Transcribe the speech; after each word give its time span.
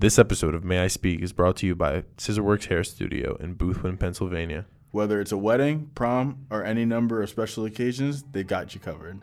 This 0.00 0.18
episode 0.18 0.54
of 0.54 0.64
May 0.64 0.78
I 0.78 0.86
Speak 0.86 1.20
is 1.20 1.34
brought 1.34 1.58
to 1.58 1.66
you 1.66 1.74
by 1.74 2.04
Scissorworks 2.16 2.68
Hair 2.68 2.84
Studio 2.84 3.36
in 3.36 3.54
Boothwyn, 3.54 4.00
Pennsylvania. 4.00 4.64
Whether 4.92 5.20
it's 5.20 5.30
a 5.30 5.36
wedding, 5.36 5.90
prom, 5.94 6.46
or 6.50 6.64
any 6.64 6.86
number 6.86 7.22
of 7.22 7.28
special 7.28 7.66
occasions, 7.66 8.24
they 8.32 8.42
got 8.42 8.74
you 8.74 8.80
covered. 8.80 9.20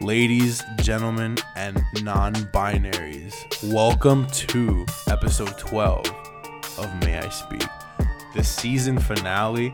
Ladies, 0.00 0.64
gentlemen, 0.80 1.36
and 1.54 1.82
non 2.02 2.32
binaries, 2.32 3.34
welcome 3.70 4.26
to 4.28 4.86
episode 5.10 5.58
12 5.58 6.06
of 6.78 7.00
May 7.04 7.18
I 7.18 7.28
Speak. 7.28 7.75
The 8.36 8.44
season 8.44 8.98
finale. 8.98 9.72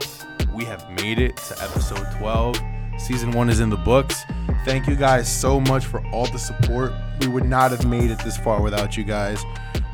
We 0.54 0.64
have 0.66 0.88
made 0.92 1.18
it 1.18 1.36
to 1.36 1.60
episode 1.60 2.06
12. 2.18 2.56
Season 2.96 3.32
1 3.32 3.50
is 3.50 3.58
in 3.58 3.70
the 3.70 3.76
books. 3.76 4.22
Thank 4.64 4.86
you 4.86 4.94
guys 4.94 5.28
so 5.28 5.60
much 5.60 5.84
for 5.84 6.06
all 6.12 6.26
the 6.26 6.38
support. 6.38 6.92
We 7.20 7.26
would 7.26 7.44
not 7.44 7.72
have 7.72 7.84
made 7.84 8.12
it 8.12 8.20
this 8.20 8.36
far 8.36 8.62
without 8.62 8.96
you 8.96 9.02
guys. 9.02 9.42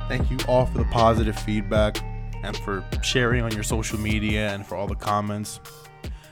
Thank 0.06 0.30
you 0.30 0.36
all 0.46 0.66
for 0.66 0.76
the 0.76 0.84
positive 0.84 1.38
feedback 1.38 1.96
and 2.42 2.54
for 2.58 2.84
sharing 3.02 3.42
on 3.42 3.52
your 3.52 3.62
social 3.62 3.98
media 3.98 4.50
and 4.50 4.66
for 4.66 4.76
all 4.76 4.86
the 4.86 4.94
comments 4.94 5.60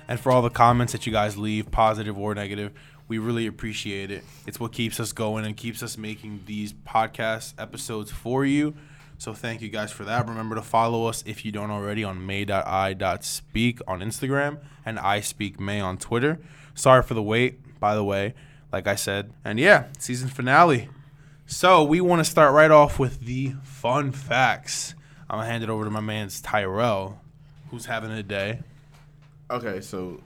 and 0.07 0.21
for 0.21 0.31
all 0.31 0.43
the 0.43 0.51
comments 0.51 0.93
that 0.93 1.07
you 1.07 1.13
guys 1.13 1.39
leave, 1.39 1.71
positive 1.71 2.19
or 2.19 2.35
negative. 2.35 2.75
We 3.09 3.17
really 3.17 3.47
appreciate 3.47 4.11
it. 4.11 4.25
It's 4.47 4.61
what 4.61 4.73
keeps 4.73 5.01
us 5.01 5.13
going 5.13 5.47
and 5.47 5.57
keeps 5.57 5.83
us 5.83 5.97
making 5.97 6.43
these 6.45 6.75
podcast 6.75 7.55
episodes 7.57 8.11
for 8.11 8.45
you. 8.45 8.75
So 9.19 9.33
thank 9.33 9.63
you 9.63 9.69
guys 9.69 9.91
for 9.91 10.05
that. 10.05 10.29
Remember 10.29 10.55
to 10.57 10.63
follow 10.63 11.07
us 11.07 11.25
if 11.27 11.45
you 11.45 11.53
don't 11.53 11.71
already 11.71 12.05
on 12.05 12.25
may.i.speak 12.27 13.81
on 13.89 14.01
Instagram 14.01 14.59
and 14.85 14.99
I 14.99 15.21
speak 15.21 15.59
May 15.59 15.81
on 15.81 15.97
Twitter. 15.99 16.39
Sorry 16.75 17.03
for 17.03 17.15
the 17.15 17.23
wait, 17.23 17.81
by 17.81 17.95
the 17.95 18.05
way, 18.05 18.35
like 18.73 18.87
I 18.87 18.95
said. 18.95 19.33
And 19.45 19.59
yeah, 19.59 19.87
season 19.99 20.29
finale. 20.29 20.91
So 21.47 21.83
we 21.85 22.01
want 22.01 22.21
to 22.21 22.25
start 22.25 22.53
right 22.53 22.71
off 22.71 22.99
with 22.99 23.21
the 23.21 23.55
fun 23.63 24.13
facts. 24.13 24.95
I'm 25.31 25.39
gonna 25.39 25.49
hand 25.49 25.65
it 25.65 25.71
over 25.71 25.85
to 25.85 25.91
my 25.91 26.01
man's 26.01 26.41
Tyrell, 26.41 27.21
who's 27.71 27.87
having 27.87 28.11
a 28.11 28.23
day. 28.23 28.61
Okay, 29.51 29.81
so 29.81 30.21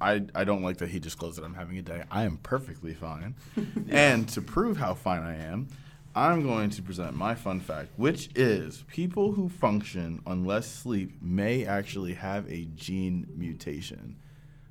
I 0.00 0.22
I 0.34 0.44
don't 0.44 0.62
like 0.62 0.78
that 0.78 0.90
he 0.90 0.98
disclosed 0.98 1.38
that 1.38 1.44
I'm 1.44 1.54
having 1.54 1.78
a 1.78 1.82
day. 1.82 2.04
I 2.10 2.24
am 2.24 2.36
perfectly 2.38 2.94
fine. 2.94 3.34
and 3.88 4.28
to 4.30 4.40
prove 4.40 4.76
how 4.76 4.94
fine 4.94 5.22
I 5.22 5.36
am, 5.36 5.68
I'm 6.14 6.42
going 6.42 6.70
to 6.70 6.82
present 6.82 7.14
my 7.14 7.36
fun 7.36 7.60
fact, 7.60 7.90
which 7.96 8.30
is 8.34 8.84
people 8.88 9.32
who 9.32 9.48
function 9.48 10.20
on 10.26 10.44
less 10.44 10.66
sleep 10.66 11.12
may 11.22 11.64
actually 11.64 12.14
have 12.14 12.50
a 12.50 12.64
gene 12.74 13.28
mutation. 13.36 14.16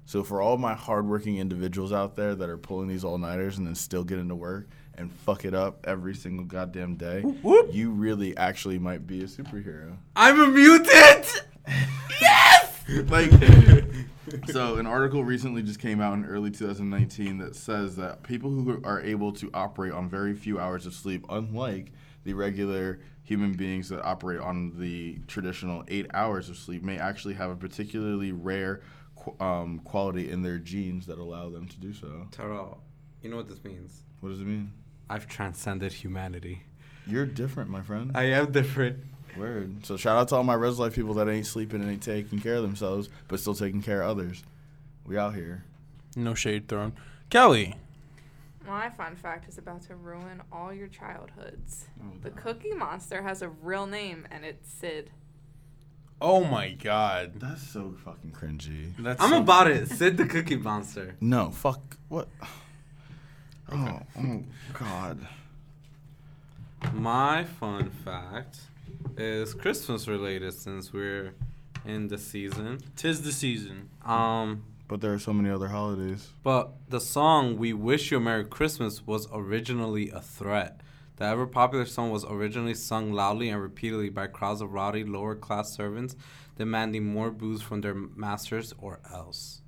So 0.06 0.24
for 0.24 0.42
all 0.42 0.58
my 0.58 0.74
hardworking 0.74 1.38
individuals 1.38 1.94
out 1.94 2.16
there 2.16 2.36
that 2.36 2.50
are 2.50 2.58
pulling 2.58 2.90
these 2.90 3.04
all-nighters 3.06 3.58
and 3.58 3.68
then 3.68 3.76
still 3.76 4.04
get 4.04 4.20
into 4.20 4.36
work 4.36 4.68
and 4.96 5.14
fuck 5.14 5.46
it 5.46 5.54
up 5.54 5.86
every 5.88 6.14
single 6.14 6.46
goddamn 6.46 6.96
day, 6.96 7.24
you 7.72 7.92
really 7.92 8.36
actually 8.36 8.80
might 8.80 9.08
be 9.08 9.22
a 9.22 9.28
superhero. 9.28 9.96
I'm 10.18 10.42
a 10.42 10.48
mutant. 10.48 11.46
like 13.10 13.32
so 14.52 14.78
an 14.78 14.88
article 14.88 15.24
recently 15.24 15.62
just 15.62 15.80
came 15.80 16.02
out 16.02 16.14
in 16.14 16.26
early 16.26 16.50
2019 16.52 17.38
that 17.38 17.56
says 17.56 17.96
that 17.96 18.24
people 18.24 18.50
who 18.50 18.82
are 18.84 19.02
able 19.02 19.32
to 19.32 19.50
operate 19.54 19.92
on 19.94 20.10
very 20.10 20.34
few 20.34 20.60
hours 20.60 20.86
of 20.86 20.94
sleep 20.94 21.26
unlike 21.30 21.92
the 22.24 22.34
regular 22.34 23.00
human 23.24 23.54
beings 23.54 23.90
that 23.90 24.02
operate 24.04 24.40
on 24.40 24.74
the 24.80 25.20
traditional 25.28 25.84
eight 25.88 26.08
hours 26.14 26.50
of 26.50 26.58
sleep 26.58 26.82
may 26.84 26.98
actually 26.98 27.34
have 27.36 27.52
a 27.52 27.56
particularly 27.56 28.32
rare 28.32 28.82
qu- 29.16 29.36
um, 29.44 29.80
quality 29.80 30.32
in 30.32 30.42
their 30.42 30.58
genes 30.58 31.06
that 31.06 31.20
allow 31.20 31.50
them 31.50 31.68
to 31.68 31.78
do 31.80 31.94
so 31.94 32.28
Taro, 32.32 32.80
you 33.22 33.30
know 33.30 33.38
what 33.38 33.48
this 33.48 33.64
means? 33.64 34.04
what 34.22 34.30
does 34.30 34.42
it 34.42 34.48
mean 34.48 34.72
I've 35.10 35.28
transcended 35.28 35.94
humanity. 35.94 36.64
you're 37.06 37.26
different 37.26 37.70
my 37.70 37.82
friend 37.82 38.12
I 38.16 38.24
am 38.26 38.52
different. 38.52 38.98
Word 39.38 39.86
so 39.86 39.96
shout 39.98 40.18
out 40.18 40.28
to 40.28 40.36
all 40.36 40.44
my 40.44 40.54
res 40.54 40.80
life 40.80 40.96
people 40.96 41.14
that 41.14 41.28
ain't 41.30 41.46
sleeping 41.46 41.82
and 41.82 41.90
ain't 41.92 42.02
taking 42.04 42.40
care 42.40 42.56
of 42.56 42.62
themselves 42.62 43.10
but 43.28 43.40
still 43.40 43.54
taking 43.56 43.82
care 43.82 44.02
of 44.02 44.10
others 44.18 44.44
we 45.06 45.18
out 45.18 45.34
here 45.36 45.64
No 46.16 46.34
shade 46.34 46.68
thrown. 46.68 46.94
Kelly, 47.30 47.76
My 48.68 48.90
fun 48.90 49.16
fact 49.16 49.48
is 49.50 49.58
about 49.58 49.82
to 49.84 49.96
ruin 49.96 50.42
all 50.52 50.74
your 50.74 50.88
childhoods. 50.88 51.86
Oh, 52.02 52.12
the 52.22 52.30
Cookie 52.32 52.74
Monster 52.74 53.22
has 53.24 53.42
a 53.42 53.50
real 53.50 53.86
name, 53.86 54.28
and 54.32 54.44
it's 54.46 54.72
Sid. 54.72 55.10
oh 56.22 56.44
my 56.44 56.72
god. 56.72 57.34
That's 57.40 57.62
so 57.68 57.94
fucking 58.04 58.32
cringy. 58.32 58.94
That's 59.00 59.22
I'm 59.22 59.30
so- 59.30 59.40
about 59.40 59.70
it. 59.70 59.88
Sid 59.90 60.18
the 60.18 60.26
Cookie 60.26 60.58
Monster. 60.58 61.16
No, 61.22 61.52
fuck. 61.52 61.98
What? 62.10 62.28
Oh, 63.72 64.00
oh, 64.20 64.44
God. 64.74 65.28
My 66.94 67.44
fun 67.44 67.90
fact 67.90 68.62
is 69.20 69.54
Christmas 69.54 70.08
related 70.08 70.54
since 70.54 70.94
we're 70.94 71.34
in 71.86 72.08
the 72.08 72.18
season. 72.18 72.80
Tis 72.96 73.22
the 73.22 73.32
season. 73.32 73.90
Um, 74.06 74.64
But 74.88 75.02
there 75.02 75.14
are 75.14 75.20
so 75.20 75.34
many 75.34 75.50
other 75.50 75.68
holidays. 75.68 76.30
but 76.44 76.72
the 76.90 77.00
song 77.00 77.58
"We 77.58 77.74
Wish 77.74 78.12
You 78.12 78.18
a 78.18 78.20
Merry 78.20 78.46
Christmas" 78.46 79.06
was 79.06 79.28
originally 79.32 80.10
a 80.10 80.22
threat. 80.22 80.82
The 81.18 81.26
ever 81.26 81.46
popular 81.46 81.86
song 81.86 82.12
was 82.12 82.24
originally 82.26 82.74
sung 82.74 83.12
loudly 83.12 83.50
and 83.50 83.62
repeatedly 83.62 84.10
by 84.10 84.28
crowds 84.28 84.62
of 84.62 84.72
rowdy 84.72 85.04
lower 85.04 85.36
class 85.36 85.76
servants 85.76 86.16
demanding 86.58 87.06
more 87.06 87.30
booze 87.30 87.62
from 87.62 87.82
their 87.82 87.94
masters 87.94 88.74
or 88.80 89.00
else. 89.12 89.62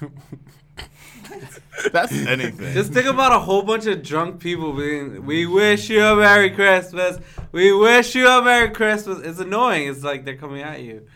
That's 1.92 2.12
anything. 2.12 2.72
Just 2.74 2.92
think 2.92 3.06
about 3.06 3.32
a 3.32 3.38
whole 3.38 3.62
bunch 3.62 3.86
of 3.86 4.02
drunk 4.02 4.40
people 4.40 4.72
being, 4.72 5.24
"We 5.26 5.46
wish 5.46 5.88
you 5.90 6.02
a 6.02 6.16
Merry 6.16 6.50
Christmas. 6.50 7.18
We 7.52 7.72
wish 7.72 8.14
you 8.14 8.26
a 8.28 8.42
Merry 8.42 8.70
Christmas." 8.70 9.20
It's 9.20 9.38
annoying. 9.38 9.88
It's 9.88 10.02
like 10.04 10.24
they're 10.24 10.36
coming 10.36 10.62
at 10.62 10.80
you. 10.82 11.06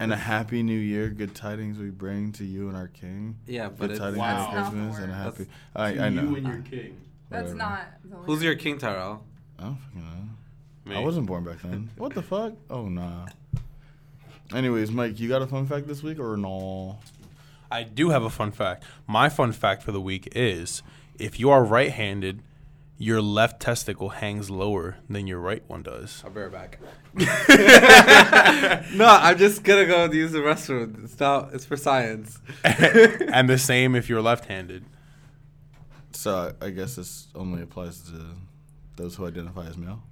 and 0.00 0.12
a 0.12 0.16
happy 0.16 0.62
new 0.62 0.78
year. 0.78 1.08
Good 1.08 1.34
tidings 1.34 1.78
we 1.78 1.90
bring 1.90 2.32
to 2.32 2.44
you 2.44 2.68
and 2.68 2.76
our 2.76 2.88
king. 2.88 3.36
Yeah, 3.46 3.68
but 3.68 3.78
Good 3.78 3.90
it's, 3.92 3.98
tidings, 4.00 4.18
Wow. 4.18 4.26
Merry 4.26 4.38
That's 4.38 4.54
not 4.54 4.64
the 4.72 4.76
Christmas, 4.78 4.98
and 5.04 5.12
a 5.12 5.14
happy. 5.14 5.46
That's- 5.74 5.98
I, 5.98 6.06
I 6.06 6.08
know. 6.08 6.62
king. 6.70 7.00
That's 7.30 7.52
Whatever. 7.52 7.54
not. 7.54 8.24
Who's 8.26 8.42
your 8.42 8.54
king, 8.54 8.78
Tyrell? 8.78 9.22
I 9.58 9.62
don't 9.64 9.76
fucking 9.76 10.00
know. 10.00 10.90
Me. 10.92 10.96
I 10.96 11.00
wasn't 11.00 11.26
born 11.26 11.44
back 11.44 11.60
then. 11.62 11.90
what 11.96 12.14
the 12.14 12.22
fuck? 12.22 12.54
Oh, 12.70 12.88
nah. 12.88 13.26
Anyways, 14.54 14.90
Mike, 14.90 15.20
you 15.20 15.28
got 15.28 15.42
a 15.42 15.46
fun 15.46 15.66
fact 15.66 15.86
this 15.86 16.02
week 16.02 16.18
or 16.18 16.36
no? 16.38 16.98
I 17.70 17.82
do 17.82 18.10
have 18.10 18.22
a 18.22 18.30
fun 18.30 18.50
fact. 18.52 18.84
My 19.06 19.28
fun 19.28 19.52
fact 19.52 19.82
for 19.82 19.92
the 19.92 20.00
week 20.00 20.28
is 20.34 20.82
if 21.18 21.38
you 21.38 21.50
are 21.50 21.62
right 21.64 21.90
handed, 21.90 22.42
your 22.96 23.20
left 23.22 23.60
testicle 23.60 24.08
hangs 24.08 24.50
lower 24.50 24.96
than 25.08 25.26
your 25.26 25.38
right 25.38 25.62
one 25.68 25.82
does. 25.82 26.22
I'll 26.24 26.30
be 26.30 26.40
right 26.40 26.50
back. 26.50 26.78
no, 28.94 29.06
I'm 29.06 29.38
just 29.38 29.62
gonna 29.62 29.86
go 29.86 30.10
use 30.10 30.32
the 30.32 30.38
restroom. 30.40 31.04
It's 31.04 31.18
not. 31.20 31.54
It's 31.54 31.64
for 31.64 31.76
science. 31.76 32.38
and 32.64 33.48
the 33.48 33.58
same 33.72 33.94
if 33.94 34.08
you're 34.08 34.22
left 34.22 34.46
handed. 34.46 34.84
So 36.12 36.54
I 36.60 36.70
guess 36.70 36.96
this 36.96 37.28
only 37.34 37.62
applies 37.62 38.00
to 38.10 38.20
those 38.96 39.14
who 39.14 39.26
identify 39.26 39.66
as 39.66 39.76
male. 39.76 40.02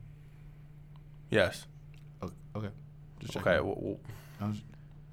Yes. 1.30 1.66
O- 2.22 2.30
Okay. 2.54 2.68
Just 3.20 3.36
Okay. 3.38 3.60
Well, 3.60 3.76
well, 3.80 3.98
I 4.40 4.46
was- 4.46 4.62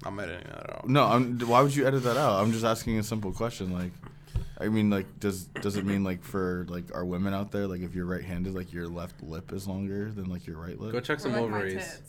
I'm 0.04 0.18
editing 0.20 0.46
that 0.50 0.70
out. 0.70 0.88
No, 0.88 1.04
I'm, 1.04 1.38
why 1.40 1.62
would 1.62 1.74
you 1.74 1.86
edit 1.86 2.02
that 2.04 2.16
out? 2.16 2.42
I'm 2.42 2.52
just 2.52 2.64
asking 2.64 2.98
a 2.98 3.02
simple 3.02 3.32
question. 3.32 3.72
Like, 3.72 3.92
I 4.60 4.68
mean, 4.68 4.90
like, 4.90 5.18
does 5.18 5.44
does 5.44 5.76
it 5.76 5.84
mean 5.84 6.04
like 6.04 6.22
for 6.22 6.66
like 6.68 6.94
our 6.94 7.04
women 7.04 7.34
out 7.34 7.52
there, 7.52 7.66
like 7.66 7.80
if 7.80 7.94
you're 7.94 8.06
right-handed, 8.06 8.54
like 8.54 8.72
your 8.72 8.86
left 8.86 9.22
lip 9.22 9.52
is 9.52 9.66
longer 9.66 10.10
than 10.10 10.26
like 10.26 10.46
your 10.46 10.58
right 10.58 10.78
lip? 10.78 10.92
Go 10.92 11.00
check 11.00 11.20
some 11.20 11.32
like 11.32 11.42
ovaries. 11.42 12.00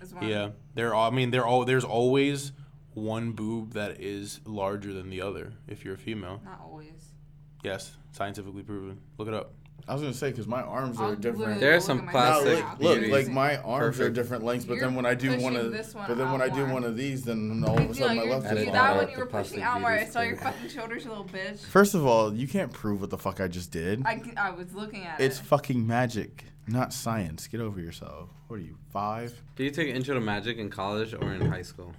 as 0.00 0.14
well. 0.14 0.24
Yeah. 0.24 0.50
There 0.74 0.94
are, 0.94 1.10
I 1.10 1.14
mean, 1.14 1.30
there 1.30 1.46
all 1.46 1.64
there's 1.64 1.84
always 1.84 2.52
one 2.94 3.32
boob 3.32 3.74
that 3.74 4.00
is 4.00 4.40
larger 4.44 4.92
than 4.92 5.10
the 5.10 5.22
other 5.22 5.52
if 5.68 5.84
you're 5.84 5.94
a 5.94 5.98
female. 5.98 6.40
Not 6.44 6.60
always. 6.64 7.12
Yes, 7.62 7.92
scientifically 8.12 8.62
proven. 8.62 9.00
Look 9.18 9.28
it 9.28 9.34
up. 9.34 9.52
I 9.88 9.92
was 9.94 10.02
gonna 10.02 10.14
say 10.14 10.30
because 10.30 10.46
my 10.46 10.62
arms 10.62 10.98
I'll 11.00 11.10
are 11.12 11.16
different. 11.16 11.38
literally 11.38 11.60
There's 11.60 11.88
look 11.88 11.98
some 11.98 11.98
at 12.00 12.04
No, 12.06 12.10
plastic 12.10 12.64
look, 12.80 13.00
look, 13.00 13.10
like 13.10 13.28
my 13.28 13.56
arms 13.58 13.98
are 14.00 14.10
different 14.10 14.44
lengths, 14.44 14.64
but 14.64 14.74
You're 14.74 14.86
then 14.86 14.94
when 14.94 15.06
I 15.06 15.14
do 15.14 15.36
one 15.38 15.56
of, 15.56 15.72
this 15.72 15.94
one 15.94 16.06
but 16.08 16.16
then 16.16 16.30
when 16.32 16.40
I 16.42 16.48
do 16.48 16.64
more. 16.66 16.74
one 16.74 16.84
of 16.84 16.96
these, 16.96 17.24
then 17.24 17.64
all 17.66 17.78
of 17.78 17.90
a 17.90 17.94
sudden 17.94 18.16
my 18.16 18.22
left 18.24 18.46
is 18.52 18.58
see 18.58 18.64
that 18.66 18.74
out 18.74 18.96
when 18.98 19.10
you 19.10 19.18
were 19.18 19.26
pushing 19.26 19.62
out 19.62 19.80
more. 19.80 19.90
I 19.90 20.04
saw 20.06 20.20
your 20.20 20.36
fucking 20.36 20.68
shoulders, 20.68 21.04
you 21.04 21.10
little 21.10 21.24
bitch. 21.24 21.58
First 21.66 21.94
of 21.94 22.06
all, 22.06 22.32
you 22.34 22.46
can't 22.46 22.72
prove 22.72 23.00
what 23.00 23.10
the 23.10 23.18
fuck 23.18 23.40
I 23.40 23.48
just 23.48 23.70
did. 23.72 24.02
I, 24.06 24.22
I 24.36 24.50
was 24.50 24.72
looking 24.74 25.04
at 25.04 25.20
It's 25.20 25.38
it. 25.40 25.44
fucking 25.44 25.86
magic, 25.86 26.44
not 26.66 26.92
science. 26.92 27.46
Get 27.48 27.60
over 27.60 27.80
yourself. 27.80 28.28
What 28.48 28.56
are 28.60 28.62
you 28.62 28.76
five? 28.92 29.40
Did 29.56 29.64
you 29.64 29.70
take 29.70 29.94
Intro 29.94 30.14
to 30.14 30.20
Magic 30.20 30.58
in 30.58 30.70
college 30.70 31.14
or 31.14 31.32
in 31.32 31.40
high 31.50 31.62
school? 31.62 31.92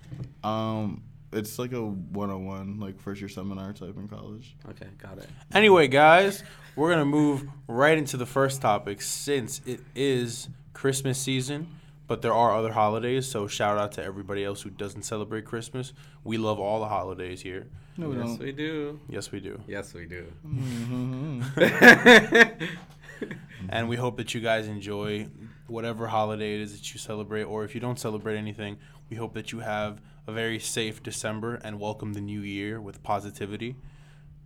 Um, 0.43 1.03
it's 1.31 1.59
like 1.59 1.73
a 1.73 1.81
101, 1.81 2.79
like 2.79 2.99
first 2.99 3.21
year 3.21 3.29
seminar 3.29 3.73
type 3.73 3.95
in 3.97 4.07
college. 4.07 4.55
Okay, 4.69 4.87
got 4.97 5.17
it. 5.17 5.27
Anyway, 5.53 5.87
guys, 5.87 6.43
we're 6.75 6.91
gonna 6.91 7.05
move 7.05 7.47
right 7.67 7.97
into 7.97 8.17
the 8.17 8.25
first 8.25 8.61
topic 8.61 9.01
since 9.01 9.61
it 9.65 9.81
is 9.95 10.49
Christmas 10.73 11.19
season. 11.19 11.67
but 12.07 12.21
there 12.21 12.33
are 12.33 12.53
other 12.55 12.73
holidays. 12.73 13.27
So 13.27 13.47
shout 13.47 13.77
out 13.77 13.93
to 13.93 14.03
everybody 14.03 14.43
else 14.43 14.61
who 14.61 14.69
doesn't 14.69 15.03
celebrate 15.03 15.45
Christmas. 15.45 15.93
We 16.25 16.37
love 16.37 16.59
all 16.59 16.79
the 16.81 16.87
holidays 16.87 17.41
here. 17.41 17.67
No, 17.97 18.09
we 18.09 18.17
yes, 18.17 18.25
don't. 18.25 18.39
we 18.39 18.51
do. 18.51 18.99
Yes, 19.07 19.31
we 19.31 19.39
do. 19.39 19.61
Yes, 19.67 19.93
we 19.93 20.05
do. 20.05 20.25
Mm-hmm. 20.45 22.65
And 23.69 23.87
we 23.87 23.95
hope 23.95 24.17
that 24.17 24.33
you 24.33 24.41
guys 24.41 24.67
enjoy 24.67 25.27
whatever 25.67 26.07
holiday 26.07 26.55
it 26.55 26.61
is 26.61 26.75
that 26.75 26.93
you 26.93 26.99
celebrate, 26.99 27.43
or 27.43 27.63
if 27.63 27.75
you 27.75 27.79
don't 27.79 27.99
celebrate 27.99 28.37
anything, 28.37 28.77
we 29.09 29.15
hope 29.15 29.33
that 29.35 29.51
you 29.51 29.59
have 29.59 30.01
a 30.27 30.31
very 30.31 30.59
safe 30.59 31.01
December 31.01 31.55
and 31.55 31.79
welcome 31.79 32.13
the 32.13 32.21
new 32.21 32.41
year 32.41 32.79
with 32.79 33.01
positivity. 33.03 33.75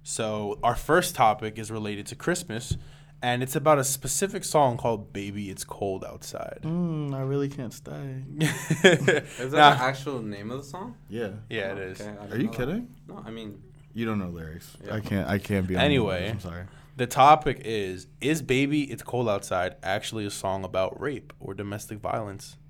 So, 0.03 0.59
our 0.63 0.75
first 0.75 1.15
topic 1.15 1.57
is 1.57 1.71
related 1.71 2.05
to 2.07 2.15
Christmas, 2.15 2.77
and 3.21 3.41
it's 3.41 3.55
about 3.55 3.79
a 3.79 3.83
specific 3.83 4.43
song 4.43 4.77
called 4.77 5.11
Baby 5.11 5.49
It's 5.49 5.63
Cold 5.63 6.05
Outside. 6.05 6.59
Mm, 6.63 7.13
I 7.15 7.21
really 7.21 7.49
can't 7.49 7.73
stay. 7.73 8.23
Is 8.39 8.51
that 8.83 9.51
Nah. 9.51 9.75
the 9.75 9.81
actual 9.81 10.21
name 10.21 10.51
of 10.51 10.59
the 10.59 10.63
song? 10.63 10.95
Yeah. 11.09 11.29
yeah, 11.49 11.71
it 11.71 11.77
is. 11.79 12.01
Okay, 12.01 12.09
Are 12.31 12.37
you 12.37 12.43
know 12.45 12.51
that. 12.51 12.57
kidding? 12.57 12.95
No, 13.07 13.23
I 13.25 13.31
mean, 13.31 13.61
You 13.93 14.05
don't 14.05 14.19
know 14.19 14.29
lyrics. 14.29 14.77
Yeah. 14.85 14.95
I 14.95 14.99
can't. 14.99 15.27
I 15.27 15.39
can't 15.39 15.65
be. 15.67 15.75
On 15.75 15.79
the 15.79 15.85
Anyway. 15.85 16.29
I'm 16.29 16.39
sorry. 16.39 16.65
The 16.97 17.07
topic 17.07 17.61
is 17.65 18.07
Is 18.21 18.41
Baby 18.41 18.83
It's 18.91 19.03
Cold 19.03 19.27
Outside 19.27 19.75
actually 19.83 20.25
a 20.25 20.29
song 20.31 20.63
about 20.63 20.99
rape 21.01 21.33
or 21.39 21.53
domestic 21.53 21.97
violence? 21.99 22.57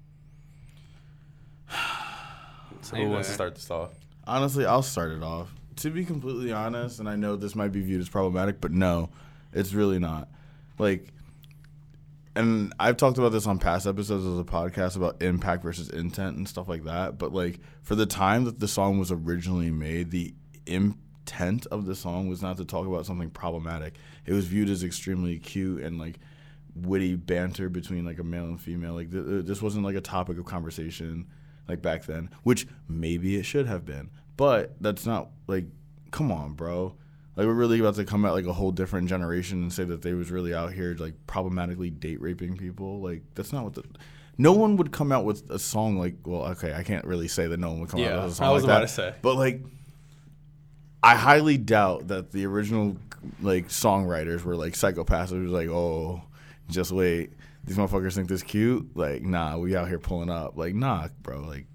So, 2.86 2.98
who 2.98 3.10
wants 3.10 3.30
to 3.30 3.34
start 3.34 3.56
this 3.56 3.72
off? 3.72 3.90
Honestly, 4.28 4.64
I'll 4.64 4.84
start 4.84 5.12
it 5.12 5.24
off. 5.24 5.52
To 5.78 5.90
be 5.90 6.06
completely 6.06 6.54
honest, 6.54 7.00
and 7.00 7.10
I 7.10 7.16
know 7.16 7.36
this 7.36 7.56
might 7.56 7.72
be 7.72 7.82
viewed 7.82 8.00
as 8.00 8.10
problematic, 8.10 8.62
but 8.62 8.72
no, 8.72 9.10
it's 9.54 9.74
really 9.74 9.98
not. 9.98 10.30
Like, 10.78 11.08
and 12.36 12.74
I've 12.80 12.98
talked 12.98 13.18
about 13.18 13.30
this 13.32 13.48
on 13.48 13.58
past 13.58 13.88
episodes 13.88 14.24
of 14.24 14.36
the 14.38 14.46
podcast 14.46 14.98
about 14.98 15.24
impact 15.24 15.64
versus 15.64 15.90
intent 15.90 16.38
and 16.38 16.48
stuff 16.48 16.68
like 16.68 16.84
that. 16.84 17.18
But 17.18 17.34
like, 17.34 17.60
for 17.82 17.96
the 17.96 18.06
time 18.06 18.46
that 18.46 18.60
the 18.60 18.68
song 18.68 19.00
was 19.00 19.12
originally 19.12 19.72
made, 19.72 20.12
the 20.12 20.36
intent 20.68 21.66
of 21.72 21.88
the 21.88 21.96
song 21.96 22.30
was 22.30 22.44
not 22.44 22.58
to 22.58 22.66
talk 22.66 22.86
about 22.86 23.08
something 23.08 23.32
problematic. 23.32 23.96
It 24.28 24.34
was 24.34 24.46
viewed 24.46 24.70
as 24.70 24.84
extremely 24.84 25.40
cute 25.40 25.82
and 25.82 25.98
like 25.98 26.20
witty 26.76 27.16
banter 27.16 27.68
between 27.68 28.06
like 28.06 28.20
a 28.20 28.24
male 28.24 28.46
and 28.46 28.62
female. 28.62 28.94
Like, 28.94 29.12
th- 29.12 29.26
th- 29.26 29.46
this 29.46 29.60
wasn't 29.60 29.86
like 29.86 29.96
a 29.96 30.02
topic 30.02 30.38
of 30.38 30.46
conversation 30.46 31.26
like 31.68 31.82
back 31.82 32.06
then, 32.06 32.30
which 32.44 32.68
maybe 32.88 33.36
it 33.38 33.44
should 33.44 33.68
have 33.68 33.86
been. 33.86 34.10
But 34.38 34.76
that's 34.82 35.06
not 35.06 35.30
like, 35.48 35.66
come 36.12 36.32
on, 36.32 36.54
bro. 36.54 36.96
Like 37.36 37.48
we're 37.48 37.54
really 37.54 37.80
about 37.80 37.96
to 37.96 38.06
come 38.06 38.26
at 38.26 38.32
like 38.32 38.46
a 38.46 38.54
whole 38.54 38.72
different 38.72 39.10
generation 39.10 39.62
and 39.62 39.74
say 39.74 39.84
that 39.84 40.02
they 40.02 40.14
was 40.14 40.32
really 40.32 40.54
out 40.54 40.72
here 40.74 40.96
like 40.98 41.14
problematically 41.28 41.90
date 41.90 42.22
raping 42.22 42.56
people. 42.58 43.02
Like 43.02 43.24
that's 43.36 43.52
not 43.52 43.64
what 43.64 43.74
the. 43.74 43.84
No 44.38 44.52
one 44.54 44.76
would 44.78 44.92
come 44.92 45.12
out 45.12 45.24
with 45.26 45.50
a 45.50 45.60
song 45.60 45.98
like. 45.98 46.16
Well, 46.26 46.46
okay, 46.48 46.74
I 46.74 46.84
can't 46.84 47.06
really 47.06 47.28
say 47.28 47.48
that 47.48 47.58
no 47.60 47.70
one 47.70 47.82
would 47.82 47.90
come 47.90 48.00
Yeah, 48.02 48.18
out 48.18 48.24
with 48.24 48.34
a 48.34 48.36
song 48.36 48.48
I 48.48 48.52
was 48.52 48.64
like 48.64 48.70
about 48.70 48.80
that. 48.82 48.88
to 48.88 48.94
say. 48.94 49.16
But 49.22 49.36
like, 49.36 49.62
I 51.04 51.16
highly 51.16 51.58
doubt 51.58 52.08
that 52.08 52.32
the 52.32 52.46
original 52.46 52.98
like 53.42 53.68
songwriters 53.70 54.44
were 54.44 54.56
like 54.56 54.74
psychopaths. 54.74 55.32
It 55.32 55.40
was 55.40 55.52
like, 55.52 55.70
oh, 55.70 56.22
just 56.70 56.92
wait, 56.92 57.32
these 57.66 57.78
motherfuckers 57.78 58.14
think 58.16 58.28
this 58.30 58.44
cute. 58.44 58.96
Like, 58.96 59.22
nah, 59.24 59.58
we 59.58 59.76
out 59.76 59.88
here 59.88 60.00
pulling 60.00 60.30
up. 60.30 60.58
Like, 60.58 60.76
nah, 60.76 61.08
bro. 61.22 61.42
Like, 61.42 61.66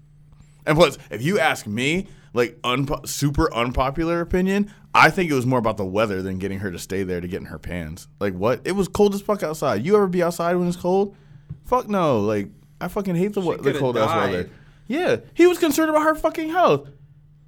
and 0.65 0.77
plus, 0.77 0.97
if 1.09 1.21
you 1.21 1.39
ask 1.39 1.67
me, 1.67 2.07
like, 2.33 2.59
unpo- 2.61 3.07
super 3.07 3.53
unpopular 3.53 4.21
opinion, 4.21 4.73
I 4.93 5.09
think 5.09 5.29
it 5.29 5.33
was 5.33 5.45
more 5.45 5.59
about 5.59 5.77
the 5.77 5.85
weather 5.85 6.21
than 6.21 6.37
getting 6.39 6.59
her 6.59 6.71
to 6.71 6.79
stay 6.79 7.03
there 7.03 7.19
to 7.21 7.27
get 7.27 7.39
in 7.41 7.45
her 7.47 7.59
pants. 7.59 8.07
Like, 8.19 8.33
what? 8.33 8.61
It 8.65 8.73
was 8.73 8.87
cold 8.87 9.13
as 9.15 9.21
fuck 9.21 9.43
outside. 9.43 9.85
You 9.85 9.95
ever 9.95 10.07
be 10.07 10.23
outside 10.23 10.55
when 10.55 10.67
it's 10.67 10.77
cold? 10.77 11.15
Fuck 11.65 11.87
no. 11.89 12.19
Like, 12.21 12.49
I 12.79 12.87
fucking 12.87 13.15
hate 13.15 13.33
the, 13.33 13.41
the 13.41 13.73
cold 13.77 13.97
ass 13.97 14.15
weather. 14.15 14.49
Yeah, 14.87 15.17
he 15.33 15.47
was 15.47 15.57
concerned 15.57 15.89
about 15.89 16.03
her 16.03 16.15
fucking 16.15 16.49
health. 16.49 16.89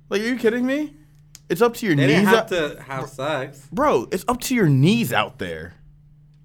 Like, 0.10 0.22
are 0.22 0.26
you 0.26 0.38
kidding 0.38 0.66
me? 0.66 0.96
It's 1.50 1.62
up 1.62 1.74
to 1.76 1.86
your 1.86 1.96
they 1.96 2.08
knees, 2.08 2.16
didn't 2.18 2.28
have 2.28 2.38
out- 2.54 2.76
to 2.78 2.84
have 2.84 3.10
sex. 3.10 3.68
bro. 3.72 4.08
It's 4.12 4.24
up 4.28 4.40
to 4.42 4.56
your 4.56 4.70
knees 4.70 5.12
out 5.14 5.40
there. 5.40 5.74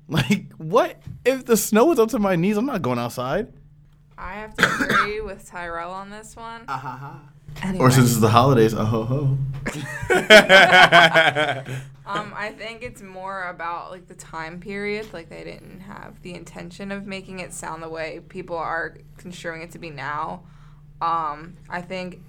Like, 0.10 0.50
what? 0.56 1.02
If 1.22 1.44
the 1.44 1.54
snow 1.54 1.92
is 1.92 1.98
up 1.98 2.08
to 2.10 2.18
my 2.18 2.34
knees, 2.34 2.56
I'm 2.56 2.64
not 2.64 2.80
going 2.80 2.98
outside. 2.98 3.52
I 4.16 4.36
have 4.36 4.54
to 4.56 4.66
agree 4.84 5.20
with 5.20 5.46
Tyrell 5.46 5.92
on 5.92 6.08
this 6.08 6.34
one. 6.34 6.62
Uh 6.66 6.78
huh. 6.78 7.14
Anyway. 7.62 7.84
Or 7.84 7.90
since 7.90 8.12
it's 8.12 8.20
the 8.20 8.30
holidays, 8.30 8.72
oh 8.72 8.84
ho 8.84 9.04
ho. 9.04 9.36
Um, 12.08 12.32
I 12.34 12.52
think 12.52 12.82
it's 12.82 13.02
more 13.02 13.48
about 13.50 13.90
like 13.90 14.08
the 14.08 14.14
time 14.14 14.60
period. 14.60 15.12
Like 15.12 15.28
they 15.28 15.44
didn't 15.44 15.80
have 15.80 16.22
the 16.22 16.32
intention 16.32 16.90
of 16.90 17.06
making 17.06 17.40
it 17.40 17.52
sound 17.52 17.82
the 17.82 17.88
way 17.90 18.20
people 18.30 18.56
are 18.56 18.96
construing 19.18 19.60
it 19.60 19.72
to 19.72 19.78
be 19.78 19.90
now. 19.90 20.44
Um, 21.02 21.58
I 21.68 21.82
think, 21.82 22.22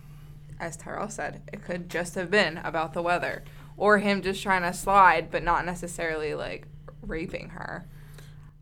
as 0.59 0.75
Tyrell 0.75 1.07
said, 1.07 1.43
it 1.53 1.63
could 1.63 1.89
just 1.89 2.15
have 2.15 2.29
been 2.29 2.57
about 2.57 2.91
the 2.93 3.01
weather 3.01 3.45
or 3.77 3.99
him 3.99 4.21
just 4.21 4.43
trying 4.43 4.63
to 4.63 4.73
slide, 4.73 5.31
but 5.31 5.43
not 5.43 5.65
necessarily 5.65 6.35
like 6.35 6.67
raping 7.01 7.49
her. 7.49 7.87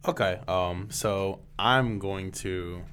Okay, 0.07 0.39
um, 0.47 0.87
so 0.89 1.39
I'm 1.59 1.99
going 1.99 2.31
to 2.31 2.83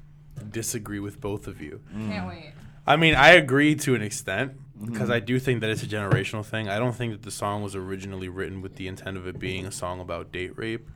disagree 0.50 1.00
with 1.00 1.20
both 1.20 1.46
of 1.46 1.61
you. 1.61 1.81
Can't 1.93 2.26
wait. 2.26 2.52
I 2.87 2.96
mean, 2.96 3.14
I 3.14 3.31
agree 3.31 3.75
to 3.76 3.94
an 3.94 4.02
extent 4.02 4.52
because 4.85 5.08
I 5.08 5.20
do 5.20 5.38
think 5.38 5.61
that 5.61 5.70
it's 5.70 5.82
a 5.82 5.87
generational 5.87 6.44
thing. 6.44 6.69
I 6.69 6.79
don't 6.79 6.94
think 6.94 7.12
that 7.12 7.23
the 7.23 7.31
song 7.31 7.62
was 7.62 7.75
originally 7.75 8.29
written 8.29 8.61
with 8.61 8.76
the 8.76 8.88
intent 8.88 9.17
of 9.17 9.26
it 9.26 9.38
being 9.38 9.64
a 9.64 9.70
song 9.73 10.00
about 10.00 10.32
date 10.32 10.56
rape 10.58 10.91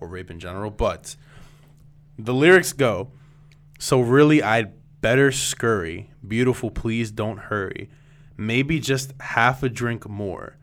or 0.00 0.08
rape 0.08 0.30
in 0.30 0.38
general, 0.38 0.70
but 0.70 1.16
the 2.18 2.32
lyrics 2.32 2.72
go, 2.72 3.10
"So 3.78 4.00
really 4.00 4.42
I'd 4.42 4.72
better 5.00 5.30
scurry, 5.32 6.10
beautiful 6.26 6.70
please 6.70 7.10
don't 7.10 7.36
hurry. 7.36 7.90
Maybe 8.38 8.80
just 8.80 9.12
half 9.20 9.62
a 9.62 9.68
drink 9.68 10.08
more. 10.08 10.56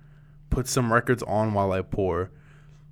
Put 0.49 0.67
some 0.67 0.91
records 0.91 1.21
on 1.23 1.53
while 1.53 1.71
I 1.71 1.81
pour. 1.81 2.31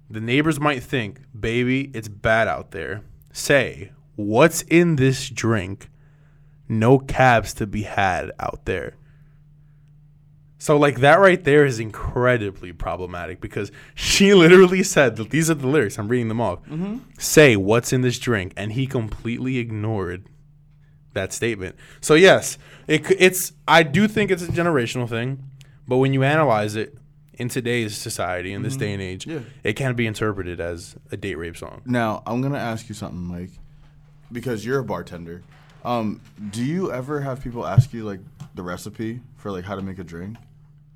The 0.09 0.19
neighbors 0.21 0.59
might 0.59 0.81
think, 0.81 1.21
baby, 1.39 1.91
it's 1.93 2.07
bad 2.07 2.47
out 2.47 2.71
there. 2.71 3.03
Say, 3.31 3.91
what's 4.15 4.63
in 4.63 4.95
this 4.95 5.29
drink? 5.29 5.89
No 6.67 6.99
cabs 6.99 7.53
to 7.55 7.67
be 7.67 7.83
had 7.83 8.31
out 8.39 8.65
there. 8.65 8.95
So, 10.61 10.77
like, 10.77 10.99
that 10.99 11.19
right 11.19 11.41
there 11.41 11.63
is 11.63 11.79
incredibly 11.79 12.73
problematic 12.73 13.39
because 13.39 13.71
she 13.95 14.33
literally 14.33 14.83
said 14.83 15.15
that 15.15 15.29
these 15.29 15.49
are 15.49 15.53
the 15.53 15.67
lyrics. 15.67 15.97
I'm 15.97 16.09
reading 16.09 16.27
them 16.27 16.41
off. 16.41 16.59
Mm-hmm. 16.63 16.97
Say, 17.17 17.55
what's 17.55 17.93
in 17.93 18.01
this 18.01 18.19
drink? 18.19 18.53
And 18.57 18.73
he 18.73 18.85
completely 18.85 19.57
ignored 19.57 20.27
that 21.13 21.31
statement. 21.31 21.75
So, 22.01 22.13
yes, 22.15 22.57
it, 22.87 23.09
it's, 23.19 23.53
I 23.67 23.83
do 23.83 24.07
think 24.07 24.31
it's 24.31 24.43
a 24.43 24.47
generational 24.47 25.07
thing, 25.07 25.43
but 25.87 25.97
when 25.97 26.13
you 26.13 26.23
analyze 26.23 26.75
it 26.75 26.97
in 27.39 27.47
today's 27.49 27.97
society, 27.97 28.51
in 28.53 28.61
this 28.61 28.75
day 28.75 28.91
and 28.93 29.01
age, 29.01 29.25
Yeah. 29.25 29.39
it 29.63 29.73
can 29.73 29.95
be 29.95 30.05
interpreted 30.05 30.59
as 30.59 30.95
a 31.11 31.17
date 31.17 31.35
rape 31.35 31.57
song. 31.57 31.81
Now 31.85 32.21
I'm 32.27 32.41
gonna 32.41 32.57
ask 32.59 32.89
you 32.89 32.95
something, 32.95 33.19
Mike, 33.21 33.51
because 34.31 34.65
you're 34.65 34.79
a 34.79 34.83
bartender. 34.83 35.41
Um, 35.85 36.19
do 36.51 36.63
you 36.63 36.91
ever 36.91 37.21
have 37.21 37.41
people 37.41 37.65
ask 37.65 37.93
you 37.93 38.03
like 38.03 38.19
the 38.53 38.61
recipe 38.63 39.21
for 39.37 39.51
like 39.51 39.63
how 39.63 39.75
to 39.75 39.81
make 39.81 39.97
a 39.97 40.03
drink? 40.03 40.37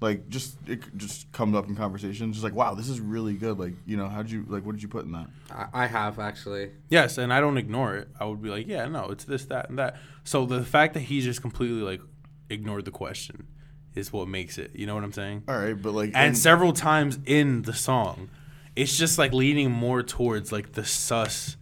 Like 0.01 0.27
just 0.27 0.57
it 0.67 0.81
just 0.97 1.31
comes 1.31 1.55
up 1.55 1.69
in 1.69 1.75
conversation, 1.77 2.33
just 2.33 2.43
like 2.43 2.53
wow, 2.53 2.73
this 2.73 2.89
is 2.89 2.99
really 2.99 3.35
good. 3.35 3.57
Like 3.57 3.75
you 3.85 3.95
know, 3.95 4.09
how 4.09 4.21
did 4.21 4.31
you 4.31 4.43
like 4.49 4.65
what 4.65 4.73
did 4.73 4.83
you 4.83 4.89
put 4.89 5.05
in 5.05 5.13
that? 5.13 5.27
I, 5.49 5.85
I 5.85 5.87
have 5.87 6.19
actually. 6.19 6.71
Yes, 6.89 7.17
and 7.17 7.31
I 7.33 7.39
don't 7.39 7.57
ignore 7.57 7.95
it. 7.95 8.09
I 8.19 8.25
would 8.25 8.41
be 8.41 8.49
like, 8.49 8.67
yeah, 8.67 8.85
no, 8.89 9.05
it's 9.11 9.23
this, 9.23 9.45
that, 9.45 9.69
and 9.69 9.79
that. 9.79 9.95
So 10.25 10.45
the 10.45 10.65
fact 10.65 10.93
that 10.95 10.99
he 11.01 11.21
just 11.21 11.41
completely 11.41 11.81
like 11.81 12.01
ignored 12.49 12.83
the 12.83 12.91
question 12.91 13.47
is 13.95 14.11
what 14.11 14.27
makes 14.27 14.57
it. 14.57 14.71
You 14.75 14.85
know 14.85 14.95
what 14.95 15.03
I'm 15.03 15.13
saying? 15.13 15.43
All 15.47 15.57
right, 15.57 15.79
but 15.79 15.93
like 15.93 16.11
And 16.13 16.29
in- 16.29 16.35
several 16.35 16.73
times 16.73 17.19
in 17.25 17.63
the 17.63 17.73
song, 17.73 18.29
it's 18.75 18.97
just 18.97 19.17
like 19.17 19.33
leaning 19.33 19.71
more 19.71 20.03
towards 20.03 20.51
like 20.51 20.73
the 20.73 20.85
sus 20.85 21.57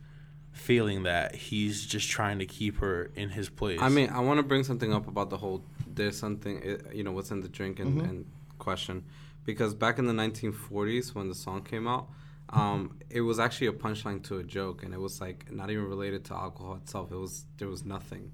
feeling 0.51 1.03
that 1.03 1.35
he's 1.35 1.85
just 1.85 2.09
trying 2.09 2.39
to 2.39 2.45
keep 2.45 2.77
her 2.77 3.11
in 3.15 3.29
his 3.29 3.49
place. 3.49 3.79
I 3.81 3.89
mean, 3.89 4.09
I 4.09 4.19
want 4.19 4.37
to 4.37 4.43
bring 4.43 4.63
something 4.63 4.93
up 4.93 5.07
about 5.07 5.29
the 5.29 5.37
whole 5.37 5.63
there's 5.93 6.17
something 6.17 6.57
uh, 6.63 6.91
you 6.93 7.03
know 7.03 7.11
what's 7.11 7.31
in 7.31 7.41
the 7.41 7.49
drink 7.49 7.79
and, 7.79 8.01
and 8.01 8.25
question 8.59 9.03
because 9.43 9.73
back 9.73 9.99
in 9.99 10.05
the 10.05 10.13
1940s 10.13 11.13
when 11.15 11.27
the 11.27 11.35
song 11.35 11.63
came 11.63 11.87
out, 11.87 12.07
um, 12.51 12.97
it 13.09 13.21
was 13.21 13.39
actually 13.39 13.67
a 13.67 13.73
punchline 13.73 14.23
to 14.23 14.37
a 14.37 14.43
joke 14.43 14.83
and 14.83 14.93
it 14.93 14.99
was 14.99 15.19
like 15.19 15.51
not 15.51 15.69
even 15.69 15.85
related 15.85 16.23
to 16.25 16.33
alcohol 16.33 16.75
itself. 16.75 17.11
It 17.11 17.17
was 17.17 17.45
there 17.57 17.67
was 17.67 17.83
nothing 17.83 18.31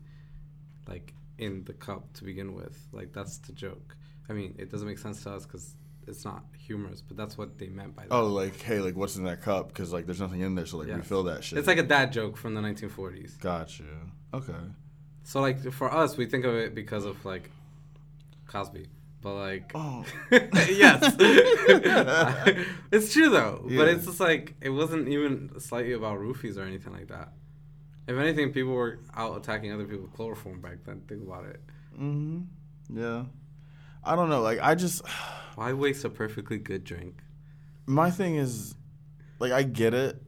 like 0.87 1.13
in 1.37 1.63
the 1.65 1.73
cup 1.73 2.13
to 2.13 2.23
begin 2.23 2.53
with. 2.55 2.77
Like 2.91 3.13
that's 3.13 3.37
the 3.39 3.53
joke. 3.53 3.95
I 4.29 4.33
mean, 4.33 4.55
it 4.57 4.69
doesn't 4.71 4.87
make 4.87 4.97
sense 4.99 5.23
to 5.23 5.31
us 5.31 5.45
because 5.45 5.75
it's 6.07 6.23
not 6.25 6.43
humorous, 6.57 7.01
but 7.01 7.17
that's 7.17 7.37
what 7.37 7.57
they 7.57 7.67
meant 7.67 7.95
by 7.95 8.03
that. 8.03 8.13
oh 8.13 8.27
like 8.27 8.59
hey 8.61 8.79
like 8.79 8.95
what's 8.95 9.15
in 9.17 9.23
that 9.25 9.41
cup? 9.41 9.67
Because 9.69 9.91
like 9.93 10.05
there's 10.05 10.21
nothing 10.21 10.41
in 10.41 10.55
there, 10.55 10.65
so 10.65 10.77
like 10.77 10.87
Yeah. 10.87 10.95
refill 10.95 11.23
that 11.23 11.43
shit. 11.43 11.59
It's 11.59 11.67
like 11.67 11.77
a 11.77 11.83
dad 11.83 12.11
joke 12.13 12.37
from 12.37 12.53
the 12.53 12.61
1940s. 12.61 13.39
gotcha. 13.39 13.83
Okay. 14.33 14.53
So 15.23 15.41
like 15.41 15.71
for 15.71 15.93
us, 15.93 16.15
we 16.17 16.25
think 16.25 16.45
of 16.45 16.53
it 16.55 16.73
because 16.73 17.03
of 17.05 17.23
like 17.25 17.49
Cosby, 18.47 18.87
but 19.21 19.33
like 19.33 19.71
Oh. 19.75 20.05
yes, 20.31 21.15
it's 22.91 23.11
true 23.13 23.29
though. 23.29 23.65
But 23.67 23.87
it's 23.89 24.05
just 24.05 24.19
like 24.19 24.55
it 24.61 24.69
wasn't 24.69 25.07
even 25.09 25.51
slightly 25.59 25.93
about 25.93 26.19
roofies 26.19 26.57
or 26.57 26.63
anything 26.63 26.93
like 26.93 27.07
that. 27.09 27.33
If 28.07 28.17
anything, 28.17 28.53
people 28.53 28.73
were 28.73 28.99
out 29.15 29.35
attacking 29.37 29.71
other 29.73 29.85
people 29.85 30.03
with 30.03 30.13
chloroform 30.13 30.61
back 30.61 30.77
then. 30.85 31.01
Think 31.07 31.23
about 31.23 31.45
it. 31.45 31.61
hmm 31.95 32.41
Yeah. 32.89 33.25
I 34.03 34.15
don't 34.15 34.29
know. 34.29 34.41
Like 34.41 34.59
I 34.61 34.75
just 34.75 35.05
Why 35.55 35.73
waste 35.73 36.05
a 36.05 36.09
perfectly 36.09 36.57
good 36.57 36.83
drink? 36.83 37.21
my 37.89 38.11
thing 38.11 38.35
is 38.35 38.75
like 39.39 39.51
I 39.53 39.63
get 39.63 39.93
it 39.93 40.21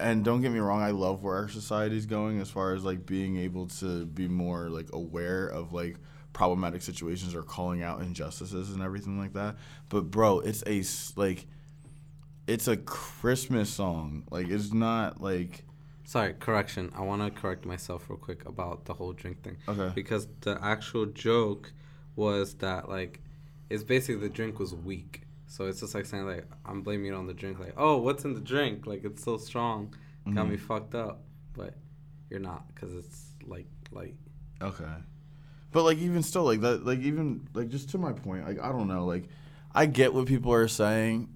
and 0.00 0.24
don't 0.24 0.40
get 0.40 0.50
me 0.50 0.58
wrong, 0.58 0.82
I 0.82 0.90
love 0.90 1.22
where 1.22 1.36
our 1.36 1.48
society's 1.48 2.06
going 2.06 2.40
as 2.40 2.50
far 2.50 2.72
as 2.74 2.82
like 2.82 3.06
being 3.06 3.36
able 3.38 3.66
to 3.68 4.06
be 4.06 4.26
more 4.26 4.68
like 4.70 4.88
aware 4.92 5.46
of 5.46 5.72
like 5.72 5.96
problematic 6.32 6.82
situations 6.82 7.34
or 7.34 7.42
calling 7.42 7.82
out 7.82 8.00
injustices 8.00 8.72
and 8.72 8.82
everything 8.82 9.18
like 9.18 9.34
that. 9.34 9.56
But 9.88 10.10
bro, 10.10 10.40
it's 10.40 10.64
a, 10.66 10.82
like 11.20 11.46
it's 12.46 12.66
a 12.68 12.76
Christmas 12.76 13.70
song. 13.70 14.24
Like 14.30 14.48
it's 14.48 14.72
not 14.72 15.20
like 15.20 15.64
Sorry, 16.04 16.34
correction. 16.34 16.92
I 16.94 17.02
want 17.02 17.22
to 17.22 17.40
correct 17.40 17.64
myself 17.64 18.08
real 18.08 18.18
quick 18.18 18.46
about 18.46 18.84
the 18.84 18.94
whole 18.94 19.12
drink 19.12 19.42
thing. 19.42 19.56
Okay. 19.66 19.90
Because 19.94 20.28
the 20.42 20.58
actual 20.62 21.06
joke 21.06 21.72
was 22.14 22.54
that 22.54 22.88
like, 22.88 23.20
it's 23.70 23.82
basically 23.82 24.16
the 24.16 24.28
drink 24.28 24.58
was 24.58 24.74
weak. 24.74 25.22
So 25.46 25.66
it's 25.66 25.80
just 25.80 25.94
like 25.94 26.04
saying 26.06 26.26
like 26.26 26.46
I'm 26.66 26.82
blaming 26.82 27.12
it 27.12 27.14
on 27.14 27.26
the 27.26 27.34
drink. 27.34 27.58
Like, 27.58 27.74
oh, 27.76 27.98
what's 27.98 28.24
in 28.24 28.34
the 28.34 28.40
drink? 28.40 28.86
Like 28.86 29.04
it's 29.04 29.22
so 29.22 29.36
strong, 29.36 29.94
got 30.32 30.48
me 30.48 30.56
mm-hmm. 30.56 30.66
fucked 30.66 30.94
up. 30.94 31.22
But 31.52 31.74
you're 32.28 32.40
not 32.40 32.66
because 32.74 32.92
it's 32.92 33.26
like 33.46 33.66
light. 33.92 34.16
Okay. 34.60 34.84
But 35.70 35.84
like 35.84 35.98
even 35.98 36.22
still 36.22 36.44
like 36.44 36.60
that 36.62 36.84
like 36.84 37.00
even 37.00 37.48
like 37.54 37.68
just 37.68 37.90
to 37.90 37.98
my 37.98 38.12
point, 38.12 38.46
like 38.46 38.60
I 38.60 38.72
don't 38.72 38.88
know, 38.88 39.04
like 39.06 39.28
I 39.72 39.86
get 39.86 40.12
what 40.12 40.26
people 40.26 40.52
are 40.52 40.68
saying, 40.68 41.28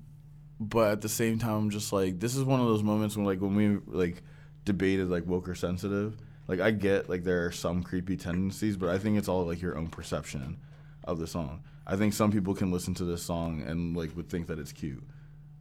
but 0.59 0.91
at 0.91 1.01
the 1.01 1.09
same 1.09 1.39
time 1.39 1.55
I'm 1.55 1.71
just 1.71 1.93
like 1.93 2.19
this 2.19 2.35
is 2.35 2.43
one 2.45 2.61
of 2.61 2.67
those 2.67 2.83
moments 2.83 3.17
when 3.17 3.25
like 3.25 3.41
when 3.41 3.55
we 3.55 3.79
like 3.87 4.23
debated 4.69 5.09
like 5.09 5.27
woke 5.27 5.49
or 5.49 5.55
sensitive, 5.57 6.17
like 6.47 6.61
I 6.61 6.71
get 6.71 7.09
like 7.09 7.25
there 7.25 7.45
are 7.47 7.51
some 7.53 7.83
creepy 7.83 8.17
tendencies, 8.17 8.77
but 8.77 8.89
I 8.91 8.99
think 8.99 9.19
it's 9.19 9.29
all 9.29 9.45
like 9.45 9.61
your 9.61 9.77
own 9.77 9.89
perception 9.89 10.59
of 11.05 11.19
the 11.19 11.27
song. 11.27 11.65
I 11.87 11.97
think 11.97 12.13
some 12.15 12.31
people 12.31 12.55
can 12.55 12.71
listen 12.71 12.95
to 12.95 13.05
this 13.05 13.23
song 13.23 13.63
and 13.67 13.97
like 13.97 14.15
would 14.17 14.29
think 14.29 14.47
that 14.49 14.59
it's 14.59 14.73
cute. 14.73 15.03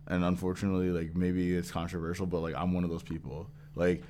And 0.08 0.24
unfortunately, 0.24 0.90
like 0.92 1.16
maybe 1.16 1.56
it's 1.56 1.72
controversial, 1.72 2.26
but 2.28 2.40
like 2.42 2.56
I'm 2.56 2.74
one 2.74 2.84
of 2.84 2.90
those 2.90 3.04
people. 3.04 3.50
Like 3.76 4.04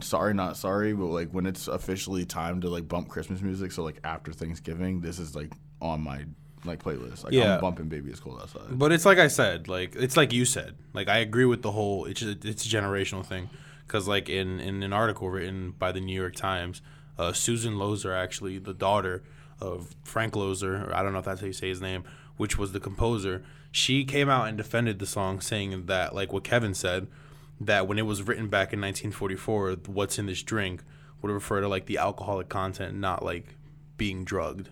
sorry 0.00 0.32
not 0.32 0.56
sorry 0.56 0.94
but 0.94 1.04
like 1.06 1.28
when 1.30 1.44
it's 1.44 1.68
officially 1.68 2.24
time 2.24 2.58
to 2.62 2.70
like 2.70 2.88
bump 2.88 3.06
christmas 3.06 3.42
music 3.42 3.70
so 3.70 3.82
like 3.84 3.98
after 4.02 4.32
thanksgiving 4.32 5.02
this 5.02 5.18
is 5.18 5.36
like 5.36 5.52
on 5.82 6.00
my 6.02 6.24
like 6.64 6.82
playlist 6.82 7.22
like 7.22 7.34
Yeah. 7.34 7.56
i'm 7.56 7.60
bumping 7.60 7.86
baby 7.86 8.10
it's 8.10 8.18
cold 8.18 8.40
outside 8.40 8.78
But 8.78 8.92
it's 8.92 9.04
like 9.04 9.18
I 9.18 9.28
said, 9.28 9.68
like 9.68 9.94
it's 9.94 10.16
like 10.16 10.32
you 10.32 10.46
said. 10.46 10.74
Like 10.94 11.08
I 11.08 11.18
agree 11.18 11.44
with 11.44 11.60
the 11.62 11.70
whole. 11.70 12.06
It's 12.06 12.22
it's 12.22 12.64
a 12.64 12.68
generational 12.68 13.24
thing, 13.24 13.48
because 13.88 14.06
like 14.06 14.28
in 14.28 14.60
in 14.60 14.82
an 14.82 14.92
article 14.92 15.30
written 15.30 15.72
by 15.72 15.90
the 15.90 16.00
New 16.00 16.14
York 16.14 16.36
Times, 16.36 16.82
uh, 17.18 17.32
Susan 17.32 17.74
Loesser, 17.74 18.14
actually 18.14 18.58
the 18.58 18.74
daughter 18.74 19.24
of 19.60 19.96
Frank 20.04 20.34
Loesser, 20.34 20.86
or 20.86 20.94
I 20.94 21.02
don't 21.02 21.12
know 21.12 21.18
if 21.18 21.24
that's 21.24 21.40
how 21.40 21.46
you 21.46 21.52
say 21.52 21.68
his 21.68 21.80
name, 21.80 22.04
which 22.36 22.58
was 22.58 22.72
the 22.72 22.80
composer. 22.80 23.42
She 23.72 24.04
came 24.04 24.28
out 24.28 24.46
and 24.46 24.56
defended 24.56 24.98
the 24.98 25.06
song, 25.06 25.40
saying 25.40 25.86
that 25.86 26.14
like 26.14 26.32
what 26.32 26.44
Kevin 26.44 26.74
said, 26.74 27.08
that 27.60 27.88
when 27.88 27.98
it 27.98 28.06
was 28.06 28.22
written 28.22 28.48
back 28.48 28.72
in 28.72 28.80
1944, 28.80 29.76
what's 29.86 30.18
in 30.18 30.26
this 30.26 30.42
drink 30.42 30.82
would 31.20 31.32
refer 31.32 31.60
to 31.60 31.68
like 31.68 31.86
the 31.86 31.98
alcoholic 31.98 32.48
content, 32.48 32.94
not 32.94 33.24
like 33.24 33.56
being 33.96 34.22
drugged. 34.22 34.68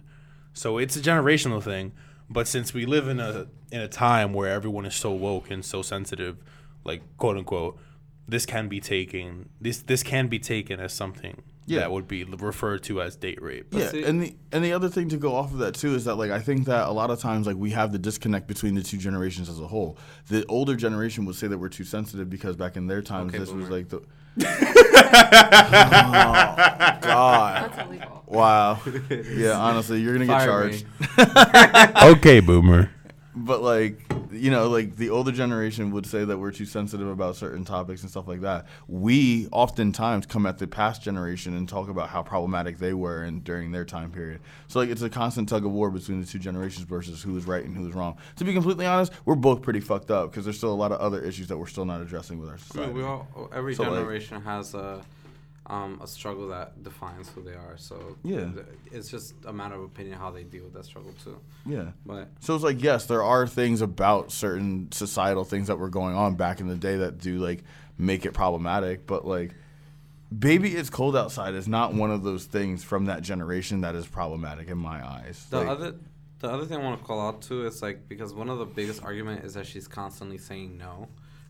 So 0.52 0.78
it's 0.78 0.96
a 0.96 1.00
generational 1.00 1.62
thing. 1.62 1.92
But 2.28 2.48
since 2.48 2.74
we 2.74 2.86
live 2.86 3.08
in 3.08 3.20
a 3.20 3.46
in 3.72 3.80
a 3.80 3.88
time 3.88 4.32
where 4.32 4.52
everyone 4.52 4.84
is 4.84 4.94
so 4.94 5.12
woke 5.12 5.50
and 5.50 5.64
so 5.64 5.80
sensitive, 5.82 6.36
like 6.84 7.02
quote 7.18 7.36
unquote, 7.36 7.78
this 8.28 8.44
can 8.46 8.68
be 8.68 8.80
taken 8.80 9.48
this 9.60 9.78
this 9.82 10.02
can 10.02 10.26
be 10.28 10.38
taken 10.38 10.80
as 10.80 10.92
something 10.92 11.42
Yeah. 11.66 11.80
that 11.80 11.90
would 11.92 12.08
be 12.08 12.24
referred 12.24 12.82
to 12.84 13.00
as 13.02 13.14
date 13.16 13.40
rape. 13.42 13.66
yeah 13.72 13.88
see- 13.90 14.04
and 14.04 14.20
the 14.22 14.36
and 14.52 14.64
the 14.64 14.72
other 14.72 14.88
thing 14.88 15.08
to 15.10 15.16
go 15.16 15.34
off 15.34 15.52
of 15.52 15.58
that 15.58 15.74
too 15.74 15.94
is 15.94 16.04
that 16.06 16.16
like 16.16 16.30
i 16.30 16.40
think 16.40 16.66
that 16.66 16.88
a 16.88 16.92
lot 16.92 17.10
of 17.10 17.20
times 17.20 17.46
like 17.46 17.56
we 17.56 17.70
have 17.70 17.92
the 17.92 17.98
disconnect 17.98 18.46
between 18.48 18.74
the 18.74 18.82
two 18.82 18.96
generations 18.98 19.48
as 19.48 19.60
a 19.60 19.66
whole 19.66 19.96
the 20.28 20.44
older 20.48 20.74
generation 20.76 21.24
would 21.24 21.36
say 21.36 21.46
that 21.46 21.58
we're 21.58 21.68
too 21.68 21.84
sensitive 21.84 22.28
because 22.30 22.56
back 22.56 22.76
in 22.76 22.86
their 22.88 23.02
times 23.02 23.30
Okay, 23.30 23.38
this 23.38 23.50
was 23.52 23.68
like 23.70 23.88
the 23.88 24.02
oh, 24.38 24.42
god 27.02 27.70
That's 27.72 27.88
illegal. 27.88 28.22
wow 28.26 28.80
yeah 29.10 29.52
honestly 29.52 30.00
you're 30.00 30.12
gonna 30.14 30.26
get 30.26 30.38
Fire 30.42 30.68
me. 30.68 30.82
charged 31.16 32.02
okay, 32.18 32.40
boomer. 32.40 32.90
but 33.34 33.62
like 33.62 34.05
you 34.36 34.50
know 34.50 34.68
like 34.68 34.96
the 34.96 35.10
older 35.10 35.32
generation 35.32 35.90
would 35.90 36.06
say 36.06 36.24
that 36.24 36.38
we're 36.38 36.52
too 36.52 36.64
sensitive 36.66 37.08
about 37.08 37.36
certain 37.36 37.64
topics 37.64 38.02
and 38.02 38.10
stuff 38.10 38.28
like 38.28 38.40
that. 38.42 38.66
We 38.88 39.48
oftentimes 39.52 40.26
come 40.26 40.46
at 40.46 40.58
the 40.58 40.66
past 40.66 41.02
generation 41.02 41.56
and 41.56 41.68
talk 41.68 41.88
about 41.88 42.08
how 42.08 42.22
problematic 42.22 42.78
they 42.78 42.94
were 42.94 43.22
and 43.22 43.42
during 43.42 43.72
their 43.72 43.84
time 43.84 44.10
period. 44.10 44.40
So 44.68 44.80
like 44.80 44.90
it's 44.90 45.02
a 45.02 45.10
constant 45.10 45.48
tug 45.48 45.64
of 45.64 45.72
war 45.72 45.90
between 45.90 46.20
the 46.20 46.26
two 46.26 46.38
generations 46.38 46.86
versus 46.86 47.22
who 47.22 47.36
is 47.36 47.46
right 47.46 47.64
and 47.64 47.76
who 47.76 47.88
is 47.88 47.94
wrong. 47.94 48.16
To 48.36 48.44
be 48.44 48.52
completely 48.52 48.86
honest 48.86 49.12
we're 49.24 49.34
both 49.34 49.62
pretty 49.62 49.80
fucked 49.80 50.10
up 50.10 50.30
because 50.30 50.44
there's 50.44 50.58
still 50.58 50.72
a 50.72 50.74
lot 50.74 50.92
of 50.92 51.00
other 51.00 51.20
issues 51.22 51.48
that 51.48 51.56
we're 51.58 51.66
still 51.66 51.84
not 51.84 52.00
addressing 52.00 52.38
with 52.38 52.48
our 52.50 52.58
society 52.58 52.88
mean, 52.92 52.96
we 52.96 53.02
all 53.04 53.50
every 53.52 53.74
So, 53.74 53.82
like- 53.84 53.92
generation 53.92 54.40
has 54.42 54.74
a 54.74 55.02
um, 55.68 56.00
a 56.02 56.06
struggle 56.06 56.48
that 56.48 56.82
defines 56.82 57.28
who 57.30 57.42
they 57.42 57.54
are. 57.54 57.76
So 57.76 58.16
Yeah. 58.22 58.50
it's 58.92 59.08
just 59.10 59.34
a 59.44 59.52
matter 59.52 59.74
of 59.74 59.82
opinion 59.82 60.18
how 60.18 60.30
they 60.30 60.44
deal 60.44 60.64
with 60.64 60.74
that 60.74 60.84
struggle 60.84 61.12
too. 61.24 61.38
yeah 61.66 61.90
But 62.04 62.28
So 62.40 62.54
it's 62.54 62.62
like, 62.64 62.82
yes, 62.82 63.06
there 63.06 63.22
are 63.22 63.46
things 63.46 63.80
about 63.82 64.30
certain 64.32 64.90
societal 64.92 65.44
things 65.44 65.66
that 65.68 65.78
were 65.78 65.88
going 65.88 66.14
on 66.14 66.34
back 66.36 66.60
in 66.60 66.68
the 66.68 66.76
day 66.76 66.96
that 66.98 67.18
do 67.18 67.38
like 67.38 67.64
make 67.98 68.24
it 68.24 68.32
problematic, 68.32 69.06
but 69.06 69.26
like 69.26 69.54
baby 70.36 70.74
it's 70.74 70.90
cold 70.90 71.16
outside 71.16 71.54
is 71.54 71.68
not 71.68 71.94
one 71.94 72.10
of 72.10 72.22
those 72.24 72.44
things 72.46 72.82
from 72.82 73.04
that 73.06 73.22
generation 73.22 73.82
that 73.82 73.94
is 73.94 74.06
problematic 74.06 74.68
in 74.68 74.78
my 74.78 75.04
eyes. 75.06 75.46
the 75.50 75.58
Like, 75.58 75.68
other 75.68 75.94
the 76.40 76.50
other 76.50 76.66
thing 76.66 76.78
I 76.78 76.82
want 76.82 77.00
to 77.00 77.06
call 77.06 77.20
out 77.26 77.42
too 77.42 77.66
is 77.66 77.80
like 77.82 78.08
because 78.08 78.34
one 78.34 78.48
of 78.50 78.58
the 78.58 78.66
biggest 78.66 79.02
argument 79.02 79.44
is 79.44 79.54
that 79.54 79.66
she's 79.66 79.88
constantly 79.88 80.36
saying 80.38 80.76
no, 80.76 81.08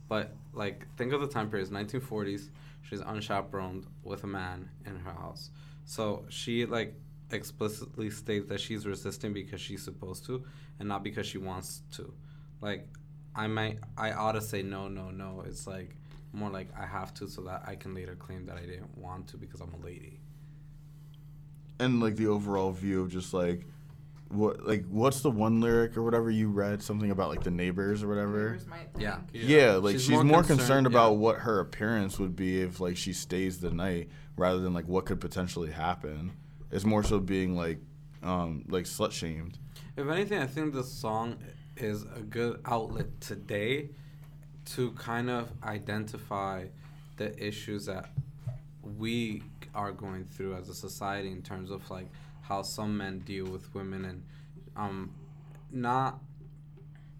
but 0.08 0.32
like 0.52 0.86
think 0.96 1.12
of 1.12 1.20
the 1.20 1.26
time 1.26 1.50
periods 1.50 1.70
1940s. 1.70 2.48
She's 2.88 3.00
unchaperoned 3.00 3.86
with 4.04 4.22
a 4.24 4.26
man 4.28 4.70
in 4.84 4.96
her 4.96 5.12
house, 5.12 5.50
so 5.84 6.24
she 6.28 6.66
like 6.66 6.94
explicitly 7.32 8.10
states 8.10 8.48
that 8.48 8.60
she's 8.60 8.86
resisting 8.86 9.32
because 9.32 9.60
she's 9.60 9.82
supposed 9.82 10.24
to 10.26 10.44
and 10.78 10.88
not 10.88 11.02
because 11.02 11.26
she 11.26 11.38
wants 11.38 11.82
to. 11.92 12.12
Like 12.60 12.88
I 13.34 13.46
might 13.48 13.78
I 13.98 14.12
ought 14.12 14.32
to 14.32 14.40
say 14.40 14.62
no 14.62 14.88
no 14.88 15.10
no. 15.10 15.42
It's 15.46 15.66
like 15.66 15.96
more 16.32 16.50
like 16.50 16.68
I 16.78 16.86
have 16.86 17.12
to 17.14 17.28
so 17.28 17.42
that 17.42 17.64
I 17.66 17.74
can 17.76 17.94
later 17.94 18.14
claim 18.14 18.46
that 18.46 18.56
I 18.56 18.60
didn't 18.66 18.96
want 18.96 19.28
to 19.28 19.36
because 19.36 19.60
I'm 19.60 19.74
a 19.74 19.84
lady. 19.84 20.20
and 21.78 22.00
like 22.00 22.16
the 22.16 22.26
overall 22.26 22.72
view 22.72 23.02
of 23.02 23.10
just 23.10 23.34
like 23.34 23.66
what 24.28 24.66
like 24.66 24.84
what's 24.88 25.20
the 25.20 25.30
one 25.30 25.60
lyric 25.60 25.96
or 25.96 26.02
whatever 26.02 26.30
you 26.30 26.48
read 26.48 26.82
something 26.82 27.10
about 27.10 27.28
like 27.28 27.44
the 27.44 27.50
neighbors 27.50 28.02
or 28.02 28.08
whatever. 28.08 28.50
Neighbors 28.50 28.66
might. 28.66 28.88
Yeah. 28.98 29.18
Yeah, 29.32 29.72
like 29.74 29.98
she's, 29.98 30.10
more, 30.10 30.42
concerned, 30.42 30.86
about 30.86 31.12
yeah. 31.12 31.18
what 31.18 31.38
her 31.38 31.60
appearance 31.60 32.18
would 32.18 32.34
be 32.34 32.60
if 32.62 32.80
like 32.80 32.96
she 32.96 33.12
stays 33.12 33.58
the 33.58 33.70
night 33.70 34.08
rather 34.36 34.58
than 34.58 34.74
like 34.74 34.88
what 34.88 35.06
could 35.06 35.20
potentially 35.20 35.70
happen. 35.70 36.32
It's 36.70 36.84
more 36.84 37.04
so 37.04 37.20
being 37.20 37.56
like 37.56 37.78
um 38.22 38.64
like 38.68 38.84
slut 38.84 39.12
shamed. 39.12 39.58
If 39.96 40.08
anything, 40.08 40.38
I 40.42 40.46
think 40.46 40.74
this 40.74 40.90
song 40.92 41.38
is 41.76 42.02
a 42.02 42.20
good 42.20 42.60
outlet 42.64 43.20
today 43.20 43.90
to 44.74 44.90
kind 44.92 45.30
of 45.30 45.50
identify 45.62 46.66
the 47.16 47.36
issues 47.44 47.86
that 47.86 48.10
we 48.98 49.42
are 49.74 49.92
going 49.92 50.24
through 50.24 50.56
as 50.56 50.68
a 50.68 50.74
society 50.74 51.30
in 51.30 51.42
terms 51.42 51.70
of 51.70 51.88
like 51.90 52.08
how 52.48 52.62
some 52.62 52.96
men 52.96 53.18
deal 53.20 53.46
with 53.46 53.74
women 53.74 54.04
and 54.04 54.22
um 54.76 55.10
not 55.70 56.18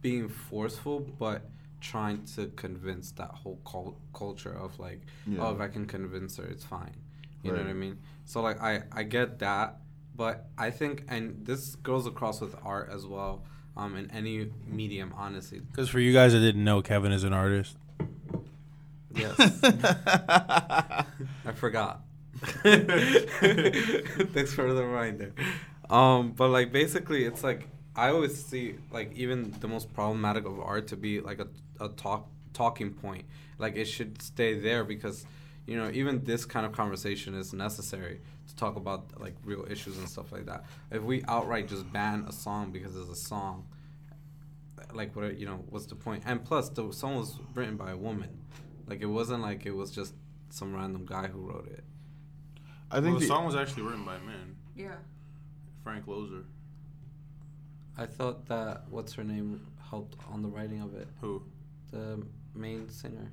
being 0.03 0.29
forceful 0.29 1.01
but 1.19 1.49
trying 1.81 2.25
to 2.25 2.47
convince 2.57 3.11
that 3.13 3.31
whole 3.31 3.59
cul- 3.65 3.97
culture 4.15 4.53
of 4.53 4.79
like 4.79 5.01
Yeah. 5.27 5.41
oh 5.43 5.55
if 5.55 5.61
I 5.61 5.69
can 5.69 5.87
convince 5.87 6.37
her 6.39 6.45
it's 6.45 6.65
fine 6.65 6.95
you 7.43 7.53
know 7.53 7.59
what 7.59 7.69
I 7.69 7.75
mean 7.75 7.99
so 8.25 8.41
like 8.41 8.61
I 8.61 8.83
I 8.93 9.03
get 9.05 9.39
that 9.41 9.79
but 10.17 10.47
I 10.57 10.71
think 10.71 11.05
and 11.09 11.45
this 11.47 11.77
goes 11.77 12.07
across 12.07 12.41
with 12.41 12.55
art 12.65 12.89
as 12.93 13.05
well 13.07 13.45
um 13.77 13.95
in 13.97 14.11
any 14.11 14.51
medium 14.67 15.13
honestly 15.17 15.61
Because 15.61 15.89
for 15.89 16.01
you 16.01 16.13
guys 16.13 16.33
that 16.33 16.41
didn't 16.41 16.65
know, 16.65 16.81
Kevin 16.83 17.13
is 17.13 17.25
an 17.25 17.33
artist. 17.35 17.77
yes 19.15 19.35
I 19.63 21.53
forgot. 21.55 22.03
Thanks 24.33 24.53
for 24.53 24.73
the 24.73 24.85
reminder. 24.85 25.33
Um, 25.89 26.33
but 26.33 26.49
like 26.49 26.73
basically, 26.73 27.25
it's 27.25 27.43
like 27.43 27.69
I 27.95 28.11
always 28.11 28.45
see 28.45 28.75
like 28.91 29.13
even 29.15 29.55
the 29.61 29.69
most 29.69 29.93
problematic 29.95 30.45
of 30.45 30.61
art 30.61 30.89
to 30.89 30.97
be 30.97 31.21
like 31.21 31.41
a, 31.41 31.49
a 31.81 31.89
talk 31.91 32.29
talking 32.53 32.93
point. 32.93 33.25
Like 33.59 33.77
it 33.77 33.87
should 33.87 34.21
stay 34.21 34.59
there 34.59 34.85
because 34.85 35.25
you 35.67 35.77
know 35.77 35.91
even 35.93 36.25
this 36.25 36.45
kind 36.45 36.67
of 36.67 36.73
conversation 36.73 37.35
is 37.35 37.53
necessary 37.53 38.21
to 38.49 38.57
talk 38.57 38.77
about 38.77 39.21
like 39.21 39.35
real 39.45 39.65
issues 39.71 39.97
and 39.99 40.09
stuff 40.09 40.33
like 40.33 40.47
that. 40.47 40.65
If 40.91 41.03
we 41.03 41.23
outright 41.29 41.69
just 41.69 41.91
ban 41.93 42.25
a 42.29 42.33
song 42.33 42.71
because 42.71 42.97
it's 42.97 43.09
a 43.09 43.17
song, 43.17 43.67
like 44.93 45.15
what 45.17 45.39
you 45.39 45.47
know 45.47 45.65
what's 45.71 45.87
the 45.87 45.95
point? 45.95 46.25
And 46.27 46.45
plus, 46.45 46.69
the 46.69 46.93
song 46.93 47.17
was 47.17 47.39
written 47.55 47.77
by 47.77 47.93
a 47.93 47.97
woman. 47.97 48.31
Like 48.87 49.01
it 49.01 49.07
wasn't 49.07 49.43
like 49.43 49.67
it 49.67 49.75
was 49.75 49.91
just 49.91 50.15
some 50.51 50.75
random 50.75 51.07
guy 51.07 51.29
who 51.29 51.41
wrote 51.41 51.69
it. 51.69 51.85
I 52.91 52.95
Well, 52.97 53.03
think 53.03 53.15
the 53.17 53.21
the, 53.21 53.27
song 53.27 53.45
was 53.47 53.57
actually 53.57 53.83
written 53.83 54.05
by 54.05 54.17
a 54.17 54.21
man, 54.21 54.57
Yeah. 54.77 54.95
Frank 55.83 56.07
Loesser. 56.07 56.45
I 57.99 58.07
thought 58.07 58.47
that 58.47 58.85
what's 58.91 59.15
her 59.15 59.25
name 59.25 59.67
helped 59.91 60.17
on 60.31 60.43
the 60.43 60.49
writing 60.49 60.83
of 60.83 60.95
it. 60.95 61.09
Who? 61.21 61.43
The 61.91 62.23
main 62.55 62.89
singer. 62.91 63.33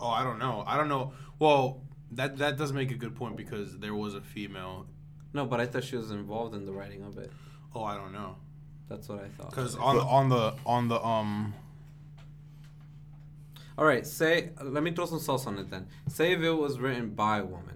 Oh, 0.00 0.08
I 0.08 0.22
don't 0.24 0.38
know. 0.38 0.64
I 0.66 0.76
don't 0.76 0.88
know. 0.88 1.12
Well, 1.38 1.80
that 2.12 2.36
that 2.38 2.58
does 2.58 2.72
make 2.72 2.90
a 2.90 2.96
good 2.96 3.14
point 3.14 3.36
because 3.36 3.78
there 3.78 3.94
was 3.94 4.14
a 4.14 4.20
female. 4.20 4.86
No, 5.32 5.46
but 5.46 5.60
I 5.60 5.66
thought 5.66 5.84
she 5.84 5.96
was 5.96 6.10
involved 6.10 6.54
in 6.54 6.66
the 6.66 6.72
writing 6.72 7.02
of 7.02 7.16
it. 7.18 7.32
Oh, 7.74 7.82
I 7.84 7.96
don't 7.96 8.12
know. 8.12 8.36
That's 8.88 9.08
what 9.08 9.20
I 9.24 9.28
thought. 9.28 9.50
Because 9.50 9.74
on 9.76 9.96
the 9.96 10.02
on 10.02 10.28
the 10.28 10.54
on 10.66 10.88
the 10.88 11.02
um. 11.02 11.54
All 13.76 13.84
right, 13.84 14.06
say 14.06 14.50
let 14.62 14.82
me 14.82 14.92
throw 14.92 15.06
some 15.06 15.18
sauce 15.18 15.46
on 15.46 15.58
it 15.58 15.70
then. 15.70 15.86
Say 16.08 16.32
if 16.32 16.40
it 16.40 16.52
was 16.52 16.78
written 16.78 17.10
by 17.10 17.38
a 17.38 17.44
woman, 17.44 17.73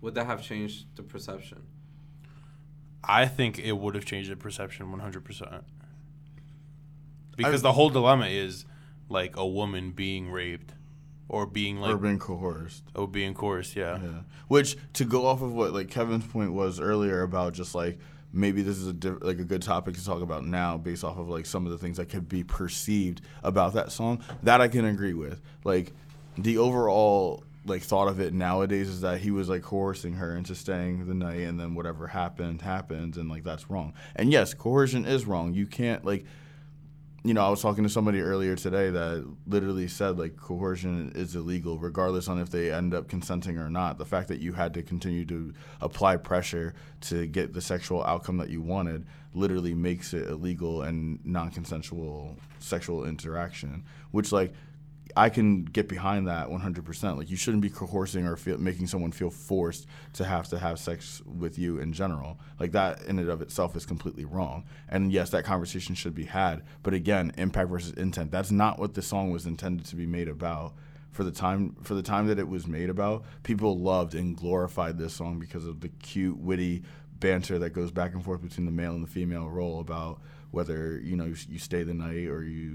would 0.00 0.14
that 0.14 0.26
have 0.26 0.42
changed 0.42 0.86
the 0.96 1.02
perception? 1.02 1.62
I 3.02 3.26
think 3.26 3.58
it 3.58 3.72
would 3.72 3.94
have 3.94 4.04
changed 4.04 4.30
the 4.30 4.36
perception 4.36 4.86
100%. 4.86 5.62
Because 7.36 7.62
the 7.62 7.72
whole 7.72 7.90
dilemma 7.90 8.26
is 8.26 8.64
like 9.08 9.36
a 9.36 9.46
woman 9.46 9.90
being 9.90 10.30
raped 10.30 10.72
or 11.28 11.46
being 11.46 11.78
like 11.78 11.94
or 11.94 11.98
being 11.98 12.18
coerced. 12.18 12.82
or 12.94 13.06
being 13.06 13.34
coerced, 13.34 13.76
yeah. 13.76 13.98
Yeah. 14.02 14.08
Which 14.48 14.76
to 14.94 15.04
go 15.04 15.26
off 15.26 15.42
of 15.42 15.52
what 15.52 15.72
like 15.72 15.90
Kevin's 15.90 16.26
point 16.26 16.52
was 16.52 16.80
earlier 16.80 17.22
about 17.22 17.52
just 17.52 17.74
like 17.74 17.98
maybe 18.32 18.62
this 18.62 18.78
is 18.78 18.86
a 18.86 18.92
diff- 18.92 19.22
like 19.22 19.38
a 19.38 19.44
good 19.44 19.62
topic 19.62 19.94
to 19.96 20.04
talk 20.04 20.22
about 20.22 20.46
now 20.46 20.76
based 20.78 21.04
off 21.04 21.18
of 21.18 21.28
like 21.28 21.46
some 21.46 21.66
of 21.66 21.72
the 21.72 21.78
things 21.78 21.96
that 21.98 22.08
could 22.08 22.28
be 22.28 22.42
perceived 22.42 23.20
about 23.42 23.74
that 23.74 23.92
song. 23.92 24.22
That 24.42 24.60
I 24.60 24.68
can 24.68 24.84
agree 24.84 25.14
with. 25.14 25.40
Like 25.62 25.92
the 26.38 26.58
overall 26.58 27.44
like 27.66 27.82
thought 27.82 28.08
of 28.08 28.20
it 28.20 28.32
nowadays 28.32 28.88
is 28.88 29.00
that 29.00 29.20
he 29.20 29.30
was 29.30 29.48
like 29.48 29.62
coercing 29.62 30.14
her 30.14 30.36
into 30.36 30.54
staying 30.54 31.06
the 31.06 31.14
night 31.14 31.40
and 31.40 31.58
then 31.58 31.74
whatever 31.74 32.06
happened 32.06 32.62
happened 32.62 33.16
and 33.16 33.28
like 33.28 33.44
that's 33.44 33.70
wrong. 33.70 33.92
And 34.14 34.30
yes, 34.30 34.54
coercion 34.54 35.04
is 35.04 35.26
wrong. 35.26 35.54
You 35.54 35.66
can't 35.66 36.04
like 36.04 36.24
you 37.26 37.34
know, 37.34 37.44
I 37.44 37.50
was 37.50 37.60
talking 37.60 37.82
to 37.82 37.90
somebody 37.90 38.20
earlier 38.20 38.54
today 38.54 38.88
that 38.88 39.28
literally 39.48 39.88
said 39.88 40.16
like 40.16 40.36
coercion 40.36 41.10
is 41.16 41.34
illegal, 41.34 41.76
regardless 41.76 42.28
on 42.28 42.38
if 42.38 42.50
they 42.50 42.70
end 42.70 42.94
up 42.94 43.08
consenting 43.08 43.58
or 43.58 43.68
not. 43.68 43.98
The 43.98 44.04
fact 44.04 44.28
that 44.28 44.38
you 44.38 44.52
had 44.52 44.72
to 44.74 44.82
continue 44.84 45.24
to 45.24 45.52
apply 45.80 46.18
pressure 46.18 46.74
to 47.00 47.26
get 47.26 47.52
the 47.52 47.60
sexual 47.60 48.04
outcome 48.04 48.36
that 48.36 48.48
you 48.48 48.62
wanted 48.62 49.06
literally 49.34 49.74
makes 49.74 50.14
it 50.14 50.28
illegal 50.28 50.82
and 50.82 51.18
non-consensual 51.26 52.36
sexual 52.60 53.04
interaction, 53.04 53.84
which 54.12 54.30
like 54.30 54.52
I 55.16 55.30
can 55.30 55.64
get 55.64 55.88
behind 55.88 56.28
that 56.28 56.48
100%. 56.48 57.16
Like 57.16 57.30
you 57.30 57.36
shouldn't 57.36 57.62
be 57.62 57.70
coercing 57.70 58.26
or 58.26 58.36
feel, 58.36 58.58
making 58.58 58.86
someone 58.86 59.12
feel 59.12 59.30
forced 59.30 59.86
to 60.12 60.24
have 60.24 60.46
to 60.48 60.58
have 60.58 60.78
sex 60.78 61.22
with 61.24 61.58
you 61.58 61.78
in 61.78 61.94
general. 61.94 62.38
Like 62.60 62.72
that 62.72 63.02
in 63.04 63.18
and 63.18 63.30
of 63.30 63.40
itself 63.40 63.74
is 63.76 63.86
completely 63.86 64.26
wrong. 64.26 64.64
And 64.90 65.10
yes, 65.10 65.30
that 65.30 65.44
conversation 65.44 65.94
should 65.94 66.14
be 66.14 66.26
had. 66.26 66.62
But 66.82 66.92
again, 66.92 67.32
impact 67.38 67.70
versus 67.70 67.92
intent. 67.92 68.30
That's 68.30 68.50
not 68.50 68.78
what 68.78 68.92
the 68.92 69.00
song 69.00 69.30
was 69.30 69.46
intended 69.46 69.86
to 69.86 69.96
be 69.96 70.06
made 70.06 70.28
about. 70.28 70.74
For 71.12 71.24
the 71.24 71.32
time 71.32 71.76
for 71.82 71.94
the 71.94 72.02
time 72.02 72.26
that 72.26 72.38
it 72.38 72.46
was 72.46 72.66
made 72.66 72.90
about, 72.90 73.24
people 73.42 73.78
loved 73.78 74.14
and 74.14 74.36
glorified 74.36 74.98
this 74.98 75.14
song 75.14 75.38
because 75.38 75.66
of 75.66 75.80
the 75.80 75.88
cute, 75.88 76.36
witty 76.36 76.82
banter 77.18 77.58
that 77.58 77.70
goes 77.70 77.90
back 77.90 78.12
and 78.12 78.22
forth 78.22 78.42
between 78.42 78.66
the 78.66 78.72
male 78.72 78.92
and 78.92 79.02
the 79.02 79.10
female 79.10 79.48
role 79.48 79.80
about 79.80 80.20
whether 80.56 80.80
you 81.10 81.16
know 81.20 81.26
you 81.54 81.58
stay 81.70 81.82
the 81.90 81.92
night 82.06 82.26
or 82.34 82.40
you 82.56 82.68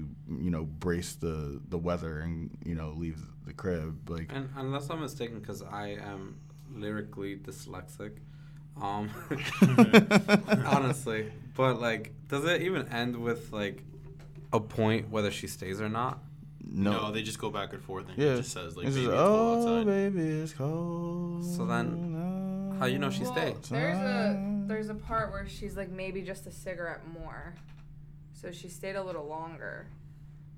you 0.46 0.50
know 0.54 0.64
brace 0.84 1.12
the 1.24 1.36
the 1.74 1.78
weather 1.88 2.14
and 2.24 2.36
you 2.64 2.76
know 2.78 2.90
leave 3.04 3.18
the 3.48 3.52
crib 3.62 4.08
like 4.14 4.28
And 4.36 4.48
unless 4.62 4.84
I'm 4.90 5.00
mistaken, 5.00 5.40
because 5.40 5.60
I 5.84 5.86
am 6.12 6.22
lyrically 6.82 7.32
dyslexic, 7.48 8.12
um, 8.80 9.04
honestly. 10.76 11.20
But 11.56 11.80
like, 11.80 12.12
does 12.28 12.44
it 12.44 12.62
even 12.62 12.88
end 12.88 13.16
with 13.16 13.52
like 13.52 13.82
a 14.52 14.60
point 14.60 15.10
whether 15.10 15.30
she 15.30 15.46
stays 15.48 15.80
or 15.80 15.88
not? 15.88 16.18
No, 16.74 16.92
no, 16.92 17.12
they 17.12 17.22
just 17.22 17.38
go 17.38 17.50
back 17.50 17.72
and 17.74 17.82
forth 17.82 18.08
and 18.08 18.16
yeah 18.16 18.34
it 18.34 18.36
just 18.38 18.52
says 18.52 18.76
like 18.76 18.86
It's 18.86 18.96
baby 18.96 19.06
just, 19.08 19.18
it's 19.18 19.26
cold 19.28 19.68
oh 19.68 19.78
outside. 19.78 19.86
baby 19.86 20.26
it's 20.42 20.52
cold 20.54 21.44
So 21.56 21.66
then, 21.66 21.86
how 22.82 22.88
you 22.88 22.98
know 22.98 23.10
she 23.10 23.22
Well, 23.22 23.32
stayed? 23.32 23.62
there's 23.70 23.98
a 23.98 24.36
mm. 24.36 24.68
there's 24.68 24.88
a 24.88 24.94
part 24.94 25.30
where 25.30 25.46
she's 25.48 25.76
like 25.76 25.90
maybe 25.90 26.22
just 26.22 26.46
a 26.46 26.50
cigarette 26.50 27.06
more, 27.06 27.54
so 28.32 28.50
she 28.50 28.68
stayed 28.68 28.96
a 28.96 29.02
little 29.02 29.26
longer, 29.26 29.86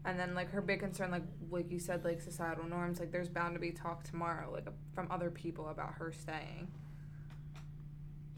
and 0.05 0.19
then 0.19 0.35
like 0.35 0.51
her 0.51 0.63
big 0.63 0.81
concern 0.81 1.11
like 1.11 1.25
like 1.51 1.71
you 1.71 1.79
said 1.79 2.05
like 2.05 2.21
societal 2.21 2.67
norms 2.67 2.99
like 2.99 3.13
there's 3.13 3.29
bound 3.29 3.55
to 3.55 3.61
be 3.61 3.71
talk 3.71 4.05
tomorrow 4.05 4.51
like 4.51 4.67
from 4.95 5.07
other 5.11 5.31
people 5.31 5.69
about 5.69 5.95
her 5.95 6.13
staying. 6.13 6.69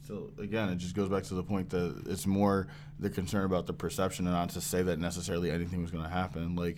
So 0.07 0.31
again, 0.40 0.68
it 0.68 0.77
just 0.79 0.94
goes 0.94 1.09
back 1.09 1.25
to 1.25 1.35
the 1.35 1.42
point 1.42 1.70
that 1.70 2.05
it's 2.07 2.27
more 2.27 2.68
the 3.01 3.11
concern 3.11 3.44
about 3.44 3.66
the 3.66 3.72
perception 3.72 4.27
and 4.27 4.35
not 4.35 4.51
to 4.51 4.61
say 4.61 4.83
that 4.83 4.99
necessarily 5.01 5.51
anything 5.51 5.83
was 5.83 5.90
going 5.90 6.05
to 6.05 6.11
happen. 6.11 6.55
Like, 6.55 6.77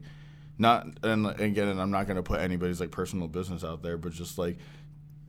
not 0.57 0.87
and 1.03 1.27
again, 1.39 1.69
and 1.69 1.81
I'm 1.81 1.91
not 1.91 2.07
going 2.07 2.17
to 2.17 2.23
put 2.23 2.41
anybody's 2.41 2.81
like 2.81 2.91
personal 2.91 3.29
business 3.29 3.65
out 3.65 3.83
there, 3.83 3.99
but 3.99 4.13
just 4.13 4.39
like 4.39 4.57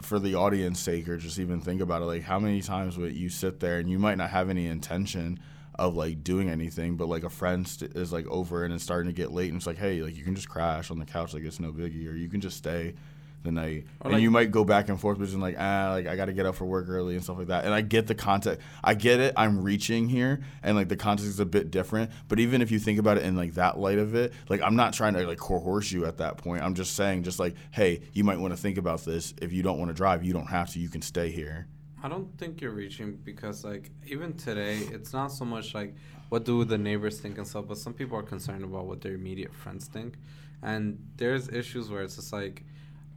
for 0.02 0.20
the 0.20 0.36
audience 0.36 0.80
sake, 0.80 1.08
or 1.10 1.18
just 1.18 1.40
even 1.40 1.62
think 1.62 1.82
about 1.82 2.02
it. 2.02 2.06
Like, 2.06 2.24
how 2.24 2.40
many 2.40 2.62
times 2.62 2.98
would 2.98 3.16
you 3.16 3.30
sit 3.30 3.60
there 3.60 3.80
and 3.80 3.90
you 3.90 4.00
might 4.00 4.18
not 4.18 4.30
have 4.30 4.50
any 4.50 4.68
intention 4.68 5.40
of 5.76 5.96
like 5.96 6.24
doing 6.24 6.50
anything, 6.50 6.98
but 6.98 7.08
like 7.08 7.24
a 7.24 7.30
friend 7.30 7.68
st- 7.68 7.96
is 7.96 8.12
like 8.12 8.28
over 8.28 8.66
and 8.66 8.74
it's 8.74 8.84
starting 8.84 9.10
to 9.10 9.16
get 9.16 9.32
late, 9.32 9.50
and 9.50 9.58
it's 9.58 9.68
like, 9.68 9.78
hey, 9.78 10.02
like 10.02 10.16
you 10.16 10.24
can 10.24 10.36
just 10.36 10.50
crash 10.50 10.92
on 10.92 11.00
the 11.00 11.06
couch, 11.06 11.34
like 11.34 11.44
it's 11.44 11.60
no 11.60 11.72
biggie, 11.72 12.08
or 12.08 12.16
you 12.16 12.30
can 12.30 12.42
just 12.42 12.58
stay 12.58 12.94
the 13.44 13.52
night, 13.52 13.86
Or, 14.02 14.06
and 14.08 14.14
like- 14.14 14.22
you 14.22 14.32
might 14.32 14.52
go 14.52 14.64
back 14.64 14.90
and 14.90 15.00
forth 15.00 15.18
between 15.18 15.40
like 15.40 15.56
ah 15.58 15.92
like 15.94 16.08
I 16.08 16.16
got 16.16 16.26
to 16.26 16.34
get 16.34 16.46
up 16.46 16.56
for 16.56 16.66
work 16.66 16.90
early 16.90 17.16
and 17.16 17.24
stuff 17.24 17.38
like 17.38 17.48
that. 17.48 17.66
And 17.66 17.74
I 17.74 17.82
get 17.82 18.08
the 18.08 18.16
context, 18.16 18.60
I 18.84 18.94
get 18.94 19.20
it. 19.20 19.34
I'm 19.38 19.64
reaching 19.64 20.10
here, 20.10 20.42
and 20.62 20.76
like 20.76 20.90
the 20.90 20.98
context 20.98 21.30
is 21.30 21.40
a 21.40 21.46
bit 21.46 21.72
different. 21.72 22.12
But 22.28 22.40
even 22.40 22.62
if 22.62 22.70
you 22.72 22.80
think 22.80 23.00
about 23.00 23.18
it 23.18 23.24
in 23.24 23.36
like 23.36 23.54
that 23.54 23.80
light 23.80 23.98
of 23.98 24.16
it, 24.16 24.34
like 24.50 24.62
I'm 24.62 24.76
not 24.76 24.94
trying 24.94 25.14
to 25.14 25.26
like 25.26 25.38
coerce 25.40 25.92
you 25.92 26.06
at 26.06 26.18
that 26.18 26.38
point. 26.38 26.64
I'm 26.64 26.76
just 26.76 26.96
saying, 26.96 27.24
just 27.24 27.40
like 27.40 27.56
hey, 27.72 28.02
you 28.14 28.24
might 28.24 28.40
want 28.40 28.54
to 28.54 28.58
think 28.58 28.78
about 28.78 29.06
this. 29.06 29.34
If 29.42 29.54
you 29.54 29.64
don't 29.64 29.80
want 29.80 29.90
to 29.90 29.96
drive, 29.96 30.24
you 30.24 30.34
don't 30.34 30.48
have 30.48 30.70
to. 30.72 30.80
You 30.80 30.90
can 30.90 31.02
stay 31.02 31.30
here. 31.32 31.68
I 32.02 32.08
don't 32.08 32.38
think 32.38 32.62
you're 32.62 32.72
reaching 32.72 33.20
because 33.24 33.64
like 33.66 33.92
even 34.08 34.34
today, 34.34 34.78
it's 34.92 35.12
not 35.14 35.32
so 35.32 35.44
much 35.46 35.74
like 35.74 35.96
what 36.30 36.46
do 36.46 36.64
the 36.64 36.78
neighbors 36.78 37.20
think 37.20 37.38
and 37.38 37.48
stuff, 37.48 37.66
but 37.68 37.78
some 37.78 37.94
people 37.94 38.18
are 38.18 38.24
concerned 38.24 38.64
about 38.64 38.86
what 38.86 39.02
their 39.02 39.14
immediate 39.14 39.54
friends 39.54 39.88
think, 39.88 40.16
and 40.62 41.00
there's 41.18 41.50
issues 41.50 41.90
where 41.90 42.02
it's 42.04 42.16
just 42.16 42.32
like, 42.32 42.64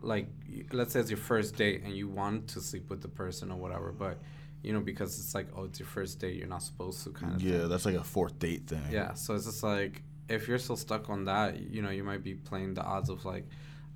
like 0.03 0.27
let's 0.73 0.93
say 0.93 1.01
it's 1.01 1.11
your 1.11 1.17
first 1.19 1.57
date 1.57 1.83
and 1.85 1.95
you 1.97 2.09
want 2.09 2.49
to 2.49 2.61
sleep 2.61 2.91
with 2.91 3.01
the 3.03 3.09
person 3.09 3.51
or 3.51 3.57
whatever, 3.57 3.93
but 3.93 4.19
you 4.63 4.73
know 4.73 4.81
because 4.81 5.19
it's 5.19 5.35
like 5.35 5.49
oh 5.57 5.65
it's 5.65 5.79
your 5.81 5.89
first 5.89 6.19
date, 6.21 6.37
you're 6.37 6.49
not 6.49 6.63
supposed 6.63 7.03
to 7.05 7.11
kind 7.11 7.35
of 7.35 7.43
Yeah, 7.43 7.61
thing. 7.61 7.69
that's 7.69 7.85
like 7.85 7.95
a 7.97 8.05
fourth 8.05 8.39
date 8.39 8.67
thing. 8.67 8.83
Yeah, 8.91 9.15
so 9.15 9.35
it's 9.35 9.47
just 9.47 9.63
like 9.63 10.03
if 10.29 10.49
you're 10.49 10.59
still 10.59 10.77
stuck 10.77 11.11
on 11.11 11.25
that, 11.27 11.59
you 11.61 11.83
know, 11.83 11.91
you 11.91 12.05
might 12.05 12.23
be 12.23 12.35
playing 12.35 12.75
the 12.75 12.83
odds 12.83 13.11
of 13.11 13.25
like, 13.25 13.47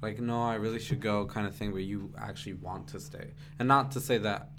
like 0.03 0.21
no, 0.21 0.43
I 0.43 0.57
really 0.57 0.79
should 0.81 1.01
go 1.01 1.25
kind 1.27 1.47
of 1.47 1.55
thing, 1.55 1.73
where 1.73 1.81
you 1.81 2.13
actually 2.19 2.55
want 2.55 2.89
to 2.89 3.01
stay, 3.01 3.33
and 3.59 3.67
not 3.69 3.93
to 3.93 4.01
say 4.01 4.19
that 4.19 4.51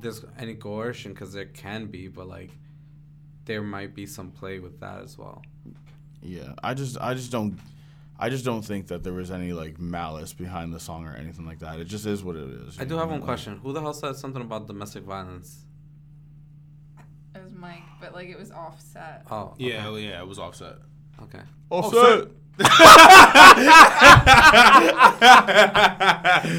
there's 0.00 0.24
any 0.38 0.54
coercion 0.54 1.12
because 1.12 1.32
there 1.32 1.46
can 1.46 1.86
be, 1.86 2.08
but 2.08 2.28
like 2.28 2.50
there 3.44 3.62
might 3.62 3.94
be 3.94 4.06
some 4.06 4.30
play 4.30 4.58
with 4.58 4.80
that 4.80 5.02
as 5.02 5.16
well. 5.16 5.42
Yeah, 6.22 6.52
I 6.62 6.74
just 6.74 6.96
I 7.00 7.14
just 7.14 7.30
don't 7.30 7.58
I 8.18 8.28
just 8.30 8.44
don't 8.44 8.62
think 8.62 8.86
that 8.88 9.02
there 9.04 9.12
was 9.12 9.30
any 9.30 9.52
like 9.52 9.78
malice 9.78 10.32
behind 10.32 10.72
the 10.72 10.80
song 10.80 11.06
or 11.06 11.14
anything 11.14 11.44
like 11.46 11.58
that. 11.58 11.78
It 11.80 11.84
just 11.84 12.06
is 12.06 12.24
what 12.24 12.36
it 12.36 12.48
is. 12.48 12.78
I 12.80 12.84
do 12.84 12.90
know? 12.94 12.98
have 13.00 13.10
one 13.10 13.20
Like, 13.20 13.26
question: 13.26 13.58
Who 13.62 13.72
the 13.72 13.80
hell 13.80 13.92
said 13.92 14.16
something 14.16 14.40
about 14.42 14.66
domestic 14.66 15.02
violence? 15.04 15.64
It 17.34 17.42
was 17.42 17.52
Mike, 17.52 17.82
but 18.00 18.14
like 18.14 18.28
it 18.28 18.38
was 18.38 18.50
offset. 18.50 19.26
Oh, 19.30 19.54
Yeah, 19.58 19.94
yeah, 19.96 20.20
it 20.22 20.26
was 20.26 20.38
offset. 20.38 20.76
Okay. 21.22 21.42
Offset. 21.70 22.28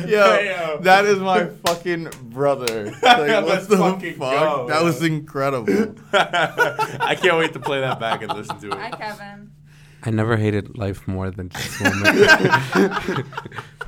Yo, 0.07 0.77
that 0.81 1.05
is 1.05 1.19
my 1.19 1.45
fucking 1.65 2.09
brother. 2.23 2.93
Like, 3.01 3.45
what 3.45 3.67
the 3.67 3.77
fucking 3.77 4.13
fuck? 4.15 4.31
go, 4.31 4.67
that 4.67 4.79
yo. 4.79 4.85
was 4.85 5.01
incredible. 5.01 5.95
I 6.13 7.17
can't 7.19 7.37
wait 7.37 7.53
to 7.53 7.59
play 7.59 7.79
that 7.81 7.99
back 7.99 8.21
and 8.21 8.31
listen 8.33 8.59
to 8.59 8.67
it. 8.67 8.73
Hi. 8.73 8.91
Kevin. 8.91 9.51
I 10.03 10.11
never 10.11 10.37
hated 10.37 10.77
life 10.77 11.07
more 11.07 11.31
than 11.31 11.49
this 11.49 11.81
moment. 11.81 13.25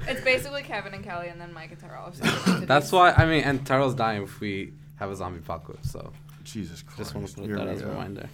It's 0.10 0.22
basically 0.22 0.64
Kevin 0.64 0.94
and 0.96 1.04
Kelly, 1.04 1.28
and 1.28 1.40
then 1.40 1.54
Mike 1.54 1.72
and 1.72 1.80
Terrell. 1.80 2.12
So 2.12 2.24
That's 2.66 2.92
why 2.92 3.12
I 3.12 3.26
mean, 3.26 3.44
and 3.44 3.66
Terrell's 3.66 3.94
dying 3.94 4.24
if 4.24 4.40
we 4.40 4.74
have 4.96 5.12
a 5.12 5.16
zombie 5.16 5.40
apocalypse. 5.40 5.92
So 5.92 6.12
Jesus 6.44 6.82
Christ. 6.82 6.98
just 6.98 7.16
want 7.16 7.28
to 7.28 7.36
put 7.36 7.46
Here 7.46 7.58
that 7.58 7.68
as 7.68 7.82
a 7.82 7.88
reminder. 7.88 8.28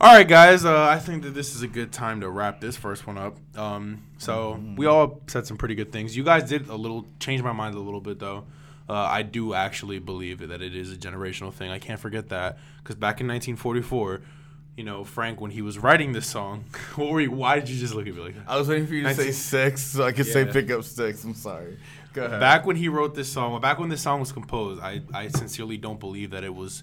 All 0.00 0.14
right, 0.14 0.28
guys. 0.28 0.64
Uh, 0.64 0.84
I 0.84 0.98
think 0.98 1.22
that 1.22 1.30
this 1.30 1.54
is 1.54 1.62
a 1.62 1.68
good 1.68 1.92
time 1.92 2.20
to 2.20 2.28
wrap 2.28 2.60
this 2.60 2.76
first 2.76 3.06
one 3.06 3.18
up. 3.18 3.36
Um, 3.56 4.02
so 4.18 4.60
we 4.76 4.86
all 4.86 5.20
said 5.26 5.46
some 5.46 5.56
pretty 5.56 5.74
good 5.74 5.92
things. 5.92 6.16
You 6.16 6.24
guys 6.24 6.48
did 6.48 6.68
a 6.68 6.76
little 6.76 7.06
change 7.18 7.42
my 7.42 7.52
mind 7.52 7.74
a 7.74 7.80
little 7.80 8.00
bit 8.00 8.18
though. 8.18 8.44
Uh, 8.88 8.94
I 8.94 9.22
do 9.22 9.54
actually 9.54 10.00
believe 10.00 10.46
that 10.48 10.60
it 10.60 10.74
is 10.74 10.92
a 10.92 10.96
generational 10.96 11.52
thing. 11.52 11.70
I 11.70 11.78
can't 11.78 12.00
forget 12.00 12.28
that 12.30 12.58
because 12.78 12.96
back 12.96 13.20
in 13.20 13.28
1944, 13.28 14.20
you 14.76 14.84
know, 14.84 15.04
Frank 15.04 15.40
when 15.40 15.50
he 15.50 15.62
was 15.62 15.78
writing 15.78 16.12
this 16.12 16.26
song. 16.26 16.64
what 16.96 17.10
were 17.10 17.20
you? 17.20 17.30
Why 17.30 17.58
did 17.58 17.68
you 17.68 17.78
just 17.78 17.94
look 17.94 18.06
at 18.06 18.14
me 18.14 18.20
like 18.20 18.34
that? 18.36 18.44
I 18.48 18.56
was 18.56 18.68
waiting 18.68 18.86
for 18.86 18.94
you 18.94 19.02
to 19.02 19.10
say 19.14 19.16
Nineteen- 19.16 19.32
six 19.34 19.82
so 19.82 20.04
I 20.04 20.12
could 20.12 20.26
say 20.26 20.44
Yeah. 20.46 20.52
pick 20.52 20.70
up 20.70 20.84
six. 20.84 21.24
I'm 21.24 21.34
sorry. 21.34 21.78
Go 22.12 22.24
ahead. 22.24 22.40
Back 22.40 22.66
when 22.66 22.76
he 22.76 22.88
wrote 22.88 23.14
this 23.14 23.30
song, 23.32 23.60
back 23.60 23.78
when 23.78 23.88
this 23.88 24.00
song 24.02 24.18
was 24.20 24.32
composed, 24.32 24.80
I, 24.82 25.02
I 25.14 25.28
sincerely 25.28 25.76
don't 25.76 26.00
believe 26.00 26.30
that 26.32 26.42
it 26.42 26.54
was 26.54 26.82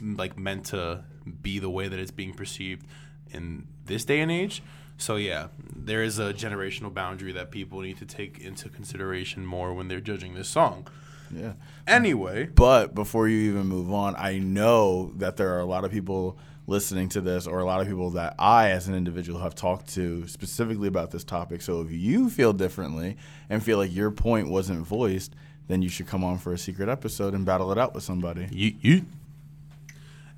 like 0.00 0.38
meant 0.38 0.66
to 0.66 1.04
be 1.42 1.58
the 1.58 1.68
way 1.68 1.88
that 1.88 1.98
it's 1.98 2.10
being 2.10 2.32
perceived 2.32 2.86
in 3.30 3.66
this 3.84 4.04
day 4.06 4.20
and 4.20 4.30
age. 4.32 4.62
So 4.96 5.16
yeah, 5.16 5.48
there 5.74 6.02
is 6.02 6.18
a 6.18 6.32
generational 6.32 6.94
boundary 6.94 7.32
that 7.32 7.50
people 7.50 7.80
need 7.80 7.98
to 7.98 8.06
take 8.06 8.38
into 8.38 8.68
consideration 8.70 9.44
more 9.44 9.74
when 9.74 9.88
they're 9.88 10.00
judging 10.00 10.34
this 10.34 10.48
song. 10.48 10.86
Yeah. 11.34 11.54
Anyway, 11.86 12.46
But 12.54 12.94
before 12.94 13.28
you 13.28 13.50
even 13.50 13.66
move 13.66 13.92
on, 13.92 14.14
I 14.16 14.38
know 14.38 15.12
that 15.16 15.36
there 15.36 15.52
are 15.54 15.60
a 15.60 15.64
lot 15.66 15.84
of 15.84 15.90
people 15.90 16.38
listening 16.66 17.08
to 17.10 17.20
this, 17.20 17.46
or 17.46 17.60
a 17.60 17.64
lot 17.64 17.80
of 17.80 17.86
people 17.86 18.10
that 18.10 18.34
I, 18.38 18.70
as 18.70 18.88
an 18.88 18.94
individual, 18.94 19.40
have 19.40 19.54
talked 19.54 19.88
to 19.94 20.26
specifically 20.28 20.88
about 20.88 21.10
this 21.10 21.24
topic. 21.24 21.60
So 21.62 21.80
if 21.82 21.90
you 21.92 22.30
feel 22.30 22.52
differently 22.52 23.16
and 23.50 23.62
feel 23.62 23.78
like 23.78 23.94
your 23.94 24.10
point 24.10 24.48
wasn't 24.48 24.86
voiced, 24.86 25.34
then 25.68 25.82
you 25.82 25.88
should 25.88 26.06
come 26.06 26.24
on 26.24 26.38
for 26.38 26.52
a 26.52 26.58
secret 26.58 26.88
episode 26.88 27.34
and 27.34 27.44
battle 27.44 27.70
it 27.72 27.78
out 27.78 27.94
with 27.94 28.02
somebody. 28.04 28.48
you 28.50 28.74
you. 28.80 29.06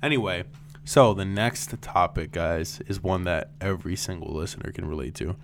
Anyway, 0.01 0.43
so 0.85 1.13
the 1.13 1.25
next 1.25 1.81
topic, 1.81 2.31
guys, 2.31 2.81
is 2.87 3.01
one 3.01 3.23
that 3.23 3.49
every 3.59 3.95
single 3.95 4.33
listener 4.33 4.71
can 4.71 4.85
relate 4.87 5.15
to. 5.15 5.35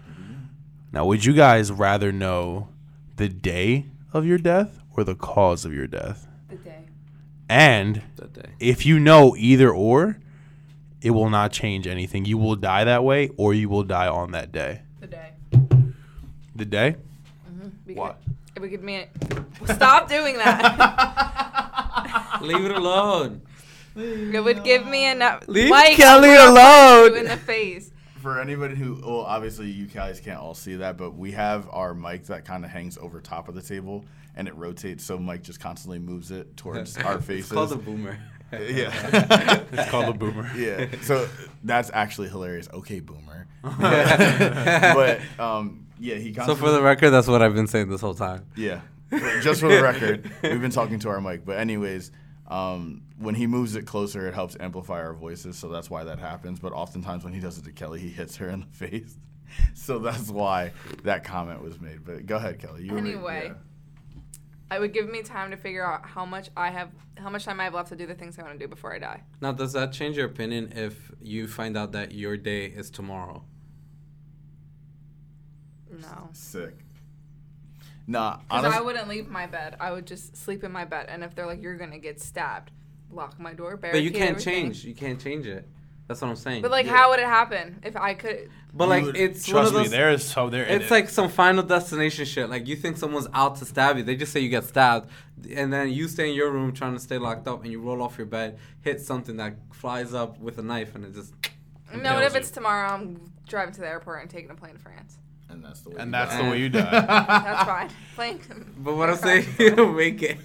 Now, 0.91 1.05
would 1.05 1.25
you 1.25 1.33
guys 1.33 1.71
rather 1.71 2.11
know 2.11 2.67
the 3.15 3.27
day 3.27 3.87
of 4.13 4.25
your 4.27 4.37
death 4.37 4.79
or 4.95 5.03
the 5.03 5.15
cause 5.15 5.65
of 5.65 5.73
your 5.73 5.87
death? 5.87 6.27
The 6.49 6.57
day. 6.57 6.83
And 7.49 8.03
That 8.17 8.33
day. 8.33 8.49
if 8.59 8.85
you 8.85 8.99
know 8.99 9.35
either 9.37 9.71
or, 9.71 10.19
it 11.03 11.11
will 11.11 11.29
not 11.29 11.51
change 11.51 11.85
anything. 11.85 12.23
You 12.25 12.37
will 12.37 12.55
die 12.55 12.85
that 12.85 13.03
way 13.03 13.29
or 13.35 13.53
you 13.53 13.67
will 13.67 13.83
die 13.83 14.07
on 14.07 14.31
that 14.31 14.53
day. 14.53 14.81
The 15.01 15.07
day. 15.07 15.31
The 16.55 16.65
day? 16.65 16.95
Mm-hmm. 17.47 17.67
We 17.85 17.93
What? 17.95 18.21
Could, 18.23 18.35
it 18.55 18.59
would 18.61 18.69
give 18.71 18.83
me. 18.83 19.05
Stop 19.65 20.07
doing 20.07 20.37
that. 20.37 22.37
Leave 22.41 22.65
it 22.65 22.71
alone. 22.71 23.41
it 23.95 24.43
would 24.43 24.63
give 24.63 24.87
me 24.87 25.09
enough. 25.09 25.43
Leave 25.47 25.69
Mike, 25.69 25.97
Kelly 25.97 26.29
I'm 26.29 26.55
gonna 26.55 26.55
punch 26.55 26.57
alone. 26.57 27.11
you 27.11 27.15
in 27.17 27.25
the 27.25 27.37
face. 27.37 27.91
For 28.21 28.39
anybody 28.39 28.75
who, 28.75 29.01
well, 29.03 29.19
obviously 29.21 29.69
you 29.69 29.85
guys 29.85 30.21
can't 30.21 30.39
all 30.39 30.53
see 30.53 30.77
that, 30.77 30.95
but 30.95 31.11
we 31.11 31.33
have 31.33 31.67
our 31.69 31.93
mic 31.93 32.25
that 32.27 32.45
kind 32.45 32.63
of 32.63 32.71
hangs 32.71 32.97
over 32.97 33.19
top 33.19 33.49
of 33.49 33.55
the 33.55 33.61
table 33.61 34.05
and 34.35 34.47
it 34.47 34.55
rotates, 34.55 35.03
so 35.03 35.17
Mike 35.17 35.43
just 35.43 35.59
constantly 35.59 35.99
moves 35.99 36.31
it 36.31 36.55
towards 36.57 36.97
our 37.05 37.19
faces. 37.21 37.45
It's 37.45 37.51
called 37.51 37.71
a 37.73 37.75
boomer. 37.75 38.17
Yeah. 38.61 39.63
It's 39.73 39.89
called 39.89 40.13
a 40.15 40.17
boomer. 40.17 40.49
Yeah, 40.55 40.87
so 41.01 41.27
that's 41.63 41.89
actually 41.93 42.29
hilarious. 42.29 42.69
Okay, 42.73 42.99
boomer. 42.99 43.47
but 43.63 45.19
um, 45.39 45.87
yeah, 45.99 46.15
he. 46.15 46.31
Got. 46.31 46.45
So 46.45 46.55
for 46.55 46.71
the 46.71 46.81
record, 46.81 47.11
that's 47.11 47.27
what 47.27 47.41
I've 47.41 47.55
been 47.55 47.67
saying 47.67 47.89
this 47.89 48.01
whole 48.01 48.13
time. 48.15 48.45
yeah, 48.55 48.81
just 49.41 49.59
for 49.61 49.69
the 49.69 49.81
record, 49.81 50.29
we've 50.43 50.61
been 50.61 50.71
talking 50.71 50.99
to 50.99 51.09
our 51.09 51.21
mic. 51.21 51.45
But 51.45 51.57
anyways, 51.57 52.11
um, 52.47 53.03
when 53.17 53.35
he 53.35 53.47
moves 53.47 53.75
it 53.75 53.85
closer, 53.85 54.27
it 54.27 54.33
helps 54.33 54.55
amplify 54.59 55.01
our 55.01 55.13
voices. 55.13 55.57
So 55.57 55.69
that's 55.69 55.89
why 55.89 56.03
that 56.03 56.19
happens. 56.19 56.59
But 56.59 56.73
oftentimes 56.73 57.23
when 57.23 57.33
he 57.33 57.39
does 57.39 57.57
it 57.57 57.65
to 57.65 57.71
Kelly, 57.71 57.99
he 57.99 58.09
hits 58.09 58.35
her 58.37 58.49
in 58.49 58.61
the 58.61 58.65
face. 58.67 59.17
So 59.75 59.99
that's 59.99 60.29
why 60.29 60.71
that 61.03 61.23
comment 61.23 61.61
was 61.63 61.79
made. 61.79 62.03
But 62.03 62.25
go 62.25 62.37
ahead, 62.37 62.59
Kelly. 62.59 62.83
You 62.85 62.93
were- 62.93 62.97
Anyway. 62.97 63.43
yeah. 63.47 63.53
It 64.75 64.79
would 64.79 64.93
give 64.93 65.09
me 65.09 65.21
time 65.21 65.51
to 65.51 65.57
figure 65.57 65.85
out 65.85 66.05
how 66.05 66.25
much 66.25 66.49
I 66.57 66.69
have, 66.71 66.89
how 67.17 67.29
much 67.29 67.45
time 67.45 67.59
I 67.59 67.65
have 67.65 67.73
left 67.73 67.89
to 67.89 67.95
do 67.95 68.05
the 68.05 68.15
things 68.15 68.37
I 68.39 68.43
want 68.43 68.53
to 68.59 68.59
do 68.59 68.67
before 68.67 68.93
I 68.93 68.99
die. 68.99 69.23
Now, 69.41 69.51
does 69.51 69.73
that 69.73 69.91
change 69.93 70.17
your 70.17 70.25
opinion 70.27 70.73
if 70.75 71.11
you 71.21 71.47
find 71.47 71.77
out 71.77 71.91
that 71.93 72.11
your 72.13 72.37
day 72.37 72.65
is 72.65 72.89
tomorrow? 72.89 73.43
No. 75.91 76.29
sick. 76.33 76.73
Nah, 78.05 78.37
Because 78.37 78.65
honestly, 78.65 78.77
I 78.77 78.81
wouldn't 78.81 79.07
leave 79.07 79.29
my 79.29 79.45
bed. 79.47 79.77
I 79.79 79.91
would 79.91 80.05
just 80.05 80.35
sleep 80.35 80.63
in 80.63 80.71
my 80.71 80.83
bed. 80.85 81.05
And 81.07 81.23
if 81.23 81.35
they're 81.35 81.45
like, 81.45 81.61
you're 81.61 81.77
gonna 81.77 81.99
get 81.99 82.19
stabbed, 82.19 82.71
lock 83.09 83.39
my 83.39 83.53
door, 83.53 83.77
barricade 83.77 83.99
But 83.99 84.03
you 84.03 84.11
can't 84.11 84.31
everything. 84.31 84.53
change. 84.65 84.83
You 84.85 84.93
can't 84.95 85.21
change 85.21 85.45
it. 85.47 85.67
That's 86.07 86.21
what 86.21 86.27
I'm 86.29 86.35
saying. 86.35 86.61
But 86.61 86.71
like, 86.71 86.85
Yeah. 86.85 86.97
how 86.97 87.09
would 87.11 87.19
it 87.19 87.25
happen 87.25 87.79
if 87.83 87.95
I 87.95 88.13
could? 88.13 88.49
but 88.73 88.89
like, 88.89 89.05
would- 89.05 89.15
it's 89.15 89.47
one 89.51 89.65
of 89.65 89.71
Trust 89.71 89.91
me, 89.91 89.97
there 89.97 90.09
is 90.11 90.23
so 90.23 90.49
there. 90.49 90.65
It's 90.65 90.91
like 90.91 91.07
some 91.09 91.29
final 91.29 91.63
destination 91.63 92.25
shit. 92.25 92.49
Like 92.49 92.67
you 92.67 92.75
think 92.75 92.97
someone's 92.97 93.27
out 93.33 93.55
to 93.57 93.65
stab 93.65 93.97
you, 93.97 94.03
they 94.03 94.15
just 94.15 94.31
say 94.33 94.39
you 94.41 94.49
get 94.49 94.65
stabbed, 94.65 95.09
and 95.55 95.71
then 95.71 95.89
you 95.89 96.07
stay 96.07 96.29
in 96.29 96.35
your 96.35 96.51
room 96.51 96.73
trying 96.73 96.93
to 96.93 96.99
stay 96.99 97.17
locked 97.17 97.47
up, 97.47 97.63
and 97.63 97.71
you 97.71 97.79
roll 97.79 98.01
off 98.01 98.17
your 98.17 98.27
bed, 98.27 98.57
hit 98.81 98.99
something 99.01 99.37
that 99.37 99.55
flies 99.71 100.13
up 100.13 100.39
with 100.39 100.57
a 100.57 100.61
knife, 100.63 100.93
and 100.95 101.05
it 101.05 101.13
just. 101.13 101.33
No, 101.93 101.99
kills 102.01 102.13
what 102.15 102.23
if 102.25 102.33
you. 102.33 102.39
it's 102.39 102.51
tomorrow? 102.51 102.89
I'm 102.89 103.31
driving 103.47 103.73
to 103.75 103.81
the 103.81 103.87
airport 103.87 104.21
and 104.21 104.29
taking 104.29 104.49
a 104.49 104.55
plane 104.55 104.73
to 104.73 104.79
France. 104.79 105.17
and 105.49 105.63
that's 105.63 105.81
the 105.81 105.91
way. 105.91 105.97
and 105.99 106.07
you 106.07 106.11
that's 106.11 106.31
die. 106.31 106.43
the 106.43 106.49
way 106.49 106.59
you 106.59 106.69
die. 106.69 106.81
That's 106.89 107.63
fine. 107.63 107.89
Plane. 108.15 108.39
But 108.79 108.95
what 108.95 109.09
I'm 109.09 109.15
saying, 109.27 109.45
aircraft. 109.59 109.91
make 109.95 110.21
it. 110.23 110.39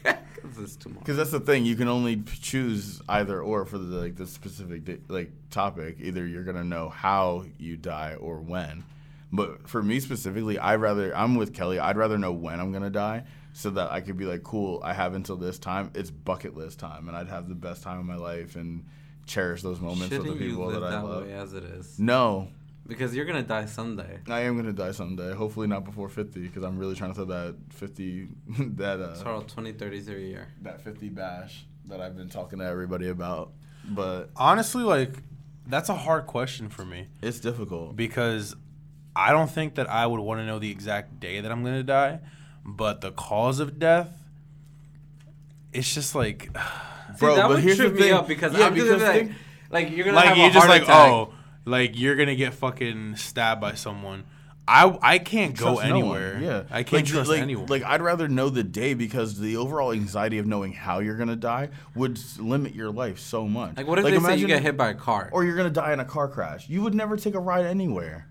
'Cause 0.59 0.77
tomorrow. 0.77 1.01
Because 1.01 1.17
that's 1.17 1.31
the 1.31 1.41
thing, 1.41 1.65
you 1.65 1.77
can 1.77 1.89
only 1.89 2.23
choose 2.41 3.01
either 3.09 3.41
or 3.41 3.65
for 3.65 3.79
the 3.79 3.97
like 3.97 4.17
the 4.17 4.27
specific 4.27 4.85
di- 4.85 4.99
like 5.09 5.31
topic. 5.51 5.97
Either 6.01 6.27
you're 6.27 6.45
gonna 6.45 6.65
know 6.65 6.89
how 6.89 7.45
you 7.59 7.77
die 7.77 8.15
or 8.15 8.41
when. 8.41 8.85
But 9.33 9.69
for 9.69 9.83
me 9.83 10.01
specifically, 10.01 10.59
I 10.59 10.77
rather 10.77 11.15
I'm 11.17 11.35
with 11.35 11.53
Kelly. 11.55 11.79
I'd 11.79 11.97
rather 11.97 12.19
know 12.19 12.33
when 12.33 12.61
I'm 12.61 12.73
gonna 12.73 12.89
die, 12.91 13.25
so 13.53 13.71
that 13.71 13.91
I 13.93 14.01
could 14.01 14.17
be 14.17 14.25
like, 14.25 14.43
cool. 14.43 14.81
I 14.83 14.93
have 14.95 15.15
until 15.15 15.37
this 15.37 15.59
time. 15.59 15.91
It's 15.95 16.11
bucket 16.11 16.57
list 16.57 16.79
time, 16.79 17.09
and 17.09 17.17
I'd 17.17 17.29
have 17.29 17.49
the 17.49 17.55
best 17.55 17.83
time 17.83 17.99
of 17.99 18.07
my 18.07 18.17
life 18.17 18.57
and 18.57 18.85
cherish 19.27 19.61
those 19.61 19.81
moments 19.81 20.09
Shouldn't 20.09 20.29
with 20.31 20.39
the 20.39 20.45
you 20.45 20.51
people 20.53 20.67
live 20.69 20.81
that 20.81 20.93
I 20.95 21.01
love. 21.03 21.25
way 21.27 21.35
as 21.35 21.53
it 21.53 21.63
is? 21.63 21.99
No, 21.99 22.49
Because 22.89 23.15
you're 23.15 23.27
gonna 23.27 23.43
die 23.43 23.67
someday. 23.67 24.19
I 24.29 24.41
am 24.41 24.57
gonna 24.57 24.73
die 24.73 24.93
someday. 24.93 25.35
Hopefully 25.35 25.67
not 25.67 25.85
before 25.85 26.09
50, 26.09 26.41
because 26.41 26.65
I'm 26.65 26.79
really 26.79 26.95
trying 26.97 27.11
to 27.11 27.15
throw 27.15 27.27
that 27.27 27.55
50 27.71 28.29
that 28.77 28.99
uh, 29.01 29.15
Sorrow 29.15 29.43
20, 29.43 29.73
30, 29.73 30.01
30 30.01 30.23
year. 30.23 30.49
that 30.63 30.81
50 30.83 31.11
bash 31.11 31.67
that 31.87 32.01
I've 32.01 32.17
been 32.17 32.29
talking 32.31 32.59
to 32.61 32.65
everybody 32.65 33.09
about. 33.09 33.53
But 33.85 34.31
Honestly, 34.37 34.83
like 34.85 35.11
that's 35.67 35.91
a 35.91 35.95
hard 35.95 36.27
question 36.27 36.71
for 36.71 36.85
me 36.85 37.09
it's 37.23 37.41
difficult. 37.41 37.95
because 37.95 38.57
I 39.15 39.33
don't 39.33 39.51
think 39.51 39.75
that 39.75 39.89
I 39.91 40.07
would 40.07 40.21
want 40.21 40.41
to 40.41 40.47
know 40.47 40.59
the 40.59 40.71
exact 40.71 41.21
day 41.21 41.41
that 41.43 41.53
I'm 41.53 41.63
gonna 41.63 41.83
die, 41.83 42.21
but 42.65 43.01
the 43.03 43.11
cause 43.13 43.61
of 43.61 43.79
death. 43.79 44.09
It's 45.73 45.93
just 45.95 46.15
like, 46.15 46.51
Bro, 47.19 47.31
See, 47.31 47.37
that 47.37 47.43
but 47.43 47.49
would 47.51 47.61
here's 47.61 47.77
trip 47.77 47.93
the 47.95 47.97
me 47.97 48.03
thing. 48.07 48.13
up 48.15 48.29
because 48.29 48.57
Yeah, 48.57 48.67
I'm 48.67 48.75
just 48.75 48.87
because 48.87 49.03
like, 49.03 49.13
think- 49.27 49.33
like 49.71 49.91
you're 49.91 50.05
gonna 50.07 50.17
like 50.17 50.29
have 50.29 50.37
you're 50.39 50.47
a 50.49 50.51
just 50.53 50.67
heart 50.67 50.81
like, 50.81 50.83
attack. 50.89 51.11
oh, 51.11 51.35
like 51.69 51.99
you're 51.99 52.17
gonna 52.17 52.35
get 52.37 52.55
fucking 52.55 53.17
stabbed 53.17 53.61
by 53.61 53.75
someone. 53.75 54.25
I 54.67 54.99
I 55.01 55.19
can't 55.19 55.57
go 55.57 55.75
Trust 55.77 55.89
no 55.89 55.97
anywhere. 55.97 56.39
Yeah, 56.41 56.63
I 56.71 56.83
can't 56.83 57.05
like, 57.05 57.07
trust 57.07 57.31
like, 57.31 57.41
anyone. 57.41 57.67
Like 57.67 57.85
I'd 57.85 58.03
rather 58.03 58.29
know 58.29 58.51
the 58.51 58.63
day 58.63 58.93
because 58.95 59.39
the 59.39 59.57
overall 59.57 59.93
anxiety 59.93 60.37
of 60.39 60.47
knowing 60.47 60.73
how 60.73 60.99
you're 60.99 61.17
gonna 61.17 61.37
die 61.37 61.71
would 61.95 62.19
limit 62.39 62.75
your 62.75 62.91
life 62.91 63.19
so 63.19 63.49
much. 63.49 63.77
Like 63.79 63.87
what 63.87 63.99
if 63.99 64.05
they 64.05 64.19
say 64.19 64.37
you 64.37 64.47
get 64.47 64.61
hit 64.63 64.77
by 64.77 64.91
a 64.91 64.95
car? 64.95 65.31
or 65.33 65.45
you're 65.45 65.57
gonna 65.57 65.71
die 65.71 65.93
in 65.95 66.01
a 66.01 66.05
car 66.05 66.29
crash? 66.29 66.69
You 66.69 66.83
would 66.83 66.95
never 66.95 67.17
take 67.17 67.35
a 67.35 67.41
ride 67.41 67.65
anywhere. 67.65 68.27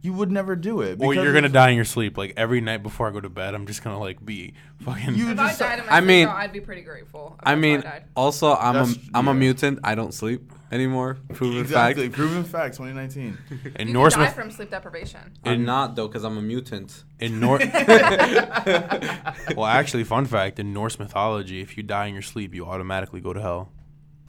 You 0.00 0.12
would 0.14 0.30
never 0.30 0.54
do 0.56 0.80
it. 0.80 0.98
or 1.00 1.14
you're 1.14 1.32
gonna 1.34 1.48
die 1.50 1.70
in 1.70 1.76
your 1.76 1.84
sleep. 1.84 2.16
Like 2.16 2.32
every 2.36 2.62
night 2.62 2.82
before 2.82 3.08
I 3.08 3.10
go 3.10 3.20
to 3.20 3.28
bed, 3.28 3.54
I'm 3.54 3.66
just 3.66 3.82
gonna 3.84 4.00
like 4.00 4.24
be 4.24 4.54
fucking. 4.84 5.14
You 5.16 5.30
If 5.32 5.36
just- 5.36 5.60
I 5.60 5.68
died 5.68 5.78
in 5.80 5.86
my 5.86 5.92
I 5.92 5.98
sleep, 5.98 6.08
mean- 6.08 6.26
though, 6.28 6.32
I'd 6.32 6.52
be 6.52 6.60
pretty 6.60 6.82
grateful. 6.82 7.38
I 7.42 7.56
mean, 7.56 7.80
I 7.84 8.04
also 8.16 8.54
I'm 8.54 8.76
a 8.76 8.78
That's- 8.86 8.98
I'm 9.12 9.28
a 9.28 9.34
mutant. 9.34 9.80
I 9.84 9.94
don't 9.94 10.14
sleep 10.14 10.50
anymore. 10.74 11.16
Proven 11.32 11.60
Exactly. 11.60 12.04
fact. 12.08 12.16
Proven 12.16 12.44
fact. 12.44 12.76
2019. 12.76 13.38
in 13.76 13.88
you 13.88 13.94
Norse 13.94 14.14
could 14.14 14.20
die 14.20 14.26
myth- 14.26 14.34
from 14.34 14.50
sleep 14.50 14.70
deprivation. 14.70 15.20
I'm 15.44 15.64
not 15.64 15.96
though, 15.96 16.08
because 16.08 16.24
I'm 16.24 16.36
a 16.36 16.42
mutant. 16.42 17.04
in 17.20 17.40
Norse. 17.40 17.64
well, 19.56 19.66
actually, 19.66 20.04
fun 20.04 20.26
fact: 20.26 20.58
in 20.58 20.72
Norse 20.74 20.98
mythology, 20.98 21.60
if 21.60 21.76
you 21.76 21.82
die 21.82 22.06
in 22.06 22.14
your 22.14 22.22
sleep, 22.22 22.54
you 22.54 22.66
automatically 22.66 23.20
go 23.20 23.32
to 23.32 23.40
hell. 23.40 23.70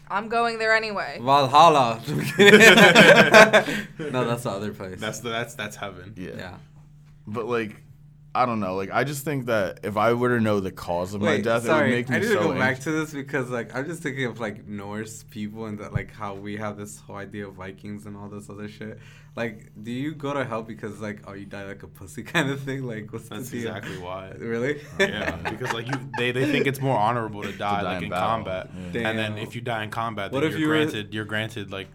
I'm 0.07 0.29
going 0.29 0.59
there 0.59 0.75
anyway. 0.75 1.17
Valhalla. 1.19 1.99
no, 2.07 2.15
that's 4.25 4.43
the 4.43 4.51
other 4.51 4.71
place. 4.71 4.99
That's 4.99 5.19
the, 5.19 5.29
that's 5.29 5.55
that's 5.55 5.75
heaven. 5.75 6.13
Yeah. 6.15 6.29
yeah. 6.37 6.57
But 7.25 7.47
like, 7.47 7.81
I 8.35 8.45
don't 8.45 8.59
know. 8.59 8.75
Like, 8.75 8.91
I 8.91 9.03
just 9.03 9.23
think 9.23 9.45
that 9.47 9.79
if 9.83 9.95
I 9.97 10.13
were 10.13 10.29
to 10.37 10.41
know 10.41 10.59
the 10.59 10.71
cause 10.71 11.13
of 11.13 11.21
my 11.21 11.39
death, 11.39 11.65
sorry. 11.65 11.87
it 11.87 11.89
would 11.89 11.95
make 11.95 12.09
me 12.09 12.15
I 12.15 12.19
need 12.19 12.25
to 12.27 12.33
so 12.33 12.43
go 12.51 12.53
back 12.59 12.79
to 12.81 12.91
this 12.91 13.13
because 13.13 13.49
like 13.49 13.75
I'm 13.75 13.85
just 13.85 14.03
thinking 14.03 14.25
of 14.25 14.39
like 14.39 14.67
Norse 14.67 15.23
people 15.29 15.65
and 15.65 15.79
that 15.79 15.93
like 15.93 16.11
how 16.13 16.35
we 16.35 16.57
have 16.57 16.77
this 16.77 16.99
whole 16.99 17.15
idea 17.15 17.47
of 17.47 17.53
Vikings 17.55 18.05
and 18.05 18.15
all 18.17 18.27
this 18.29 18.49
other 18.49 18.67
shit. 18.67 18.99
Like, 19.35 19.71
do 19.83 19.91
you 19.91 20.13
go 20.15 20.33
to 20.33 20.45
hell 20.45 20.63
because 20.63 21.01
like 21.01 21.21
oh 21.27 21.33
you 21.33 21.45
die 21.45 21.65
like 21.65 21.83
a 21.83 21.87
pussy 21.87 22.23
kind 22.33 22.49
of 22.49 22.61
thing? 22.61 22.83
Like 22.83 23.11
what's 23.11 23.29
That's 23.29 23.49
the 23.49 23.61
deal? 23.63 23.67
exactly 23.75 23.97
why. 23.97 24.29
Really? 24.37 24.81
Oh, 24.99 25.03
yeah, 25.03 25.35
because 25.49 25.73
like 25.73 25.87
you, 25.87 25.93
they, 26.17 26.31
they 26.31 26.45
think 26.51 26.67
it's 26.67 26.79
more 26.81 26.97
honorable 26.97 27.41
to 27.43 27.51
die, 27.51 27.81
die 27.81 27.81
like 27.81 27.97
in 27.97 28.03
in 28.05 28.11
combat, 28.11 28.69
Yeah. 28.93 29.09
and 29.09 29.17
then 29.19 29.37
if 29.37 29.55
you 29.55 29.61
die 29.61 29.83
in 29.83 29.89
combat, 29.89 30.31
What 30.31 30.41
then 30.41 30.51
if 30.51 30.57
you're 30.57 30.61
you 30.61 30.67
were- 30.69 30.75
granted 30.85 31.13
you're 31.13 31.25
granted 31.25 31.71
like 31.71 31.87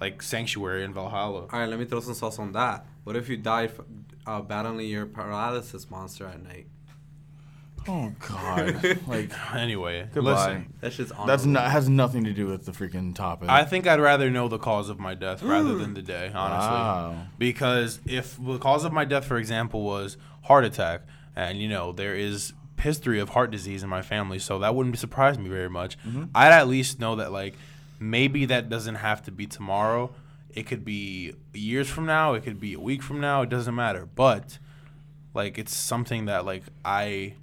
like 0.00 0.22
sanctuary 0.22 0.84
in 0.84 0.92
Valhalla. 0.94 1.40
All 1.42 1.58
right, 1.60 1.68
let 1.68 1.78
me 1.78 1.84
throw 1.84 1.98
some 2.00 2.14
sauce 2.14 2.38
on 2.38 2.52
that. 2.52 2.86
What 3.04 3.16
if 3.16 3.28
you 3.28 3.36
die 3.36 3.64
f- 3.64 3.80
uh, 4.28 4.42
battling 4.42 4.86
your 4.88 5.06
paralysis 5.06 5.90
monster 5.90 6.26
at 6.26 6.42
night? 6.42 6.66
Oh 7.86 8.12
God. 8.28 8.98
like 9.06 9.32
Anyway, 9.54 10.08
goodbye. 10.12 10.32
listen. 10.32 10.74
That 10.80 10.92
shit's 10.92 11.10
on. 11.12 11.26
That's 11.26 11.46
not 11.46 11.70
has 11.70 11.88
nothing 11.88 12.24
to 12.24 12.32
do 12.34 12.46
with 12.46 12.66
the 12.66 12.72
freaking 12.72 13.14
topic. 13.14 13.48
I 13.48 13.64
think 13.64 13.86
I'd 13.86 14.00
rather 14.00 14.30
know 14.30 14.48
the 14.48 14.58
cause 14.58 14.90
of 14.90 14.98
my 14.98 15.14
death 15.14 15.42
rather 15.42 15.74
than 15.76 15.94
the 15.94 16.02
day, 16.02 16.30
honestly. 16.34 16.70
Wow. 16.70 17.22
Because 17.38 18.00
if 18.04 18.36
the 18.38 18.58
cause 18.58 18.84
of 18.84 18.92
my 18.92 19.06
death, 19.06 19.24
for 19.24 19.38
example, 19.38 19.82
was 19.82 20.18
heart 20.42 20.64
attack, 20.64 21.02
and 21.34 21.58
you 21.58 21.68
know 21.68 21.92
there 21.92 22.14
is 22.14 22.52
history 22.78 23.18
of 23.20 23.30
heart 23.30 23.50
disease 23.50 23.82
in 23.82 23.88
my 23.88 24.02
family, 24.02 24.38
so 24.38 24.58
that 24.58 24.74
wouldn't 24.74 24.98
surprise 24.98 25.38
me 25.38 25.48
very 25.48 25.70
much. 25.70 25.96
I'd 26.34 26.52
at 26.52 26.68
least 26.68 27.00
know 27.00 27.16
that 27.16 27.32
like 27.32 27.54
maybe 27.98 28.44
that 28.46 28.68
doesn't 28.68 28.96
have 28.96 29.22
to 29.24 29.30
be 29.30 29.46
tomorrow. 29.46 30.12
It 30.54 30.66
could 30.66 30.84
be 30.84 31.34
years 31.52 31.88
from 31.88 32.06
now. 32.06 32.34
It 32.34 32.42
could 32.42 32.60
be 32.60 32.74
a 32.74 32.80
week 32.80 33.02
from 33.02 33.20
now. 33.20 33.42
It 33.42 33.48
doesn't 33.48 33.74
matter. 33.74 34.06
But 34.06 34.58
like 35.34 35.58
it's 35.58 35.74
something 35.74 36.26
that 36.26 36.44
like 36.44 36.64
I 36.84 37.34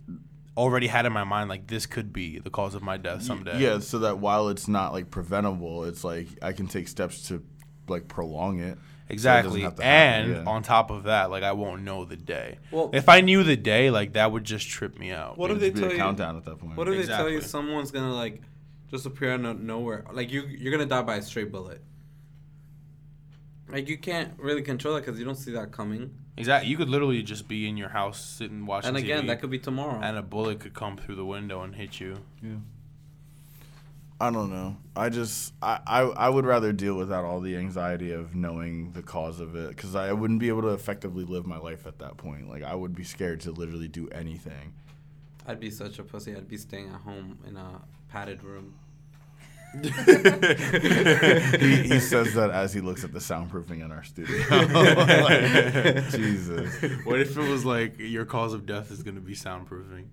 already 0.57 0.87
had 0.87 1.05
in 1.05 1.13
my 1.13 1.23
mind. 1.23 1.49
Like 1.49 1.67
this 1.67 1.85
could 1.85 2.13
be 2.13 2.39
the 2.39 2.49
cause 2.49 2.75
of 2.75 2.81
my 2.81 2.97
death 2.97 3.23
someday. 3.23 3.59
Yeah, 3.59 3.79
so 3.79 3.99
that 3.99 4.19
while 4.19 4.49
it's 4.49 4.67
not 4.67 4.93
like 4.93 5.11
preventable, 5.11 5.85
it's 5.85 6.03
like 6.03 6.27
I 6.41 6.53
can 6.53 6.67
take 6.67 6.87
steps 6.87 7.27
to 7.29 7.43
like 7.87 8.07
prolong 8.07 8.59
it. 8.59 8.77
Exactly. 9.07 9.61
have 9.61 9.75
to 9.75 9.83
happen, 9.83 10.31
and 10.31 10.45
yeah. 10.45 10.51
on 10.51 10.63
top 10.63 10.89
of 10.89 11.03
that, 11.03 11.29
like 11.29 11.43
I 11.43 11.51
won't 11.51 11.83
know 11.83 12.05
the 12.05 12.15
day. 12.15 12.57
Well- 12.71 12.89
if 12.91 13.07
I 13.07 13.21
knew 13.21 13.43
the 13.43 13.55
day, 13.55 13.91
like 13.91 14.13
that 14.13 14.31
would 14.31 14.43
just 14.43 14.67
trip 14.67 14.97
me 14.97 15.11
out. 15.11 15.37
What 15.37 15.51
if 15.51 15.59
they 15.59 15.69
be 15.69 15.79
a 15.79 15.81
tell 15.83 15.91
you? 15.91 15.97
countdown 15.97 16.37
at 16.37 16.45
that 16.45 16.57
point. 16.57 16.75
What 16.75 16.87
if 16.87 17.05
they 17.05 17.13
tell 17.13 17.29
you 17.29 17.41
someone's 17.41 17.91
gonna 17.91 18.13
like 18.13 18.41
just 18.89 19.05
appear 19.05 19.33
out 19.33 19.45
of 19.45 19.61
nowhere? 19.61 20.05
Like 20.11 20.31
you, 20.31 20.43
you're 20.47 20.71
gonna 20.71 20.87
die 20.87 21.03
by 21.03 21.17
a 21.17 21.21
straight 21.21 21.51
bullet. 21.51 21.81
Like 23.67 23.89
you 23.89 23.97
can't 23.97 24.33
really 24.37 24.61
control 24.61 24.93
that 24.95 25.05
because 25.05 25.17
you 25.19 25.25
don't 25.25 25.35
see 25.35 25.51
that 25.53 25.71
coming. 25.71 26.13
Exactly. 26.37 26.69
You 26.69 26.77
could 26.77 26.89
literally 26.89 27.23
just 27.23 27.47
be 27.47 27.67
in 27.67 27.77
your 27.77 27.89
house 27.89 28.23
sitting 28.23 28.65
watching 28.65 28.89
And 28.89 28.97
again, 28.97 29.23
TV, 29.23 29.27
that 29.27 29.41
could 29.41 29.49
be 29.49 29.59
tomorrow. 29.59 29.99
and 30.01 30.17
a 30.17 30.21
bullet 30.21 30.59
could 30.59 30.73
come 30.73 30.97
through 30.97 31.15
the 31.15 31.25
window 31.25 31.61
and 31.61 31.75
hit 31.75 31.99
you. 31.99 32.17
Yeah. 32.43 32.57
I 34.19 34.31
don't 34.31 34.49
know. 34.49 34.77
I 34.95 35.09
just 35.09 35.53
I, 35.61 35.79
I 35.85 36.01
I 36.01 36.29
would 36.29 36.45
rather 36.45 36.71
deal 36.71 36.95
without 36.95 37.25
all 37.25 37.41
the 37.41 37.57
anxiety 37.57 38.11
of 38.13 38.33
knowing 38.33 38.91
the 38.93 39.01
cause 39.01 39.41
of 39.41 39.55
it 39.57 39.69
because 39.69 39.93
I 39.95 40.13
wouldn't 40.13 40.39
be 40.39 40.47
able 40.47 40.61
to 40.61 40.69
effectively 40.69 41.25
live 41.25 41.45
my 41.45 41.57
life 41.57 41.85
at 41.85 41.99
that 41.99 42.15
point. 42.17 42.49
Like 42.49 42.63
I 42.63 42.75
would 42.75 42.95
be 42.95 43.03
scared 43.03 43.41
to 43.41 43.51
literally 43.51 43.89
do 43.89 44.07
anything. 44.09 44.73
I'd 45.47 45.59
be 45.59 45.69
such 45.69 45.99
a 45.99 46.03
pussy. 46.03 46.33
I'd 46.35 46.47
be 46.47 46.57
staying 46.57 46.89
at 46.89 47.01
home 47.01 47.39
in 47.45 47.57
a 47.57 47.81
padded 48.09 48.41
room. 48.43 48.75
He, 49.83 49.89
he 51.83 51.99
says 51.99 52.33
that 52.33 52.49
as 52.51 52.73
he 52.73 52.81
looks 52.81 53.03
at 53.03 53.11
the 53.13 53.19
soundproofing 53.19 53.83
in 53.83 53.91
our 53.91 54.03
studio. 54.03 54.35
Like, 55.25 56.09
Jesus. 56.11 56.81
What 57.05 57.19
if 57.19 57.37
it 57.37 57.49
was 57.49 57.65
like 57.65 57.95
your 57.99 58.25
cause 58.25 58.53
of 58.53 58.65
death 58.65 58.91
is 58.91 59.03
gonna 59.03 59.19
be 59.21 59.33
soundproofing? 59.33 60.05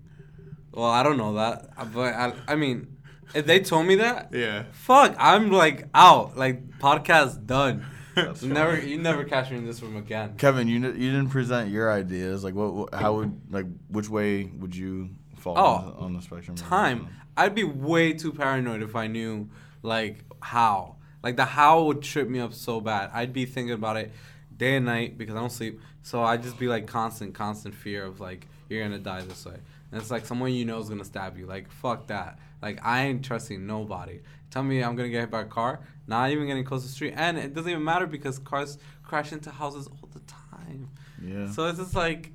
Well, 0.71 0.89
I 0.89 1.03
don't 1.03 1.17
know 1.17 1.33
that, 1.35 1.69
but 1.93 2.13
I, 2.13 2.33
I 2.47 2.55
mean, 2.55 2.97
if 3.35 3.45
they 3.45 3.59
told 3.59 3.85
me 3.85 3.95
that, 3.95 4.29
Yeah. 4.33 4.63
fuck, 4.71 5.15
I'm 5.19 5.51
like 5.51 5.87
out. 5.93 6.37
Like 6.37 6.79
podcast 6.79 7.45
done. 7.45 7.85
That's 8.15 8.43
You 8.43 8.53
never, 8.53 8.79
you 8.79 8.97
never 8.99 9.23
catch 9.23 9.49
me 9.51 9.57
in 9.57 9.65
this 9.65 9.81
room 9.81 9.97
again. 9.97 10.35
Kevin, 10.37 10.67
you 10.67 10.75
n- 10.77 10.99
you 10.99 11.11
didn't 11.11 11.29
present 11.29 11.69
your 11.71 11.91
ideas. 11.91 12.43
Like 12.43 12.53
what, 12.53 12.73
what? 12.73 12.93
How 12.93 13.13
would 13.15 13.39
like 13.51 13.65
which 13.89 14.09
way 14.09 14.43
would 14.45 14.75
you 14.75 15.09
fall 15.37 15.57
Oh, 15.57 15.63
on, 15.65 15.85
the, 15.85 15.91
on 15.93 16.13
the 16.13 16.21
spectrum? 16.21 16.55
Time. 16.55 17.07
I'd 17.35 17.55
be 17.55 17.63
way 17.63 18.13
too 18.13 18.31
paranoid 18.31 18.81
if 18.81 18.95
I 18.95 19.07
knew 19.07 19.49
like 19.81 20.23
how. 20.41 20.97
Like 21.23 21.37
the 21.37 21.45
how 21.45 21.83
would 21.83 22.01
trip 22.01 22.27
me 22.27 22.39
up 22.39 22.53
so 22.53 22.81
bad. 22.81 23.09
I'd 23.13 23.33
be 23.33 23.45
thinking 23.45 23.73
about 23.73 23.97
it 23.97 24.11
day 24.55 24.75
and 24.75 24.85
night 24.85 25.17
because 25.17 25.35
I 25.35 25.39
don't 25.39 25.51
sleep. 25.51 25.79
So 26.01 26.21
I'd 26.21 26.43
just 26.43 26.59
be 26.59 26.67
like 26.67 26.85
constant, 26.85 27.33
constant 27.33 27.73
fear 27.73 28.05
of 28.05 28.19
like 28.19 28.47
you're 28.69 28.83
gonna 28.83 28.99
die 28.99 29.21
this 29.21 29.45
way. 29.45 29.57
And 29.91 30.01
it's 30.01 30.11
like 30.11 30.25
someone 30.25 30.53
you 30.53 30.65
know 30.65 30.79
is 30.79 30.89
gonna 30.89 31.05
stab 31.05 31.37
you. 31.37 31.45
Like 31.45 31.71
fuck 31.71 32.07
that. 32.07 32.39
Like 32.61 32.79
I 32.83 33.05
ain't 33.05 33.23
trusting 33.23 33.65
nobody. 33.65 34.21
Tell 34.51 34.63
me 34.63 34.83
I'm 34.83 34.95
gonna 34.95 35.09
get 35.09 35.21
hit 35.21 35.31
by 35.31 35.41
a 35.41 35.45
car, 35.45 35.79
not 36.07 36.29
even 36.29 36.47
getting 36.47 36.63
close 36.63 36.81
to 36.81 36.87
the 36.87 36.93
street, 36.93 37.13
and 37.15 37.37
it 37.37 37.53
doesn't 37.53 37.71
even 37.71 37.83
matter 37.83 38.05
because 38.05 38.37
cars 38.39 38.77
crash 39.01 39.31
into 39.31 39.49
houses 39.49 39.87
all 39.87 40.09
the 40.13 40.19
time. 40.21 40.89
Yeah. 41.21 41.49
So 41.49 41.67
it's 41.67 41.79
just 41.79 41.95
like 41.95 42.31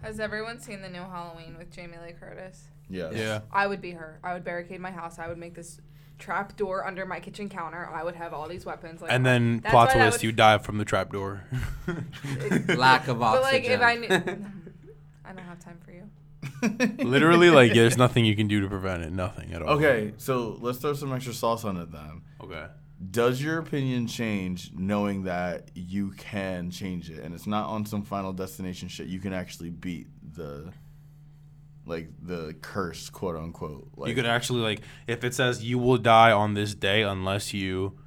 Has 0.00 0.18
everyone 0.18 0.58
seen 0.58 0.82
the 0.82 0.88
new 0.88 1.02
Halloween 1.02 1.56
with 1.58 1.70
Jamie 1.70 1.98
Lee 2.04 2.12
Curtis? 2.12 2.68
Yes. 2.88 3.12
Yeah. 3.16 3.40
I 3.52 3.66
would 3.66 3.80
be 3.80 3.92
her. 3.92 4.18
I 4.22 4.34
would 4.34 4.44
barricade 4.44 4.80
my 4.80 4.90
house. 4.90 5.18
I 5.18 5.28
would 5.28 5.38
make 5.38 5.54
this 5.54 5.80
trap 6.18 6.56
door 6.56 6.86
under 6.86 7.04
my 7.06 7.18
kitchen 7.20 7.48
counter. 7.48 7.88
I 7.92 8.04
would 8.04 8.14
have 8.14 8.32
all 8.32 8.48
these 8.48 8.64
weapons. 8.64 9.02
Like, 9.02 9.10
And 9.10 9.24
then 9.26 9.60
that's 9.60 9.72
plot 9.72 9.88
why 9.88 9.94
that 9.94 10.04
twist, 10.04 10.18
would- 10.18 10.24
you 10.24 10.32
die 10.32 10.58
from 10.58 10.78
the 10.78 10.84
trapdoor. 10.84 11.44
lack 12.76 13.08
of 13.08 13.18
But 13.18 13.42
oxygen. 13.42 13.42
like, 13.42 13.64
if 13.64 13.80
I 13.80 13.94
knew, 13.96 14.06
I 15.24 15.32
don't 15.32 15.44
have 15.44 15.58
time 15.60 15.78
for 15.84 15.90
you. 15.92 16.08
Literally, 17.04 17.50
like 17.50 17.72
there's 17.72 17.96
nothing 17.96 18.24
you 18.24 18.34
can 18.36 18.48
do 18.48 18.60
to 18.60 18.68
prevent 18.68 19.02
it. 19.02 19.12
Nothing 19.12 19.52
at 19.52 19.62
all. 19.62 19.70
Okay, 19.76 20.12
so 20.16 20.56
let's 20.60 20.78
throw 20.78 20.92
some 20.94 21.12
extra 21.12 21.32
sauce 21.32 21.64
on 21.64 21.76
it 21.76 21.90
then. 21.92 22.22
Okay. 22.42 22.66
Does 23.10 23.42
your 23.42 23.58
opinion 23.58 24.06
change 24.06 24.70
knowing 24.76 25.24
that 25.24 25.70
you 25.74 26.10
can 26.12 26.70
change 26.70 27.10
it 27.10 27.18
and 27.24 27.34
it's 27.34 27.48
not 27.48 27.68
on 27.68 27.84
some 27.84 28.02
final 28.02 28.32
destination 28.32 28.88
shit? 28.88 29.08
You 29.08 29.18
can 29.18 29.32
actually 29.32 29.70
beat 29.70 30.06
the 30.34 30.72
like 31.86 32.08
the 32.22 32.54
curse, 32.62 33.10
quote 33.10 33.36
unquote. 33.36 33.88
Like, 33.96 34.08
you 34.10 34.14
could 34.14 34.26
actually 34.26 34.60
like 34.60 34.80
if 35.06 35.24
it 35.24 35.34
says 35.34 35.64
you 35.64 35.78
will 35.78 35.98
die 35.98 36.30
on 36.32 36.54
this 36.54 36.74
day 36.74 37.02
unless 37.02 37.52
you 37.52 37.98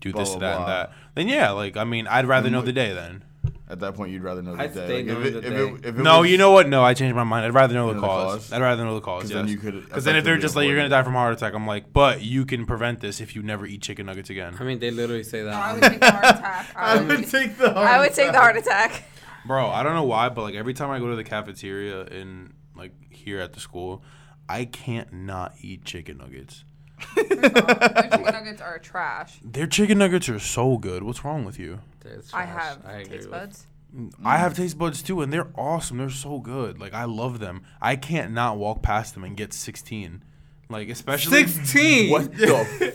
do 0.00 0.12
Blah, 0.12 0.22
this, 0.22 0.30
blah, 0.30 0.38
that, 0.40 0.58
and 0.58 0.68
that. 0.68 0.92
Then 1.14 1.28
yeah, 1.28 1.50
like 1.50 1.76
I 1.76 1.84
mean, 1.84 2.06
I'd 2.06 2.26
rather 2.26 2.44
Then 2.44 2.52
know 2.52 2.58
what- 2.58 2.66
the 2.66 2.72
day 2.72 2.92
then. 2.92 3.24
at 3.68 3.80
that 3.80 3.94
point 3.94 4.12
you'd 4.12 4.22
rather 4.22 4.42
know 4.42 4.54
the 4.54 4.62
I'd 4.62 4.74
day. 4.74 4.84
stay 4.84 4.96
Like, 4.98 5.06
knowing 5.06 5.26
it, 5.26 5.30
the 5.30 5.38
if 5.38 5.44
day. 5.82 5.88
if 5.88 5.98
it 5.98 6.02
No, 6.02 6.20
was- 6.20 6.30
you 6.30 6.36
know 6.36 6.50
what? 6.52 6.68
No, 6.68 6.84
I 6.84 6.92
changed 6.94 7.16
my 7.16 7.24
mind. 7.24 7.46
I'd 7.46 7.54
rather 7.54 7.72
know 7.74 7.86
the 7.88 7.94
Know 7.94 8.00
the 8.02 8.06
cause. 8.06 8.34
cause? 8.34 8.52
I'd 8.52 8.60
rather 8.60 8.84
know 8.84 8.94
the 8.96 9.00
cause. 9.00 9.22
'Cause 9.22 9.30
Yes. 9.30 9.36
then 9.38 9.48
you 9.48 9.56
could 9.56 9.82
Because 9.84 10.04
then 10.04 10.16
if 10.16 10.24
they're 10.24 10.34
effectively 10.34 10.42
just 10.42 10.56
like 10.56 10.64
you're 10.66 10.76
avoid 10.78 10.90
gonna 10.90 11.00
die 11.00 11.04
from 11.04 11.14
a 11.14 11.18
heart 11.18 11.32
attack, 11.32 11.54
I'm 11.54 11.66
like, 11.66 11.90
but 11.92 12.20
you 12.22 12.44
can 12.44 12.66
prevent 12.66 13.00
this 13.00 13.20
if 13.22 13.34
you 13.34 13.42
never 13.42 13.64
eat 13.64 13.80
chicken 13.80 14.04
nuggets 14.06 14.28
again, 14.28 14.56
I 14.60 14.64
mean, 14.64 14.78
they 14.78 14.90
literally 14.90 15.22
say 15.22 15.42
that. 15.44 15.54
I 15.54 15.72
would 15.72 15.82
take 15.82 16.00
the 16.00 16.10
heart 16.10 16.24
attack. 16.24 16.66
I 16.76 17.00
would, 17.00 17.30
take 17.30 17.56
the 17.58 17.70
I 17.70 17.98
would 18.00 18.12
take 18.14 18.32
the 18.32 18.38
heart 18.38 18.56
attack. 18.56 19.04
bro. 19.46 19.68
I 19.70 19.82
don't 19.82 19.94
know 19.94 20.04
why, 20.04 20.28
but 20.28 20.42
like 20.42 20.54
every 20.54 20.74
time 20.74 20.90
I 20.90 20.98
go 20.98 21.08
to 21.08 21.16
the 21.16 21.24
cafeteria 21.24 22.04
in 22.06 22.52
like 22.76 22.92
here 23.22 23.40
at 23.40 23.52
the 23.54 23.60
school, 23.60 24.02
I 24.48 24.64
can't 24.64 25.12
not 25.12 25.54
eat 25.60 25.84
chicken 25.84 26.18
nuggets. 26.18 26.64
First 27.00 27.32
off, 27.32 27.78
their 27.78 28.02
chicken 28.10 28.22
nuggets 28.32 28.60
are 28.62 28.78
trash. 28.78 29.40
Their 29.44 29.66
chicken 29.66 29.98
nuggets 29.98 30.28
are 30.28 30.38
so 30.38 30.78
good. 30.78 31.02
What's 31.02 31.24
wrong 31.24 31.44
with 31.44 31.58
you? 31.58 31.80
It's 32.04 32.32
I 32.32 32.44
trash. 32.44 32.62
have 32.62 32.86
I 32.86 32.92
agree 32.98 33.04
taste 33.16 33.22
with- 33.24 33.30
buds. 33.30 33.66
Mm, 33.96 34.10
I 34.24 34.38
have 34.38 34.56
taste 34.56 34.78
buds 34.78 35.02
too, 35.02 35.20
and 35.20 35.30
they're 35.32 35.50
awesome. 35.54 35.98
They're 35.98 36.08
so 36.10 36.38
good. 36.38 36.78
Like 36.80 36.94
I 36.94 37.04
love 37.04 37.40
them. 37.40 37.62
I 37.80 37.96
can't 37.96 38.32
not 38.32 38.56
walk 38.56 38.82
past 38.82 39.14
them 39.14 39.24
and 39.24 39.36
get 39.36 39.52
16. 39.52 40.22
Like 40.70 40.88
especially 40.88 41.46
16. 41.46 42.10
What 42.10 42.32
the 42.34 42.46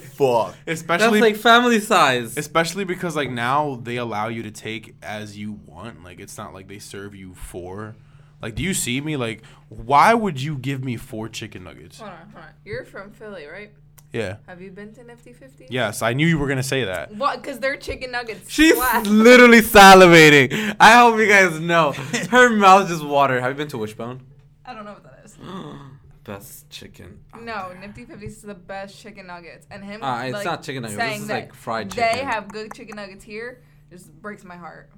fuck? 0.16 0.56
That's 0.66 0.82
especially 0.82 1.22
like 1.22 1.36
family 1.36 1.80
size. 1.80 2.36
especially 2.36 2.84
because 2.86 3.16
like 3.16 3.30
now 3.30 3.80
they 3.84 3.98
allow 3.98 4.30
you 4.30 4.42
to 4.44 4.50
take 4.52 4.96
as 5.04 5.38
you 5.38 5.60
want. 5.66 6.04
Like 6.04 6.20
it's 6.20 6.36
not 6.38 6.54
like 6.56 6.68
they 6.68 6.80
serve 6.80 7.14
you 7.14 7.36
four. 7.36 7.96
Like 8.42 8.56
do 8.56 8.64
you 8.64 8.74
see 8.74 9.02
me? 9.02 9.18
Like 9.18 9.44
why 9.70 10.14
would 10.14 10.42
you 10.42 10.58
give 10.58 10.84
me 10.84 10.98
four 10.98 11.30
chicken 11.30 11.64
nuggets? 11.64 12.00
Hold 12.00 12.12
on, 12.12 12.30
hold 12.32 12.44
on. 12.46 12.52
You're 12.66 12.86
from 12.86 13.12
Philly, 13.12 13.46
right? 13.46 13.72
Yeah. 14.14 14.38
Have 14.48 14.62
you 14.62 14.72
been 14.72 14.94
to 14.94 15.04
Nifty 15.04 15.34
Fifty? 15.34 15.68
Yes, 15.70 16.02
I 16.02 16.14
knew 16.14 16.26
you 16.26 16.38
were 16.38 16.48
gonna 16.48 16.64
say 16.64 16.86
that. 16.86 17.14
What? 17.16 17.42
Because 17.42 17.60
they're 17.60 17.78
chicken 17.78 18.12
nuggets. 18.12 18.50
She's 18.50 18.76
slap. 18.76 19.06
literally 19.08 19.60
salivating. 19.62 20.76
I 20.80 20.98
hope 20.98 21.20
you 21.20 21.28
guys 21.28 21.60
know. 21.60 21.92
Her 22.32 22.50
mouth 22.50 22.88
just 22.88 23.04
water. 23.04 23.42
Have 23.42 23.52
you 23.52 23.58
been 23.58 23.68
to 23.70 23.78
Wishbone? 23.78 24.22
I 24.66 24.74
don't 24.74 24.86
know 24.86 24.94
what 24.94 25.04
that 25.04 25.22
is. 25.26 25.38
Best 26.24 26.70
chicken. 26.70 27.20
No, 27.42 27.70
there. 27.70 27.80
Nifty 27.80 28.06
Fifties 28.06 28.38
is 28.38 28.42
the 28.42 28.54
best 28.54 29.00
chicken 29.00 29.28
nuggets, 29.28 29.66
and 29.72 29.82
him. 29.82 30.02
Ah, 30.04 30.24
it's 30.24 30.34
like, 30.34 30.46
not 30.46 30.62
chicken 30.62 30.84
nuggets. 30.84 31.02
This 31.02 31.22
is 31.22 31.30
like 31.30 31.54
fried 31.54 31.90
chicken. 31.90 32.18
They 32.18 32.24
have 32.26 32.50
good 32.50 32.74
chicken 32.74 32.98
nuggets 32.98 33.24
here. 33.24 33.62
Just 33.90 34.12
breaks 34.22 34.44
my 34.44 34.58
heart. 34.58 34.90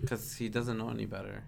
Because 0.00 0.36
he 0.36 0.48
doesn't 0.48 0.78
know 0.78 0.88
any 0.88 1.06
better. 1.06 1.42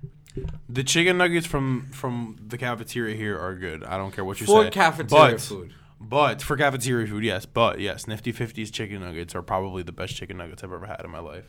The 0.69 0.83
chicken 0.83 1.19
nuggets 1.19 1.47
from 1.47 1.91
from 1.93 2.39
the 2.49 2.57
cafeteria 2.57 3.15
here 3.17 3.39
are 3.39 3.55
good. 3.55 3.85
I 3.85 3.97
don't 3.99 4.13
care 4.13 4.25
what 4.25 4.41
you 4.41 4.47
For 4.47 4.65
say. 4.65 4.71
cafeteria 4.71 5.33
but, 5.33 5.41
food. 5.41 5.75
But 6.01 6.43
for 6.43 6.57
cafeteria 6.57 7.07
food, 7.07 7.23
yes. 7.23 7.45
But 7.47 7.81
yes, 7.81 8.07
Nifty 8.09 8.33
50's 8.33 8.71
chicken 8.71 9.03
nuggets 9.03 9.35
are 9.35 9.43
probably 9.43 9.83
the 9.83 9.93
best 9.93 10.17
chicken 10.17 10.39
nuggets 10.39 10.65
I've 10.65 10.73
ever 10.73 10.87
had 10.87 11.03
in 11.05 11.11
my 11.11 11.21
life. 11.21 11.45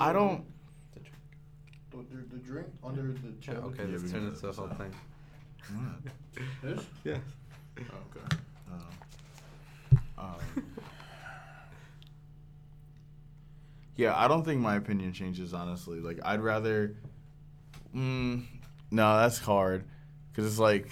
I 0.00 0.12
don't. 0.12 0.44
The, 1.90 1.98
the 2.32 2.38
drink 2.38 2.68
under 2.82 3.12
the 3.12 3.32
chair. 3.40 3.56
Okay, 3.56 3.84
let's 3.84 4.10
turn 4.10 4.22
can 4.22 4.30
this 4.30 4.40
do 4.40 4.40
to 4.40 4.46
a 4.46 4.50
this 4.50 4.56
whole 4.56 4.68
out. 4.68 4.78
thing. 4.78 4.94
This? 6.62 6.86
Yeah. 7.04 7.18
Okay. 7.78 8.36
Um, 10.16 10.36
yeah, 13.96 14.14
I 14.16 14.28
don't 14.28 14.44
think 14.44 14.60
my 14.60 14.76
opinion 14.76 15.12
changes 15.12 15.54
honestly. 15.54 16.00
Like, 16.00 16.20
I'd 16.24 16.40
rather. 16.40 16.96
Mm, 17.94 18.44
no, 18.90 19.16
that's 19.18 19.38
hard, 19.38 19.84
because 20.30 20.50
it's 20.50 20.58
like, 20.58 20.88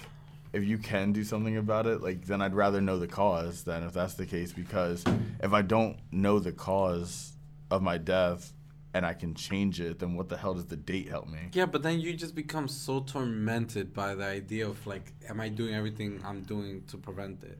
if 0.53 0.63
you 0.63 0.77
can 0.77 1.11
do 1.11 1.23
something 1.23 1.57
about 1.57 1.85
it, 1.87 2.01
like 2.01 2.25
then 2.25 2.41
I'd 2.41 2.53
rather 2.53 2.79
know 2.79 2.97
the 2.97 3.07
cause 3.07 3.63
than 3.63 3.83
if 3.83 3.93
that's 3.93 4.13
the 4.13 4.25
case. 4.25 4.53
Because 4.53 5.03
if 5.41 5.53
I 5.53 5.61
don't 5.61 5.97
know 6.11 6.39
the 6.39 6.51
cause 6.51 7.33
of 7.71 7.81
my 7.81 7.97
death, 7.97 8.53
and 8.93 9.05
I 9.05 9.13
can 9.13 9.33
change 9.33 9.81
it, 9.81 9.99
then 9.99 10.13
what 10.13 10.29
the 10.29 10.37
hell 10.37 10.53
does 10.53 10.67
the 10.67 10.75
date 10.75 11.09
help 11.09 11.27
me? 11.27 11.39
Yeah, 11.53 11.65
but 11.65 11.81
then 11.81 11.99
you 11.99 12.13
just 12.13 12.35
become 12.35 12.67
so 12.67 12.99
tormented 12.99 13.93
by 13.93 14.13
the 14.13 14.25
idea 14.25 14.67
of 14.67 14.85
like, 14.85 15.11
am 15.27 15.41
I 15.41 15.49
doing 15.49 15.73
everything 15.73 16.21
I'm 16.23 16.43
doing 16.43 16.83
to 16.89 16.97
prevent 16.97 17.43
it? 17.43 17.57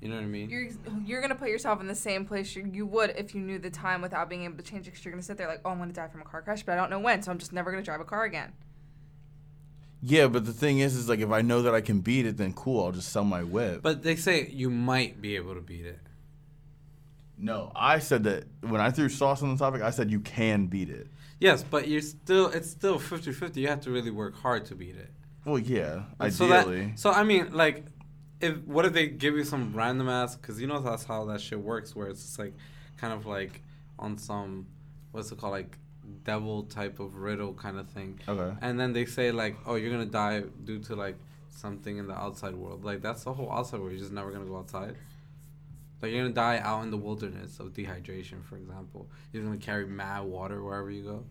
You 0.00 0.08
know 0.08 0.14
what 0.14 0.22
I 0.22 0.26
mean? 0.26 0.48
You're 0.48 0.68
you're 1.04 1.20
gonna 1.20 1.34
put 1.34 1.48
yourself 1.48 1.80
in 1.80 1.88
the 1.88 1.94
same 1.94 2.24
place 2.24 2.54
you, 2.54 2.68
you 2.72 2.86
would 2.86 3.10
if 3.16 3.34
you 3.34 3.40
knew 3.40 3.58
the 3.58 3.70
time 3.70 4.00
without 4.00 4.28
being 4.28 4.44
able 4.44 4.56
to 4.56 4.62
change 4.62 4.86
it. 4.86 4.90
Because 4.90 5.04
you're 5.04 5.12
gonna 5.12 5.22
sit 5.22 5.36
there 5.38 5.48
like, 5.48 5.60
oh, 5.64 5.70
I'm 5.70 5.78
gonna 5.78 5.92
die 5.92 6.06
from 6.08 6.20
a 6.20 6.24
car 6.24 6.40
crash, 6.42 6.62
but 6.62 6.72
I 6.72 6.76
don't 6.76 6.90
know 6.90 7.00
when, 7.00 7.20
so 7.22 7.32
I'm 7.32 7.38
just 7.38 7.52
never 7.52 7.70
gonna 7.72 7.82
drive 7.82 8.00
a 8.00 8.04
car 8.04 8.24
again. 8.24 8.52
Yeah, 10.00 10.28
but 10.28 10.44
the 10.46 10.52
thing 10.52 10.78
is, 10.78 10.94
is 10.94 11.08
like 11.08 11.18
if 11.18 11.30
I 11.32 11.42
know 11.42 11.62
that 11.62 11.74
I 11.74 11.80
can 11.80 12.00
beat 12.00 12.24
it, 12.26 12.36
then 12.36 12.52
cool, 12.52 12.84
I'll 12.84 12.92
just 12.92 13.08
sell 13.10 13.24
my 13.24 13.42
whip. 13.42 13.82
but 13.82 14.02
they 14.04 14.14
say 14.14 14.48
you 14.48 14.70
might 14.70 15.20
be 15.20 15.34
able 15.34 15.54
to 15.54 15.60
beat 15.60 15.84
it. 15.84 15.98
no, 17.36 17.72
I 17.74 17.98
said 17.98 18.22
that 18.24 18.44
when 18.60 18.80
I 18.80 18.90
threw 18.92 19.08
sauce 19.08 19.42
on 19.42 19.50
the 19.52 19.58
topic, 19.58 19.82
I 19.82 19.90
said 19.90 20.10
you 20.10 20.20
can 20.20 20.66
beat 20.66 20.90
it. 20.90 21.08
Yes, 21.40 21.64
but 21.64 21.88
you're 21.88 22.00
still 22.00 22.46
it's 22.48 22.70
still 22.70 22.98
50-50. 23.00 23.56
You 23.56 23.66
have 23.68 23.80
to 23.82 23.90
really 23.90 24.10
work 24.12 24.36
hard 24.36 24.64
to 24.66 24.76
beat 24.76 24.94
it. 24.96 25.10
Well, 25.44 25.58
yeah, 25.58 26.02
So 26.30 26.46
that- 26.48 26.66
ideally. 26.68 26.92
So, 26.96 27.10
I 27.10 27.24
mean, 27.24 27.52
like, 27.52 27.84
if 28.40 28.56
what 28.64 28.84
if 28.84 28.92
they 28.92 29.08
give 29.08 29.36
you 29.36 29.44
some 29.44 29.74
random 29.74 30.08
ass? 30.08 30.36
Because 30.36 30.60
you 30.60 30.66
know 30.66 30.80
that's 30.80 31.04
how 31.04 31.24
that 31.26 31.40
shit 31.40 31.60
works, 31.60 31.94
where 31.94 32.08
it's 32.08 32.22
just 32.22 32.38
like, 32.38 32.54
kind 32.96 33.12
of 33.12 33.26
like 33.26 33.62
on 33.98 34.16
some, 34.16 34.66
what's 35.12 35.32
it 35.32 35.38
called, 35.38 35.52
like 35.52 35.78
devil 36.24 36.62
type 36.64 37.00
of 37.00 37.16
riddle 37.16 37.52
kind 37.54 37.78
of 37.78 37.88
thing. 37.88 38.18
okay. 38.28 38.56
And 38.60 38.78
then 38.78 38.92
they 38.92 39.04
say 39.04 39.30
like, 39.32 39.56
oh, 39.66 39.74
you're 39.74 39.90
gonna 39.90 40.06
die 40.06 40.42
due 40.64 40.78
to 40.80 40.96
like 40.96 41.16
something 41.48 41.98
in 41.98 42.06
the 42.06 42.14
outside 42.14 42.54
world. 42.54 42.84
Like 42.84 43.02
that's 43.02 43.24
the 43.24 43.32
whole 43.32 43.50
outside 43.52 43.80
world. 43.80 43.92
You're 43.92 44.00
just 44.00 44.12
never 44.12 44.30
gonna 44.30 44.46
go 44.46 44.58
outside. 44.58 44.96
Like 46.00 46.12
you're 46.12 46.22
gonna 46.22 46.34
die 46.34 46.58
out 46.58 46.82
in 46.84 46.90
the 46.90 46.96
wilderness 46.96 47.58
of 47.58 47.72
dehydration, 47.72 48.44
for 48.44 48.56
example. 48.56 49.08
You're 49.32 49.42
gonna 49.42 49.58
carry 49.58 49.86
mad 49.86 50.24
water 50.24 50.62
wherever 50.62 50.90
you 50.90 51.02
go. 51.02 51.24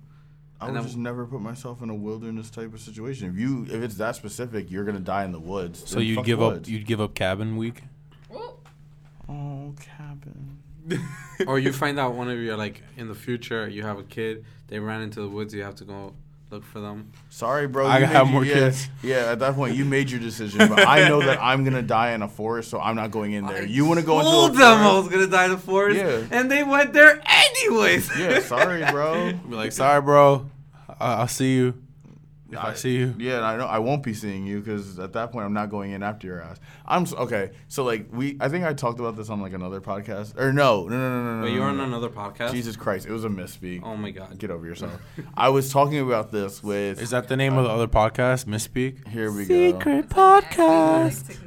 I 0.60 0.66
And 0.66 0.74
would 0.74 0.80
then- 0.82 0.88
just 0.88 0.98
never 0.98 1.26
put 1.26 1.42
myself 1.42 1.82
in 1.84 1.90
a 1.90 1.96
wilderness 1.96 2.50
type 2.50 2.74
of 2.74 2.80
situation. 2.80 3.30
If 3.30 3.38
you, 3.40 3.66
if 3.70 3.84
it's 3.84 3.96
that 3.98 4.16
specific, 4.16 4.72
you're 4.72 4.86
gonna 4.86 5.00
die 5.00 5.24
in 5.24 5.32
the 5.32 5.40
woods. 5.40 5.84
So 5.86 6.00
you'd 6.00 6.24
give 6.26 6.40
the 6.40 6.46
up 6.48 6.68
you'd 6.68 6.86
give 6.88 7.00
up 7.02 7.14
cabin 7.14 7.58
week? 7.58 7.84
Well, 8.30 8.60
Oh, 9.30 9.74
cabin. 9.80 10.58
or 11.48 11.60
you 11.60 11.74
find 11.74 12.00
out 12.00 12.14
one 12.16 12.30
of 12.30 12.40
your 12.40 12.56
like 12.56 12.82
in 12.96 13.08
the 13.10 13.16
future 13.16 13.68
you 13.68 13.84
have 13.84 14.00
a 14.00 14.04
kid. 14.04 14.46
They 14.68 14.80
ran 14.80 15.02
into 15.02 15.22
the 15.22 15.28
woods. 15.30 15.54
You 15.54 15.64
have 15.64 15.76
to 15.76 15.84
go 15.86 16.14
look 16.50 16.64
for 16.64 16.80
them. 16.80 17.12
Sorry, 17.30 17.68
bro. 17.68 17.86
I 17.88 18.00
you 18.00 18.06
have 18.06 18.28
more 18.28 18.46
your- 18.46 18.56
yeah, 18.56 18.64
kids. 18.70 18.88
Yeah, 19.04 19.32
at 19.32 19.40
that 19.40 19.56
point, 19.56 19.76
you 19.76 19.84
made 19.86 20.10
your 20.10 20.22
decision. 20.22 20.68
But 20.70 20.88
I 20.88 21.08
know 21.10 21.20
that 21.22 21.40
I'm 21.42 21.66
gonna 21.66 21.82
die 22.00 22.12
in 22.14 22.22
a 22.22 22.28
forest, 22.30 22.70
so 22.70 22.80
I'm 22.80 22.96
not 22.96 23.12
going 23.12 23.34
in 23.34 23.46
there. 23.46 23.66
You 23.66 23.86
want 23.86 24.00
to 24.00 24.06
go 24.06 24.20
into 24.20 24.32
Told 24.32 24.52
a 24.56 24.58
them 24.58 24.78
I 24.80 24.98
was 24.98 25.10
gonna 25.10 25.28
die 25.28 25.46
in 25.46 25.52
the 25.52 25.58
forest, 25.58 25.98
Yeah. 26.00 26.24
and 26.32 26.50
they 26.50 26.64
went 26.64 26.94
there 26.94 27.22
anyways. 27.66 28.10
Yeah, 28.18 28.40
sorry, 28.40 28.84
bro. 28.92 29.34
Be 29.50 29.56
like, 29.56 29.72
sorry, 29.72 30.02
bro. 30.02 30.50
I- 31.00 31.14
I'll 31.16 31.28
see 31.28 31.56
you 31.56 31.82
if 32.50 32.58
I, 32.58 32.70
I- 32.70 32.74
see 32.76 32.96
you. 32.98 33.14
Yeah, 33.18 33.38
and 33.38 33.46
I 33.46 33.58
know 33.58 33.66
I 33.66 33.80
won't 33.80 34.04
be 34.04 34.14
seeing 34.14 34.46
you 34.46 34.60
because 34.60 34.98
at 35.00 35.12
that 35.14 35.32
point 35.34 35.46
I'm 35.46 35.54
not 35.54 35.70
going 35.70 35.92
in 35.92 36.02
after 36.02 36.28
your 36.28 36.42
ass. 36.42 36.60
I'm 36.86 37.02
s- 37.04 37.14
okay. 37.14 37.52
So 37.68 37.84
like 37.84 38.08
we, 38.12 38.38
I 38.40 38.48
think 38.48 38.64
I 38.64 38.74
talked 38.74 39.00
about 39.02 39.18
this 39.18 39.30
on 39.30 39.42
like 39.42 39.52
another 39.54 39.82
podcast. 39.82 40.38
Or 40.40 40.54
no, 40.54 40.88
no, 40.88 40.98
no, 40.98 41.24
no, 41.24 41.36
no. 41.36 41.42
But 41.42 41.48
no, 41.50 41.54
you're 41.54 41.64
no, 41.66 41.70
on 41.72 41.78
no. 41.78 41.84
another 41.84 42.10
podcast. 42.10 42.52
Jesus 42.54 42.78
Christ, 42.78 43.06
it 43.06 43.12
was 43.12 43.26
a 43.26 43.30
misspeak. 43.30 43.82
Oh 43.84 43.98
my 43.98 44.12
god. 44.12 44.38
Get 44.40 44.50
over 44.50 44.66
yourself. 44.66 45.00
I 45.38 45.50
was 45.50 45.70
talking 45.72 46.00
about 46.00 46.32
this 46.32 46.64
with. 46.64 47.02
Is 47.02 47.10
that 47.10 47.28
the 47.28 47.36
name 47.38 47.58
of 47.58 47.66
the 47.66 47.70
other 47.72 47.88
podcast? 47.88 48.46
Misspeak? 48.46 49.06
Here 49.10 49.30
we 49.32 49.46
go. 49.46 49.54
Secret 49.72 50.10
podcast. 50.10 51.38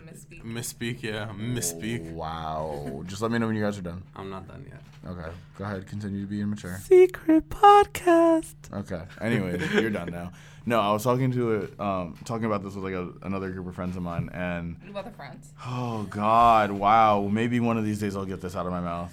Like, 0.43 0.55
misspeak. 0.55 1.01
Misspeak, 1.01 1.03
yeah. 1.03 1.29
Misspeak. 1.37 2.13
Wow. 2.13 3.03
Just 3.07 3.23
let 3.23 3.31
me 3.31 3.39
know 3.39 3.47
when 3.47 3.57
you 3.57 3.63
guys 3.63 3.79
are 3.79 3.83
done. 3.83 4.03
I'm 4.17 4.31
not 4.31 4.47
done 4.49 4.65
yet. 4.69 4.81
Okay. 5.11 5.31
Go 5.59 5.65
ahead. 5.65 5.87
Continue 5.87 6.23
to 6.23 6.27
be 6.27 6.41
immature. 6.41 6.79
Secret 6.83 7.49
podcast. 7.49 8.55
Okay. 8.73 9.03
Anyways, 9.21 9.73
you're 9.73 9.91
done 9.91 10.11
now. 10.11 10.33
No, 10.67 10.79
I 10.81 10.93
was 10.93 11.03
talking 11.03 11.33
to 11.33 11.71
a, 11.79 11.83
um, 11.83 12.19
talking 12.27 12.45
about 12.45 12.63
this 12.63 12.75
with 12.75 12.85
like 12.85 12.93
a, 12.93 13.09
another 13.23 13.51
group 13.51 13.67
of 13.67 13.75
friends 13.75 13.97
of 13.97 14.03
mine, 14.03 14.29
and 14.35 14.77
What 14.83 14.91
about 14.91 15.05
the 15.07 15.11
friends? 15.13 15.53
oh 15.67 16.03
god, 16.11 16.71
wow, 16.71 17.29
maybe 17.33 17.61
one 17.61 17.79
of 17.79 17.85
these 17.85 17.99
days 17.99 18.15
I'll 18.15 18.27
get 18.27 18.43
this 18.43 18.55
out 18.55 18.67
of 18.67 18.73
my 18.73 18.81
mouth. 18.81 19.11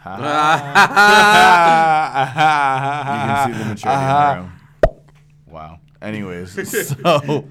Ha 0.00 0.16
ha. 2.36 3.46
you 3.46 3.52
can 3.54 3.54
see 3.54 3.62
the 3.62 3.68
maturity 3.70 4.02
in 4.02 4.08
the 4.08 4.36
room. 4.42 4.52
Wow. 5.46 5.80
Anyways, 6.02 6.52
so 6.88 7.48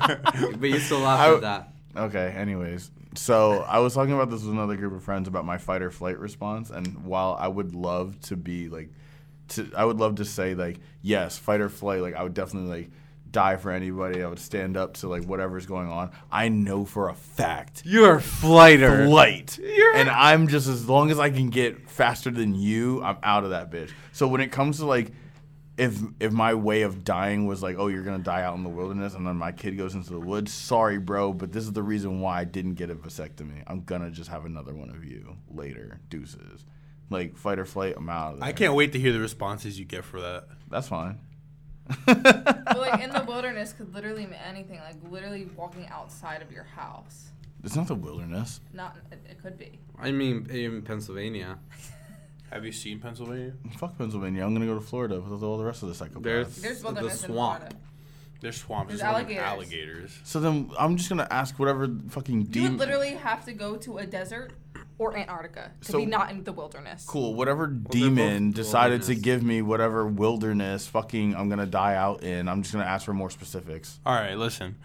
but 0.58 0.68
you 0.68 0.78
still 0.78 1.00
laugh 1.00 1.20
I- 1.20 1.34
at 1.34 1.40
that. 1.42 1.68
okay. 1.96 2.32
Anyways, 2.36 2.90
so 3.14 3.62
I 3.62 3.78
was 3.78 3.94
talking 3.94 4.12
about 4.14 4.30
this 4.30 4.42
with 4.42 4.52
another 4.52 4.76
group 4.76 4.92
of 4.94 5.02
friends 5.02 5.28
about 5.28 5.44
my 5.44 5.58
fight 5.58 5.82
or 5.82 5.90
flight 5.90 6.18
response, 6.18 6.70
and 6.70 7.04
while 7.04 7.36
I 7.38 7.48
would 7.48 7.74
love 7.74 8.20
to 8.22 8.36
be 8.36 8.68
like, 8.68 8.90
to 9.48 9.70
I 9.76 9.84
would 9.84 9.98
love 9.98 10.16
to 10.16 10.24
say 10.24 10.54
like 10.54 10.78
yes, 11.02 11.38
fight 11.38 11.60
or 11.60 11.68
flight. 11.68 12.00
Like 12.02 12.14
I 12.14 12.22
would 12.22 12.34
definitely 12.34 12.70
like 12.70 12.90
die 13.30 13.56
for 13.56 13.70
anybody. 13.70 14.22
I 14.22 14.28
would 14.28 14.38
stand 14.38 14.76
up 14.76 14.94
to 14.94 15.08
like 15.08 15.24
whatever's 15.24 15.66
going 15.66 15.88
on. 15.90 16.10
I 16.30 16.48
know 16.48 16.84
for 16.84 17.08
a 17.10 17.14
fact 17.14 17.82
You're 17.84 18.16
a 18.16 18.20
flighter. 18.22 19.06
flight. 19.06 19.58
and 19.94 20.08
I'm 20.08 20.48
just 20.48 20.68
as 20.68 20.88
long 20.88 21.10
as 21.10 21.18
I 21.18 21.30
can 21.30 21.50
get 21.50 21.88
faster 21.90 22.30
than 22.30 22.54
you, 22.54 23.02
I'm 23.02 23.18
out 23.22 23.44
of 23.44 23.50
that 23.50 23.70
bitch. 23.70 23.90
So 24.12 24.26
when 24.26 24.40
it 24.40 24.52
comes 24.52 24.78
to 24.78 24.86
like 24.86 25.12
if 25.78 25.98
if 26.20 26.32
my 26.32 26.54
way 26.54 26.82
of 26.82 27.04
dying 27.04 27.46
was 27.46 27.62
like, 27.62 27.76
oh, 27.78 27.88
you're 27.88 28.02
gonna 28.02 28.18
die 28.18 28.42
out 28.42 28.56
in 28.56 28.62
the 28.62 28.70
wilderness, 28.70 29.14
and 29.14 29.26
then 29.26 29.36
my 29.36 29.52
kid 29.52 29.76
goes 29.76 29.94
into 29.94 30.10
the 30.10 30.20
woods. 30.20 30.52
Sorry, 30.52 30.98
bro, 30.98 31.32
but 31.32 31.52
this 31.52 31.64
is 31.64 31.72
the 31.72 31.82
reason 31.82 32.20
why 32.20 32.40
I 32.40 32.44
didn't 32.44 32.74
get 32.74 32.90
a 32.90 32.94
vasectomy. 32.94 33.62
I'm 33.66 33.82
gonna 33.82 34.10
just 34.10 34.30
have 34.30 34.44
another 34.46 34.74
one 34.74 34.90
of 34.90 35.04
you 35.04 35.36
later. 35.50 36.00
Deuces, 36.08 36.64
like 37.10 37.36
fight 37.36 37.58
or 37.58 37.66
flight. 37.66 37.94
I'm 37.96 38.08
out 38.08 38.34
of 38.34 38.40
there. 38.40 38.48
I 38.48 38.52
can't 38.52 38.74
wait 38.74 38.92
to 38.92 38.98
hear 38.98 39.12
the 39.12 39.20
responses 39.20 39.78
you 39.78 39.84
get 39.84 40.04
for 40.04 40.20
that. 40.20 40.48
That's 40.70 40.88
fine. 40.88 41.20
But 42.06 42.78
like 42.78 43.02
in 43.02 43.10
the 43.10 43.24
wilderness 43.28 43.72
could 43.72 43.94
literally 43.94 44.24
mean 44.24 44.40
anything. 44.48 44.80
Like 44.80 44.96
literally 45.10 45.48
walking 45.56 45.86
outside 45.88 46.42
of 46.42 46.50
your 46.50 46.64
house. 46.64 47.28
it's 47.62 47.76
not 47.76 47.86
the 47.86 47.94
wilderness. 47.94 48.60
Not 48.72 48.96
it, 49.12 49.20
it 49.30 49.42
could 49.42 49.58
be. 49.58 49.78
I 49.98 50.10
mean, 50.10 50.46
in 50.50 50.82
Pennsylvania, 50.82 51.58
Have 52.50 52.64
you 52.64 52.72
seen 52.72 53.00
Pennsylvania? 53.00 53.52
Fuck 53.78 53.98
Pennsylvania. 53.98 54.44
I'm 54.44 54.54
gonna 54.54 54.66
go 54.66 54.74
to 54.74 54.80
Florida 54.80 55.20
with 55.20 55.42
all 55.42 55.58
the 55.58 55.64
rest 55.64 55.82
of 55.82 55.88
the 55.88 55.94
psychopaths. 56.04 56.22
There's- 56.22 56.56
There's 56.56 56.78
The 56.80 56.84
wilderness 56.86 57.24
in 57.24 57.32
swamp. 57.32 57.58
Florida. 57.60 57.76
There's 58.40 58.56
swamps. 58.56 58.88
There's 58.90 59.00
There's 59.00 59.12
alligators. 59.12 59.42
alligators. 59.42 59.88
alligators. 59.88 60.20
so 60.24 60.40
then 60.40 60.70
I'm 60.78 60.96
just 60.96 61.08
gonna 61.08 61.26
ask 61.30 61.58
whatever 61.58 61.88
fucking 62.08 62.44
demon 62.44 62.52
You 62.54 62.62
would 62.62 62.68
demon. 62.70 62.78
literally 62.78 63.14
have 63.16 63.44
to 63.46 63.52
go 63.52 63.76
to 63.78 63.98
a 63.98 64.06
desert 64.06 64.52
or 64.98 65.16
Antarctica 65.16 65.72
to 65.82 65.92
So- 65.92 65.98
be 65.98 66.06
not 66.06 66.30
in 66.30 66.44
the 66.44 66.52
wilderness. 66.52 67.04
Cool. 67.06 67.34
Whatever 67.34 67.66
they're 67.66 67.90
demon 67.90 68.50
both 68.50 68.56
decided 68.56 69.02
to 69.02 69.08
wilderness. 69.08 69.24
give 69.24 69.42
me 69.42 69.62
whatever 69.62 70.06
wilderness 70.06 70.86
fucking 70.86 71.34
I'm 71.34 71.48
gonna 71.48 71.66
die 71.66 71.94
out 71.96 72.22
in, 72.22 72.48
I'm 72.48 72.62
just 72.62 72.72
gonna 72.72 72.84
ask 72.84 73.04
for 73.06 73.14
more 73.14 73.30
specifics. 73.30 73.98
All 74.06 74.14
right, 74.14 74.36
listen. 74.36 74.76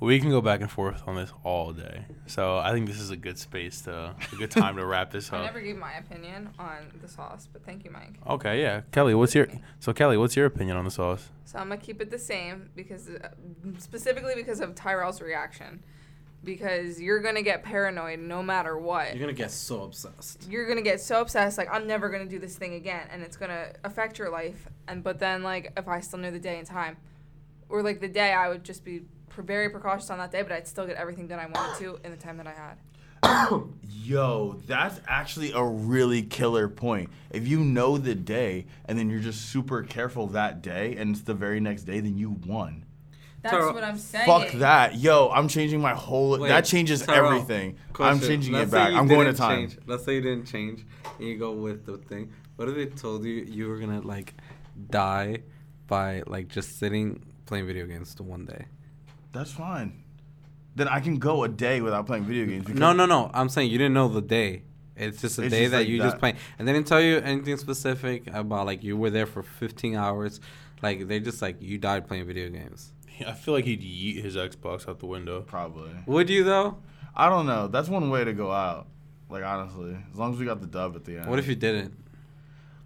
We 0.00 0.20
can 0.20 0.30
go 0.30 0.40
back 0.40 0.60
and 0.60 0.70
forth 0.70 1.02
on 1.08 1.16
this 1.16 1.32
all 1.42 1.72
day. 1.72 2.04
So 2.26 2.56
I 2.58 2.70
think 2.72 2.86
this 2.86 3.00
is 3.00 3.10
a 3.10 3.16
good 3.16 3.36
space 3.36 3.80
to, 3.82 4.14
a 4.32 4.36
good 4.36 4.50
time 4.50 4.76
to 4.76 4.86
wrap 4.86 5.10
this 5.10 5.28
up. 5.32 5.40
I 5.40 5.44
never 5.46 5.60
gave 5.60 5.76
my 5.76 5.94
opinion 5.94 6.50
on 6.58 6.92
the 7.02 7.08
sauce, 7.08 7.48
but 7.52 7.64
thank 7.64 7.84
you, 7.84 7.90
Mike. 7.90 8.14
Okay, 8.26 8.62
yeah. 8.62 8.82
Kelly, 8.92 9.14
what's 9.14 9.34
your 9.34 9.48
so 9.80 9.92
Kelly, 9.92 10.16
what's 10.16 10.36
your 10.36 10.46
opinion 10.46 10.76
on 10.76 10.84
the 10.84 10.90
sauce? 10.92 11.30
So 11.46 11.58
I'm 11.58 11.68
gonna 11.68 11.80
keep 11.80 12.00
it 12.00 12.10
the 12.10 12.18
same 12.18 12.70
because, 12.76 13.08
uh, 13.08 13.30
specifically 13.78 14.34
because 14.36 14.60
of 14.60 14.76
Tyrell's 14.76 15.20
reaction, 15.20 15.82
because 16.44 17.00
you're 17.00 17.20
gonna 17.20 17.42
get 17.42 17.64
paranoid 17.64 18.20
no 18.20 18.40
matter 18.40 18.78
what. 18.78 19.08
you're 19.10 19.20
gonna 19.20 19.32
get 19.32 19.50
so 19.50 19.82
obsessed. 19.82 20.46
You're 20.48 20.68
gonna 20.68 20.82
get 20.82 21.00
so 21.00 21.20
obsessed, 21.20 21.58
like 21.58 21.68
I'm 21.72 21.88
never 21.88 22.08
gonna 22.08 22.26
do 22.26 22.38
this 22.38 22.54
thing 22.56 22.74
again, 22.74 23.08
and 23.10 23.22
it's 23.24 23.36
gonna 23.36 23.72
affect 23.82 24.18
your 24.18 24.30
life. 24.30 24.68
And 24.86 25.02
but 25.02 25.18
then, 25.18 25.42
like, 25.42 25.72
if 25.76 25.88
I 25.88 25.98
still 26.00 26.20
knew 26.20 26.30
the 26.30 26.38
day 26.38 26.58
and 26.58 26.66
time, 26.68 26.98
or 27.68 27.82
like 27.82 28.00
the 28.00 28.08
day, 28.08 28.32
I 28.32 28.48
would 28.48 28.62
just 28.62 28.84
be 28.84 29.00
pre- 29.00 29.17
very 29.42 29.70
precautious 29.70 30.10
on 30.10 30.18
that 30.18 30.30
day, 30.30 30.42
but 30.42 30.52
I'd 30.52 30.66
still 30.66 30.86
get 30.86 30.96
everything 30.96 31.26
done 31.26 31.38
I 31.38 31.46
wanted 31.46 31.78
to 31.78 31.98
in 32.04 32.10
the 32.10 32.16
time 32.16 32.36
that 32.38 32.46
I 32.46 32.52
had. 32.52 32.78
Yo, 33.82 34.60
that's 34.66 35.00
actually 35.06 35.52
a 35.52 35.62
really 35.62 36.22
killer 36.22 36.68
point. 36.68 37.10
If 37.30 37.48
you 37.48 37.60
know 37.60 37.98
the 37.98 38.14
day 38.14 38.66
and 38.84 38.98
then 38.98 39.10
you're 39.10 39.20
just 39.20 39.50
super 39.50 39.82
careful 39.82 40.28
that 40.28 40.62
day 40.62 40.96
and 40.96 41.14
it's 41.14 41.24
the 41.24 41.34
very 41.34 41.60
next 41.60 41.82
day, 41.82 42.00
then 42.00 42.16
you 42.16 42.30
won. 42.30 42.84
That's 43.42 43.54
Tyrell, 43.54 43.74
what 43.74 43.84
I'm 43.84 43.98
saying. 43.98 44.26
Fuck 44.26 44.52
that. 44.58 44.96
Yo, 44.96 45.28
I'm 45.28 45.48
changing 45.48 45.80
my 45.80 45.94
whole 45.94 46.38
Wait, 46.38 46.48
that 46.48 46.64
changes 46.64 47.02
Tyrell, 47.02 47.32
everything. 47.32 47.76
I'm 47.98 48.20
changing 48.20 48.52
Let's 48.52 48.72
it 48.72 48.74
back. 48.74 48.92
I'm 48.92 49.06
going 49.06 49.20
to 49.20 49.24
didn't 49.26 49.36
time. 49.36 49.68
Change. 49.68 49.78
Let's 49.86 50.04
say 50.04 50.16
you 50.16 50.20
didn't 50.20 50.46
change, 50.46 50.84
and 51.18 51.28
you 51.28 51.38
go 51.38 51.52
with 51.52 51.86
the 51.86 51.98
thing. 51.98 52.32
What 52.56 52.68
if 52.68 52.74
they 52.74 52.86
told 52.86 53.24
you 53.24 53.34
you 53.34 53.68
were 53.68 53.78
gonna 53.78 54.00
like 54.00 54.34
die 54.90 55.42
by 55.86 56.24
like 56.26 56.48
just 56.48 56.78
sitting 56.78 57.24
playing 57.46 57.68
video 57.68 57.86
games 57.86 58.16
to 58.16 58.24
one 58.24 58.44
day? 58.44 58.66
That's 59.32 59.50
fine. 59.52 60.02
Then 60.74 60.88
I 60.88 61.00
can 61.00 61.18
go 61.18 61.44
a 61.44 61.48
day 61.48 61.80
without 61.80 62.06
playing 62.06 62.24
video 62.24 62.46
games. 62.46 62.68
No, 62.68 62.92
no, 62.92 63.06
no. 63.06 63.30
I'm 63.34 63.48
saying 63.48 63.70
you 63.70 63.78
didn't 63.78 63.94
know 63.94 64.08
the 64.08 64.22
day. 64.22 64.62
It's 64.96 65.20
just 65.20 65.38
a 65.38 65.42
It's 65.42 65.52
day 65.52 65.60
just 65.62 65.70
that 65.72 65.78
like 65.78 65.88
you 65.88 65.98
that. 65.98 66.04
just 66.04 66.18
play, 66.18 66.34
and 66.58 66.66
they 66.66 66.72
didn't 66.72 66.86
tell 66.88 67.00
you 67.00 67.18
anything 67.18 67.56
specific 67.56 68.26
about 68.32 68.66
like 68.66 68.82
you 68.82 68.96
were 68.96 69.10
there 69.10 69.26
for 69.26 69.42
15 69.42 69.94
hours. 69.94 70.40
Like 70.82 71.06
they 71.08 71.20
just 71.20 71.40
like 71.42 71.60
you 71.60 71.78
died 71.78 72.06
playing 72.08 72.26
video 72.26 72.48
games. 72.48 72.92
I 73.26 73.32
feel 73.32 73.54
like 73.54 73.64
he'd 73.64 73.80
yeet 73.82 74.22
his 74.22 74.36
Xbox 74.36 74.88
out 74.88 74.98
the 75.00 75.06
window. 75.06 75.40
Probably. 75.42 75.90
Would 76.06 76.30
you 76.30 76.44
though? 76.44 76.78
I 77.16 77.28
don't 77.28 77.46
know. 77.46 77.66
That's 77.68 77.88
one 77.88 78.10
way 78.10 78.24
to 78.24 78.32
go 78.32 78.52
out. 78.52 78.86
Like 79.28 79.44
honestly, 79.44 79.96
as 80.12 80.18
long 80.18 80.32
as 80.32 80.38
we 80.38 80.46
got 80.46 80.60
the 80.60 80.66
dub 80.66 80.94
at 80.96 81.04
the 81.04 81.18
end. 81.18 81.26
What 81.28 81.38
if 81.38 81.46
you 81.48 81.56
didn't? 81.56 81.94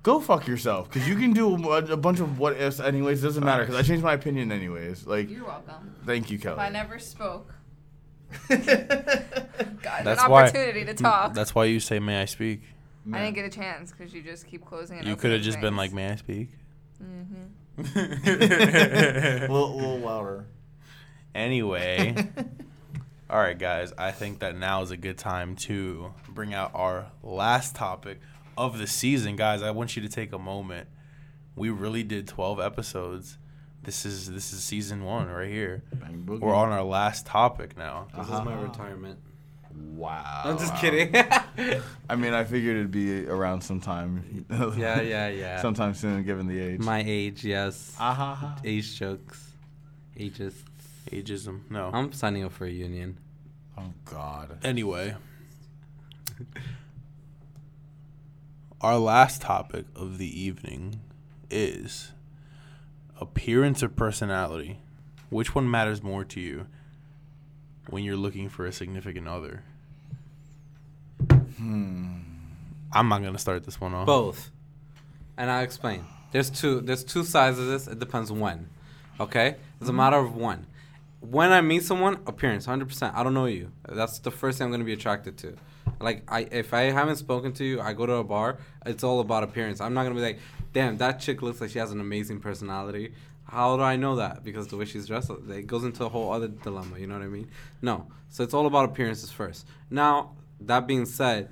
Go 0.03 0.21
fuck 0.21 0.47
yourself. 0.47 0.89
Because 0.91 1.09
you 1.09 1.17
can 1.17 1.33
do 1.33 1.55
a, 1.73 1.79
a 1.93 1.97
bunch 1.97 2.21
of 2.21 2.39
what 2.39 2.57
ifs 2.57 2.81
anyways. 2.81 3.23
Doesn't 3.23 3.45
matter. 3.45 3.65
Because 3.65 3.77
I 3.77 3.83
changed 3.83 4.03
my 4.05 4.15
opinion 4.15 4.51
anyways. 4.53 5.07
Like, 5.07 5.31
You're 5.31 5.45
welcome. 5.45 5.95
thank 6.07 6.31
you, 6.31 6.39
Kelly. 6.39 6.55
If 6.55 6.61
I 6.61 6.69
never 6.69 6.99
spoke, 6.99 7.53
got 8.49 10.05
That's 10.05 10.23
an 10.23 10.31
why- 10.31 10.45
opportunity 10.45 10.85
to 10.87 10.95
talk. 10.95 11.35
That's 11.35 11.55
why 11.55 11.65
you 11.67 11.81
say, 11.81 11.99
"May 11.99 12.23
I 12.23 12.25
speak." 12.27 12.63
I 13.13 13.19
didn't 13.21 13.35
get 13.35 13.45
a 13.45 13.51
chance 13.51 13.91
because 13.93 14.15
you 14.15 14.23
just 14.23 14.47
keep 14.47 14.65
closing 14.65 14.99
it. 14.99 15.05
You 15.05 15.17
could 15.17 15.33
have 15.33 15.43
just 15.43 15.61
been 15.61 15.77
like, 15.77 15.93
"May 15.93 16.09
I 16.11 16.17
speak?" 16.17 16.51
Mm-hmm. 17.03 17.99
a 17.99 19.41
little, 19.51 19.77
little 19.77 19.99
louder. 19.99 20.47
Anyway, 21.35 22.15
all 23.31 23.39
right, 23.39 23.59
guys. 23.59 23.93
I 23.99 24.13
think 24.13 24.41
that 24.41 24.57
now 24.57 24.83
is 24.83 24.91
a 24.91 24.97
good 24.97 25.19
time 25.19 25.57
to 25.57 26.13
bring 26.29 26.55
out 26.55 26.71
our 26.75 27.07
last 27.23 27.75
topic 27.75 28.21
of 28.57 28.79
the 28.79 28.87
season, 28.87 29.37
guys. 29.37 29.63
I 29.63 29.71
want 29.71 29.97
you 29.97 30.03
to 30.03 30.09
take 30.09 30.33
a 30.33 30.39
moment. 30.39 30.89
We 31.57 31.71
really 31.71 32.03
did 32.03 32.27
twelve 32.29 32.61
episodes. 32.61 33.39
This 33.83 34.07
is 34.07 34.31
this 34.31 34.53
is 34.53 34.63
season 34.63 35.05
one 35.05 35.29
right 35.29 35.51
here. 35.51 35.83
Bang. 35.95 36.25
We're 36.27 36.55
on 36.55 36.71
our 36.71 36.85
last 36.85 37.27
topic 37.27 37.77
now. 37.77 38.07
This 38.17 38.29
Uh-huh. 38.29 38.39
is 38.41 38.45
my 38.45 38.61
retirement. 38.61 39.19
Wow. 39.75 40.43
I'm 40.45 40.59
just 40.59 40.77
kidding. 40.77 41.15
I 42.11 42.15
mean, 42.17 42.35
I 42.35 42.45
figured 42.45 42.77
it'd 42.77 42.91
be 42.91 43.27
around 43.27 43.63
sometime. 43.63 44.45
yeah, 44.77 45.01
yeah, 45.01 45.29
yeah. 45.29 45.61
Sometime 45.63 45.95
soon, 45.95 46.23
given 46.25 46.47
the 46.47 46.61
age. 46.61 46.81
My 46.81 47.03
age, 47.07 47.43
yes. 47.45 47.97
Ah-ha-ha. 47.99 48.59
Age 48.65 48.99
jokes. 48.99 49.51
Ages. 50.19 50.63
Ageism. 51.11 51.63
No. 51.71 51.91
I'm 51.93 52.13
signing 52.13 52.45
up 52.45 52.53
for 52.53 52.67
a 52.67 52.71
union. 52.71 53.19
Oh 53.79 53.93
God. 54.05 54.59
Anyway, 54.63 55.17
our 58.83 58.99
last 58.99 59.41
topic 59.41 59.87
of 59.95 60.19
the 60.19 60.41
evening 60.41 61.01
is 61.51 62.11
appearance 63.21 63.83
or 63.83 63.89
personality. 63.89 64.81
Which 65.31 65.55
one 65.55 65.71
matters 65.71 66.03
more 66.03 66.25
to 66.25 66.41
you 66.41 66.67
when 67.89 68.03
you're 68.03 68.17
looking 68.17 68.49
for 68.49 68.67
a 68.67 68.73
significant 68.73 69.29
other? 69.29 69.63
Hmm. 71.31 72.19
I'm 72.93 73.09
not 73.09 73.23
gonna 73.23 73.39
start 73.39 73.65
this 73.65 73.81
one 73.81 73.95
off. 73.95 74.07
Both. 74.07 74.51
And 75.39 75.51
I'll 75.51 75.63
explain. 75.63 76.05
There's 76.33 76.51
two 76.51 76.81
there's 76.81 77.05
two 77.05 77.25
sides 77.25 77.59
of 77.59 77.67
this. 77.67 77.87
It 77.87 78.01
depends 78.01 78.33
when. 78.33 78.69
Okay? 79.21 79.57
It's 79.81 79.89
a 79.89 79.93
matter 79.93 80.19
of 80.19 80.37
when. 80.37 80.67
When 81.21 81.53
I 81.53 81.61
meet 81.61 81.85
someone, 81.85 82.19
appearance, 82.27 82.67
hundred 82.67 82.89
percent. 82.89 83.15
I 83.15 83.23
don't 83.23 83.33
know 83.33 83.47
you. 83.47 83.71
That's 83.89 84.19
the 84.19 84.33
first 84.33 84.59
thing 84.59 84.67
I'm 84.67 84.73
gonna 84.73 84.85
be 84.85 84.93
attracted 84.93 85.39
to. 85.39 85.57
Like 86.01 86.31
I 86.31 86.41
if 86.51 86.75
I 86.75 86.83
haven't 86.83 87.17
spoken 87.17 87.53
to 87.55 87.65
you, 87.65 87.81
I 87.81 87.93
go 87.93 88.07
to 88.07 88.15
a 88.15 88.25
bar, 88.25 88.59
it's 88.87 89.05
all 89.05 89.21
about 89.21 89.43
appearance. 89.43 89.81
I'm 89.81 89.95
not 89.95 90.05
gonna 90.05 90.15
be 90.15 90.21
like, 90.21 90.39
damn, 90.73 90.97
that 90.99 91.21
chick 91.21 91.43
looks 91.43 91.61
like 91.61 91.71
she 91.71 91.79
has 91.79 91.93
an 91.93 92.01
amazing 92.01 92.41
personality. 92.41 93.15
How 93.45 93.77
do 93.77 93.83
I 93.83 93.97
know 93.97 94.17
that? 94.17 94.45
Because 94.45 94.69
the 94.69 94.77
way 94.77 94.85
she's 94.85 95.07
dressed, 95.07 95.31
it 95.51 95.67
goes 95.67 95.85
into 95.85 96.05
a 96.05 96.09
whole 96.09 96.33
other 96.33 96.49
dilemma. 96.49 96.99
You 96.99 97.07
know 97.07 97.19
what 97.19 97.25
I 97.25 97.29
mean? 97.29 97.51
No. 97.83 98.07
So 98.31 98.43
it's 98.43 98.55
all 98.55 98.67
about 98.67 98.87
appearances 98.87 99.31
first. 99.31 99.67
Now, 99.91 100.33
that 100.61 100.87
being 100.87 101.05
said, 101.05 101.51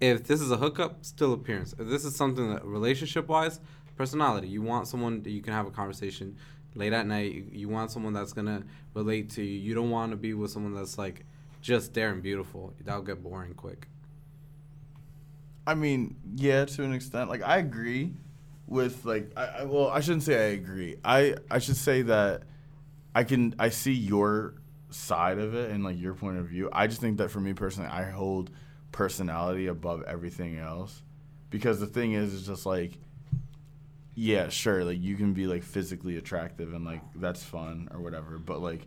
if 0.00 0.24
this 0.24 0.40
is 0.40 0.52
a 0.52 0.56
hookup, 0.56 1.04
still 1.04 1.32
appearance. 1.32 1.74
If 1.78 1.88
this 1.88 2.04
is 2.04 2.14
something 2.14 2.48
that 2.50 2.64
relationship 2.64 3.26
wise, 3.26 3.58
personality. 3.96 4.48
You 4.48 4.62
want 4.62 4.88
someone 4.88 5.22
that 5.22 5.30
you 5.30 5.42
can 5.42 5.52
have 5.52 5.66
a 5.66 5.70
conversation 5.70 6.36
late 6.74 6.92
at 6.92 7.06
night. 7.06 7.32
You, 7.32 7.46
you 7.50 7.68
want 7.68 7.90
someone 7.90 8.12
that's 8.12 8.32
gonna 8.32 8.64
relate 8.94 9.30
to 9.30 9.42
you. 9.42 9.58
You 9.60 9.74
don't 9.74 9.90
want 9.90 10.12
to 10.12 10.16
be 10.16 10.34
with 10.34 10.50
someone 10.50 10.74
that's 10.74 10.98
like 10.98 11.24
just 11.64 11.94
there 11.94 12.10
and 12.10 12.22
beautiful. 12.22 12.74
That'll 12.84 13.00
get 13.00 13.22
boring 13.22 13.54
quick. 13.54 13.88
I 15.66 15.74
mean, 15.74 16.16
yeah, 16.36 16.66
to 16.66 16.84
an 16.84 16.92
extent. 16.92 17.30
Like, 17.30 17.42
I 17.42 17.56
agree 17.56 18.12
with 18.66 19.06
like, 19.06 19.30
I, 19.34 19.46
I 19.46 19.64
well, 19.64 19.88
I 19.88 20.00
shouldn't 20.00 20.24
say 20.24 20.34
I 20.34 20.52
agree. 20.52 20.96
I 21.02 21.36
I 21.50 21.58
should 21.58 21.76
say 21.76 22.02
that 22.02 22.42
I 23.14 23.24
can 23.24 23.54
I 23.58 23.70
see 23.70 23.94
your 23.94 24.56
side 24.90 25.38
of 25.38 25.54
it 25.54 25.70
and 25.70 25.82
like 25.82 25.98
your 25.98 26.12
point 26.12 26.36
of 26.36 26.46
view. 26.46 26.68
I 26.70 26.86
just 26.86 27.00
think 27.00 27.16
that 27.16 27.30
for 27.30 27.40
me 27.40 27.54
personally, 27.54 27.88
I 27.88 28.10
hold 28.10 28.50
personality 28.92 29.66
above 29.66 30.02
everything 30.02 30.58
else 30.58 31.02
because 31.48 31.80
the 31.80 31.86
thing 31.86 32.12
is, 32.12 32.34
it's 32.34 32.46
just 32.46 32.66
like, 32.66 32.92
yeah, 34.14 34.50
sure, 34.50 34.84
like 34.84 35.00
you 35.00 35.16
can 35.16 35.32
be 35.32 35.46
like 35.46 35.62
physically 35.62 36.18
attractive 36.18 36.74
and 36.74 36.84
like 36.84 37.00
that's 37.16 37.42
fun 37.42 37.88
or 37.90 38.00
whatever, 38.00 38.36
but 38.36 38.60
like, 38.60 38.86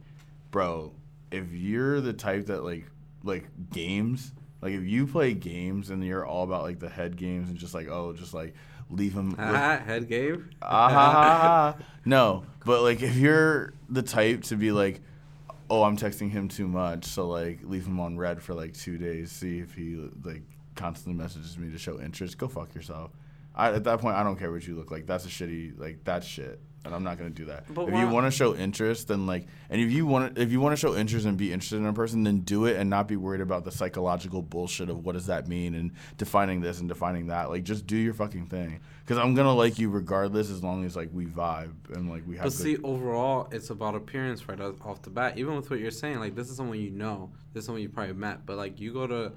bro, 0.51 0.93
if 1.31 1.51
you're 1.51 2.01
the 2.01 2.13
type 2.13 2.47
that 2.47 2.63
like 2.63 2.85
like 3.23 3.45
games 3.71 4.33
like 4.61 4.73
if 4.73 4.83
you 4.83 5.05
play 5.07 5.33
games 5.33 5.89
and 5.89 6.03
you're 6.03 6.25
all 6.25 6.43
about 6.43 6.63
like 6.63 6.79
the 6.79 6.89
head 6.89 7.15
games 7.17 7.49
and 7.49 7.57
just 7.57 7.73
like 7.73 7.87
oh 7.89 8.13
just 8.13 8.33
like 8.33 8.53
leave 8.89 9.17
Ah, 9.37 9.77
head 9.85 10.07
game. 10.07 10.49
ah, 10.61 11.75
no 12.05 12.43
but 12.65 12.81
like 12.81 13.01
if 13.01 13.15
you're 13.17 13.73
the 13.89 14.01
type 14.01 14.43
to 14.43 14.55
be 14.55 14.71
like 14.71 15.01
oh 15.69 15.83
i'm 15.83 15.97
texting 15.97 16.29
him 16.31 16.47
too 16.47 16.67
much 16.67 17.03
so 17.05 17.27
like 17.27 17.59
leave 17.63 17.85
him 17.85 17.99
on 17.99 18.17
read 18.17 18.41
for 18.41 18.53
like 18.53 18.73
two 18.73 18.97
days 18.97 19.31
see 19.31 19.59
if 19.59 19.73
he 19.73 20.09
like 20.23 20.41
constantly 20.75 21.21
messages 21.21 21.57
me 21.57 21.69
to 21.71 21.77
show 21.77 21.99
interest 21.99 22.37
go 22.37 22.47
fuck 22.47 22.73
yourself. 22.75 23.11
I, 23.55 23.73
at 23.73 23.83
that 23.85 23.99
point 23.99 24.15
i 24.15 24.23
don't 24.23 24.37
care 24.37 24.51
what 24.51 24.65
you 24.67 24.75
look 24.75 24.91
like. 24.91 25.07
That's 25.07 25.25
a 25.25 25.29
shitty 25.29 25.79
like 25.79 26.03
that's 26.03 26.25
shit 26.27 26.59
and 26.87 26.95
i'm 26.95 27.03
not 27.03 27.17
gonna 27.17 27.29
do 27.29 27.45
that. 27.45 27.71
But 27.73 27.87
if 27.87 27.93
why- 27.93 28.01
you 28.03 28.07
want 28.09 28.25
to 28.25 28.31
show 28.31 28.55
interest 28.55 29.07
then 29.09 29.27
like 29.27 29.45
and 29.69 29.79
if 29.79 29.91
you 29.91 30.05
want 30.07 30.37
if 30.37 30.51
you 30.51 30.59
want 30.59 30.73
to 30.73 30.77
show 30.79 30.95
interest 30.95 31.25
and 31.27 31.37
be 31.37 31.53
interested 31.53 31.77
in 31.77 31.85
a 31.85 31.93
person 31.93 32.23
then 32.23 32.39
do 32.39 32.65
it 32.65 32.77
and 32.77 32.89
not 32.89 33.07
be 33.07 33.15
worried 33.15 33.41
about 33.41 33.63
the 33.65 33.71
psychological 33.71 34.41
bullshit 34.41 34.89
of 34.89 35.05
what 35.05 35.13
does 35.13 35.27
that 35.27 35.47
mean 35.47 35.75
and 35.75 35.91
defining 36.17 36.61
this 36.61 36.79
and 36.79 36.89
defining 36.89 37.27
that. 37.27 37.49
Like 37.49 37.63
just 37.63 37.85
do 37.85 37.95
your 37.95 38.13
fucking 38.13 38.47
thing. 38.47 38.79
Because 39.05 39.17
i'm 39.23 39.35
gonna 39.35 39.53
like 39.53 39.77
you 39.79 39.89
regardless 39.89 40.49
as 40.49 40.63
long 40.63 40.83
as 40.83 40.95
like 40.95 41.09
we 41.13 41.25
vibe 41.27 41.73
and 41.95 42.09
like 42.09 42.23
we 42.27 42.35
have 42.35 42.45
But 42.45 42.53
good- 42.53 42.63
see, 42.63 42.77
overall, 42.83 43.47
it's 43.51 43.69
about 43.69 43.95
appearance 43.95 44.47
right 44.49 44.59
off 44.59 44.75
off 44.85 45.01
the 45.03 45.09
bat. 45.09 45.37
Even 45.37 45.55
with 45.55 45.69
what 45.69 45.79
you're 45.79 45.91
saying, 45.91 46.19
like 46.19 46.35
this 46.35 46.49
is 46.49 46.57
someone 46.57 46.79
you 46.79 46.89
know, 46.89 47.29
this 47.53 47.61
is 47.61 47.65
someone 47.67 47.81
you 47.81 47.89
probably 47.89 48.13
met. 48.13 48.45
But 48.45 48.57
like 48.57 48.79
you 48.79 48.91
go 48.93 49.07
to 49.07 49.31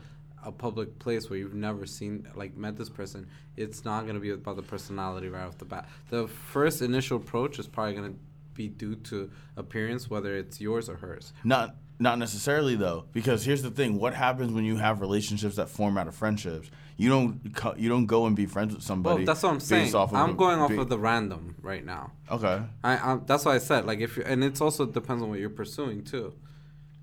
a 0.44 0.52
public 0.52 0.98
place 0.98 1.28
where 1.28 1.38
you've 1.38 1.54
never 1.54 1.86
seen, 1.86 2.26
like 2.34 2.56
met 2.56 2.76
this 2.76 2.88
person, 2.88 3.28
it's 3.56 3.84
not 3.84 4.06
gonna 4.06 4.20
be 4.20 4.30
about 4.30 4.56
the 4.56 4.62
personality 4.62 5.28
right 5.28 5.44
off 5.44 5.58
the 5.58 5.64
bat. 5.64 5.88
The 6.10 6.28
first 6.28 6.82
initial 6.82 7.18
approach 7.18 7.58
is 7.58 7.66
probably 7.66 7.94
gonna 7.94 8.14
be 8.54 8.68
due 8.68 8.96
to 8.96 9.30
appearance, 9.56 10.08
whether 10.08 10.36
it's 10.36 10.60
yours 10.60 10.88
or 10.88 10.96
hers. 10.96 11.32
Not 11.44 11.76
not 11.98 12.18
necessarily 12.18 12.76
though, 12.76 13.04
because 13.12 13.44
here's 13.44 13.62
the 13.62 13.70
thing: 13.70 13.98
what 13.98 14.14
happens 14.14 14.52
when 14.52 14.64
you 14.64 14.76
have 14.76 15.00
relationships 15.00 15.56
that 15.56 15.68
form 15.68 15.98
out 15.98 16.08
of 16.08 16.14
friendships? 16.14 16.70
You 16.96 17.08
don't 17.10 17.40
you 17.76 17.88
don't 17.88 18.06
go 18.06 18.26
and 18.26 18.34
be 18.34 18.46
friends 18.46 18.74
with 18.74 18.82
somebody. 18.82 19.16
Well, 19.16 19.26
that's 19.26 19.42
what 19.42 19.52
I'm 19.52 19.60
saying. 19.60 19.94
off 19.94 20.10
of 20.10 20.16
I'm 20.16 20.36
going 20.36 20.58
off 20.58 20.70
be- 20.70 20.78
of 20.78 20.88
the 20.88 20.98
random 20.98 21.56
right 21.62 21.84
now. 21.84 22.12
Okay. 22.30 22.62
I, 22.82 22.92
I 22.96 23.18
that's 23.26 23.44
why 23.44 23.54
I 23.54 23.58
said 23.58 23.86
like 23.86 24.00
if 24.00 24.16
you 24.16 24.22
and 24.24 24.42
it's 24.42 24.60
also 24.60 24.86
depends 24.86 25.22
on 25.22 25.30
what 25.30 25.38
you're 25.38 25.50
pursuing 25.50 26.02
too. 26.02 26.34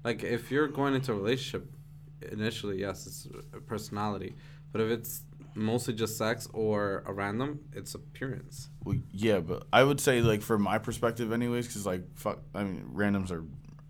Like 0.04 0.24
if 0.24 0.52
you're 0.52 0.68
going 0.68 0.96
into 0.96 1.12
a 1.12 1.16
relationship, 1.16 1.72
initially 2.22 2.80
yes, 2.80 3.08
it's 3.08 3.28
a 3.54 3.60
personality, 3.60 4.36
but 4.72 4.82
if 4.82 4.90
it's 4.90 5.24
mostly 5.56 5.94
just 5.94 6.18
sex 6.18 6.48
or 6.54 7.04
a 7.06 7.14
random, 7.14 7.60
it's 7.74 7.96
appearance. 7.96 8.70
Well, 8.84 8.98
yeah, 9.12 9.40
but 9.40 9.64
I 9.74 9.84
would 9.84 10.00
say 10.00 10.22
like 10.22 10.42
from 10.42 10.62
my 10.62 10.78
perspective, 10.78 11.32
anyways, 11.32 11.68
because 11.68 11.86
like 11.86 12.04
fuck, 12.16 12.40
I 12.54 12.64
mean 12.64 12.90
randoms 12.94 13.32
are 13.32 13.44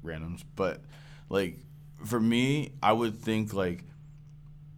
randoms, 0.03 0.43
but 0.55 0.81
like 1.29 1.59
for 2.05 2.19
me, 2.19 2.73
I 2.81 2.93
would 2.93 3.17
think 3.19 3.53
like 3.53 3.83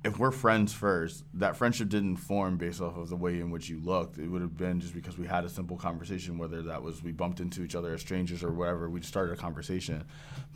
if 0.03 0.17
we're 0.17 0.31
friends 0.31 0.73
first, 0.73 1.25
that 1.35 1.57
friendship 1.57 1.89
didn't 1.89 2.17
form 2.17 2.57
based 2.57 2.79
off 2.81 2.95
of 2.95 3.09
the 3.09 3.17
way 3.17 3.39
in 3.39 3.51
which 3.51 3.67
you 3.67 3.79
looked. 3.81 4.17
It 4.17 4.27
would 4.27 4.41
have 4.41 4.57
been 4.57 4.79
just 4.79 4.93
because 4.93 5.17
we 5.17 5.27
had 5.27 5.43
a 5.43 5.49
simple 5.49 5.75
conversation, 5.75 6.37
whether 6.37 6.61
that 6.63 6.81
was 6.81 7.03
we 7.03 7.11
bumped 7.11 7.41
into 7.41 7.63
each 7.63 7.75
other 7.75 7.93
as 7.93 8.01
strangers 8.01 8.43
or 8.43 8.51
whatever. 8.51 8.89
We 8.89 9.01
just 9.01 9.11
started 9.11 9.33
a 9.33 9.35
conversation, 9.35 10.05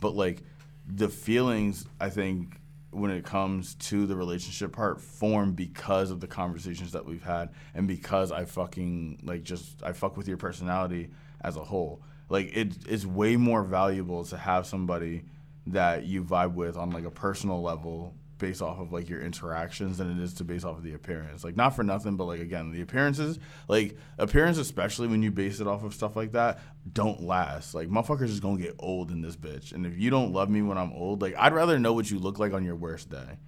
but 0.00 0.14
like 0.14 0.42
the 0.86 1.08
feelings, 1.08 1.86
I 2.00 2.10
think 2.10 2.58
when 2.94 3.10
it 3.10 3.24
comes 3.24 3.74
to 3.74 4.06
the 4.06 4.16
relationship 4.16 4.72
part 4.72 5.00
form 5.00 5.52
because 5.52 6.10
of 6.10 6.20
the 6.20 6.26
conversations 6.26 6.92
that 6.92 7.04
we've 7.04 7.22
had 7.22 7.50
and 7.74 7.88
because 7.88 8.32
I 8.32 8.44
fucking 8.44 9.20
like 9.22 9.42
just 9.42 9.82
I 9.82 9.92
fuck 9.92 10.16
with 10.16 10.28
your 10.28 10.36
personality 10.36 11.10
as 11.40 11.56
a 11.56 11.64
whole. 11.64 12.02
Like 12.28 12.56
it 12.56 12.74
it's 12.88 13.04
way 13.04 13.36
more 13.36 13.62
valuable 13.62 14.24
to 14.26 14.36
have 14.36 14.66
somebody 14.66 15.24
that 15.66 16.04
you 16.04 16.22
vibe 16.22 16.54
with 16.54 16.76
on 16.76 16.90
like 16.90 17.04
a 17.04 17.10
personal 17.10 17.62
level 17.62 18.14
based 18.38 18.60
off 18.60 18.78
of 18.78 18.92
like 18.92 19.08
your 19.08 19.20
interactions 19.20 19.98
than 19.98 20.10
it 20.10 20.22
is 20.22 20.34
to 20.34 20.44
base 20.44 20.64
off 20.64 20.76
of 20.78 20.82
the 20.82 20.94
appearance. 20.94 21.44
Like 21.44 21.56
not 21.56 21.76
for 21.76 21.82
nothing, 21.82 22.16
but 22.16 22.24
like 22.24 22.40
again, 22.40 22.72
the 22.72 22.80
appearances, 22.82 23.38
like 23.68 23.96
appearance 24.18 24.58
especially 24.58 25.08
when 25.08 25.22
you 25.22 25.30
base 25.30 25.60
it 25.60 25.66
off 25.66 25.84
of 25.84 25.94
stuff 25.94 26.16
like 26.16 26.32
that, 26.32 26.60
don't 26.92 27.22
last. 27.22 27.74
Like 27.74 27.88
motherfuckers 27.88 28.22
is 28.24 28.40
gonna 28.40 28.60
get 28.60 28.74
old 28.78 29.10
in 29.10 29.20
this 29.22 29.36
bitch. 29.36 29.72
And 29.72 29.86
if 29.86 29.96
you 29.98 30.10
don't 30.10 30.32
love 30.32 30.50
me 30.50 30.62
when 30.62 30.78
I'm 30.78 30.92
old, 30.92 31.22
like 31.22 31.34
I'd 31.38 31.54
rather 31.54 31.78
know 31.78 31.92
what 31.92 32.10
you 32.10 32.18
look 32.18 32.38
like 32.38 32.52
on 32.52 32.64
your 32.64 32.76
worst 32.76 33.10
day. 33.10 33.38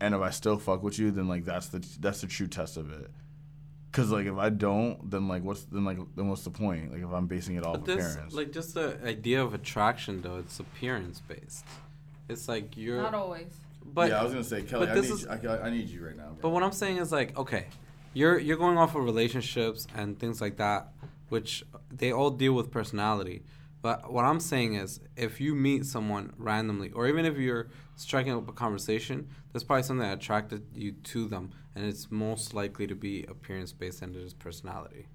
And 0.00 0.14
if 0.14 0.20
I 0.20 0.30
still 0.30 0.58
fuck 0.58 0.82
with 0.82 0.98
you, 0.98 1.12
then 1.12 1.28
like 1.28 1.44
that's 1.44 1.68
the 1.68 1.86
that's 2.00 2.20
the 2.22 2.26
true 2.26 2.48
test 2.48 2.76
of 2.76 2.90
it. 2.90 3.10
Cause 3.92 4.10
like 4.10 4.26
if 4.26 4.36
I 4.38 4.48
don't, 4.48 5.10
then 5.10 5.28
like 5.28 5.44
what's 5.44 5.64
then 5.64 5.84
like 5.84 5.98
then 6.16 6.28
what's 6.28 6.42
the 6.42 6.50
point? 6.50 6.92
Like 6.92 7.02
if 7.02 7.12
I'm 7.12 7.26
basing 7.26 7.56
it 7.56 7.64
off 7.64 7.74
But 7.74 7.84
this 7.84 8.12
appearance. 8.12 8.34
like 8.34 8.50
just 8.50 8.74
the 8.74 8.98
idea 9.04 9.42
of 9.44 9.54
attraction 9.54 10.22
though, 10.22 10.38
it's 10.38 10.58
appearance 10.58 11.20
based. 11.20 11.64
It's 12.28 12.48
like 12.48 12.76
you're 12.76 13.02
Not 13.02 13.14
always. 13.14 13.52
but 13.84 14.10
yeah, 14.10 14.20
I 14.20 14.24
was 14.24 14.32
gonna 14.32 14.44
say 14.44 14.62
Kelly, 14.62 14.86
but 14.86 14.92
I 14.92 15.00
this 15.00 15.08
need 15.08 15.14
is- 15.14 15.26
I, 15.26 15.66
I 15.66 15.70
need 15.70 15.88
you 15.88 16.04
right 16.06 16.16
now. 16.16 16.28
Bro. 16.28 16.38
But 16.42 16.48
what 16.50 16.62
I'm 16.62 16.72
saying 16.72 16.98
is 16.98 17.12
like, 17.12 17.36
okay, 17.36 17.66
you're 18.14 18.38
you're 18.38 18.56
going 18.56 18.78
off 18.78 18.94
of 18.94 19.04
relationships 19.04 19.86
and 19.94 20.18
things 20.18 20.40
like 20.40 20.56
that, 20.58 20.92
which 21.28 21.64
they 21.90 22.12
all 22.12 22.30
deal 22.30 22.52
with 22.54 22.70
personality. 22.70 23.42
But 23.82 24.12
what 24.12 24.24
I'm 24.24 24.38
saying 24.38 24.74
is, 24.74 25.00
if 25.16 25.40
you 25.40 25.56
meet 25.56 25.84
someone 25.86 26.32
randomly, 26.38 26.92
or 26.92 27.08
even 27.08 27.24
if 27.26 27.36
you're 27.36 27.66
striking 27.96 28.32
up 28.32 28.48
a 28.48 28.52
conversation, 28.52 29.26
there's 29.52 29.64
probably 29.64 29.82
something 29.82 30.06
that 30.06 30.18
attracted 30.18 30.62
you 30.74 30.92
to 30.92 31.26
them, 31.26 31.50
and 31.74 31.84
it's 31.84 32.08
most 32.08 32.54
likely 32.54 32.86
to 32.86 32.94
be 32.94 33.24
appearance 33.24 33.72
based 33.72 34.00
and 34.02 34.14
it 34.14 34.22
is 34.22 34.34
personality. 34.34 35.08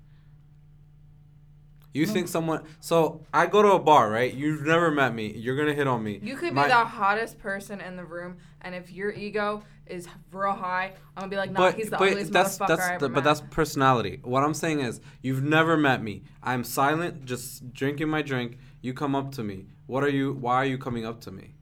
You 1.93 2.05
think 2.05 2.27
someone? 2.27 2.63
So 2.79 3.21
I 3.33 3.47
go 3.47 3.61
to 3.61 3.71
a 3.71 3.79
bar, 3.79 4.09
right? 4.09 4.33
You've 4.33 4.61
never 4.61 4.91
met 4.91 5.15
me. 5.15 5.33
You're 5.35 5.55
gonna 5.55 5.73
hit 5.73 5.87
on 5.87 6.03
me. 6.03 6.19
You 6.21 6.35
could 6.35 6.53
be 6.53 6.61
the 6.61 6.85
hottest 6.85 7.39
person 7.39 7.81
in 7.81 7.95
the 7.95 8.05
room, 8.05 8.37
and 8.61 8.75
if 8.75 8.91
your 8.91 9.11
ego 9.11 9.63
is 9.87 10.07
real 10.31 10.53
high, 10.53 10.93
I'm 11.15 11.21
gonna 11.21 11.29
be 11.29 11.37
like, 11.37 11.51
nah, 11.51 11.59
but, 11.59 11.75
he's 11.75 11.89
the 11.89 11.97
but 11.97 12.09
ugliest 12.09 12.31
that's 12.31 12.57
motherfucker 12.57 12.67
that's 12.67 12.81
I 12.81 12.93
ever 12.95 12.99
the, 12.99 13.09
met. 13.09 13.15
but 13.15 13.23
that's 13.23 13.41
personality. 13.49 14.19
What 14.23 14.43
I'm 14.43 14.53
saying 14.53 14.81
is, 14.81 15.01
you've 15.21 15.43
never 15.43 15.77
met 15.77 16.03
me. 16.03 16.23
I'm 16.43 16.63
silent, 16.63 17.25
just 17.25 17.73
drinking 17.73 18.09
my 18.09 18.21
drink. 18.21 18.57
You 18.81 18.93
come 18.93 19.15
up 19.15 19.31
to 19.33 19.43
me. 19.43 19.67
What 19.87 20.03
are 20.03 20.09
you? 20.09 20.33
Why 20.33 20.55
are 20.55 20.65
you 20.65 20.77
coming 20.77 21.05
up 21.05 21.21
to 21.21 21.31
me? 21.31 21.55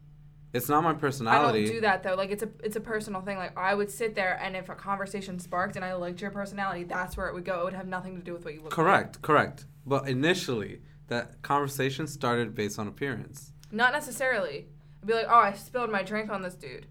It's 0.56 0.70
not 0.70 0.84
my 0.84 0.94
personality. 0.94 1.60
I 1.60 1.66
don't 1.66 1.74
do 1.76 1.82
that 1.82 2.04
though. 2.04 2.16
Like 2.16 2.32
it's 2.32 2.44
a 2.44 2.50
it's 2.64 2.76
a 2.76 2.80
personal 2.80 3.22
thing. 3.22 3.38
Like 3.38 3.58
I 3.58 3.76
would 3.76 3.92
sit 3.92 4.16
there, 4.16 4.40
and 4.42 4.56
if 4.56 4.70
a 4.70 4.76
conversation 4.76 5.38
sparked, 5.40 5.76
and 5.76 5.84
I 5.84 5.94
liked 5.96 6.22
your 6.22 6.32
personality, 6.32 6.84
that's 6.86 7.18
where 7.18 7.28
it 7.28 7.34
would 7.34 7.46
go. 7.46 7.62
It 7.62 7.64
would 7.66 7.74
have 7.74 7.88
nothing 7.88 8.16
to 8.16 8.22
do 8.24 8.34
with 8.34 8.46
what 8.46 8.54
you 8.54 8.62
look. 8.62 8.72
like. 8.72 8.86
Correct, 8.86 9.22
correct. 9.22 9.66
But 9.86 10.08
initially, 10.08 10.82
that 11.08 11.42
conversation 11.42 12.08
started 12.08 12.56
based 12.56 12.80
on 12.80 12.88
appearance. 12.88 13.52
Not 13.72 13.92
necessarily. 13.94 14.68
I'd 15.02 15.08
be 15.08 15.14
like, 15.14 15.28
oh, 15.30 15.36
I 15.36 15.54
spilled 15.54 15.92
my 15.92 16.04
drink 16.04 16.32
on 16.32 16.42
this 16.42 16.56
dude. 16.56 16.88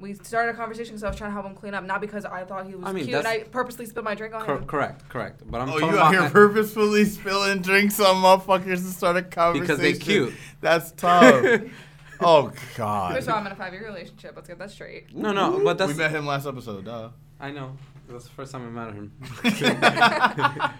We 0.00 0.14
started 0.14 0.54
a 0.54 0.56
conversation 0.56 0.92
because 0.92 1.02
I 1.02 1.08
was 1.08 1.16
trying 1.16 1.30
to 1.30 1.34
help 1.34 1.46
him 1.46 1.54
clean 1.56 1.74
up, 1.74 1.84
not 1.84 2.00
because 2.00 2.24
I 2.24 2.44
thought 2.44 2.66
he 2.66 2.74
was 2.76 2.84
I 2.86 2.92
mean, 2.92 3.06
cute 3.06 3.16
and 3.18 3.26
I 3.26 3.40
purposely 3.40 3.84
spilled 3.86 4.04
my 4.04 4.14
drink 4.14 4.32
on 4.34 4.42
Cor- 4.44 4.58
him. 4.58 4.64
correct, 4.66 5.08
correct. 5.08 5.42
But 5.50 5.60
I'm 5.60 5.70
Oh, 5.70 5.78
you 5.78 5.86
out 5.86 5.94
about 5.94 6.12
here 6.12 6.30
purposefully 6.30 7.04
spilling 7.04 7.62
drinks 7.62 7.98
on 7.98 8.16
motherfuckers 8.16 8.76
to 8.76 8.92
start 8.92 9.16
a 9.16 9.22
conversation? 9.22 9.60
Because 9.60 9.78
they 9.80 9.94
cute. 9.94 10.34
That's 10.60 10.92
tough. 10.92 11.62
oh 12.20 12.52
God. 12.76 13.14
First 13.14 13.28
of 13.28 13.34
all, 13.34 13.40
I'm 13.40 13.46
in 13.46 13.52
a 13.52 13.56
five 13.56 13.72
year 13.72 13.84
relationship. 13.86 14.32
Let's 14.36 14.48
get 14.48 14.58
that 14.58 14.70
straight. 14.70 15.14
no, 15.14 15.32
no. 15.32 15.60
But 15.62 15.78
that's 15.78 15.92
we 15.92 15.98
met 15.98 16.10
him 16.10 16.26
last 16.26 16.46
episode. 16.46 16.84
Duh. 16.84 17.10
I 17.40 17.50
know. 17.50 17.76
That's 18.08 18.24
the 18.24 18.30
first 18.30 18.52
time 18.52 18.66
I 18.66 18.86
met 18.86 18.94
him. 18.94 19.12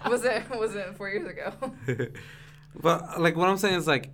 was 0.09 0.25
it 0.25 0.49
was 0.49 0.75
it 0.75 0.95
four 0.97 1.09
years 1.09 1.27
ago? 1.27 1.53
But 2.75 3.19
like 3.19 3.35
what 3.35 3.49
I'm 3.49 3.57
saying 3.57 3.75
is 3.75 3.87
like, 3.87 4.11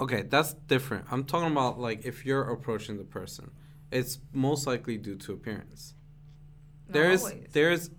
okay, 0.00 0.22
that's 0.22 0.52
different. 0.52 1.06
I'm 1.10 1.24
talking 1.24 1.50
about 1.50 1.78
like 1.80 2.04
if 2.04 2.24
you're 2.26 2.42
approaching 2.42 2.98
the 2.98 3.04
person, 3.04 3.50
it's 3.90 4.18
most 4.32 4.66
likely 4.66 4.98
due 4.98 5.16
to 5.16 5.32
appearance. 5.32 5.94
Not 6.88 6.92
There's 6.92 7.22
always. 7.22 7.46
there's 7.52 7.90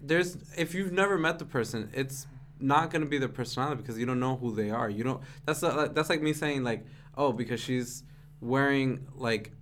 there's 0.00 0.36
if 0.56 0.74
you've 0.74 0.92
never 0.92 1.18
met 1.18 1.38
the 1.38 1.44
person, 1.44 1.90
it's 1.92 2.26
not 2.60 2.90
gonna 2.90 3.06
be 3.06 3.18
their 3.18 3.28
personality 3.28 3.82
because 3.82 3.98
you 3.98 4.06
don't 4.06 4.20
know 4.20 4.36
who 4.36 4.54
they 4.54 4.70
are. 4.70 4.88
You 4.88 5.04
don't. 5.04 5.22
That's 5.44 5.62
a, 5.62 5.90
that's 5.92 6.08
like 6.08 6.22
me 6.22 6.32
saying 6.32 6.62
like, 6.62 6.84
oh, 7.18 7.32
because 7.32 7.60
she's 7.60 8.04
wearing 8.40 9.06
like 9.14 9.52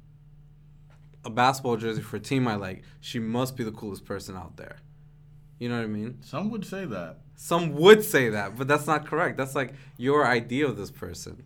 a 1.24 1.30
basketball 1.30 1.76
jersey 1.76 2.02
for 2.02 2.16
a 2.16 2.20
team 2.20 2.46
I 2.46 2.54
like, 2.54 2.84
she 3.00 3.18
must 3.18 3.56
be 3.56 3.64
the 3.64 3.72
coolest 3.72 4.04
person 4.04 4.36
out 4.36 4.56
there. 4.56 4.76
You 5.58 5.70
know 5.70 5.76
what 5.76 5.84
I 5.84 5.88
mean? 5.88 6.18
Some 6.20 6.50
would 6.50 6.64
say 6.66 6.84
that. 6.84 7.18
Some 7.34 7.74
would 7.74 8.04
say 8.04 8.28
that, 8.30 8.56
but 8.56 8.68
that's 8.68 8.86
not 8.86 9.06
correct. 9.06 9.36
That's 9.36 9.54
like 9.54 9.74
your 9.96 10.26
idea 10.26 10.66
of 10.66 10.76
this 10.76 10.90
person 10.90 11.44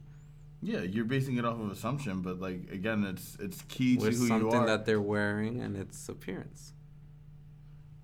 Yeah, 0.62 0.80
you're 0.80 1.04
basing 1.04 1.38
it 1.38 1.44
off 1.44 1.58
of 1.58 1.70
assumption, 1.70 2.20
but 2.20 2.40
like 2.40 2.70
again, 2.70 3.04
it's 3.04 3.36
it's 3.40 3.62
key 3.62 3.96
to 3.96 4.04
who 4.04 4.11
you 4.11 4.24
are. 4.24 4.28
something 4.28 4.66
that 4.66 4.84
they're 4.84 5.00
wearing 5.00 5.61
and 5.61 5.76
its 5.76 6.08
appearance. 6.08 6.74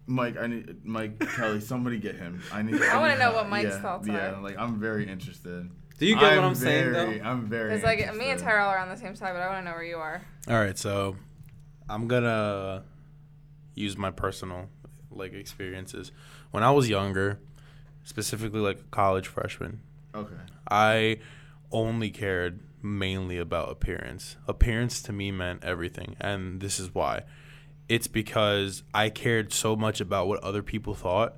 Mike, 0.07 0.37
I 0.39 0.47
need 0.47 0.85
Mike 0.85 1.19
Kelly. 1.37 1.61
Somebody 1.73 1.99
get 1.99 2.15
him. 2.17 2.41
I 2.53 2.63
need. 2.63 2.81
I 2.81 2.99
wanna 2.99 3.19
know 3.19 3.33
what 3.33 3.49
Mike's 3.49 3.75
yeah, 3.75 3.83
thoughts 3.83 4.09
yeah, 4.09 4.37
are. 4.37 4.41
like 4.41 4.57
I'm 4.57 4.81
very 4.81 5.09
interested. 5.09 5.69
Do 5.99 6.07
you 6.07 6.15
get 6.15 6.37
what 6.37 6.45
I'm 6.45 6.55
saying 6.55 6.93
though? 6.93 7.21
I'm 7.25 7.49
very. 7.49 7.75
It's 7.75 7.85
like 7.85 7.99
me 8.15 8.31
and. 8.31 8.41
Tyrell 8.41 8.69
are 8.69 8.79
on 8.79 8.89
the 8.89 8.97
same 8.97 9.17
side, 9.17 9.33
but 9.33 9.41
I 9.43 9.49
want 9.49 9.65
to 9.65 9.71
know 9.71 9.75
where 9.77 9.85
you 9.85 9.97
are. 9.97 10.23
All 10.49 10.55
right, 10.59 10.77
so 10.79 11.17
I'm 11.89 12.07
gonna 12.09 12.85
use 13.75 13.97
my 13.97 14.11
personal 14.11 14.69
like 15.11 15.33
experiences. 15.33 16.13
When 16.51 16.63
I 16.63 16.71
was 16.71 16.89
younger, 16.89 17.41
specifically 18.05 18.61
like 18.61 18.81
a 18.81 18.85
college 18.91 19.27
freshman, 19.27 19.81
Okay. 20.15 20.35
I 20.71 21.19
only 21.73 22.11
cared 22.11 22.61
mainly 22.83 23.39
about 23.39 23.71
appearance. 23.71 24.37
Appearance 24.47 25.03
to 25.03 25.13
me 25.13 25.31
meant 25.31 25.65
everything, 25.65 26.17
and 26.21 26.61
this 26.61 26.79
is 26.79 26.95
why. 26.95 27.23
It's 27.89 28.07
because 28.07 28.83
I 28.95 29.11
cared 29.11 29.53
so 29.53 29.77
much 29.77 30.01
about 30.01 30.27
what 30.27 30.43
other 30.43 30.63
people 30.63 30.95
thought. 30.95 31.37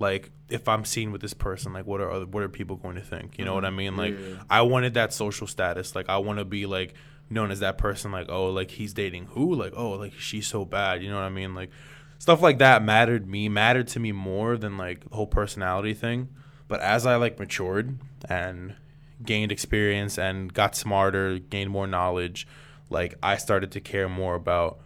Like 0.00 0.30
if 0.48 0.66
I'm 0.66 0.84
seen 0.84 1.12
with 1.12 1.20
this 1.20 1.34
person, 1.34 1.72
like 1.72 1.86
what 1.86 2.00
are 2.00 2.10
other, 2.10 2.26
what 2.26 2.42
are 2.42 2.48
people 2.48 2.74
going 2.76 2.96
to 2.96 3.02
think? 3.02 3.38
You 3.38 3.44
know 3.44 3.54
what 3.54 3.64
I 3.64 3.70
Mhm. 3.70 3.76
mean? 3.76 3.96
Like 3.96 4.14
yeah. 4.18 4.36
I 4.50 4.62
wanted 4.62 4.94
that 4.94 5.12
social 5.12 5.46
status. 5.46 5.94
Like 5.94 6.08
I 6.08 6.16
want 6.18 6.38
to 6.40 6.44
be 6.44 6.66
like 6.66 6.94
known 7.28 7.50
as 7.52 7.60
that 7.60 7.78
person. 7.78 8.10
Like 8.10 8.28
oh, 8.28 8.46
like 8.50 8.72
he's 8.72 8.92
dating 8.94 9.26
who? 9.26 9.54
Like 9.54 9.74
oh, 9.76 9.90
like 9.92 10.14
she's 10.14 10.46
so 10.48 10.64
bad. 10.64 11.02
You 11.02 11.10
know 11.10 11.16
what 11.16 11.24
I 11.24 11.28
mean? 11.28 11.54
Like 11.54 11.70
stuff 12.18 12.42
like 12.42 12.58
that 12.58 12.82
mattered 12.82 13.28
me 13.28 13.48
mattered 13.48 13.86
to 13.88 14.00
me 14.00 14.10
more 14.12 14.56
than 14.56 14.76
like 14.76 15.08
the 15.08 15.14
whole 15.14 15.26
personality 15.28 15.94
thing. 15.94 16.28
But 16.66 16.80
as 16.80 17.04
I 17.06 17.16
like 17.16 17.38
matured 17.38 17.98
and 18.28 18.74
gained 19.22 19.52
experience 19.52 20.18
and 20.18 20.52
got 20.54 20.74
smarter, 20.74 21.38
gained 21.38 21.70
more 21.70 21.86
knowledge, 21.86 22.46
like 22.88 23.14
I 23.22 23.36
started 23.36 23.70
to 23.72 23.80
care 23.80 24.08
more 24.08 24.34
about 24.34 24.78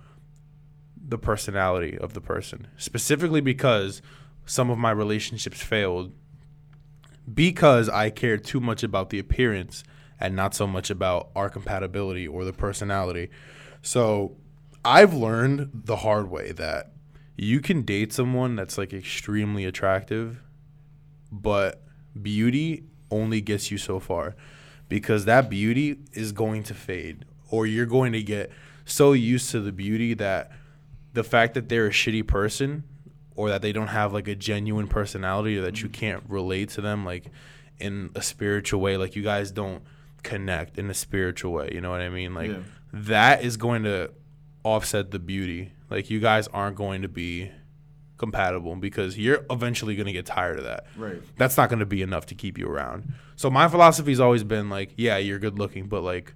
the 1.07 1.19
personality 1.19 1.97
of 1.99 2.15
the 2.15 2.21
person. 2.21 2.67
Specifically 2.79 3.41
because 3.41 4.01
some 4.47 4.71
of 4.71 4.79
my 4.79 4.91
relationships 4.91 5.63
failed 5.63 6.13
because 7.33 7.89
I 7.89 8.11
cared 8.11 8.45
too 8.45 8.61
much 8.61 8.83
about 8.83 9.11
the 9.11 9.19
appearance 9.19 9.83
and 10.21 10.37
not 10.37 10.55
so 10.55 10.67
much 10.67 10.91
about 10.91 11.31
our 11.35 11.49
compatibility 11.49 12.27
or 12.27 12.45
the 12.45 12.53
personality. 12.53 13.31
So 13.83 14.37
I've 14.85 15.15
learned 15.15 15.71
the 15.73 15.97
hard 15.97 16.31
way 16.31 16.53
that 16.53 16.93
you 17.37 17.61
can 17.61 17.83
date 17.83 18.13
someone 18.13 18.57
that's 18.57 18.79
like 18.79 18.93
extremely 18.93 19.65
attractive, 19.65 20.43
but 21.33 21.83
beauty 22.21 22.85
only 23.11 23.41
gets 23.41 23.71
you 23.71 23.79
so 23.79 23.99
far 23.99 24.37
because 24.89 25.25
that 25.25 25.49
beauty 25.49 25.99
is 26.13 26.33
going 26.33 26.63
to 26.65 26.75
fade 26.75 27.25
or 27.51 27.67
you're 27.67 27.87
going 27.87 28.13
to 28.13 28.23
get 28.23 28.51
so 28.85 29.13
used 29.13 29.51
to 29.51 29.61
the 29.61 29.73
beauty 29.73 30.15
that 30.15 30.53
the 31.15 31.25
fact 31.25 31.55
that 31.55 31.69
they're 31.69 31.87
a 31.87 31.91
shitty 31.91 32.27
person 32.27 32.85
or 33.37 33.49
that 33.49 33.63
they 33.63 33.73
don't 33.73 33.89
have 33.89 34.13
like 34.13 34.29
a 34.29 34.35
genuine 34.35 34.87
personality 34.87 35.59
or 35.59 35.63
that 35.63 35.83
you 35.83 35.89
mm-hmm. 35.89 36.01
can't 36.01 36.23
relate 36.29 36.69
to 36.71 36.81
them 36.81 37.05
like 37.05 37.31
in 37.79 38.11
a 38.15 38.23
spiritual 38.23 38.81
way 38.81 38.97
like 38.97 39.17
you 39.17 39.23
guys 39.23 39.51
don't 39.51 39.83
connect 40.23 40.79
in 40.79 40.89
a 40.89 40.95
spiritual 40.95 41.53
way 41.53 41.69
you 41.73 41.81
know 41.81 41.91
what 41.91 42.01
i 42.01 42.09
mean? 42.09 42.35
Like 42.35 42.51
Yeah. 42.51 42.59
that 42.93 43.45
is 43.45 43.57
going 43.57 43.83
to 43.85 44.11
offset 44.65 45.11
the 45.11 45.19
beauty. 45.19 45.73
Like 45.91 46.11
you 46.11 46.21
guys 46.21 46.49
aren't 46.49 46.77
going 46.77 47.03
to 47.03 47.09
be 47.09 47.51
compatible 48.17 48.77
because 48.77 49.19
you're 49.19 49.45
eventually 49.51 49.97
going 49.97 50.07
to 50.07 50.13
get 50.13 50.25
tired 50.25 50.59
of 50.59 50.65
that. 50.65 50.87
Right. 50.97 51.21
that's 51.37 51.57
not 51.57 51.69
going 51.69 51.81
to 51.81 51.87
be 51.87 52.01
enough 52.01 52.27
to 52.27 52.35
keep 52.35 52.57
you 52.59 52.69
around. 52.69 53.13
So 53.37 53.51
my 53.51 53.69
philosophy's 53.69 54.21
always 54.21 54.45
been 54.45 54.71
like 54.71 54.95
yeah 54.97 55.19
you're 55.19 55.39
good 55.39 55.59
looking 55.59 55.87
but 55.87 56.03
like 56.03 56.35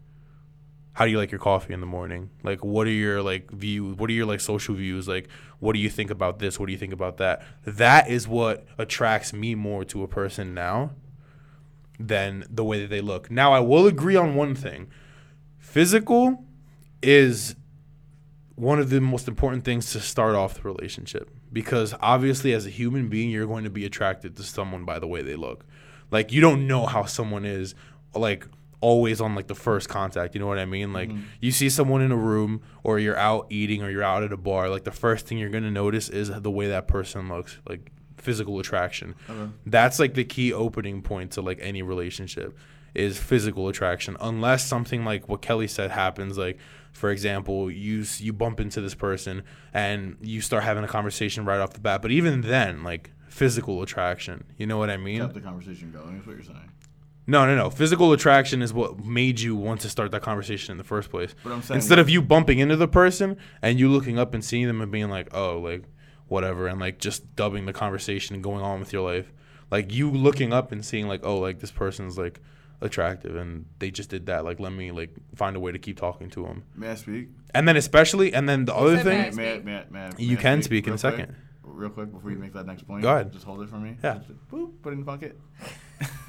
how 0.99 1.05
do 1.05 1.12
you 1.12 1.18
like 1.18 1.30
your 1.30 1.38
coffee 1.38 1.72
in 1.72 1.78
the 1.78 1.86
morning? 1.86 2.28
Like 2.42 2.64
what 2.64 2.88
are 2.88 2.90
your 2.90 3.22
like 3.22 3.53
views 3.53 3.96
what 3.96 4.11
are 4.11 4.12
your 4.12 4.26
like 4.26 4.40
social 4.40 4.74
views? 4.74 5.07
Like 5.07 5.28
what 5.61 5.74
do 5.74 5.78
you 5.78 5.88
think 5.88 6.11
about 6.11 6.40
this? 6.40 6.59
What 6.59 6.66
do 6.66 6.72
you 6.72 6.78
think 6.78 6.92
about 6.92 7.18
that? 7.18 7.46
That 7.64 8.11
is 8.11 8.26
what 8.26 8.66
attracts 8.78 9.32
me 9.32 9.55
more 9.55 9.84
to 9.84 10.03
a 10.03 10.09
person 10.09 10.55
now 10.55 10.90
than 12.01 12.46
the 12.51 12.64
way 12.64 12.80
that 12.80 12.90
they 12.90 13.01
look. 13.01 13.30
Now 13.30 13.53
i 13.53 13.61
will 13.61 13.86
agree 13.86 14.16
on 14.16 14.34
one 14.34 14.57
thing. 14.57 14.88
Physical 15.61 16.44
is 17.01 17.55
one 18.57 18.80
of 18.80 18.90
the 18.90 19.01
most 19.01 19.28
important 19.28 19.64
things 19.64 19.92
to 19.92 20.01
start 20.01 20.34
off 20.34 20.55
the 20.55 20.62
relationship 20.62 21.30
because 21.53 21.94
obviously 22.01 22.53
as 22.53 22.66
a 22.66 22.70
human 22.70 23.09
being 23.09 23.30
you're 23.30 23.46
going 23.46 23.62
to 23.62 23.70
be 23.70 23.84
attracted 23.84 24.36
to 24.36 24.42
someone 24.42 24.84
by 24.84 24.99
the 24.99 25.07
way 25.07 25.22
they 25.22 25.36
look. 25.36 25.64
Like 26.11 26.32
you 26.32 26.40
don't 26.40 26.66
know 26.66 26.86
how 26.86 27.05
someone 27.05 27.44
is 27.44 27.76
like 28.16 28.49
always 28.81 29.20
on 29.20 29.35
like 29.35 29.49
the 29.49 29.55
first 29.55 29.89
contact 29.89 30.35
you 30.35 30.41
know 30.41 30.47
what 30.47 30.59
i 30.59 30.64
mean 30.64 30.93
like 30.93 31.09
mm-hmm. 31.09 31.22
you 31.41 31.51
see 31.51 31.68
someone 31.68 32.01
in 32.01 32.12
a 32.12 32.16
room 32.16 32.61
or 32.85 32.99
you're 32.99 33.16
out 33.16 33.47
eating 33.51 33.83
or 33.83 33.91
you're 33.91 34.05
out 34.05 34.22
at 34.22 34.33
a 34.33 34.37
bar 34.37 34.68
like 34.68 34.85
the 34.85 34.93
first 34.93 35.26
thing 35.26 35.37
you're 35.37 35.51
going 35.51 35.64
to 35.64 35.70
notice 35.70 36.09
is 36.09 36.31
the 36.31 36.51
way 36.51 36.68
that 36.68 36.87
person 36.87 37.29
looks 37.29 37.59
like 37.68 37.91
physical 38.16 38.59
attraction 38.61 39.14
Okay. 39.29 39.51
that's 39.66 39.99
like 39.99 40.14
the 40.14 40.24
key 40.24 40.53
opening 40.53 41.03
point 41.03 41.33
to 41.33 41.41
like 41.43 41.59
any 41.61 41.83
relationship 41.83 42.57
is 42.95 43.18
physical 43.18 43.68
attraction 43.68 44.16
unless 44.20 44.64
something 44.64 45.05
like 45.05 45.29
what 45.29 45.43
kelly 45.43 45.66
said 45.68 45.91
happens 45.91 46.39
like 46.39 46.59
for 46.93 47.11
example 47.11 47.70
you 47.70 48.05
you 48.18 48.33
bump 48.33 48.61
into 48.61 48.81
this 48.81 48.95
person 48.95 49.43
and 49.74 50.16
you 50.20 50.41
start 50.41 50.62
having 50.64 50.85
a 50.85 50.89
conversation 50.89 51.45
right 51.45 51.61
off 51.61 51.72
the 51.74 51.81
bat 51.81 52.01
but 52.03 52.11
even 52.11 52.41
then 52.43 52.83
like 52.83 53.11
physical 53.29 53.83
attraction 53.83 54.45
you 54.57 54.66
know 54.66 54.79
what 54.79 54.91
i 54.91 54.97
mean 54.97 55.20
Kept 55.20 55.35
the 55.35 55.41
conversation 55.41 55.93
going. 55.93 56.16
Is 56.18 56.26
what 56.26 56.37
you're 56.37 56.45
saying. 56.45 56.70
No 57.29 57.47
no 57.47 57.55
no 57.55 57.70
physical 57.70 58.12
attraction 58.12 58.61
is 58.61 58.72
what 58.72 58.99
made 59.05 59.39
you 59.39 59.55
want 59.55 59.81
to 59.81 59.89
start 59.89 60.11
that 60.11 60.22
conversation 60.22 60.72
in 60.72 60.79
the 60.79 60.85
first 60.85 61.11
place 61.11 61.35
But 61.45 61.53
I'm 61.53 61.62
saying 61.62 61.76
instead 61.76 62.01
of 62.01 62.11
you 62.11 62.20
bumping 62.20 62.59
into 62.59 62.74
the 62.74 62.89
person 62.89 63.37
and 63.62 63.79
you 63.79 63.89
looking 63.89 64.18
up 64.18 64.35
and 64.35 64.45
seeing 64.45 64.66
them 64.66 64.81
and 64.81 64.91
being 64.91 65.09
like 65.09 65.29
oh 65.33 65.61
like 65.61 65.85
whatever, 66.29 66.66
and 66.66 66.79
like 66.79 66.99
just 66.99 67.35
dubbing 67.35 67.66
the 67.66 67.72
conversation 67.72 68.35
and 68.35 68.45
going 68.45 68.62
on 68.62 68.81
with 68.81 68.93
your 68.93 69.03
life. 69.11 69.33
Like 69.70 69.93
you 69.93 70.11
looking 70.11 70.53
up 70.53 70.72
and 70.72 70.85
seeing 70.85 71.09
like, 71.09 71.20
oh, 71.24 71.39
like 71.39 71.59
this 71.59 71.70
person's 71.70 72.16
like 72.16 72.41
attractive, 72.81 73.37
and 73.37 73.66
they 73.79 73.91
just 73.91 74.11
did 74.11 74.26
that. 74.26 74.45
Like 74.45 74.61
let 74.61 74.72
me 74.72 74.93
like 74.93 75.11
find 75.35 75.57
a 75.57 75.61
way 75.61 75.72
to 75.72 75.79
keep 75.79 75.99
talking 75.99 76.31
to 76.31 76.45
them. 76.45 76.64
May 76.74 76.91
I 76.91 76.95
speak? 76.95 77.29
And 77.55 77.66
then 77.66 77.76
especially, 77.76 78.33
and 78.33 78.49
then 78.49 78.66
the 78.66 78.74
other 78.74 78.99
thing, 78.99 79.35
may 79.37 79.55
I 79.55 79.59
May 79.59 79.76
I, 79.76 79.87
may 79.91 80.05
I, 80.05 80.11
may 80.11 80.11
You 80.18 80.37
I 80.37 80.41
can 80.41 80.62
speak 80.62 80.87
in 80.87 80.93
a 80.93 80.99
second. 80.99 81.26
Quick? 81.26 81.37
Real 81.64 81.91
quick 81.91 82.12
before 82.12 82.31
you 82.31 82.39
make 82.39 82.53
that 82.55 82.66
next 82.66 82.87
point. 82.87 83.03
Go 83.03 83.12
ahead. 83.12 83.33
Just 83.33 83.45
hold 83.45 83.61
it 83.62 83.68
for 83.68 83.76
me. 83.76 83.97
Yeah. 84.03 84.14
Just 84.14 84.31
boop, 84.51 84.72
put 84.83 84.91
it 84.91 84.93
in 84.95 85.01
the 85.01 85.05
bucket. 85.05 85.39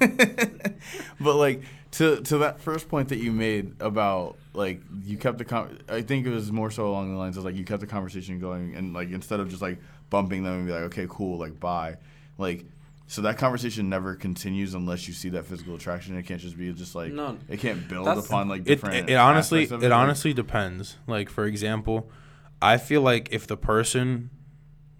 but 1.20 1.36
like 1.36 1.62
to 1.92 2.20
to 2.22 2.38
that 2.38 2.60
first 2.60 2.88
point 2.88 3.08
that 3.08 3.18
you 3.18 3.32
made 3.32 3.74
about 3.80 4.36
like 4.54 4.80
you 5.04 5.16
kept 5.16 5.38
the 5.38 5.44
con- 5.44 5.78
I 5.88 6.02
think 6.02 6.26
it 6.26 6.30
was 6.30 6.50
more 6.52 6.70
so 6.70 6.88
along 6.88 7.12
the 7.12 7.18
lines 7.18 7.36
of 7.36 7.44
like 7.44 7.56
you 7.56 7.64
kept 7.64 7.80
the 7.80 7.86
conversation 7.86 8.38
going 8.38 8.74
and 8.76 8.92
like 8.94 9.10
instead 9.10 9.40
of 9.40 9.48
just 9.48 9.62
like 9.62 9.78
bumping 10.08 10.42
them 10.42 10.54
and 10.54 10.66
be 10.66 10.72
like 10.72 10.82
okay 10.82 11.06
cool 11.08 11.38
like 11.38 11.58
bye 11.60 11.96
like 12.38 12.64
so 13.06 13.22
that 13.22 13.38
conversation 13.38 13.88
never 13.88 14.14
continues 14.14 14.74
unless 14.74 15.08
you 15.08 15.14
see 15.14 15.30
that 15.30 15.44
physical 15.44 15.74
attraction. 15.74 16.16
It 16.16 16.22
can't 16.26 16.40
just 16.40 16.56
be 16.56 16.72
just 16.72 16.94
like 16.94 17.12
No. 17.12 17.38
it 17.48 17.58
can't 17.58 17.88
build 17.88 18.06
upon 18.06 18.48
like 18.48 18.62
different. 18.62 18.94
it, 19.08 19.10
it 19.10 19.16
honestly 19.16 19.62
aspects 19.64 19.72
of 19.72 19.82
it 19.84 19.88
like- 19.90 19.98
honestly 19.98 20.32
depends 20.32 20.96
like 21.08 21.28
for 21.28 21.44
example 21.44 22.08
i 22.62 22.76
feel 22.76 23.00
like 23.02 23.28
if 23.32 23.46
the 23.48 23.56
person 23.56 24.30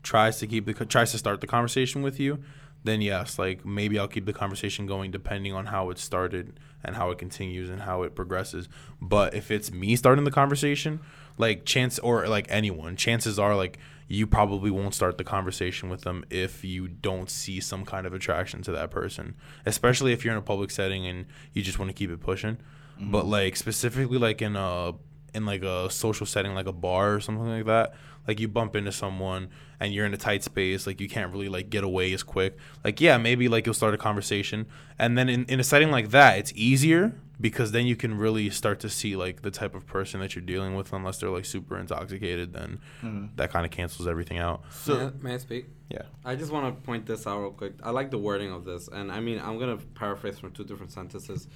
tries 0.03 0.39
to 0.39 0.47
keep 0.49 0.65
the 0.67 0.75
co- 0.75 0.85
tries 0.87 1.13
to 1.13 1.19
start 1.19 1.41
the 1.41 1.47
conversation 1.47 2.03
with 2.03 2.19
you 2.19 2.43
then 2.85 3.01
yes 3.01 3.39
like 3.39 3.65
maybe 3.65 3.99
i'll 3.99 4.09
keep 4.09 4.25
the 4.27 4.33
conversation 4.33 4.87
going 4.87 5.11
depending 5.11 5.53
on 5.53 5.67
how 5.67 5.91
it 5.91 5.99
started 5.99 6.59
and 6.83 6.97
how 6.97 7.11
it 7.11 7.19
continues 7.19 7.69
and 7.69 7.83
how 7.83 8.03
it 8.03 8.15
progresses. 8.15 8.69
But 9.01 9.35
if 9.35 9.51
it's 9.51 9.71
me 9.71 9.97
starting 9.97 10.25
the 10.25 10.31
conversation 10.31 11.01
like 11.39 11.65
chance 11.65 11.99
or 11.99 12.27
like 12.29 12.47
anyone 12.51 12.97
chances 12.97 13.39
are 13.39 13.57
like 13.57 13.79
you 14.09 14.27
probably 14.27 14.71
won't 14.71 14.95
start 14.95 15.17
the 15.17 15.25
conversation 15.25 15.89
with 15.89 16.03
them 16.03 16.25
if 16.29 16.65
you 16.65 16.89
don't 16.89 17.31
see 17.31 17.61
some 17.61 17.85
kind 17.85 18.07
of 18.07 18.13
attraction 18.13 18.61
to 18.61 18.73
that 18.73 18.91
person 18.91 19.35
especially 19.65 20.13
if 20.13 20.25
you're 20.25 20.33
in 20.33 20.39
a 20.39 20.43
public 20.43 20.71
setting 20.71 21.07
and 21.07 21.27
you 21.53 21.63
just 21.63 21.79
want 21.79 21.89
to 21.89 21.95
keep 21.95 22.11
it 22.11 22.21
pushing. 22.21 22.59
But 22.99 23.23
mm-hmm. 23.23 23.31
like 23.31 23.57
specifically 23.57 24.19
like 24.19 24.43
in 24.43 24.57
a 24.57 24.95
in 25.35 25.47
like 25.47 25.63
a 25.63 25.91
social 25.91 26.27
setting 26.27 26.55
like 26.55 26.67
a 26.67 26.73
bar 26.73 27.15
or 27.15 27.21
something 27.21 27.49
like 27.49 27.67
that 27.67 27.95
like 28.27 28.39
you 28.39 28.49
bump 28.49 28.77
into 28.77 28.93
someone 28.93 29.49
and 29.79 29.95
you're 29.95 30.07
in 30.07 30.15
a 30.15 30.17
tight 30.17 30.43
space 30.45 30.87
like 30.87 31.01
you 31.01 31.09
can't 31.09 31.33
really 31.33 31.49
like 31.49 31.71
get 31.71 31.83
away 31.83 32.13
as 32.13 32.23
quick 32.23 32.57
like 32.85 33.01
yeah 33.01 33.17
maybe 33.17 33.49
like 33.49 33.67
you'll 33.67 33.75
start 33.75 33.95
a 33.95 33.99
conversation. 33.99 34.67
And 34.99 35.17
then 35.17 35.31
in, 35.31 35.47
in 35.47 35.59
a 35.59 35.65
setting 35.65 35.91
like 35.91 36.11
that 36.11 36.39
it's 36.39 36.53
easier 36.55 37.15
because 37.41 37.73
then 37.73 37.87
you 37.87 37.97
can 37.97 38.17
really 38.19 38.51
start 38.51 38.81
to 38.81 38.91
see 38.91 39.17
like 39.17 39.41
the 39.43 39.51
type 39.51 39.75
of 39.75 39.87
person 39.87 40.21
that 40.21 40.35
you're 40.35 40.45
dealing 40.45 40.77
with 40.77 40.93
unless 40.93 41.19
they're 41.19 41.31
like 41.31 41.47
super 41.47 41.79
intoxicated 41.79 42.53
then 42.53 42.79
mm-hmm. 43.03 43.27
that 43.37 43.51
kind 43.51 43.65
of 43.65 43.73
cancels 43.73 44.07
everything 44.07 44.39
out. 44.39 44.63
So 44.71 44.95
may, 44.95 45.05
I- 45.05 45.11
may 45.23 45.35
I 45.35 45.39
speak? 45.39 45.67
yeah. 45.91 46.03
I 46.25 46.37
just 46.37 46.53
want 46.53 46.67
to 46.67 46.87
point 46.87 47.07
this 47.07 47.27
out 47.27 47.41
real 47.41 47.51
quick. 47.51 47.73
I 47.83 47.91
like 47.91 48.11
the 48.11 48.19
wording 48.19 48.53
of 48.53 48.65
this, 48.65 48.89
and 48.89 49.11
I 49.11 49.19
mean, 49.21 49.41
I'm 49.41 49.59
gonna 49.59 49.79
paraphrase 49.95 50.39
from 50.39 50.53
two 50.53 50.65
different 50.65 50.93
sentences, 50.93 51.49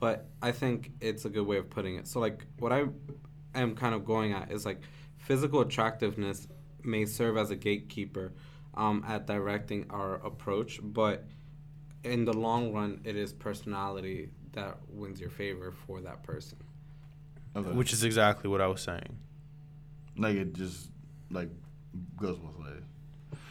but 0.00 0.26
I 0.42 0.50
think 0.50 0.92
it's 1.00 1.24
a 1.24 1.28
good 1.28 1.46
way 1.46 1.58
of 1.58 1.70
putting 1.70 1.94
it. 1.96 2.08
So, 2.08 2.18
like, 2.18 2.44
what 2.58 2.72
I 2.72 2.86
am 3.54 3.76
kind 3.76 3.94
of 3.94 4.04
going 4.04 4.32
at 4.32 4.50
is 4.50 4.66
like 4.66 4.80
physical 5.18 5.60
attractiveness 5.60 6.48
may 6.82 7.04
serve 7.04 7.36
as 7.36 7.50
a 7.50 7.56
gatekeeper 7.56 8.32
um, 8.74 9.04
at 9.06 9.26
directing 9.26 9.86
our 9.90 10.14
approach, 10.26 10.80
but 10.82 11.24
in 12.02 12.24
the 12.24 12.32
long 12.32 12.72
run, 12.72 13.00
it 13.04 13.14
is 13.14 13.32
personality 13.32 14.30
that 14.52 14.78
wins 14.88 15.20
your 15.20 15.30
favor 15.30 15.72
for 15.86 16.00
that 16.00 16.22
person. 16.24 16.58
okay. 17.54 17.70
which 17.70 17.92
is 17.92 18.02
exactly 18.02 18.50
what 18.50 18.60
i 18.60 18.66
was 18.66 18.80
saying 18.80 19.16
like 20.16 20.36
it 20.36 20.52
just 20.54 20.88
like 21.30 21.48
goes 22.16 22.36
both 22.38 22.58
ways. 22.58 22.82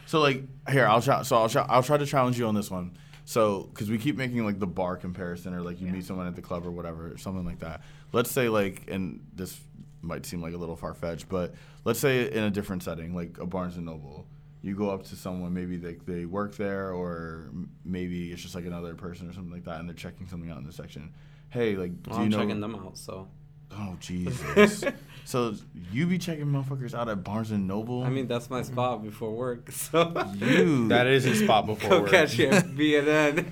So 0.06 0.20
like 0.20 0.44
here, 0.70 0.88
I'll 0.88 1.02
try. 1.02 1.22
So 1.24 1.38
I'll 1.38 1.50
try. 1.50 1.66
I'll 1.70 1.84
try 1.84 1.98
to 1.98 2.06
challenge 2.06 2.38
you 2.40 2.48
on 2.48 2.56
this 2.56 2.72
one. 2.72 2.98
So 3.30 3.70
because 3.72 3.92
we 3.92 4.00
keep 4.00 4.18
making 4.18 4.44
like 4.44 4.58
the 4.58 4.66
bar 4.66 4.98
comparison, 4.98 5.54
or 5.54 5.62
like 5.62 5.80
you 5.80 5.86
meet 5.86 6.04
someone 6.04 6.26
at 6.26 6.36
the 6.36 6.42
club 6.42 6.66
or 6.66 6.72
whatever, 6.72 7.12
or 7.12 7.18
something 7.20 7.46
like 7.46 7.60
that. 7.60 7.82
Let's 8.12 8.32
say 8.32 8.50
like, 8.50 8.86
and 8.88 9.24
this 9.36 9.60
might 10.02 10.26
seem 10.26 10.42
like 10.42 10.56
a 10.56 10.58
little 10.58 10.76
far 10.76 10.96
fetched, 10.96 11.30
but 11.30 11.54
let's 11.86 12.00
say 12.00 12.32
in 12.32 12.44
a 12.44 12.50
different 12.50 12.82
setting, 12.82 13.14
like 13.14 13.38
a 13.38 13.46
Barnes 13.46 13.76
and 13.76 13.86
Noble. 13.86 14.26
You 14.64 14.74
go 14.74 14.90
up 14.90 15.04
to 15.04 15.16
someone, 15.16 15.54
maybe 15.54 15.78
they, 15.78 15.94
they 16.08 16.26
work 16.26 16.56
there, 16.56 16.92
or 16.92 17.52
maybe 17.86 18.32
it's 18.32 18.42
just 18.42 18.56
like 18.56 18.66
another 18.66 18.96
person 18.96 19.30
or 19.30 19.34
something 19.34 19.54
like 19.54 19.66
that, 19.66 19.80
and 19.80 19.88
they're 19.88 19.96
checking 19.96 20.26
something 20.26 20.50
out 20.50 20.58
in 20.58 20.64
the 20.64 20.74
section. 20.74 21.14
Hey, 21.52 21.76
like, 21.76 22.02
do 22.02 22.10
Well, 22.10 22.20
you 22.22 22.26
I'm 22.26 22.30
know? 22.32 22.40
checking 22.40 22.60
them 22.62 22.74
out, 22.74 22.98
so 22.98 23.28
Oh 23.72 23.96
Jesus! 24.00 24.84
so 25.26 25.54
you 25.92 26.08
be 26.08 26.18
checking 26.18 26.46
motherfuckers 26.46 26.94
out 26.94 27.08
at 27.10 27.24
Barnes 27.24 27.52
and 27.52 27.68
Noble? 27.68 28.04
I 28.04 28.10
mean 28.10 28.28
that's 28.28 28.50
my 28.50 28.62
mm-hmm. 28.62 28.74
spot 28.74 29.04
before 29.04 29.32
work. 29.32 29.72
So 29.80 30.12
you. 30.36 30.88
that 30.90 31.08
is 31.08 31.24
his 31.24 31.40
spot 31.40 31.66
before 31.66 31.90
Go 31.90 32.02
work. 32.02 32.12
catch 32.12 32.38
you 32.38 32.48
at 32.50 32.76
B&N. 32.76 33.48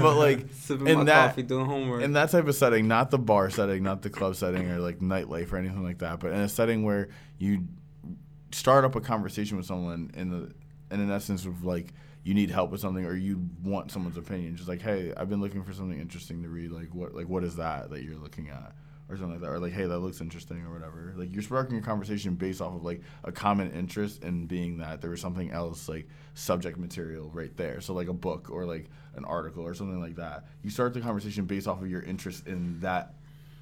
but 0.00 0.16
like 0.16 0.46
Sipping 0.52 0.86
in 0.86 0.98
my 0.98 1.04
that 1.04 1.28
coffee, 1.28 1.42
doing 1.42 1.66
homework. 1.66 2.02
in 2.02 2.12
that 2.14 2.30
type 2.30 2.46
of 2.46 2.54
setting, 2.54 2.88
not 2.88 3.10
the 3.10 3.18
bar 3.18 3.50
setting, 3.50 3.82
not 3.82 4.02
the 4.02 4.10
club 4.10 4.36
setting, 4.36 4.70
or 4.70 4.78
like 4.78 5.00
nightlife 5.00 5.52
or 5.52 5.56
anything 5.58 5.84
like 5.84 5.98
that, 5.98 6.20
but 6.20 6.32
in 6.32 6.38
a 6.38 6.48
setting 6.48 6.84
where 6.84 7.08
you 7.38 7.66
start 8.52 8.84
up 8.84 8.94
a 8.94 9.00
conversation 9.00 9.56
with 9.56 9.66
someone 9.66 10.10
in 10.14 10.30
the 10.30 10.54
in 10.94 11.00
an 11.00 11.10
essence 11.10 11.44
of 11.44 11.64
like 11.64 11.92
you 12.24 12.34
need 12.34 12.50
help 12.50 12.70
with 12.70 12.80
something 12.80 13.04
or 13.04 13.14
you 13.14 13.48
want 13.62 13.92
someone's 13.92 14.16
opinion, 14.16 14.56
just 14.56 14.68
like 14.68 14.82
hey, 14.82 15.12
I've 15.16 15.28
been 15.28 15.40
looking 15.40 15.62
for 15.62 15.72
something 15.72 16.00
interesting 16.00 16.42
to 16.42 16.48
read. 16.48 16.72
Like 16.72 16.94
what 16.94 17.14
like 17.14 17.28
what 17.28 17.44
is 17.44 17.56
that 17.56 17.90
that 17.90 18.02
you're 18.02 18.18
looking 18.18 18.48
at? 18.48 18.72
Or 19.06 19.18
something 19.18 19.32
like 19.32 19.42
that, 19.42 19.50
or 19.50 19.58
like, 19.58 19.74
hey, 19.74 19.84
that 19.84 19.98
looks 19.98 20.22
interesting, 20.22 20.64
or 20.64 20.72
whatever. 20.72 21.12
Like 21.14 21.30
you're 21.30 21.42
sparking 21.42 21.76
a 21.76 21.82
conversation 21.82 22.36
based 22.36 22.62
off 22.62 22.74
of 22.74 22.84
like 22.84 23.02
a 23.22 23.30
common 23.30 23.70
interest 23.72 24.24
in 24.24 24.46
being 24.46 24.78
that 24.78 25.02
there 25.02 25.10
was 25.10 25.20
something 25.20 25.50
else 25.50 25.90
like 25.90 26.08
subject 26.32 26.78
material 26.78 27.30
right 27.34 27.54
there. 27.54 27.82
So 27.82 27.92
like 27.92 28.08
a 28.08 28.14
book 28.14 28.48
or 28.50 28.64
like 28.64 28.88
an 29.14 29.26
article 29.26 29.62
or 29.62 29.74
something 29.74 30.00
like 30.00 30.16
that. 30.16 30.46
You 30.62 30.70
start 30.70 30.94
the 30.94 31.02
conversation 31.02 31.44
based 31.44 31.68
off 31.68 31.82
of 31.82 31.90
your 31.90 32.00
interest 32.00 32.46
in 32.46 32.80
that 32.80 33.12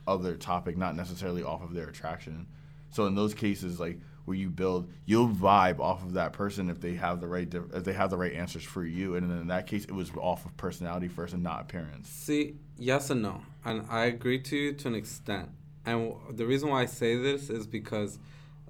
other 0.07 0.37
topic, 0.37 0.77
not 0.77 0.95
necessarily 0.95 1.43
off 1.43 1.61
of 1.61 1.75
their 1.75 1.89
attraction. 1.89 2.47
So 2.91 3.07
in 3.07 3.17
those 3.17 3.35
cases, 3.35 3.81
like 3.81 3.99
where 4.25 4.37
you 4.37 4.49
build, 4.49 4.91
you'll 5.05 5.29
vibe 5.29 5.81
off 5.81 6.03
of 6.03 6.15
that 6.15 6.33
person 6.33 6.71
if 6.71 6.81
they 6.81 6.95
have 6.95 7.21
the 7.21 7.27
right 7.27 7.53
if 7.53 7.85
they 7.85 7.93
have 7.93 8.11
the 8.11 8.17
right 8.17 8.33
answers 8.33 8.63
for 8.63 8.85
you. 8.85 9.17
And 9.17 9.31
in 9.31 9.49
that 9.49 9.67
case, 9.67 9.85
it 9.85 9.93
was 9.93 10.11
off 10.17 10.47
of 10.47 10.57
personality 10.57 11.09
first 11.09 11.35
and 11.35 11.43
not 11.43 11.63
appearance. 11.63 12.09
See, 12.09 12.57
yes 12.79 13.11
and 13.11 13.23
no. 13.23 13.43
And 13.65 13.87
I 13.89 14.05
agree 14.05 14.41
to 14.41 14.57
you 14.57 14.73
to 14.75 14.89
an 14.89 14.95
extent. 14.95 15.51
And 15.85 16.15
the 16.31 16.47
reason 16.47 16.69
why 16.69 16.83
I 16.83 16.87
say 16.87 17.17
this 17.17 17.51
is 17.51 17.67
because, 17.67 18.19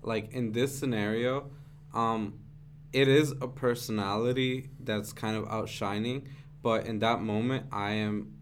like, 0.02 0.32
in 0.32 0.52
this 0.52 0.78
scenario, 0.78 1.50
um, 1.92 2.38
it 2.92 3.08
is 3.08 3.32
a 3.32 3.48
personality 3.48 4.70
that's 4.80 5.12
kind 5.12 5.36
of 5.36 5.46
outshining. 5.48 6.28
But 6.62 6.86
in 6.86 7.00
that 7.00 7.20
moment, 7.20 7.66
I 7.72 7.92
am 7.92 8.32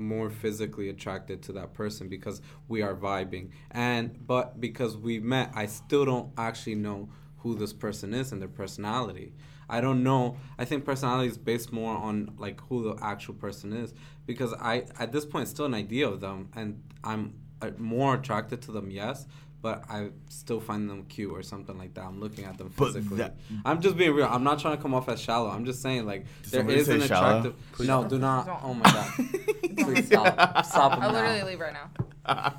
more 0.00 0.30
physically 0.30 0.88
attracted 0.88 1.42
to 1.42 1.52
that 1.52 1.74
person 1.74 2.08
because 2.08 2.40
we 2.68 2.82
are 2.82 2.94
vibing. 2.94 3.50
And, 3.70 4.26
but 4.26 4.60
because 4.60 4.96
we 4.96 5.20
met, 5.20 5.50
I 5.54 5.66
still 5.66 6.04
don't 6.04 6.32
actually 6.36 6.76
know 6.76 7.08
who 7.38 7.54
this 7.54 7.72
person 7.72 8.14
is 8.14 8.32
and 8.32 8.40
their 8.40 8.48
personality. 8.48 9.32
I 9.68 9.80
don't 9.80 10.02
know. 10.02 10.36
I 10.58 10.64
think 10.64 10.84
personality 10.84 11.28
is 11.28 11.38
based 11.38 11.72
more 11.72 11.96
on 11.96 12.34
like 12.38 12.60
who 12.62 12.82
the 12.82 13.02
actual 13.02 13.34
person 13.34 13.72
is 13.72 13.94
because 14.26 14.52
I 14.54 14.84
at 14.98 15.12
this 15.12 15.24
point 15.24 15.48
still 15.48 15.66
an 15.66 15.74
idea 15.74 16.08
of 16.08 16.20
them 16.20 16.48
and 16.56 16.82
I'm 17.04 17.34
uh, 17.62 17.70
more 17.78 18.14
attracted 18.14 18.62
to 18.62 18.72
them. 18.72 18.90
Yes, 18.90 19.26
but 19.62 19.84
I 19.90 20.08
still 20.28 20.58
find 20.60 20.88
them 20.88 21.04
cute 21.04 21.30
or 21.32 21.42
something 21.42 21.76
like 21.76 21.94
that. 21.94 22.04
I'm 22.04 22.18
looking 22.20 22.44
at 22.44 22.56
them 22.58 22.70
physically. 22.70 23.18
that- 23.18 23.36
I'm 23.64 23.80
just 23.80 23.96
being 23.96 24.12
real. 24.14 24.26
I'm 24.26 24.42
not 24.44 24.58
trying 24.58 24.76
to 24.76 24.82
come 24.82 24.94
off 24.94 25.08
as 25.08 25.20
shallow. 25.20 25.50
I'm 25.50 25.64
just 25.66 25.82
saying 25.82 26.06
like 26.06 26.24
Did 26.42 26.52
there 26.52 26.60
somebody 26.60 26.78
is 26.80 26.86
say 26.86 26.94
an 26.94 27.00
shallow? 27.02 27.28
attractive. 27.40 27.72
Please 27.72 27.88
no, 27.88 28.00
don't. 28.00 28.08
do 28.10 28.18
not. 28.18 28.60
Oh 28.62 28.74
my 28.74 28.82
god. 28.84 29.12
Please 29.78 30.06
stop. 30.06 30.64
Stop 30.66 30.92
I'll 30.92 31.00
now. 31.00 31.12
literally 31.12 31.42
leave 31.42 31.60
right 31.60 31.72
now. 31.74 31.90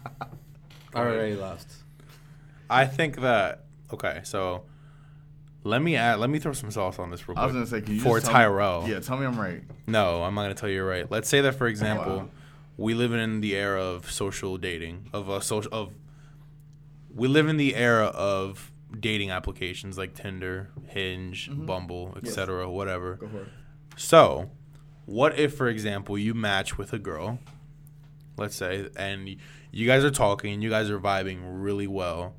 I 0.94 1.00
already 1.00 1.36
left. 1.36 1.68
I 2.70 2.86
think 2.86 3.22
that 3.22 3.66
okay, 3.94 4.22
so 4.24 4.64
let 5.64 5.82
me 5.82 5.96
add, 5.96 6.20
let 6.20 6.30
me 6.30 6.40
throw 6.40 6.54
some 6.54 6.72
sauce 6.72 7.00
on 7.00 7.12
this 7.12 7.28
real 7.28 7.36
quick. 7.36 7.44
I 7.44 7.46
was 7.46 7.54
gonna 7.54 7.68
say, 7.68 7.82
can 7.82 7.96
you 7.96 8.02
for 8.02 8.18
just 8.20 8.32
tell 8.32 8.40
me- 8.40 8.46
Tyrell. 8.46 8.86
yeah, 8.88 9.00
tell 9.00 9.18
me 9.18 9.26
I'm 9.26 9.40
right. 9.40 9.62
No, 9.88 10.24
I'm 10.24 10.34
not 10.36 10.44
gonna 10.44 10.54
tell 10.56 10.70
you 10.70 10.76
you're 10.76 10.88
right. 10.88 11.10
Let's 11.10 11.30
say 11.30 11.42
that 11.42 11.56
for 11.56 11.68
example, 11.68 12.18
Wow. 12.18 12.30
we 12.78 12.94
live 12.94 13.14
in 13.14 13.42
the 13.42 13.56
era 13.56 13.82
of 13.84 14.10
social 14.12 14.58
dating, 14.58 15.10
of 15.14 15.30
a 15.30 15.42
social 15.42 15.74
of 15.74 15.92
we 17.14 17.28
live 17.28 17.48
in 17.48 17.58
the 17.58 17.76
era 17.76 18.08
of 18.08 18.72
dating 18.98 19.32
applications 19.32 19.98
like 19.98 20.14
Tinder, 20.14 20.70
Hinge, 20.88 21.50
mm-hmm. 21.50 21.66
Bumble, 21.66 22.18
etc., 22.22 22.70
whatever. 22.70 23.16
Go 23.16 23.28
for 23.28 23.42
it. 23.42 23.48
So, 23.98 24.52
what 25.06 25.38
if, 25.38 25.56
for 25.56 25.68
example, 25.68 26.18
you 26.18 26.34
match 26.34 26.78
with 26.78 26.94
a 26.94 27.00
girl, 27.00 27.40
let's 28.38 28.56
say, 28.56 28.88
and 28.96 29.38
you 29.72 29.88
guys 29.88 30.04
are 30.04 30.12
talking, 30.12 30.54
and 30.54 30.64
you 30.64 30.70
guys 30.70 30.90
are 30.90 31.00
vibing 31.00 31.40
really 31.44 31.88
well, 31.88 32.36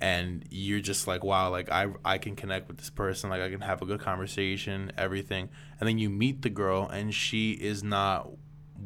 and 0.00 0.44
you're 0.50 0.80
just 0.80 1.06
like, 1.06 1.22
wow, 1.22 1.50
like 1.50 1.70
I 1.70 1.88
I 2.04 2.18
can 2.18 2.36
connect 2.36 2.68
with 2.68 2.78
this 2.78 2.90
person, 2.90 3.30
like 3.30 3.40
I 3.40 3.50
can 3.50 3.60
have 3.60 3.82
a 3.82 3.86
good 3.86 4.00
conversation, 4.00 4.92
everything, 4.98 5.48
and 5.80 5.88
then 5.88 5.98
you 5.98 6.10
meet 6.10 6.42
the 6.42 6.50
girl, 6.50 6.88
and 6.88 7.14
she 7.14 7.52
is 7.52 7.82
not 7.82 8.30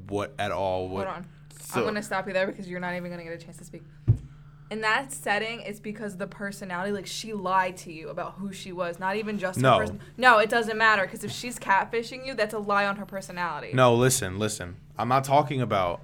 what 0.08 0.34
at 0.38 0.52
all 0.52 0.88
what. 0.88 1.06
Hold 1.06 1.16
on. 1.18 1.26
So- 1.58 1.80
I'm 1.80 1.86
gonna 1.86 2.02
stop 2.02 2.26
you 2.26 2.32
there 2.32 2.46
because 2.46 2.68
you're 2.68 2.80
not 2.80 2.94
even 2.94 3.10
gonna 3.10 3.24
get 3.24 3.32
a 3.32 3.38
chance 3.38 3.56
to 3.56 3.64
speak. 3.64 3.82
In 4.70 4.80
that 4.80 5.12
setting, 5.12 5.60
it's 5.60 5.78
because 5.80 6.16
the 6.16 6.26
personality. 6.26 6.92
Like 6.92 7.06
she 7.06 7.32
lied 7.32 7.76
to 7.78 7.92
you 7.92 8.08
about 8.08 8.34
who 8.34 8.52
she 8.52 8.72
was, 8.72 8.98
not 8.98 9.16
even 9.16 9.38
just 9.38 9.58
No. 9.58 9.74
her 9.74 9.78
person. 9.80 10.00
No, 10.16 10.38
it 10.38 10.50
doesn't 10.50 10.76
matter 10.76 11.02
because 11.02 11.22
if 11.24 11.30
she's 11.30 11.58
catfishing 11.58 12.26
you, 12.26 12.34
that's 12.34 12.54
a 12.54 12.58
lie 12.58 12.86
on 12.86 12.96
her 12.96 13.06
personality. 13.06 13.70
No, 13.72 13.94
listen, 13.94 14.38
listen. 14.38 14.76
I'm 14.98 15.08
not 15.08 15.24
talking 15.24 15.60
about. 15.60 16.02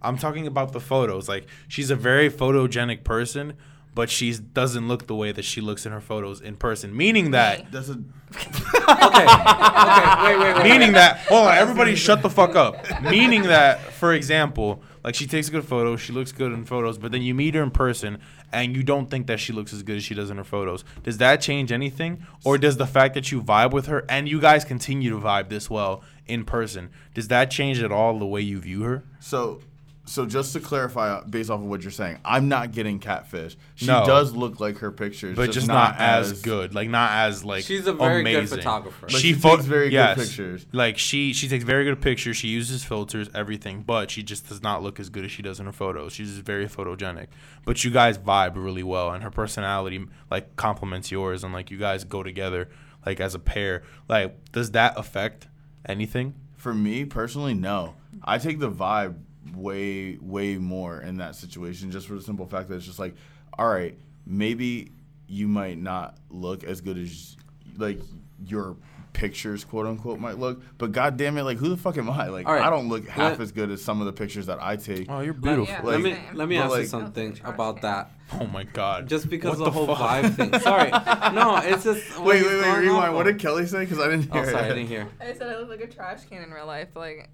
I'm 0.00 0.16
talking 0.16 0.46
about 0.46 0.72
the 0.72 0.80
photos. 0.80 1.28
Like 1.28 1.46
she's 1.66 1.90
a 1.90 1.96
very 1.96 2.30
photogenic 2.30 3.02
person, 3.02 3.54
but 3.94 4.08
she 4.10 4.32
doesn't 4.32 4.86
look 4.86 5.08
the 5.08 5.14
way 5.16 5.32
that 5.32 5.44
she 5.44 5.60
looks 5.60 5.84
in 5.84 5.90
her 5.92 6.00
photos 6.00 6.40
in 6.40 6.54
person. 6.56 6.96
Meaning 6.96 7.32
that. 7.32 7.72
That's 7.72 7.88
a 7.88 7.94
Okay. 8.32 8.44
okay. 8.88 10.22
Wait, 10.24 10.38
wait, 10.38 10.54
wait. 10.54 10.62
Meaning 10.62 10.92
that. 10.92 11.18
Hold 11.28 11.48
on, 11.48 11.54
everybody, 11.58 11.94
shut 11.96 12.22
the 12.22 12.30
fuck 12.30 12.54
up. 12.54 12.76
Meaning 13.02 13.42
that, 13.44 13.80
for 13.80 14.12
example, 14.12 14.82
like 15.04 15.14
she 15.14 15.26
takes 15.26 15.48
a 15.48 15.50
good 15.50 15.64
photo, 15.64 15.96
she 15.96 16.12
looks 16.12 16.32
good 16.32 16.52
in 16.52 16.64
photos, 16.64 16.98
but 16.98 17.12
then 17.12 17.22
you 17.22 17.34
meet 17.34 17.54
her 17.54 17.62
in 17.62 17.70
person 17.70 18.18
and 18.52 18.76
you 18.76 18.82
don't 18.82 19.10
think 19.10 19.26
that 19.26 19.40
she 19.40 19.52
looks 19.52 19.72
as 19.72 19.82
good 19.82 19.96
as 19.96 20.04
she 20.04 20.14
does 20.14 20.30
in 20.30 20.36
her 20.36 20.44
photos. 20.44 20.84
Does 21.02 21.18
that 21.18 21.40
change 21.40 21.72
anything, 21.72 22.24
or 22.44 22.58
does 22.58 22.76
the 22.76 22.86
fact 22.86 23.14
that 23.14 23.30
you 23.30 23.42
vibe 23.42 23.72
with 23.72 23.86
her 23.86 24.04
and 24.08 24.28
you 24.28 24.40
guys 24.40 24.64
continue 24.64 25.10
to 25.10 25.16
vibe 25.16 25.48
this 25.48 25.68
well 25.68 26.02
in 26.26 26.44
person, 26.44 26.90
does 27.14 27.28
that 27.28 27.50
change 27.50 27.82
at 27.82 27.90
all 27.92 28.18
the 28.18 28.26
way 28.26 28.40
you 28.40 28.58
view 28.60 28.82
her? 28.82 29.02
So, 29.20 29.60
so 30.08 30.24
just 30.26 30.52
to 30.54 30.60
clarify, 30.60 31.20
based 31.22 31.50
off 31.50 31.60
of 31.60 31.66
what 31.66 31.82
you're 31.82 31.90
saying, 31.90 32.18
I'm 32.24 32.48
not 32.48 32.72
getting 32.72 32.98
catfish. 32.98 33.56
She 33.74 33.86
No. 33.86 34.04
does 34.06 34.32
look 34.32 34.58
like 34.58 34.78
her 34.78 34.90
pictures, 34.90 35.36
but 35.36 35.50
just, 35.50 35.68
not, 35.68 35.96
as, 35.98 36.40
good. 36.42 36.74
Like 36.74 36.88
not 36.88 37.12
as 37.12 37.44
like 37.44 37.64
She's 37.64 37.86
a 37.86 37.92
very 37.92 38.22
good 38.24 38.34
amazing. 38.36 38.58
photographer. 38.58 39.06
But 39.06 39.10
she 39.12 39.18
she 39.18 39.32
pho- 39.34 39.56
takes 39.56 39.66
very 39.66 39.90
good 39.90 40.16
pictures. 40.16 40.66
Like 40.72 40.98
she 40.98 41.32
she 41.32 41.48
takes 41.48 41.64
very 41.64 41.84
good 41.84 42.00
pictures. 42.00 42.36
She 42.36 42.48
uses 42.48 42.82
filters, 42.84 43.28
everything, 43.34 43.82
but 43.82 44.10
she 44.10 44.22
just 44.22 44.48
does 44.48 44.62
not 44.62 44.82
look 44.82 44.98
as 44.98 45.10
good 45.10 45.24
as 45.24 45.30
she 45.30 45.42
does 45.42 45.60
in 45.60 45.66
her 45.66 45.72
photos. 45.72 46.12
She's 46.14 46.30
just 46.32 46.42
very 46.44 46.66
photogenic. 46.66 47.26
But 47.64 47.84
you 47.84 47.90
guys 47.90 48.16
vibe 48.18 48.52
really 48.56 48.82
well, 48.82 49.10
and 49.12 49.22
her 49.22 49.30
personality 49.30 50.06
like 50.30 50.56
complements 50.56 51.10
yours, 51.10 51.44
and 51.44 51.52
like 51.52 51.70
you 51.70 51.78
guys 51.78 52.04
go 52.04 52.22
together 52.22 52.68
like 53.04 53.20
as 53.20 53.34
a 53.34 53.38
pair. 53.38 53.82
Like, 54.08 54.52
does 54.52 54.70
that 54.72 54.94
affect 54.96 55.48
anything? 55.86 56.34
For 56.56 56.74
me 56.74 57.04
personally, 57.04 57.54
no. 57.54 57.94
I 58.24 58.38
take 58.38 58.58
the 58.58 58.70
vibe 58.70 59.14
way, 59.54 60.16
way 60.20 60.56
more 60.56 61.00
in 61.00 61.16
that 61.18 61.34
situation, 61.34 61.90
just 61.90 62.06
for 62.06 62.14
the 62.14 62.22
simple 62.22 62.46
fact 62.46 62.68
that 62.68 62.76
it's 62.76 62.86
just 62.86 62.98
like, 62.98 63.14
all 63.58 63.68
right, 63.68 63.98
maybe 64.26 64.92
you 65.26 65.48
might 65.48 65.78
not 65.78 66.16
look 66.30 66.64
as 66.64 66.80
good 66.80 66.98
as 66.98 67.36
like 67.76 68.00
your 68.44 68.76
pictures, 69.12 69.64
quote 69.64 69.86
unquote, 69.86 70.20
might 70.20 70.38
look, 70.38 70.62
but 70.78 70.92
god 70.92 71.16
damn 71.16 71.36
it, 71.38 71.42
like 71.42 71.58
who 71.58 71.68
the 71.68 71.76
fuck 71.76 71.98
am 71.98 72.08
I? 72.08 72.28
Like 72.28 72.46
All 72.46 72.54
right. 72.54 72.62
I 72.64 72.70
don't 72.70 72.88
look 72.88 73.08
half 73.08 73.32
Let- 73.32 73.40
as 73.40 73.52
good 73.52 73.70
as 73.70 73.82
some 73.82 74.00
of 74.00 74.06
the 74.06 74.12
pictures 74.12 74.46
that 74.46 74.62
I 74.62 74.76
take. 74.76 75.06
Oh, 75.10 75.20
you're 75.20 75.34
Let- 75.34 75.42
beautiful. 75.42 75.74
Yeah. 75.74 75.82
let 75.82 76.00
me 76.00 76.16
let 76.34 76.48
me 76.48 76.56
ask 76.56 76.70
like- 76.70 76.82
you 76.82 76.86
something 76.88 77.38
about 77.44 77.82
that. 77.82 78.12
Oh 78.32 78.46
my 78.46 78.62
god. 78.64 79.08
Just 79.08 79.28
because 79.28 79.58
What 79.58 79.68
of 79.68 79.74
the, 79.74 79.78
whole 79.86 79.86
fuck? 79.86 80.24
vibe 80.24 80.34
thing. 80.36 80.60
Sorry, 80.60 80.90
no, 81.34 81.56
it's 81.56 81.82
just 81.82 82.18
wait, 82.20 82.44
wait, 82.44 82.62
wait, 82.62 82.78
rewind. 82.78 83.14
What 83.14 83.24
did 83.24 83.38
Kelly 83.38 83.66
say? 83.66 83.80
Because 83.80 83.98
I 83.98 84.08
didn't 84.08 84.28
oh, 84.30 84.34
hear 84.34 84.42
Oh, 84.42 84.52
sorry, 84.52 84.64
I 84.64 84.68
didn't 84.68 84.86
hear. 84.86 85.08
I 85.20 85.32
said 85.32 85.48
I 85.48 85.58
look 85.58 85.70
like 85.70 85.80
a 85.80 85.86
trash 85.86 86.24
can 86.26 86.42
in 86.42 86.50
real 86.50 86.66
life. 86.66 86.94
Like 86.94 87.30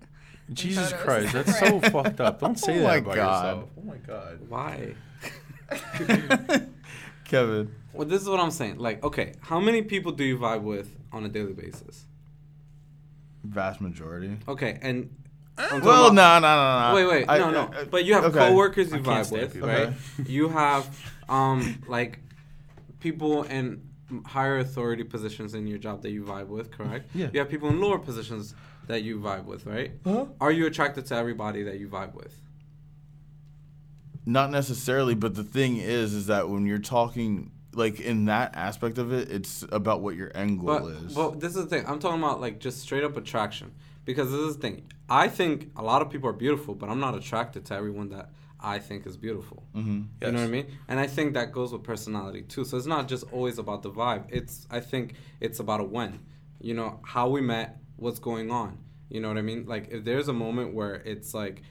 Jesus 0.53 0.91
photos. 0.93 1.05
Christ, 1.05 1.33
that's 1.33 1.59
so 1.59 1.81
fucked 1.81 2.21
up. 2.21 2.41
Don't 2.41 2.59
say 2.59 2.75
Oh 2.79 2.81
that 2.81 2.87
my 2.87 2.95
about 2.97 3.15
God. 3.15 3.45
yourself. 3.47 3.71
Oh 3.79 3.83
my 3.83 3.97
god. 3.97 4.41
Why? 4.49 4.95
Kevin. 7.25 7.75
Well, 7.93 8.07
this 8.07 8.21
is 8.23 8.29
what 8.29 8.41
I'm 8.41 8.51
saying. 8.51 8.79
Like, 8.79 9.03
okay, 9.05 9.35
how 9.41 9.61
many 9.61 9.83
people 9.83 10.13
do 10.13 10.25
you 10.25 10.37
vibe 10.39 10.63
with 10.63 10.95
on 11.13 11.25
a 11.25 11.29
daily 11.29 11.53
basis? 11.53 12.05
Vast 13.45 13.81
majority. 13.81 14.37
Okay, 14.49 14.79
and 14.83 15.15
I'm 15.57 15.81
Well, 15.81 16.07
about- 16.09 16.15
no, 16.15 16.41
no, 16.41 16.57
no, 16.57 16.89
no. 16.91 16.95
Wait, 16.95 17.07
wait, 17.21 17.29
I- 17.29 17.39
no, 17.39 17.51
no. 17.51 17.71
I- 17.73 17.81
I- 17.81 17.85
but 17.85 18.05
you 18.05 18.15
have 18.15 18.25
okay. 18.25 18.39
coworkers 18.39 18.89
you 18.93 19.01
can't 19.01 19.27
vibe 19.27 19.33
with, 19.33 19.53
people. 19.55 19.69
right? 19.69 19.81
Okay. 19.89 19.95
You 20.27 20.49
have, 20.49 21.13
um, 21.29 21.83
like, 21.87 22.19
people 23.01 23.45
in 23.45 23.83
higher 24.27 24.59
authority 24.59 25.05
positions 25.05 25.55
in 25.55 25.67
your 25.67 25.79
job 25.79 26.03
that 26.03 26.11
you 26.11 26.23
vibe 26.25 26.49
with, 26.49 26.71
correct? 26.71 27.11
Yeah. 27.15 27.29
You 27.33 27.39
have 27.41 27.49
people 27.49 27.69
in 27.69 27.81
lower 27.81 27.99
positions 27.99 28.55
that 28.87 29.03
you 29.03 29.18
vibe 29.18 29.45
with, 29.45 29.66
right? 29.66 29.93
Huh? 30.05 30.26
Are 30.41 30.53
you 30.53 30.66
attracted 30.66 31.07
to 31.07 31.14
everybody 31.16 31.62
that 31.64 31.78
you 31.78 31.89
vibe 31.89 32.14
with? 32.14 32.35
Not 34.26 34.51
necessarily, 34.51 35.14
but 35.14 35.35
the 35.35 35.45
thing 35.45 35.76
is, 35.76 36.14
is 36.14 36.26
that 36.28 36.49
when 36.49 36.66
you're 36.66 36.78
talking, 36.78 37.51
like 37.74 38.01
in 38.01 38.24
that 38.26 38.55
aspect 38.55 38.97
of 38.99 39.12
it, 39.12 39.30
it's 39.30 39.64
about 39.70 40.01
what 40.01 40.16
your 40.16 40.30
end 40.35 40.61
goal 40.61 40.66
But, 40.78 40.85
is. 41.05 41.14
but 41.14 41.41
this 41.41 41.57
is 41.57 41.64
the 41.64 41.66
thing. 41.66 41.85
I'm 41.87 41.99
talking 41.99 42.22
about 42.22 42.41
like 42.41 42.59
just 42.59 42.80
straight 42.80 43.05
up 43.05 43.16
attraction. 43.16 43.72
Because 44.07 44.30
this 44.30 44.41
is 44.41 44.57
the 44.57 44.61
thing. 44.62 44.82
I 45.09 45.28
think 45.28 45.70
a 45.76 45.82
lot 45.82 46.03
of 46.03 46.11
people 46.11 46.28
are 46.28 46.35
beautiful, 46.35 46.74
but 46.74 46.91
I'm 46.91 47.01
not 47.01 47.14
attracted 47.14 47.64
to 47.66 47.74
everyone 47.74 48.11
that 48.11 48.28
I 48.61 48.78
think 48.78 49.07
is 49.07 49.16
beautiful. 49.16 49.62
hmm 49.72 50.03
You 50.20 50.30
know 50.30 50.41
what 50.41 50.45
I 50.45 50.47
mean? 50.49 50.66
And 50.89 51.01
I 51.01 51.07
think 51.07 51.32
that 51.35 51.53
goes 51.53 51.72
with 51.72 51.82
personality 51.82 52.43
too. 52.43 52.64
So 52.66 52.76
it's 52.76 52.85
not 52.87 53.09
just 53.09 53.24
always 53.32 53.59
about 53.59 53.82
the 53.82 53.91
vibe. 53.91 54.24
It's 54.30 54.66
I 54.70 54.80
think 54.80 55.14
it's 55.41 55.59
about 55.59 55.80
a 55.80 55.85
when. 55.85 56.20
You 56.61 56.74
know, 56.74 57.01
how 57.03 57.28
we 57.30 57.41
met, 57.41 57.78
what's 57.97 58.19
going 58.19 58.51
on. 58.51 58.79
You 59.09 59.21
know 59.21 59.29
what 59.29 59.39
I 59.39 59.43
mean? 59.43 59.67
Like 59.67 59.89
if 59.91 60.05
there's 60.05 60.29
a 60.29 60.33
moment 60.33 60.75
where 60.75 60.95
it's 60.95 61.35
like 61.35 61.63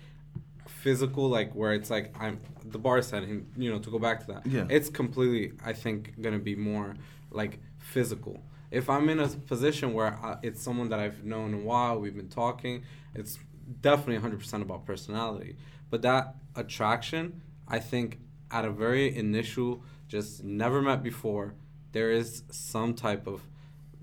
physical, 0.67 1.29
like 1.29 1.53
where 1.53 1.73
it's 1.73 1.89
like 1.89 2.15
I'm 2.19 2.39
the 2.63 2.79
bar 2.79 3.01
setting, 3.01 3.47
you 3.57 3.71
know, 3.71 3.79
to 3.79 3.89
go 3.89 3.99
back 3.99 4.21
to 4.21 4.27
that. 4.27 4.45
Yeah. 4.45 4.65
It's 4.69 4.89
completely 4.89 5.57
I 5.63 5.73
think 5.73 6.21
gonna 6.21 6.39
be 6.39 6.55
more 6.55 6.95
like 7.31 7.59
physical. 7.77 8.41
If 8.71 8.89
I'm 8.89 9.07
in 9.09 9.19
a 9.19 9.27
position 9.27 9.93
where 9.93 10.17
I, 10.23 10.37
it's 10.41 10.61
someone 10.61 10.89
that 10.89 10.99
I've 10.99 11.23
known 11.23 11.53
a 11.53 11.59
while, 11.59 11.99
we've 11.99 12.15
been 12.15 12.29
talking, 12.29 12.83
it's 13.13 13.37
definitely 13.81 14.27
100% 14.27 14.61
about 14.61 14.85
personality. 14.85 15.57
But 15.89 16.01
that 16.01 16.35
attraction, 16.55 17.41
I 17.67 17.79
think, 17.79 18.19
at 18.49 18.65
a 18.65 18.71
very 18.71 19.15
initial, 19.15 19.83
just 20.07 20.43
never 20.43 20.81
met 20.81 21.03
before, 21.03 21.53
there 21.91 22.11
is 22.11 22.43
some 22.49 22.95
type 22.95 23.27
of 23.27 23.41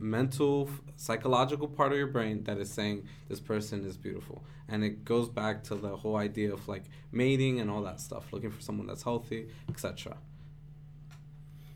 mental, 0.00 0.68
psychological 0.96 1.68
part 1.68 1.92
of 1.92 1.98
your 1.98 2.06
brain 2.06 2.42
that 2.44 2.58
is 2.58 2.70
saying 2.70 3.06
this 3.28 3.40
person 3.40 3.84
is 3.84 3.96
beautiful. 3.96 4.42
And 4.68 4.84
it 4.84 5.04
goes 5.04 5.28
back 5.28 5.62
to 5.64 5.74
the 5.74 5.96
whole 5.96 6.16
idea 6.16 6.52
of 6.52 6.66
like 6.68 6.84
mating 7.12 7.60
and 7.60 7.70
all 7.70 7.82
that 7.82 8.00
stuff, 8.00 8.32
looking 8.32 8.50
for 8.50 8.60
someone 8.60 8.86
that's 8.86 9.02
healthy, 9.02 9.48
etc. 9.68 10.16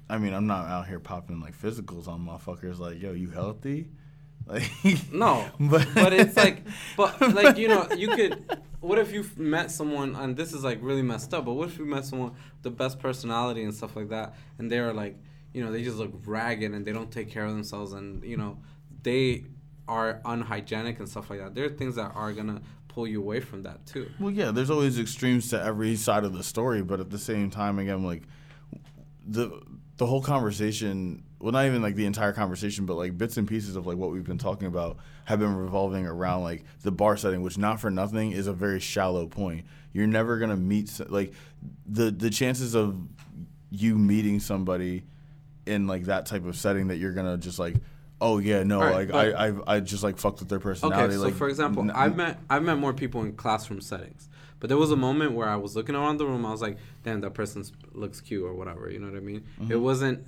I 0.09 0.18
mean, 0.18 0.35
I'm 0.35 0.47
not 0.47 0.66
out 0.66 0.87
here 0.87 1.01
popping 1.01 1.41
like 1.41 1.59
physicals 1.59 2.09
on 2.09 2.27
motherfuckers. 2.27 2.79
Like, 2.79 3.01
yo, 3.01 3.12
you 3.12 3.31
healthy? 3.31 3.89
Like, 4.47 4.70
No, 5.11 5.49
but 5.59 5.89
but 5.95 6.12
it's 6.12 6.37
like, 6.37 6.66
but 6.99 7.18
like 7.33 7.57
you 7.57 7.66
know, 7.66 7.89
you 7.97 8.09
could. 8.09 8.45
What 8.81 8.99
if 8.99 9.11
you 9.11 9.25
met 9.39 9.70
someone, 9.70 10.14
and 10.14 10.37
this 10.37 10.53
is 10.53 10.62
like 10.62 10.81
really 10.83 11.01
messed 11.01 11.33
up. 11.33 11.47
But 11.47 11.55
what 11.55 11.68
if 11.70 11.79
you 11.79 11.87
met 11.87 12.05
someone 12.05 12.33
the 12.61 12.68
best 12.68 12.99
personality 12.99 13.62
and 13.62 13.72
stuff 13.72 13.97
like 13.97 14.11
that, 14.11 14.35
and 14.59 14.70
they're 14.70 14.93
like, 14.93 15.16
you 15.55 15.65
know, 15.65 15.73
they 15.73 15.83
just 15.83 15.97
look 15.97 16.13
ragged 16.27 16.73
and 16.73 16.85
they 16.85 16.93
don't 16.93 17.11
take 17.11 17.31
care 17.31 17.47
of 17.47 17.53
themselves, 17.53 17.93
and 17.93 18.23
you 18.23 18.37
know, 18.37 18.59
they 19.03 19.45
are 19.89 20.21
unhygienic 20.25 20.99
and 20.99 21.09
stuff 21.09 21.31
like 21.31 21.39
that. 21.39 21.55
There 21.55 21.65
are 21.65 21.71
things 21.71 21.95
that 21.95 22.13
are 22.15 22.33
gonna 22.33 22.61
pull 22.89 23.07
you 23.07 23.21
away 23.21 23.41
from 23.41 23.63
that 23.63 23.87
too. 23.87 24.11
Well, 24.19 24.31
yeah, 24.31 24.51
there's 24.51 24.71
always 24.71 24.99
extremes 24.99 25.49
to 25.51 25.63
every 25.63 25.97
side 25.97 26.25
of 26.25 26.33
the 26.33 26.43
story, 26.43 26.83
but 26.83 27.01
at 27.01 27.11
the 27.11 27.19
same 27.19 27.51
time, 27.51 27.79
again, 27.79 28.03
like 28.05 28.25
the 29.27 29.63
the 29.97 30.07
whole 30.07 30.21
conversation, 30.21 31.23
well, 31.39 31.53
not 31.53 31.67
even 31.67 31.81
like 31.81 31.95
the 31.95 32.07
entire 32.07 32.33
conversation, 32.33 32.85
but 32.85 32.95
like 32.95 33.17
bits 33.17 33.37
and 33.37 33.47
pieces 33.47 33.77
of 33.77 33.87
like 33.87 33.97
what 33.97 34.11
we've 34.11 34.25
been 34.25 34.39
talking 34.39 34.67
about 34.67 34.97
have 35.25 35.39
been 35.39 35.55
revolving 35.55 36.05
around 36.05 36.43
like 36.43 36.65
the 36.83 36.91
bar 36.91 37.17
setting, 37.17 37.43
which 37.43 37.57
not 37.57 37.81
for 37.81 37.91
nothing 37.91 38.33
is 38.33 38.49
a 38.49 38.53
very 38.53 38.81
shallow 38.81 39.29
point. 39.29 39.65
You're 39.93 40.09
never 40.09 40.39
gonna 40.39 40.57
meet 40.57 41.01
like 41.09 41.33
the 41.87 42.11
the 42.11 42.31
chances 42.31 42.75
of 42.75 42.97
you 43.71 43.97
meeting 43.97 44.41
somebody 44.41 45.05
in 45.67 45.87
like 45.87 46.05
that 46.05 46.27
type 46.27 46.45
of 46.47 46.57
setting 46.57 46.89
that 46.89 46.97
you're 46.97 47.12
gonna 47.12 47.37
just 47.37 47.59
like. 47.59 47.77
Oh 48.21 48.39
yeah, 48.39 48.62
no, 48.62 48.81
right, 48.81 48.95
like 48.95 49.09
but- 49.09 49.35
I, 49.35 49.49
I, 49.49 49.77
I 49.77 49.81
just 49.81 50.03
like 50.03 50.19
fucked 50.19 50.39
with 50.39 50.49
their 50.49 50.61
personality. 50.61 51.03
Okay, 51.03 51.15
so 51.15 51.23
like, 51.23 51.35
for 51.35 51.49
example, 51.49 51.83
n- 51.83 51.91
I've 51.91 52.17
met 52.17 52.39
I've 52.49 52.62
met 52.62 52.79
more 52.79 52.93
people 52.93 53.23
in 53.23 53.35
classroom 53.35 53.81
settings, 53.81 54.29
but 54.61 54.69
there 54.69 54.79
was 54.79 54.93
a 54.93 54.97
moment 54.97 55.33
where 55.33 55.49
I 55.49 55.57
was 55.57 55.75
looking 55.75 55.95
around 55.97 56.19
the 56.19 56.25
room. 56.25 56.47
I 56.47 56.51
was 56.53 56.62
like, 56.62 56.79
"Damn, 57.03 57.21
that 57.23 57.35
person 57.35 57.65
looks 57.93 58.21
cute" 58.21 58.45
or 58.45 58.55
whatever. 58.55 58.89
You 58.89 59.01
know 59.01 59.09
what 59.09 59.17
I 59.17 59.21
mean? 59.21 59.43
Mm-hmm. 59.61 59.73
It 59.73 59.81
wasn't 59.81 60.27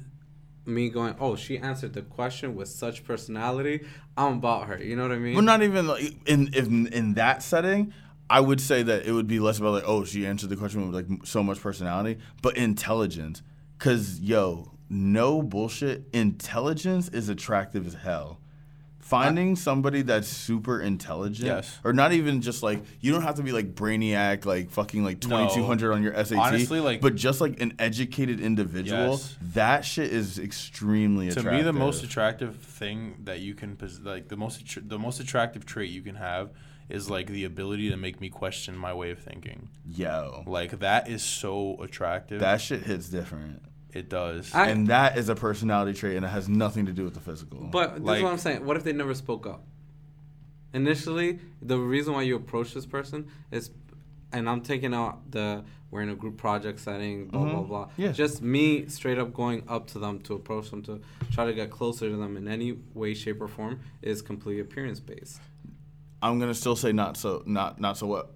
me 0.67 0.91
going, 0.91 1.15
"Oh, 1.21 1.37
she 1.37 1.59
answered 1.59 1.95
the 1.95 2.03
question 2.03 2.57
with 2.57 2.69
such 2.69 3.05
personality. 3.05 3.87
I'm 4.17 4.35
about 4.39 4.67
her." 4.67 4.83
You 4.83 4.97
know 4.97 5.03
what 5.03 5.13
I 5.13 5.19
mean? 5.19 5.35
Well, 5.35 5.45
not 5.45 5.63
even 5.63 5.87
like 5.87 6.17
in 6.29 6.53
in 6.55 6.89
in 6.89 7.15
that 7.15 7.43
setting. 7.43 7.95
I 8.29 8.41
would 8.41 8.61
say 8.61 8.83
that 8.83 9.07
it 9.07 9.13
would 9.13 9.29
be 9.29 9.39
less 9.39 9.59
about 9.59 9.75
like, 9.75 9.85
oh, 9.87 10.05
she 10.05 10.27
answered 10.27 10.51
the 10.51 10.57
question 10.57 10.85
with 10.91 11.09
like 11.09 11.25
so 11.25 11.45
much 11.45 11.61
personality, 11.61 12.19
but 12.43 12.57
intelligence. 12.57 13.43
Cause 13.79 14.19
yo, 14.19 14.73
no 14.89 15.43
bullshit. 15.43 16.05
Intelligence 16.13 17.09
is 17.09 17.29
attractive 17.29 17.87
as 17.87 17.95
hell. 17.95 18.41
Finding 18.99 19.55
somebody 19.55 20.03
that's 20.03 20.27
super 20.27 20.81
intelligent, 20.81 21.47
Yes. 21.47 21.79
or 21.85 21.93
not 21.93 22.13
even 22.13 22.41
just 22.41 22.65
like 22.65 22.83
you 23.01 23.13
don't 23.13 23.23
have 23.23 23.37
to 23.37 23.43
be 23.45 23.53
like 23.53 23.73
brainiac, 23.73 24.45
like 24.45 24.69
fucking 24.71 25.05
like 25.05 25.21
twenty 25.21 25.55
two 25.55 25.63
hundred 25.65 25.93
on 25.93 26.03
your 26.03 26.13
SAT. 26.13 26.37
Honestly, 26.39 26.81
like- 26.81 27.01
but 27.01 27.15
just 27.15 27.41
like 27.41 27.61
an 27.61 27.75
educated 27.79 28.41
individual, 28.41 29.11
Yes. 29.13 29.37
that 29.55 29.85
shit 29.85 30.13
is 30.13 30.41
extremely 30.41 31.27
attractive. 31.29 31.35
to 31.45 31.49
attractive. 31.51 31.67
me 31.67 31.79
the 31.79 31.79
most 31.85 32.03
attractive 32.03 32.57
thing 32.57 33.15
that 33.25 33.39
you 33.39 33.55
can 33.55 33.79
like 34.03 34.27
the 34.27 34.37
most 34.37 34.65
attr- 34.65 34.89
the 34.89 34.99
most 34.99 35.21
attractive 35.21 35.65
trait 35.65 35.89
you 35.93 36.03
can 36.03 36.17
have 36.17 36.51
is 36.89 37.09
like 37.09 37.29
the 37.29 37.45
ability 37.45 37.89
to 37.91 37.97
make 37.97 38.21
me 38.21 38.29
question 38.29 38.77
my 38.77 38.93
way 38.93 39.13
of 39.13 39.21
thinking. 39.21 39.69
Yo, 39.85 40.43
Like 40.49 40.81
that 40.81 41.09
is 41.09 41.23
so 41.23 41.81
attractive. 41.81 42.41
that 42.41 42.61
shit 42.61 42.83
hits 42.83 43.09
different. 43.09 43.63
It 43.97 44.09
does. 44.09 44.55
I- 44.55 44.69
and 44.69 44.87
that 44.89 45.17
is 45.19 45.29
a 45.29 45.35
personality 45.35 45.93
trait, 45.99 46.17
and 46.17 46.25
it 46.25 46.29
has 46.29 46.49
nothing 46.49 46.87
to 46.87 46.93
do 46.93 47.05
with 47.05 47.15
the 47.15 47.21
physical. 47.21 47.61
But 47.71 47.97
this 47.97 48.03
Like- 48.05 48.17
is 48.19 48.23
what 48.23 48.33
I'm 48.33 48.39
saying. 48.39 48.65
What 48.65 48.77
if 48.77 48.85
they 48.85 48.93
never 48.93 49.15
spoke 49.15 49.47
up? 49.47 49.65
Initially, 50.75 51.39
the 51.63 51.79
reason 51.79 52.13
why 52.13 52.23
you 52.23 52.37
approach 52.37 52.75
this 52.75 52.85
person 52.87 53.29
is, 53.51 53.71
and 54.33 54.49
I'm 54.49 54.61
taking 54.61 54.93
out 54.95 55.31
the 55.31 55.65
we're 55.91 56.03
in 56.03 56.09
a 56.09 56.17
group 56.17 56.37
project 56.37 56.81
setting, 56.81 57.29
blah 57.29 57.45
blah 57.45 57.63
Mhm. 57.63 57.69
blah. 57.69 57.89
Yeah. 57.97 58.11
Just 58.13 58.43
me 58.43 58.87
straight 58.89 59.19
up 59.19 59.33
going 59.33 59.63
up 59.69 59.87
to 59.89 60.01
them 60.01 60.19
to 60.23 60.35
approach 60.35 60.71
them 60.71 60.83
to 60.83 61.01
try 61.31 61.47
to 61.47 61.55
get 61.55 61.71
closer 61.71 62.11
to 62.11 62.17
them 62.17 62.37
in 62.37 62.49
any 62.49 62.77
way, 62.93 63.15
shape, 63.15 63.41
or 63.41 63.47
form 63.49 63.79
is 64.03 64.21
completely 64.21 64.61
appearance 64.61 64.99
based. 64.99 65.41
I'm 66.21 66.41
gonna 66.41 66.55
still 66.55 66.75
say 66.77 66.93
not 66.93 67.17
so 67.17 67.43
not 67.47 67.81
not 67.81 67.97
so 67.97 68.07
what. 68.09 68.33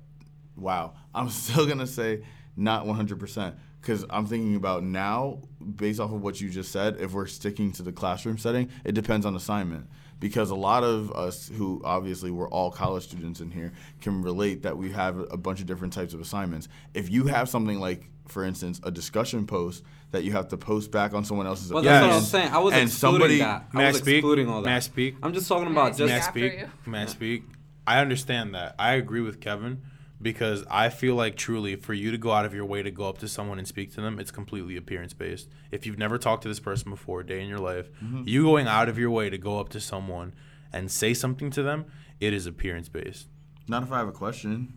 Wow, 0.57 0.95
I'm 1.15 1.29
still 1.45 1.67
gonna 1.67 1.89
say 1.89 2.23
not 2.57 2.87
100 2.87 3.19
percent 3.19 3.57
because 3.81 4.05
I'm 4.11 4.27
thinking 4.27 4.57
about 4.57 4.83
now 4.83 5.41
based 5.77 6.01
off 6.01 6.13
of 6.13 6.23
what 6.23 6.41
you 6.41 6.51
just 6.51 6.73
said. 6.73 6.97
If 7.01 7.13
we're 7.13 7.27
sticking 7.27 7.73
to 7.73 7.83
the 7.83 7.93
classroom 7.93 8.39
setting, 8.39 8.71
it 8.85 8.93
depends 8.93 9.25
on 9.27 9.35
assignment 9.37 9.87
because 10.19 10.51
a 10.51 10.55
lot 10.55 10.85
of 10.85 11.11
us 11.13 11.49
who 11.49 11.81
obviously 11.85 12.31
we're 12.31 12.49
all 12.51 12.71
college 12.71 13.05
students 13.05 13.41
in 13.41 13.51
here 13.51 13.73
can 14.01 14.23
relate 14.23 14.63
that 14.63 14.77
we 14.77 14.91
have 14.93 15.19
a 15.31 15.37
bunch 15.37 15.61
of 15.61 15.67
different 15.67 15.93
types 15.93 16.13
of 16.15 16.21
assignments. 16.21 16.69
If 16.95 17.11
you 17.11 17.27
have 17.29 17.49
something 17.49 17.81
like, 17.81 18.05
for 18.29 18.45
instance, 18.45 18.81
a 18.85 18.91
discussion 18.91 19.47
post 19.47 19.83
that 20.11 20.25
you 20.25 20.33
have 20.33 20.49
to 20.49 20.57
post 20.57 20.91
back 20.91 21.15
on 21.15 21.25
someone 21.25 21.47
else's 21.47 21.73
Well, 21.73 21.83
that's 21.83 21.93
what 22.03 22.03
I'm 22.03 22.09
opinions, 22.11 22.31
saying. 22.31 22.53
I 22.53 22.59
was 22.59 22.75
and 22.75 22.83
excluding 22.85 23.19
somebody 23.19 23.39
that. 23.39 23.75
May 23.75 23.85
I 23.85 23.87
I 23.87 23.91
was 23.93 23.99
speak? 23.99 24.17
excluding 24.17 24.49
all 24.49 24.63
that. 24.63 24.69
May 24.69 24.77
I 24.77 24.81
speak? 24.81 25.17
I'm 25.23 25.33
just 25.33 25.49
talking 25.49 25.71
about 25.71 25.97
just 25.97 26.11
May 26.11 26.17
I 26.17 26.21
speak? 26.21 26.53
you. 26.59 26.69
May 26.87 27.03
I 27.03 27.07
speak? 27.07 27.45
I 27.87 28.01
understand 28.01 28.55
that. 28.55 28.75
I 28.79 28.95
agree 28.95 29.21
with 29.21 29.41
Kevin 29.41 29.83
because 30.23 30.65
I 30.71 30.89
feel 30.89 31.15
like 31.15 31.37
truly 31.37 31.77
for 31.77 31.95
you 31.95 32.11
to 32.11 32.19
go 32.19 32.33
out 32.33 32.45
of 32.45 32.53
your 32.55 32.65
way 32.65 32.83
to 32.83 32.91
go 32.91 33.09
up 33.09 33.19
to 33.19 33.29
someone 33.29 33.59
and 33.59 33.67
speak 33.67 33.95
to 33.95 34.01
them, 34.01 34.19
it's 34.19 34.31
completely 34.31 34.77
appearance 34.77 35.13
based. 35.13 35.49
If 35.71 35.87
you've 35.87 35.99
never 35.99 36.19
talked 36.19 36.43
to 36.43 36.49
this 36.49 36.61
person 36.61 36.91
before 36.91 37.21
a 37.21 37.27
day 37.27 37.41
in 37.41 37.49
your 37.49 37.59
life, 37.59 37.89
you 38.25 38.45
going 38.45 38.67
out 38.67 38.89
of 38.89 38.99
your 38.99 39.11
way 39.11 39.31
to 39.31 39.39
go 39.39 39.59
up 39.61 39.69
to 39.71 39.81
someone 39.81 40.35
and 40.73 40.91
say 40.91 41.15
something 41.15 41.51
to 41.51 41.63
them, 41.63 41.87
it 42.21 42.33
is 42.33 42.47
appearance 42.47 42.89
based. 42.89 43.29
Not 43.67 43.83
if 43.83 43.93
I 43.93 43.99
have 43.99 44.09
a 44.09 44.13
question. 44.13 44.75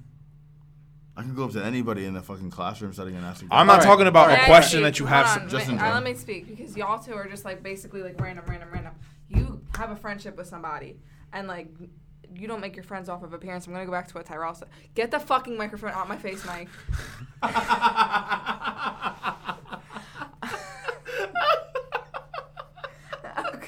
I 1.15 1.21
can 1.21 1.35
go 1.35 1.43
up 1.43 1.51
to 1.51 1.63
anybody 1.63 2.05
in 2.05 2.13
the 2.15 2.21
fucking 2.23 2.49
classroom 2.49 2.91
setting 2.91 3.15
and 3.15 3.23
ask. 3.23 3.43
a 3.43 3.47
I'm 3.51 3.67
not 3.67 3.75
question. 3.75 3.89
talking 3.91 4.07
about 4.07 4.29
May 4.29 4.35
a 4.35 4.41
I 4.41 4.45
question 4.45 4.81
that 4.81 4.97
you 4.97 5.05
Hold 5.05 5.25
have. 5.27 5.41
on, 5.43 5.49
just 5.49 5.67
wait, 5.67 5.73
in 5.75 5.79
uh, 5.79 5.93
let 5.93 6.03
me 6.03 6.15
speak 6.15 6.47
because 6.47 6.75
y'all 6.75 6.97
two 6.97 7.13
are 7.13 7.27
just 7.27 7.45
like 7.45 7.61
basically 7.61 8.01
like 8.01 8.19
random, 8.19 8.45
random, 8.47 8.69
random. 8.71 8.93
You 9.29 9.61
have 9.75 9.91
a 9.91 9.95
friendship 9.95 10.37
with 10.37 10.47
somebody 10.47 10.97
and 11.31 11.47
like 11.47 11.67
you 12.35 12.47
don't 12.47 12.61
make 12.61 12.75
your 12.75 12.83
friends 12.83 13.09
off 13.09 13.23
of 13.23 13.33
appearance. 13.33 13.67
I'm 13.67 13.73
gonna 13.73 13.85
go 13.85 13.91
back 13.91 14.07
to 14.09 14.13
what 14.15 14.25
Tyrell 14.25 14.55
said. 14.55 14.69
Get 14.95 15.11
the 15.11 15.19
fucking 15.19 15.57
microphone 15.57 15.91
out 15.91 16.07
my 16.07 16.17
face, 16.17 16.45
Mike. 16.45 16.69
I'm 17.41 17.53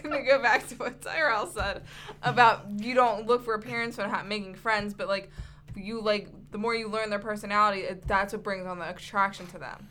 gonna 0.01 0.23
go 0.23 0.41
back 0.41 0.67
to 0.69 0.75
what 0.75 1.01
Tyrell 1.01 1.47
said 1.47 1.83
about 2.23 2.65
you 2.77 2.93
don't 2.93 3.27
look 3.27 3.43
for 3.43 3.53
appearance 3.53 3.97
when 3.97 4.11
making 4.27 4.55
friends, 4.55 4.93
but 4.93 5.07
like 5.07 5.29
you 5.75 6.01
like 6.01 6.29
the 6.51 6.57
more 6.57 6.73
you 6.73 6.87
learn 6.87 7.09
their 7.09 7.19
personality, 7.19 7.81
it, 7.81 8.07
that's 8.07 8.33
what 8.33 8.43
brings 8.43 8.65
on 8.65 8.79
the 8.79 8.89
attraction 8.89 9.45
to 9.47 9.57
them 9.57 9.89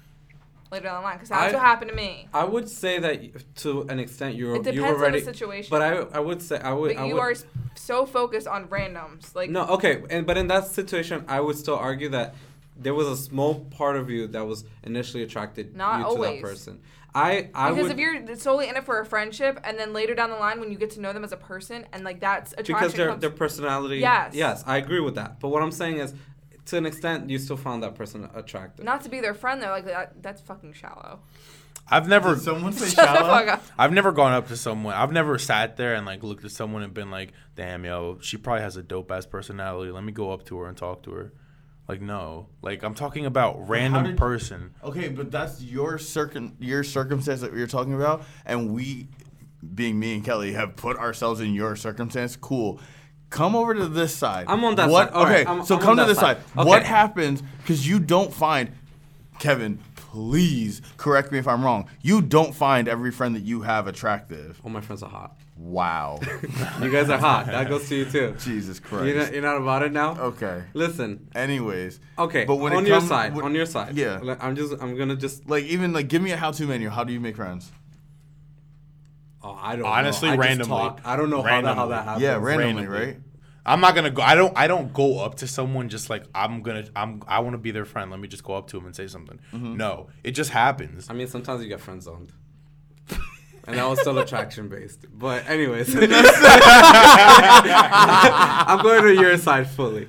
later 0.74 0.86
down 0.88 1.00
the 1.02 1.06
line. 1.08 1.16
Because 1.16 1.30
that's 1.30 1.52
I- 1.52 1.56
what 1.56 1.64
happened 1.64 1.90
to 1.90 1.96
me. 1.96 2.28
I 2.34 2.44
would 2.44 2.68
say 2.68 2.98
that 2.98 3.56
to 3.64 3.82
an 3.92 3.98
extent 3.98 4.34
you're 4.36 4.56
It 4.56 4.64
depends 4.64 5.02
on 5.02 5.12
the 5.12 5.20
situation. 5.20 5.68
but 5.70 5.82
I 5.82 5.92
I 6.18 6.20
would 6.20 6.42
say 6.42 6.58
I 6.60 6.72
would 6.72 6.94
But 6.94 7.02
I 7.02 7.06
you 7.06 7.14
would, 7.14 7.22
are 7.22 7.34
so 7.74 8.06
focused 8.06 8.46
on 8.46 8.66
randoms, 8.68 9.34
like 9.34 9.50
No, 9.50 9.62
okay, 9.76 10.02
and 10.10 10.26
but 10.26 10.36
in 10.36 10.46
that 10.48 10.66
situation, 10.66 11.24
I 11.28 11.40
would 11.40 11.56
still 11.56 11.76
argue 11.76 12.08
that 12.10 12.34
there 12.76 12.94
was 12.94 13.06
a 13.06 13.16
small 13.16 13.52
part 13.78 13.96
of 13.96 14.10
you 14.10 14.26
that 14.28 14.44
was 14.46 14.64
initially 14.82 15.22
attracted 15.22 15.76
Not 15.76 15.98
you 15.98 16.02
to 16.04 16.08
always. 16.10 16.42
that 16.42 16.48
person. 16.48 16.80
I 17.16 17.48
I 17.54 17.70
because 17.70 17.84
would 17.84 17.92
if 17.92 17.98
you're 17.98 18.36
solely 18.36 18.68
in 18.68 18.76
it 18.76 18.84
for 18.84 18.98
a 18.98 19.06
friendship, 19.06 19.60
and 19.62 19.78
then 19.78 19.92
later 19.92 20.14
down 20.16 20.30
the 20.30 20.36
line 20.36 20.58
when 20.58 20.72
you 20.72 20.78
get 20.84 20.90
to 20.96 21.00
know 21.00 21.12
them 21.12 21.22
as 21.22 21.30
a 21.30 21.36
person, 21.36 21.86
and 21.92 22.02
like 22.02 22.18
that's 22.18 22.52
attraction 22.54 22.74
because 22.74 22.94
their 22.94 23.08
comes- 23.10 23.20
their 23.20 23.30
personality. 23.30 23.98
Yes. 23.98 24.34
Yes, 24.34 24.64
I 24.66 24.78
agree 24.78 24.98
with 24.98 25.14
that. 25.14 25.38
But 25.38 25.48
what 25.50 25.62
I'm 25.62 25.70
saying 25.70 25.98
is, 25.98 26.12
to 26.66 26.76
an 26.76 26.86
extent, 26.86 27.28
you 27.30 27.38
still 27.38 27.56
found 27.56 27.82
that 27.82 27.94
person 27.94 28.28
attractive. 28.34 28.84
not 28.84 29.02
to 29.02 29.08
be 29.08 29.20
their 29.20 29.34
friend 29.34 29.62
though, 29.62 29.70
like 29.70 29.84
that, 29.86 30.22
that's 30.22 30.40
fucking 30.40 30.72
shallow. 30.72 31.20
I've 31.86 32.08
never 32.08 32.34
Did 32.34 32.42
someone 32.44 32.72
say 32.72 32.86
Shut 32.94 32.96
the 32.96 33.24
fuck 33.24 33.44
shallow? 33.44 33.52
up. 33.52 33.64
I've 33.78 33.92
never 33.92 34.10
gone 34.12 34.32
up 34.32 34.48
to 34.48 34.56
someone. 34.56 34.94
I've 34.94 35.12
never 35.12 35.38
sat 35.38 35.76
there 35.76 35.94
and 35.94 36.06
like 36.06 36.22
looked 36.22 36.44
at 36.44 36.50
someone 36.50 36.82
and 36.82 36.94
been 36.94 37.10
like, 37.10 37.32
"Damn, 37.56 37.84
yo, 37.84 38.18
she 38.22 38.38
probably 38.38 38.62
has 38.62 38.76
a 38.78 38.82
dope 38.82 39.10
ass 39.12 39.26
personality. 39.26 39.90
Let 39.92 40.02
me 40.04 40.12
go 40.12 40.30
up 40.32 40.46
to 40.46 40.58
her 40.60 40.66
and 40.68 40.76
talk 40.76 41.02
to 41.02 41.10
her." 41.10 41.32
Like, 41.86 42.00
no. 42.00 42.46
Like, 42.62 42.82
I'm 42.82 42.94
talking 42.94 43.26
about 43.26 43.68
random 43.68 44.04
did- 44.04 44.16
person. 44.16 44.72
Okay, 44.82 45.08
but 45.08 45.30
that's 45.30 45.60
your 45.62 45.98
circum 45.98 46.56
your 46.58 46.82
circumstance 46.84 47.42
that 47.42 47.52
you're 47.52 47.66
talking 47.66 47.92
about, 47.92 48.24
and 48.46 48.72
we, 48.72 49.08
being 49.74 49.98
me 49.98 50.14
and 50.14 50.24
Kelly, 50.24 50.54
have 50.54 50.76
put 50.76 50.96
ourselves 50.96 51.40
in 51.42 51.52
your 51.52 51.76
circumstance. 51.76 52.34
Cool. 52.36 52.80
Come 53.30 53.56
over 53.56 53.74
to 53.74 53.88
this 53.88 54.14
side. 54.14 54.46
I'm 54.48 54.64
on 54.64 54.76
that 54.76 54.88
what, 54.88 55.08
side. 55.08 55.14
All 55.14 55.22
okay, 55.24 55.34
right, 55.38 55.48
I'm- 55.48 55.64
so 55.64 55.76
I'm 55.76 55.80
come 55.82 55.96
to 55.96 56.04
this 56.04 56.18
side. 56.18 56.36
side. 56.54 56.66
What 56.66 56.84
happens? 56.84 57.42
Because 57.58 57.86
you 57.88 57.98
don't 57.98 58.32
find, 58.32 58.70
Kevin. 59.38 59.80
Please 59.96 60.80
correct 60.96 61.32
me 61.32 61.38
if 61.38 61.48
I'm 61.48 61.64
wrong. 61.64 61.90
You 62.00 62.22
don't 62.22 62.54
find 62.54 62.86
every 62.86 63.10
friend 63.10 63.34
that 63.34 63.42
you 63.42 63.62
have 63.62 63.88
attractive. 63.88 64.60
All 64.64 64.70
my 64.70 64.80
friends 64.80 65.02
are 65.02 65.10
hot. 65.10 65.36
Wow. 65.56 66.20
You 66.80 66.90
guys 66.90 67.08
are 67.10 67.18
hot. 67.18 67.46
That 67.46 67.68
goes 67.68 67.88
to 67.88 67.96
you 67.96 68.04
too. 68.04 68.34
Jesus 68.38 68.78
Christ. 68.78 69.06
You're 69.06 69.16
not, 69.16 69.32
you're 69.32 69.42
not 69.42 69.56
about 69.56 69.82
it 69.82 69.92
now. 69.92 70.16
okay. 70.20 70.62
Listen. 70.72 71.28
Anyways. 71.34 71.98
Okay. 72.18 72.44
But 72.44 72.56
when 72.56 72.72
it 72.72 72.76
on 72.76 72.86
your 72.86 73.00
side, 73.00 73.34
when- 73.34 73.44
on 73.44 73.54
your 73.54 73.66
side. 73.66 73.96
Yeah. 73.96 74.36
I'm 74.40 74.54
just. 74.54 74.74
I'm 74.80 74.96
gonna 74.96 75.16
just. 75.16 75.48
Like 75.48 75.64
even 75.64 75.92
like 75.92 76.06
give 76.08 76.22
me 76.22 76.30
a 76.32 76.36
how-to 76.36 76.64
menu. 76.66 76.90
How 76.90 77.02
do 77.02 77.12
you 77.12 77.20
make 77.20 77.34
friends? 77.36 77.72
Oh, 79.44 79.58
I 79.60 79.76
don't. 79.76 79.84
Honestly, 79.84 80.28
know. 80.28 80.34
I 80.34 80.38
randomly. 80.38 80.76
talk. 80.76 81.00
I 81.04 81.16
don't 81.16 81.28
know 81.30 81.42
how 81.42 81.60
that 81.60 81.74
how 81.76 81.86
that 81.88 82.04
happens. 82.04 82.22
Yeah, 82.22 82.36
randomly, 82.36 82.86
randomly. 82.86 83.06
right? 83.06 83.16
I'm 83.66 83.80
not 83.80 83.94
gonna 83.94 84.10
go. 84.10 84.22
I 84.22 84.34
don't. 84.34 84.52
I 84.56 84.66
don't 84.66 84.92
go 84.92 85.20
up 85.20 85.36
to 85.36 85.46
someone 85.46 85.88
just 85.88 86.08
like 86.10 86.24
I'm 86.34 86.62
gonna. 86.62 86.84
I'm. 86.96 87.22
I 87.28 87.40
want 87.40 87.52
to 87.54 87.58
be 87.58 87.70
their 87.70 87.84
friend. 87.84 88.10
Let 88.10 88.20
me 88.20 88.28
just 88.28 88.42
go 88.44 88.54
up 88.54 88.68
to 88.68 88.76
them 88.76 88.86
and 88.86 88.96
say 88.96 89.06
something. 89.06 89.38
Mm-hmm. 89.52 89.76
No, 89.76 90.08
it 90.22 90.30
just 90.32 90.50
happens. 90.50 91.08
I 91.10 91.12
mean, 91.14 91.26
sometimes 91.28 91.62
you 91.62 91.68
get 91.68 91.80
friend 91.80 92.02
zoned. 92.02 92.32
and 93.66 93.78
that 93.78 93.86
was 93.88 94.00
still 94.00 94.18
attraction 94.18 94.68
based. 94.68 95.06
But 95.12 95.48
anyways, 95.48 95.94
I'm 97.56 98.82
going 98.82 99.02
to 99.04 99.14
your 99.14 99.36
side 99.38 99.68
fully. 99.68 100.08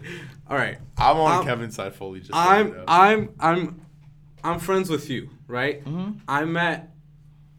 All 0.50 0.58
right. 0.58 0.78
I'm 0.98 1.18
on 1.18 1.32
I'm- 1.32 1.44
Kevin's 1.46 1.76
side 1.76 1.94
fully. 1.96 2.20
Just 2.20 2.32
so 2.34 2.38
you 2.38 2.46
I'm 2.50 2.72
know. 2.72 2.84
I'm 2.88 3.30
I'm 3.40 3.82
I'm 4.44 4.60
friends 4.60 4.90
with 4.90 5.10
you, 5.10 5.30
right? 5.48 5.82
I 6.28 6.46
met 6.46 6.95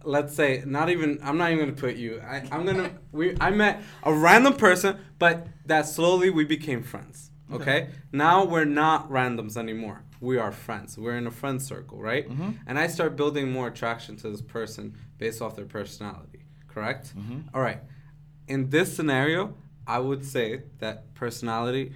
let's 0.06 0.34
say 0.34 0.62
not 0.64 0.88
even 0.88 1.18
I'm 1.22 1.36
not 1.36 1.50
even 1.50 1.66
gonna 1.66 1.80
put 1.80 1.96
you. 1.96 2.20
I, 2.20 2.46
I'm 2.50 2.64
gonna 2.64 2.92
we 3.12 3.36
I 3.40 3.50
met 3.50 3.82
a 4.02 4.12
random 4.12 4.54
person, 4.54 4.98
but 5.18 5.46
that 5.66 5.86
slowly 5.86 6.30
we 6.30 6.44
became 6.44 6.82
friends. 6.82 7.30
Okay? 7.52 7.90
Now 8.12 8.44
we're 8.44 8.64
not 8.64 9.10
randoms 9.10 9.56
anymore. 9.56 10.02
We 10.20 10.38
are 10.38 10.50
friends. 10.50 10.98
We're 10.98 11.16
in 11.16 11.26
a 11.26 11.30
friend 11.30 11.62
circle, 11.62 11.98
right? 11.98 12.28
Mm-hmm. 12.28 12.50
And 12.66 12.78
I 12.78 12.86
start 12.86 13.16
building 13.16 13.52
more 13.52 13.68
attraction 13.68 14.16
to 14.16 14.30
this 14.30 14.40
person 14.40 14.96
based 15.18 15.40
off 15.42 15.54
their 15.54 15.66
personality. 15.66 16.44
Correct? 16.68 17.16
Mm-hmm. 17.16 17.54
All 17.54 17.60
right. 17.60 17.80
In 18.48 18.70
this 18.70 18.94
scenario, 18.94 19.54
I 19.86 19.98
would 19.98 20.24
say 20.24 20.62
that 20.78 21.14
personality 21.14 21.92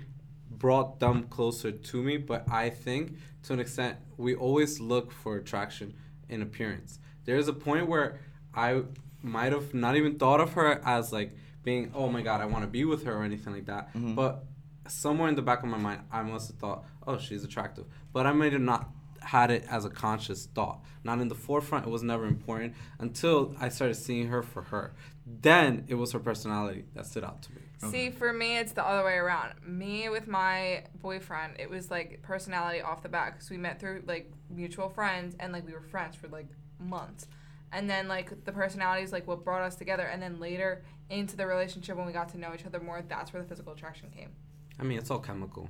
brought 0.51 1.01
them 1.01 1.25
closer 1.25 1.73
to 1.73 2.03
me, 2.03 2.17
but 2.17 2.49
I 2.51 2.71
think 2.71 3.17
to 3.45 3.55
an 3.55 3.61
extent 3.61 3.97
we 4.17 4.35
always 4.35 4.79
look 4.79 5.11
for 5.11 5.37
attraction 5.37 5.95
in 6.29 6.43
appearance. 6.43 7.01
There's 7.31 7.47
a 7.47 7.53
point 7.53 7.87
where 7.87 8.19
I 8.53 8.83
might 9.23 9.53
have 9.53 9.73
not 9.73 9.97
even 9.97 10.19
thought 10.19 10.41
of 10.41 10.55
her 10.55 10.81
as 10.85 11.13
like 11.13 11.31
being, 11.63 11.93
oh 11.95 12.09
my 12.09 12.23
god, 12.23 12.41
I 12.41 12.47
want 12.47 12.65
to 12.65 12.69
be 12.69 12.85
with 12.85 13.05
her 13.05 13.15
or 13.19 13.23
anything 13.23 13.53
like 13.53 13.67
that. 13.67 13.95
Mm-hmm. 13.95 14.17
But 14.17 14.45
somewhere 14.89 15.29
in 15.29 15.37
the 15.37 15.43
back 15.43 15.63
of 15.63 15.69
my 15.69 15.79
mind, 15.79 16.01
I 16.11 16.23
must 16.23 16.49
have 16.49 16.57
thought, 16.59 16.85
oh, 17.07 17.19
she's 17.19 17.45
attractive. 17.45 17.85
But 18.13 18.27
I 18.27 18.33
might 18.33 18.53
have 18.53 18.63
not 18.63 18.89
had 19.21 19.53
it 19.53 19.65
as 19.71 19.85
a 19.85 19.91
conscious 19.91 20.47
thought. 20.47 20.81
Not 21.05 21.21
in 21.21 21.29
the 21.29 21.37
forefront, 21.37 21.87
it 21.87 21.91
was 21.91 22.03
never 22.03 22.27
important 22.27 22.75
until 22.99 23.55
I 23.61 23.69
started 23.69 23.95
seeing 23.95 24.27
her 24.27 24.43
for 24.43 24.63
her. 24.63 24.93
Then 25.25 25.85
it 25.87 25.95
was 25.95 26.11
her 26.11 26.19
personality 26.19 26.87
that 26.95 27.07
stood 27.07 27.23
out 27.23 27.43
to 27.43 27.53
me. 27.53 27.61
See, 27.91 28.11
for 28.11 28.33
me, 28.33 28.59
it's 28.59 28.73
the 28.73 28.85
other 28.85 29.05
way 29.05 29.15
around. 29.15 29.55
Me 29.65 30.09
with 30.09 30.27
my 30.27 30.85
boyfriend, 31.01 31.55
it 31.61 31.71
was 31.71 31.91
like 31.91 32.23
personality 32.23 32.83
off 32.83 33.03
the 33.03 33.09
bat 33.09 33.35
because 33.35 33.51
we 33.51 33.57
met 33.57 33.79
through 33.79 34.03
like 34.07 34.33
mutual 34.51 34.89
friends 34.89 35.37
and 35.39 35.53
like 35.53 35.65
we 35.65 35.73
were 35.73 35.81
friends 35.81 36.17
for 36.17 36.29
like 36.29 36.49
months. 36.81 37.27
And 37.73 37.89
then 37.89 38.09
like 38.09 38.45
the 38.45 38.53
personality 38.53 39.03
is 39.03 39.13
like 39.13 39.27
what 39.27 39.45
brought 39.45 39.63
us 39.63 39.77
together. 39.77 40.05
And 40.05 40.21
then 40.21 40.41
later 40.41 40.83
into 41.09 41.37
the 41.37 41.47
relationship 41.47 41.97
when 41.97 42.07
we 42.07 42.13
got 42.13 42.29
to 42.31 42.39
know 42.39 42.53
each 42.55 42.67
other 42.67 42.81
more, 42.81 43.03
that's 43.07 43.33
where 43.33 43.43
the 43.43 43.49
physical 43.49 43.73
attraction 43.73 44.11
came. 44.11 44.31
I 44.79 44.83
mean, 44.83 44.99
it's 44.99 45.11
all 45.11 45.19
chemical. 45.21 45.69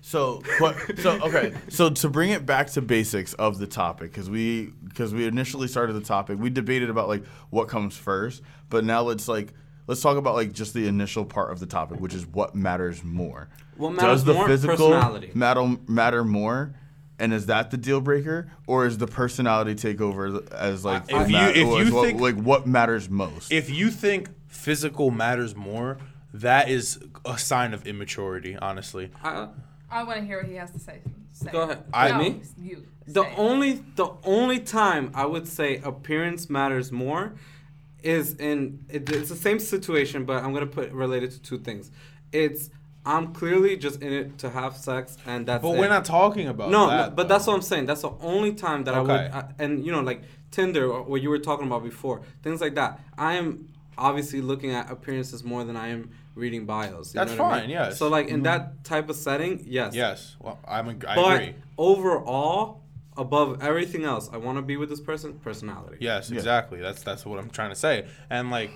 So, 0.00 0.42
qu- 0.58 0.96
so 0.96 1.12
okay. 1.22 1.54
So 1.68 1.88
to 1.88 2.08
bring 2.10 2.30
it 2.30 2.44
back 2.44 2.68
to 2.72 2.82
basics 2.82 3.32
of 3.34 3.58
the 3.58 3.66
topic, 3.66 4.10
because 4.12 4.28
we 4.28 4.72
because 4.86 5.14
we 5.14 5.26
initially 5.26 5.66
started 5.66 5.94
the 5.94 6.02
topic, 6.02 6.38
we 6.38 6.50
debated 6.50 6.90
about 6.90 7.08
like 7.08 7.24
what 7.50 7.68
comes 7.68 7.96
first, 7.96 8.42
but 8.68 8.84
now 8.84 9.00
let's 9.02 9.28
like 9.28 9.54
let's 9.86 10.02
talk 10.02 10.16
about 10.16 10.34
like 10.34 10.52
just 10.52 10.74
the 10.74 10.86
initial 10.86 11.24
part 11.24 11.52
of 11.52 11.60
the 11.60 11.66
topic, 11.66 12.00
which 12.00 12.12
is 12.14 12.26
what 12.26 12.54
matters 12.54 13.02
more. 13.02 13.48
What 13.76 13.92
matters 13.92 14.18
Does 14.18 14.24
the 14.24 14.34
more? 14.34 14.46
physical 14.46 14.90
matter 15.34 15.76
matter 15.88 16.24
more? 16.24 16.74
And 17.18 17.32
is 17.32 17.46
that 17.46 17.70
the 17.70 17.76
deal 17.76 18.00
breaker, 18.00 18.50
or 18.66 18.86
is 18.86 18.98
the 18.98 19.06
personality 19.06 19.74
take 19.76 20.00
over 20.00 20.42
as 20.52 20.84
like 20.84 21.02
if 21.08 21.08
the 21.08 21.26
you- 21.26 21.32
ma- 21.32 21.48
if 21.48 21.86
you 21.86 21.94
what- 21.94 22.04
think- 22.06 22.20
like 22.20 22.36
what 22.36 22.66
matters 22.66 23.08
most? 23.08 23.52
If 23.52 23.70
you 23.70 23.90
think 23.90 24.30
physical 24.48 25.10
matters 25.10 25.54
more, 25.54 25.98
that 26.32 26.68
is 26.68 26.98
a 27.24 27.38
sign 27.38 27.72
of 27.72 27.86
immaturity. 27.86 28.56
Honestly, 28.56 29.10
I, 29.22 29.48
I 29.90 30.02
want 30.02 30.18
to 30.18 30.26
hear 30.26 30.38
what 30.38 30.46
he 30.46 30.56
has 30.56 30.72
to 30.72 30.78
say. 30.80 31.00
say. 31.32 31.52
Go 31.52 31.62
ahead. 31.62 31.84
I- 31.92 32.08
no, 32.10 32.18
me? 32.18 32.40
You. 32.60 32.84
The 33.06 33.22
say 33.22 33.34
only 33.36 33.72
the 33.96 34.08
only 34.24 34.58
time 34.58 35.10
I 35.14 35.26
would 35.26 35.46
say 35.46 35.76
appearance 35.84 36.50
matters 36.50 36.90
more 36.90 37.34
is 38.02 38.34
in 38.34 38.84
it, 38.88 39.08
it's 39.10 39.28
the 39.28 39.36
same 39.36 39.60
situation, 39.60 40.24
but 40.24 40.42
I'm 40.42 40.52
gonna 40.52 40.66
put 40.66 40.90
related 40.90 41.30
to 41.32 41.40
two 41.42 41.58
things. 41.58 41.90
It's 42.32 42.70
I'm 43.06 43.34
clearly 43.34 43.76
just 43.76 44.00
in 44.02 44.12
it 44.12 44.38
to 44.38 44.50
have 44.50 44.76
sex, 44.76 45.16
and 45.26 45.46
that's. 45.46 45.62
but 45.62 45.70
it. 45.72 45.78
we're 45.78 45.88
not 45.88 46.04
talking 46.04 46.48
about 46.48 46.70
No, 46.70 46.88
that. 46.88 47.10
no, 47.10 47.14
but 47.14 47.24
though. 47.28 47.34
that's 47.34 47.46
what 47.46 47.54
I'm 47.54 47.62
saying. 47.62 47.86
That's 47.86 48.02
the 48.02 48.12
only 48.20 48.54
time 48.54 48.84
that 48.84 48.94
I 48.94 49.00
would, 49.00 49.10
I, 49.10 49.52
and 49.58 49.84
you 49.84 49.92
know, 49.92 50.00
like 50.00 50.22
Tinder, 50.50 50.90
or 50.90 51.02
what 51.02 51.20
you 51.20 51.28
were 51.28 51.38
talking 51.38 51.66
about 51.66 51.82
before, 51.84 52.22
things 52.42 52.60
like 52.60 52.74
that. 52.76 53.00
I 53.18 53.34
am 53.34 53.68
obviously 53.98 54.40
looking 54.40 54.70
at 54.70 54.90
appearances 54.90 55.44
more 55.44 55.64
than 55.64 55.76
I 55.76 55.88
am 55.88 56.10
reading 56.34 56.64
bios. 56.66 57.14
you 57.14 57.18
That's 57.20 57.32
know 57.36 57.44
what 57.44 57.52
I 57.52 57.58
fine, 57.58 57.60
mean? 57.68 57.70
yes. 57.70 57.98
So 57.98 58.08
like 58.08 58.28
in 58.28 58.36
mm-hmm. 58.36 58.42
that 58.44 58.84
type 58.84 59.08
of 59.10 59.16
setting, 59.16 59.64
yes. 59.66 59.94
Yes, 59.94 60.36
well, 60.40 60.58
I'm. 60.66 60.88
ag- 60.88 61.04
I 61.04 61.14
But 61.14 61.34
agree. 61.42 61.54
overall, 61.76 62.82
above 63.16 63.62
everything 63.62 64.04
else, 64.04 64.30
I 64.32 64.38
want 64.38 64.58
to 64.58 64.62
be 64.62 64.76
with 64.76 64.88
this 64.88 65.00
person. 65.00 65.34
Personality. 65.40 65.98
Yes, 66.00 66.30
Yeah. 66.30 66.36
exactly. 66.38 66.80
That's 66.80 67.02
that's 67.02 67.24
what 67.26 67.38
I'm 67.38 67.50
trying 67.50 67.70
to 67.70 67.76
say. 67.76 68.06
And 68.30 68.50
like 68.50 68.70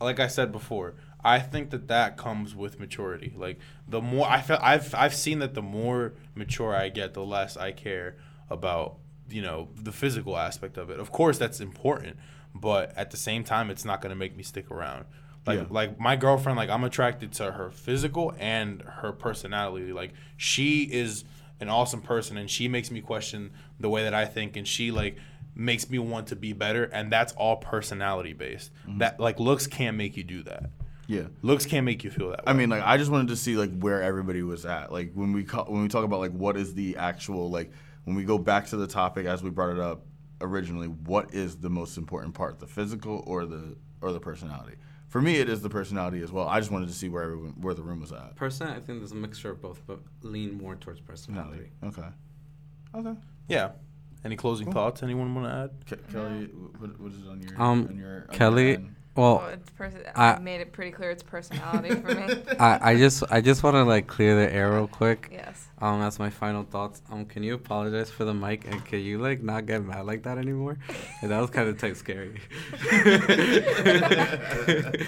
like 0.00 0.20
I 0.20 0.26
said 0.28 0.52
before, 0.52 0.94
I 1.24 1.38
think 1.38 1.70
that 1.70 1.88
that 1.88 2.16
comes 2.16 2.54
with 2.54 2.80
maturity. 2.80 3.32
Like 3.36 3.58
the 3.88 4.00
more 4.00 4.28
I 4.28 4.40
feel 4.40 4.58
I've 4.60 4.94
I've 4.94 5.14
seen 5.14 5.38
that 5.40 5.54
the 5.54 5.62
more 5.62 6.14
mature 6.34 6.74
I 6.74 6.88
get, 6.88 7.14
the 7.14 7.24
less 7.24 7.56
I 7.56 7.72
care 7.72 8.16
about, 8.50 8.96
you 9.30 9.42
know, 9.42 9.68
the 9.80 9.92
physical 9.92 10.36
aspect 10.36 10.76
of 10.76 10.90
it. 10.90 10.98
Of 10.98 11.12
course 11.12 11.38
that's 11.38 11.60
important, 11.60 12.16
but 12.54 12.92
at 12.96 13.10
the 13.10 13.16
same 13.16 13.44
time 13.44 13.70
it's 13.70 13.84
not 13.84 14.00
going 14.00 14.10
to 14.10 14.16
make 14.16 14.36
me 14.36 14.42
stick 14.42 14.70
around. 14.70 15.04
Like 15.46 15.58
Yeah. 15.60 15.66
like 15.70 15.98
my 16.00 16.16
girlfriend 16.16 16.56
like 16.56 16.70
I'm 16.70 16.84
attracted 16.84 17.32
to 17.34 17.52
her 17.52 17.70
physical 17.70 18.34
and 18.38 18.82
her 18.82 19.12
personality. 19.12 19.92
Like 19.92 20.12
she 20.36 20.82
is 20.82 21.24
an 21.60 21.68
awesome 21.68 22.00
person 22.02 22.36
and 22.36 22.50
she 22.50 22.66
makes 22.66 22.90
me 22.90 23.00
question 23.00 23.52
the 23.78 23.88
way 23.88 24.02
that 24.02 24.14
I 24.14 24.24
think 24.24 24.56
and 24.56 24.66
she 24.66 24.90
like 24.90 25.16
makes 25.54 25.88
me 25.90 25.98
want 25.98 26.26
to 26.28 26.36
be 26.36 26.52
better 26.52 26.84
and 26.84 27.12
that's 27.12 27.32
all 27.34 27.56
personality 27.56 28.32
based. 28.32 28.72
Mm-hmm. 28.88 28.98
That 28.98 29.20
like 29.20 29.38
looks 29.38 29.66
can't 29.68 29.96
make 29.96 30.16
you 30.16 30.24
do 30.24 30.42
that. 30.44 30.70
Yeah. 31.06 31.26
Looks 31.42 31.66
can't 31.66 31.84
make 31.84 32.04
you 32.04 32.10
feel 32.10 32.30
that 32.30 32.38
way. 32.46 32.50
I 32.50 32.52
mean, 32.52 32.70
like, 32.70 32.82
I 32.84 32.96
just 32.96 33.10
wanted 33.10 33.28
to 33.28 33.36
see 33.36 33.56
like 33.56 33.76
where 33.78 34.02
everybody 34.02 34.42
was 34.42 34.64
at. 34.64 34.92
Like 34.92 35.12
when 35.14 35.32
we 35.32 35.44
ca- 35.44 35.64
when 35.64 35.82
we 35.82 35.88
talk 35.88 36.04
about 36.04 36.20
like 36.20 36.32
what 36.32 36.56
is 36.56 36.74
the 36.74 36.96
actual 36.96 37.50
like 37.50 37.70
when 38.04 38.16
we 38.16 38.24
go 38.24 38.38
back 38.38 38.66
to 38.68 38.76
the 38.76 38.86
topic 38.86 39.26
as 39.26 39.42
we 39.42 39.50
brought 39.50 39.70
it 39.72 39.78
up 39.80 40.04
originally, 40.40 40.88
what 40.88 41.34
is 41.34 41.56
the 41.56 41.70
most 41.70 41.96
important 41.98 42.34
part, 42.34 42.58
the 42.58 42.66
physical 42.66 43.22
or 43.26 43.46
the 43.46 43.76
or 44.00 44.12
the 44.12 44.20
personality? 44.20 44.76
For 45.08 45.20
me, 45.20 45.36
it 45.36 45.48
is 45.50 45.60
the 45.60 45.68
personality 45.68 46.22
as 46.22 46.32
well. 46.32 46.48
I 46.48 46.58
just 46.58 46.70
wanted 46.70 46.88
to 46.88 46.94
see 46.94 47.10
where 47.10 47.22
everyone, 47.22 47.52
where 47.60 47.74
the 47.74 47.82
room 47.82 48.00
was 48.00 48.12
at. 48.12 48.34
Person, 48.34 48.68
I 48.68 48.80
think 48.80 48.98
there's 49.00 49.12
a 49.12 49.16
mixture 49.16 49.50
of 49.50 49.60
both, 49.60 49.82
but 49.86 49.98
lean 50.22 50.56
more 50.56 50.74
towards 50.74 51.00
personality. 51.00 51.70
Okay. 51.84 52.06
Okay. 52.94 53.14
yeah. 53.48 53.72
Any 54.24 54.36
closing 54.36 54.70
thoughts 54.72 55.02
anyone 55.02 55.34
want 55.34 55.48
to 55.48 55.52
add? 55.52 55.98
Ke- 55.98 56.10
Kelly, 56.12 56.44
what, 56.78 56.98
what 57.00 57.12
is 57.12 57.26
on 57.28 57.42
your 57.42 57.60
Um, 57.60 57.86
on 57.90 57.98
your 57.98 58.26
on 58.28 58.34
Kelly, 58.34 58.66
your 58.68 58.74
end? 58.76 58.94
Well, 59.14 59.42
Oh, 59.44 59.48
it's 59.52 59.68
pers- 59.70 59.94
I- 60.16 60.34
I 60.34 60.38
made 60.38 60.62
it 60.62 60.72
pretty 60.72 60.90
clear 60.90 61.10
it's 61.10 61.22
personality 61.22 61.90
for 61.94 62.14
me. 62.14 62.42
I, 62.58 62.92
I 62.92 62.96
just 62.96 63.22
I 63.30 63.42
just 63.42 63.62
want 63.62 63.74
to 63.76 63.84
like 63.84 64.06
clear 64.06 64.34
the 64.36 64.52
air 64.52 64.72
real 64.72 64.88
quick. 64.88 65.28
yes. 65.30 65.68
Um, 65.80 66.00
that's 66.00 66.18
my 66.18 66.30
final 66.30 66.62
thoughts. 66.62 67.02
Um, 67.10 67.26
can 67.26 67.42
you 67.42 67.54
apologize 67.54 68.08
for 68.10 68.24
the 68.24 68.32
mic 68.32 68.66
and 68.70 68.82
can 68.84 69.00
you 69.00 69.18
like 69.18 69.42
not 69.42 69.66
get 69.66 69.84
mad 69.84 70.06
like 70.06 70.22
that 70.22 70.38
anymore? 70.38 70.78
Yeah, 71.22 71.28
that 71.28 71.40
was 71.40 71.50
kind 71.50 71.68
of 71.68 71.78
type 71.78 71.96
scary. 71.96 72.40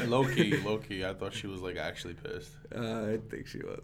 low 0.06 0.24
key, 0.26 0.56
low 0.58 0.78
key. 0.78 1.04
I 1.04 1.14
thought 1.14 1.32
she 1.32 1.46
was 1.46 1.60
like 1.60 1.76
actually 1.76 2.14
pissed. 2.14 2.50
Uh, 2.74 3.06
I 3.12 3.18
think 3.30 3.46
she 3.46 3.58
was. 3.58 3.80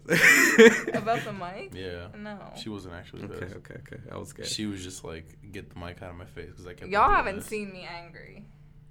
About 0.93 1.23
the 1.23 1.33
mic? 1.33 1.73
Yeah. 1.73 2.07
No. 2.17 2.37
She 2.61 2.69
wasn't 2.69 2.93
actually 2.93 3.23
okay, 3.23 3.39
pissed. 3.39 3.55
okay, 3.57 3.73
okay. 3.75 3.95
okay. 3.95 4.03
I 4.11 4.17
was 4.17 4.29
scared. 4.29 4.47
She 4.49 4.65
was 4.65 4.83
just 4.83 5.03
like, 5.03 5.25
get 5.51 5.73
the 5.73 5.79
mic 5.79 6.01
out 6.01 6.11
of 6.11 6.17
my 6.17 6.25
face 6.25 6.49
because 6.49 6.67
I 6.67 6.73
kept. 6.73 6.91
Y'all 6.91 7.09
haven't 7.09 7.37
this. 7.37 7.45
seen 7.47 7.71
me 7.71 7.87
angry. 7.89 8.45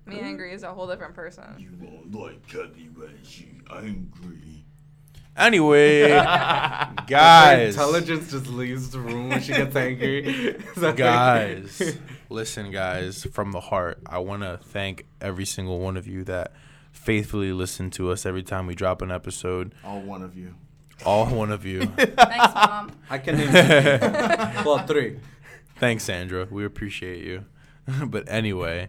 Me 0.06 0.20
angry 0.20 0.52
is 0.52 0.62
a 0.62 0.72
whole 0.72 0.86
different 0.86 1.14
person. 1.14 1.44
You 1.58 1.70
won't 1.80 2.14
like 2.14 2.46
Kelly 2.48 2.90
when 2.94 3.18
she 3.22 3.48
angry. 3.72 4.64
Anyway, 5.36 6.02
Her 6.10 6.94
guys, 7.06 7.74
intelligence 7.74 8.30
just 8.30 8.48
leaves 8.48 8.90
the 8.90 8.98
room 8.98 9.28
when 9.30 9.40
she 9.40 9.52
gets 9.52 9.74
angry. 9.76 10.26
Is 10.76 10.94
guys, 10.94 11.96
listen, 12.28 12.70
guys, 12.70 13.24
from 13.32 13.52
the 13.52 13.60
heart, 13.60 14.00
I 14.06 14.18
want 14.18 14.42
to 14.42 14.58
thank 14.62 15.06
every 15.20 15.46
single 15.46 15.78
one 15.78 15.96
of 15.96 16.06
you 16.06 16.24
that 16.24 16.52
faithfully 16.92 17.52
listen 17.52 17.90
to 17.92 18.10
us 18.10 18.26
every 18.26 18.42
time 18.42 18.66
we 18.66 18.74
drop 18.74 19.02
an 19.02 19.10
episode. 19.10 19.72
All 19.84 20.00
one 20.02 20.22
of 20.22 20.36
you. 20.36 20.54
All 21.06 21.26
one 21.26 21.52
of 21.52 21.64
you. 21.64 21.86
Thanks, 21.96 22.54
mom. 22.54 22.92
I 23.08 23.18
can 23.18 23.36
name 23.38 23.48
two. 23.48 24.64
well 24.68 24.84
three. 24.86 25.20
Thanks, 25.76 26.04
Sandra. 26.04 26.46
We 26.50 26.64
appreciate 26.64 27.24
you. 27.24 27.46
but 28.06 28.24
anyway, 28.28 28.88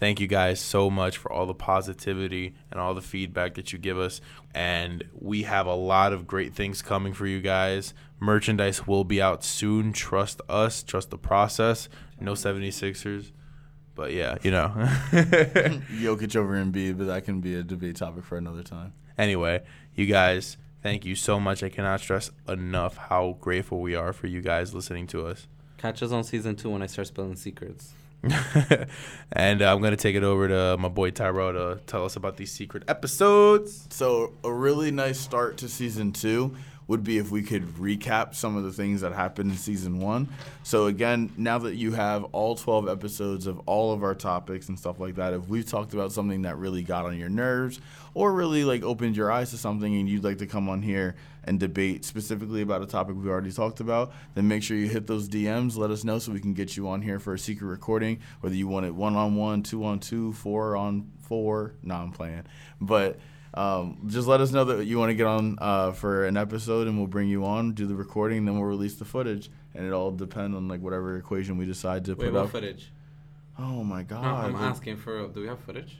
thank 0.00 0.18
you 0.18 0.26
guys 0.26 0.58
so 0.58 0.88
much 0.90 1.18
for 1.18 1.30
all 1.30 1.44
the 1.44 1.54
positivity 1.54 2.54
and 2.70 2.80
all 2.80 2.94
the 2.94 3.02
feedback 3.02 3.54
that 3.54 3.72
you 3.72 3.78
give 3.78 3.98
us. 3.98 4.20
And 4.54 5.04
we 5.12 5.42
have 5.42 5.66
a 5.66 5.74
lot 5.74 6.14
of 6.14 6.26
great 6.26 6.54
things 6.54 6.80
coming 6.80 7.12
for 7.12 7.26
you 7.26 7.40
guys. 7.40 7.92
Merchandise 8.18 8.86
will 8.86 9.04
be 9.04 9.20
out 9.22 9.44
soon. 9.44 9.92
Trust 9.92 10.40
us, 10.48 10.82
trust 10.82 11.10
the 11.10 11.18
process. 11.18 11.88
No 12.18 12.32
76ers. 12.32 13.30
But 13.94 14.12
yeah, 14.12 14.38
you 14.42 14.50
know. 14.50 14.72
Jokic 15.12 16.34
over 16.34 16.54
Embiid, 16.54 16.96
but 16.96 17.06
that 17.06 17.24
can 17.24 17.40
be 17.40 17.54
a 17.54 17.62
debate 17.62 17.96
topic 17.96 18.24
for 18.24 18.38
another 18.38 18.62
time. 18.62 18.94
anyway, 19.18 19.62
you 19.94 20.06
guys, 20.06 20.56
thank 20.82 21.04
you 21.04 21.14
so 21.14 21.38
much. 21.38 21.62
I 21.62 21.68
cannot 21.68 22.00
stress 22.00 22.30
enough 22.48 22.96
how 22.96 23.36
grateful 23.40 23.80
we 23.82 23.94
are 23.94 24.14
for 24.14 24.28
you 24.28 24.40
guys 24.40 24.74
listening 24.74 25.06
to 25.08 25.26
us. 25.26 25.46
Catch 25.76 26.02
us 26.02 26.12
on 26.12 26.24
season 26.24 26.56
two 26.56 26.70
when 26.70 26.82
I 26.82 26.86
start 26.86 27.08
spilling 27.08 27.36
secrets. 27.36 27.92
and 29.32 29.62
uh, 29.62 29.72
I'm 29.72 29.80
gonna 29.80 29.96
take 29.96 30.14
it 30.14 30.22
over 30.22 30.48
to 30.48 30.76
my 30.78 30.88
boy 30.88 31.10
Tyrell 31.10 31.52
to 31.52 31.80
tell 31.86 32.04
us 32.04 32.16
about 32.16 32.36
these 32.36 32.52
secret 32.52 32.84
episodes. 32.88 33.86
So 33.90 34.34
a 34.44 34.52
really 34.52 34.90
nice 34.90 35.18
start 35.18 35.56
to 35.58 35.68
season 35.68 36.12
two 36.12 36.54
would 36.90 37.04
be 37.04 37.18
if 37.18 37.30
we 37.30 37.40
could 37.40 37.64
recap 37.76 38.34
some 38.34 38.56
of 38.56 38.64
the 38.64 38.72
things 38.72 39.00
that 39.02 39.12
happened 39.12 39.52
in 39.52 39.56
season 39.56 40.00
one. 40.00 40.28
So 40.64 40.86
again, 40.86 41.32
now 41.36 41.58
that 41.58 41.76
you 41.76 41.92
have 41.92 42.24
all 42.32 42.56
12 42.56 42.88
episodes 42.88 43.46
of 43.46 43.60
all 43.60 43.92
of 43.92 44.02
our 44.02 44.16
topics 44.16 44.68
and 44.68 44.76
stuff 44.76 44.98
like 44.98 45.14
that, 45.14 45.32
if 45.32 45.46
we've 45.46 45.64
talked 45.64 45.94
about 45.94 46.10
something 46.10 46.42
that 46.42 46.56
really 46.56 46.82
got 46.82 47.04
on 47.04 47.16
your 47.16 47.28
nerves 47.28 47.80
or 48.12 48.32
really 48.32 48.64
like 48.64 48.82
opened 48.82 49.16
your 49.16 49.30
eyes 49.30 49.50
to 49.50 49.56
something 49.56 49.94
and 49.94 50.08
you'd 50.08 50.24
like 50.24 50.38
to 50.38 50.46
come 50.46 50.68
on 50.68 50.82
here 50.82 51.14
and 51.44 51.58
debate 51.58 52.04
specifically 52.04 52.62
about 52.62 52.82
a 52.82 52.86
topic 52.86 53.16
we 53.16 53.28
already 53.28 53.52
talked 53.52 53.80
about, 53.80 54.12
then 54.34 54.48
make 54.48 54.62
sure 54.62 54.76
you 54.76 54.88
hit 54.88 55.06
those 55.06 55.28
DMs, 55.28 55.76
let 55.76 55.90
us 55.90 56.04
know 56.04 56.18
so 56.18 56.32
we 56.32 56.40
can 56.40 56.54
get 56.54 56.76
you 56.76 56.88
on 56.88 57.02
here 57.02 57.18
for 57.18 57.34
a 57.34 57.38
secret 57.38 57.66
recording, 57.66 58.20
whether 58.40 58.54
you 58.54 58.68
want 58.68 58.86
it 58.86 58.94
one 58.94 59.16
on 59.16 59.36
one, 59.36 59.62
two 59.62 59.84
on 59.84 59.98
two, 59.98 60.32
four 60.34 60.76
on 60.76 61.10
four. 61.22 61.74
No, 61.82 61.94
I'm 61.94 62.12
playing. 62.12 62.44
But 62.80 63.18
um, 63.54 64.02
just 64.06 64.28
let 64.28 64.40
us 64.40 64.52
know 64.52 64.64
that 64.64 64.84
you 64.86 64.98
want 64.98 65.10
to 65.10 65.14
get 65.14 65.26
on 65.26 65.58
uh, 65.60 65.92
for 65.92 66.24
an 66.24 66.36
episode, 66.36 66.86
and 66.86 66.96
we'll 66.98 67.06
bring 67.06 67.28
you 67.28 67.44
on, 67.44 67.72
do 67.72 67.86
the 67.86 67.94
recording, 67.96 68.44
then 68.44 68.54
we'll 68.54 68.68
release 68.68 68.94
the 68.96 69.04
footage. 69.04 69.50
And 69.74 69.86
it 69.86 69.92
all 69.92 70.10
depend 70.10 70.54
on 70.54 70.68
like 70.68 70.80
whatever 70.80 71.16
equation 71.16 71.56
we 71.56 71.64
decide 71.64 72.04
to 72.06 72.12
Wait, 72.12 72.26
put 72.26 72.32
what 72.32 72.44
up. 72.44 72.50
footage? 72.50 72.92
Oh 73.58 73.84
my 73.84 74.02
god! 74.02 74.22
No, 74.22 74.28
I'm 74.28 74.56
asking 74.56 74.96
for. 74.96 75.28
Do 75.28 75.40
we 75.42 75.46
have 75.46 75.60
footage? 75.60 75.98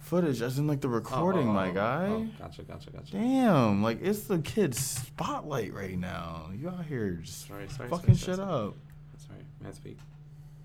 Footage, 0.00 0.42
as 0.42 0.58
in 0.58 0.66
like 0.66 0.80
the 0.80 0.88
recording, 0.88 1.46
Oh, 1.46 1.50
oh, 1.50 1.54
my 1.54 1.70
oh, 1.70 1.74
guy. 1.74 2.06
Oh, 2.08 2.28
gotcha, 2.38 2.62
gotcha, 2.62 2.90
gotcha. 2.90 3.12
Damn, 3.12 3.82
like 3.82 4.02
it's 4.02 4.22
the 4.22 4.38
kid's 4.40 4.78
spotlight 4.78 5.72
right 5.72 5.98
now. 5.98 6.50
You 6.54 6.68
out 6.68 6.84
here 6.86 7.12
just 7.22 7.46
Sorry, 7.46 7.68
sorry. 7.68 7.88
fucking 7.88 8.14
sorry, 8.16 8.36
shit 8.36 8.36
sorry, 8.36 8.66
up. 8.66 8.74
Sorry, 9.18 9.44
may 9.62 9.68
I 9.68 9.72
speak? 9.72 9.98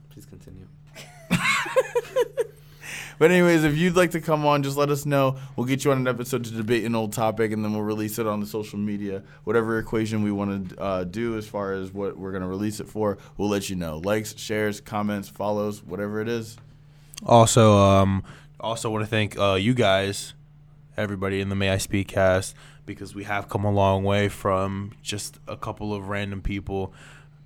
Please 0.09 0.25
continue. 0.25 0.67
But 3.17 3.31
anyways, 3.31 3.63
if 3.63 3.77
you'd 3.77 3.95
like 3.95 4.11
to 4.11 4.21
come 4.21 4.45
on, 4.45 4.63
just 4.63 4.75
let 4.75 4.89
us 4.89 5.05
know. 5.05 5.37
We'll 5.55 5.65
get 5.65 5.85
you 5.85 5.91
on 5.91 5.99
an 5.99 6.07
episode 6.07 6.43
to 6.45 6.51
debate 6.51 6.83
an 6.83 6.95
old 6.95 7.13
topic, 7.13 7.51
and 7.53 7.63
then 7.63 7.71
we'll 7.71 7.81
release 7.83 8.19
it 8.19 8.27
on 8.27 8.41
the 8.41 8.45
social 8.45 8.77
media. 8.77 9.23
Whatever 9.45 9.79
equation 9.79 10.21
we 10.23 10.31
want 10.31 10.69
to 10.69 10.81
uh, 10.81 11.03
do 11.05 11.37
as 11.37 11.47
far 11.47 11.73
as 11.73 11.93
what 11.93 12.17
we're 12.17 12.33
gonna 12.33 12.47
release 12.47 12.79
it 12.79 12.87
for, 12.87 13.17
we'll 13.37 13.49
let 13.49 13.69
you 13.69 13.77
know. 13.77 13.99
Likes, 13.99 14.37
shares, 14.37 14.81
comments, 14.81 15.29
follows, 15.29 15.81
whatever 15.81 16.19
it 16.19 16.27
is. 16.27 16.57
Also, 17.25 17.77
um, 17.77 18.23
also 18.59 18.89
want 18.89 19.03
to 19.03 19.09
thank 19.09 19.37
uh, 19.37 19.53
you 19.55 19.73
guys, 19.73 20.33
everybody 20.97 21.41
in 21.41 21.49
the 21.49 21.55
May 21.55 21.69
I 21.69 21.77
Speak 21.77 22.07
cast, 22.07 22.55
because 22.85 23.15
we 23.15 23.23
have 23.23 23.49
come 23.49 23.65
a 23.65 23.71
long 23.71 24.03
way 24.03 24.29
from 24.29 24.93
just 25.01 25.39
a 25.47 25.57
couple 25.57 25.93
of 25.93 26.09
random 26.09 26.41
people 26.41 26.93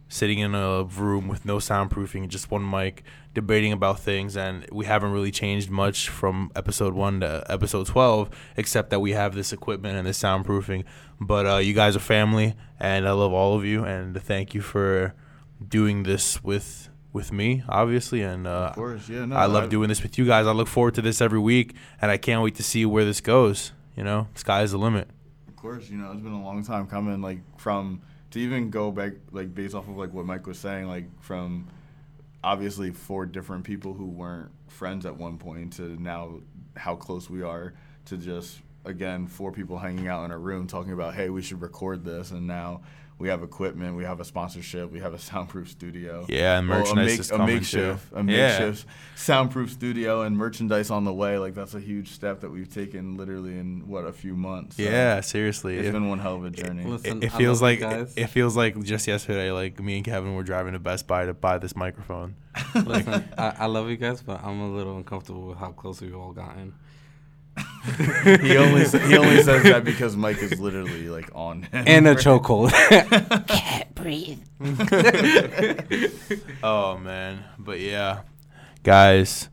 sitting 0.07 0.39
in 0.39 0.55
a 0.55 0.84
room 0.84 1.28
with 1.28 1.45
no 1.45 1.57
soundproofing, 1.57 2.28
just 2.28 2.49
one 2.49 2.68
mic, 2.68 3.03
debating 3.36 3.72
about 3.72 3.99
things, 3.99 4.36
and 4.36 4.66
we 4.72 4.86
haven't 4.86 5.12
really 5.12 5.32
changed 5.32 5.70
much 5.70 6.10
from 6.10 6.51
episode 6.55 6.93
one 6.93 7.20
to 7.20 7.43
episode 7.47 7.86
twelve, 7.86 8.30
except 8.57 8.89
that 8.89 8.99
we 8.99 9.12
have 9.12 9.36
this 9.36 9.53
equipment 9.53 9.97
and 9.97 10.07
this 10.07 10.20
soundproofing. 10.20 10.84
But 11.22 11.45
uh, 11.45 11.57
you 11.57 11.74
guys 11.74 11.95
are 11.95 11.99
family, 11.99 12.55
and 12.80 13.07
I 13.07 13.12
love 13.12 13.34
all 13.34 13.55
of 13.55 13.66
you, 13.66 13.84
and 13.84 14.20
thank 14.22 14.53
you 14.53 14.62
for 14.62 15.14
doing 15.66 16.03
this 16.03 16.43
with 16.43 16.89
with 17.12 17.32
me, 17.32 17.64
obviously, 17.68 18.22
and 18.22 18.45
uh, 18.45 18.68
Of 18.70 18.76
course, 18.76 19.10
yeah. 19.10 19.26
No, 19.26 19.36
I 19.36 19.45
love 19.45 19.70
doing 19.70 19.89
this 19.89 20.03
with 20.03 20.18
you 20.18 20.26
guys. 20.26 20.45
I 20.45 20.51
look 20.51 20.68
forward 20.68 20.95
to 20.95 21.01
this 21.01 21.22
every 21.22 21.39
week, 21.39 21.76
and 22.01 22.12
I 22.12 22.18
can't 22.18 22.43
wait 22.43 22.55
to 22.55 22.64
see 22.64 22.86
where 22.86 23.05
this 23.05 23.22
goes. 23.22 23.72
You 23.95 24.03
know, 24.03 24.28
sky's 24.36 24.72
the 24.72 24.78
limit. 24.78 25.10
Of 25.47 25.55
course, 25.55 25.89
you 25.89 25.97
know 25.97 26.12
it's 26.12 26.22
been 26.22 26.32
a 26.32 26.43
long 26.43 26.64
time 26.64 26.88
coming. 26.88 27.22
Like 27.22 27.39
from 27.57 28.01
to 28.32 28.39
even 28.39 28.70
go 28.70 28.91
back, 28.91 29.14
like 29.32 29.53
based 29.53 29.76
off 29.76 29.88
of 29.88 29.97
like 29.97 30.14
what 30.14 30.26
Mike 30.26 30.45
was 30.47 30.60
saying, 30.60 30.88
like 30.88 31.05
from 31.22 31.68
obviously 32.43 32.91
four 32.91 33.26
different 33.26 33.64
people 33.64 33.93
who 33.93 34.05
weren't 34.05 34.51
friends 34.68 35.05
at 35.05 35.18
one 35.18 35.38
point 35.38 35.74
to 35.74 36.01
now 36.01 36.39
how 36.78 36.95
close 36.95 37.30
we 37.30 37.41
are 37.41 37.74
to 38.05 38.18
just 38.18 38.60
again 38.86 39.28
four 39.28 39.51
people 39.51 39.78
hanging 39.78 40.07
out 40.07 40.24
in 40.24 40.32
a 40.32 40.38
room 40.38 40.66
talking 40.68 40.93
about 40.93 41.14
hey 41.14 41.30
we 41.30 41.41
should 41.41 41.62
record 41.62 42.05
this 42.05 42.32
and 42.32 42.47
now 42.47 42.80
we 43.20 43.28
have 43.28 43.44
equipment 43.44 43.96
we 43.96 44.04
have 44.06 44.20
a 44.20 44.26
sponsorship 44.26 44.92
we 44.92 45.00
have 45.00 45.14
a 45.14 45.20
soundproof 45.30 45.70
studio 45.70 46.26
Yeah, 46.30 46.58
and 46.58 46.68
Well, 46.70 46.78
a, 46.78 46.82
merchandise 46.82 47.06
make- 47.12 47.20
is 47.20 47.32
a 47.32 47.38
makeshift 47.38 48.10
too. 48.10 48.16
a 48.16 48.24
Yeah. 48.24 48.60
makeshift 48.60 48.86
soundproof 49.16 49.72
studio 49.72 50.22
and 50.22 50.38
merchandise 50.38 50.90
on 50.90 51.04
the 51.04 51.14
way 51.14 51.38
like 51.38 51.54
that's 51.54 51.76
a 51.76 51.80
huge 51.80 52.12
step 52.12 52.40
that 52.42 52.50
we've 52.50 52.74
taken 52.74 53.18
literally 53.18 53.58
in 53.60 53.88
what 53.88 54.06
a 54.06 54.14
few 54.14 54.36
months 54.36 54.78
So 54.78 54.84
Yeah, 54.84 55.20
seriously. 55.22 55.78
it's 55.78 55.90
It, 55.90 55.92
been 55.92 56.08
one 56.10 56.20
hell 56.20 56.36
of 56.36 56.46
a 56.46 56.50
journey 56.50 56.84
Listen, 56.86 57.18
it, 57.22 57.26
it 57.26 57.32
feels 57.34 57.62
like 57.62 57.80
guys. 57.82 58.14
it 58.16 58.28
feels 58.28 58.56
like 58.56 58.82
just 58.84 59.08
yesterday, 59.08 59.52
like 59.52 59.80
me 59.80 59.98
and 59.98 60.06
Kevin 60.06 60.34
were 60.36 60.44
driving 60.44 60.74
to 60.74 60.80
Best 60.80 61.06
Buy 61.08 61.26
to 61.26 61.34
buy 61.34 61.58
this 61.58 61.76
microphone. 61.76 62.36
Listen, 62.74 63.28
I, 63.38 63.54
I 63.60 63.66
love 63.66 63.90
you 63.90 63.98
guys, 63.98 64.22
but 64.22 64.44
I'm 64.44 64.60
a 64.62 64.70
little 64.72 64.98
uncomfortable 64.98 65.48
with 65.48 65.58
how 65.58 65.72
close 65.72 66.02
we've 66.02 66.16
all 66.16 66.32
gotten. 66.32 66.74
he 68.41 68.57
only 68.57 68.86
sa- 68.86 68.99
he 68.99 69.18
only 69.18 69.41
says 69.43 69.64
that 69.64 69.84
because 69.84 70.16
Mike 70.16 70.41
is 70.41 70.60
literally 70.60 71.10
like 71.10 71.30
on 71.34 71.64
him. 71.64 71.88
In 71.88 72.07
a 72.07 72.16
chokehold. 72.16 72.72
Can't 73.47 73.95
breathe. 73.95 74.39
Oh 76.64 76.97
man, 76.97 77.43
but 77.57 77.80
yeah, 77.80 78.22
guys, 78.84 79.49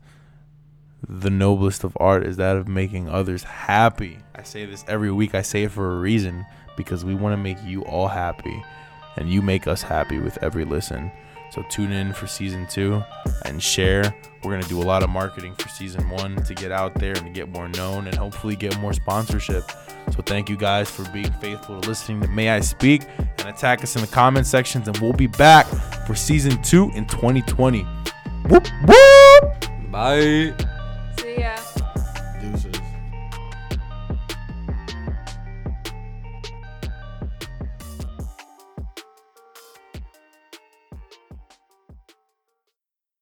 the 1.07 1.29
noblest 1.29 1.83
of 1.83 1.95
art 1.99 2.25
is 2.25 2.37
that 2.37 2.57
of 2.57 2.67
making 2.67 3.09
others 3.09 3.43
happy. 3.43 4.19
I 4.35 4.43
say 4.43 4.65
this 4.65 4.83
every 4.87 5.11
week. 5.11 5.33
I 5.33 5.41
say 5.41 5.63
it 5.63 5.71
for 5.71 5.93
a 5.93 5.99
reason 5.99 6.45
because 6.75 7.05
we 7.05 7.15
want 7.15 7.33
to 7.33 7.37
make 7.37 7.57
you 7.63 7.83
all 7.83 8.09
happy, 8.09 8.63
and 9.15 9.31
you 9.31 9.41
make 9.41 9.67
us 9.67 9.81
happy 9.81 10.19
with 10.19 10.37
every 10.43 10.65
listen. 10.65 11.11
So 11.57 11.63
tune 11.69 11.91
in 11.91 12.13
for 12.13 12.27
season 12.27 12.67
two 12.67 13.03
and 13.45 13.61
share. 13.61 14.13
We're 14.43 14.51
gonna 14.51 14.67
do 14.67 14.79
a 14.79 14.85
lot 14.85 15.01
of 15.01 15.09
marketing 15.09 15.55
for 15.55 15.67
season 15.69 16.07
one 16.07 16.35
to 16.43 16.53
get 16.53 16.71
out 16.71 16.93
there 16.93 17.13
and 17.13 17.25
to 17.25 17.31
get 17.31 17.49
more 17.49 17.67
known 17.69 18.05
and 18.05 18.15
hopefully 18.15 18.55
get 18.55 18.79
more 18.79 18.93
sponsorship. 18.93 19.63
So 20.11 20.21
thank 20.23 20.49
you 20.49 20.55
guys 20.55 20.87
for 20.87 21.03
being 21.09 21.31
faithful 21.41 21.81
to 21.81 21.89
listening 21.89 22.21
to 22.21 22.27
May 22.27 22.51
I 22.51 22.59
Speak 22.59 23.07
and 23.17 23.49
attack 23.49 23.81
us 23.81 23.95
in 23.95 24.01
the 24.03 24.07
comment 24.07 24.45
sections 24.45 24.87
and 24.87 24.95
we'll 24.99 25.13
be 25.13 25.25
back 25.25 25.65
for 26.05 26.13
season 26.13 26.61
two 26.61 26.91
in 26.93 27.07
2020. 27.07 27.81
Whoop 28.49 28.67
whoop! 28.85 29.91
Bye. 29.91 30.53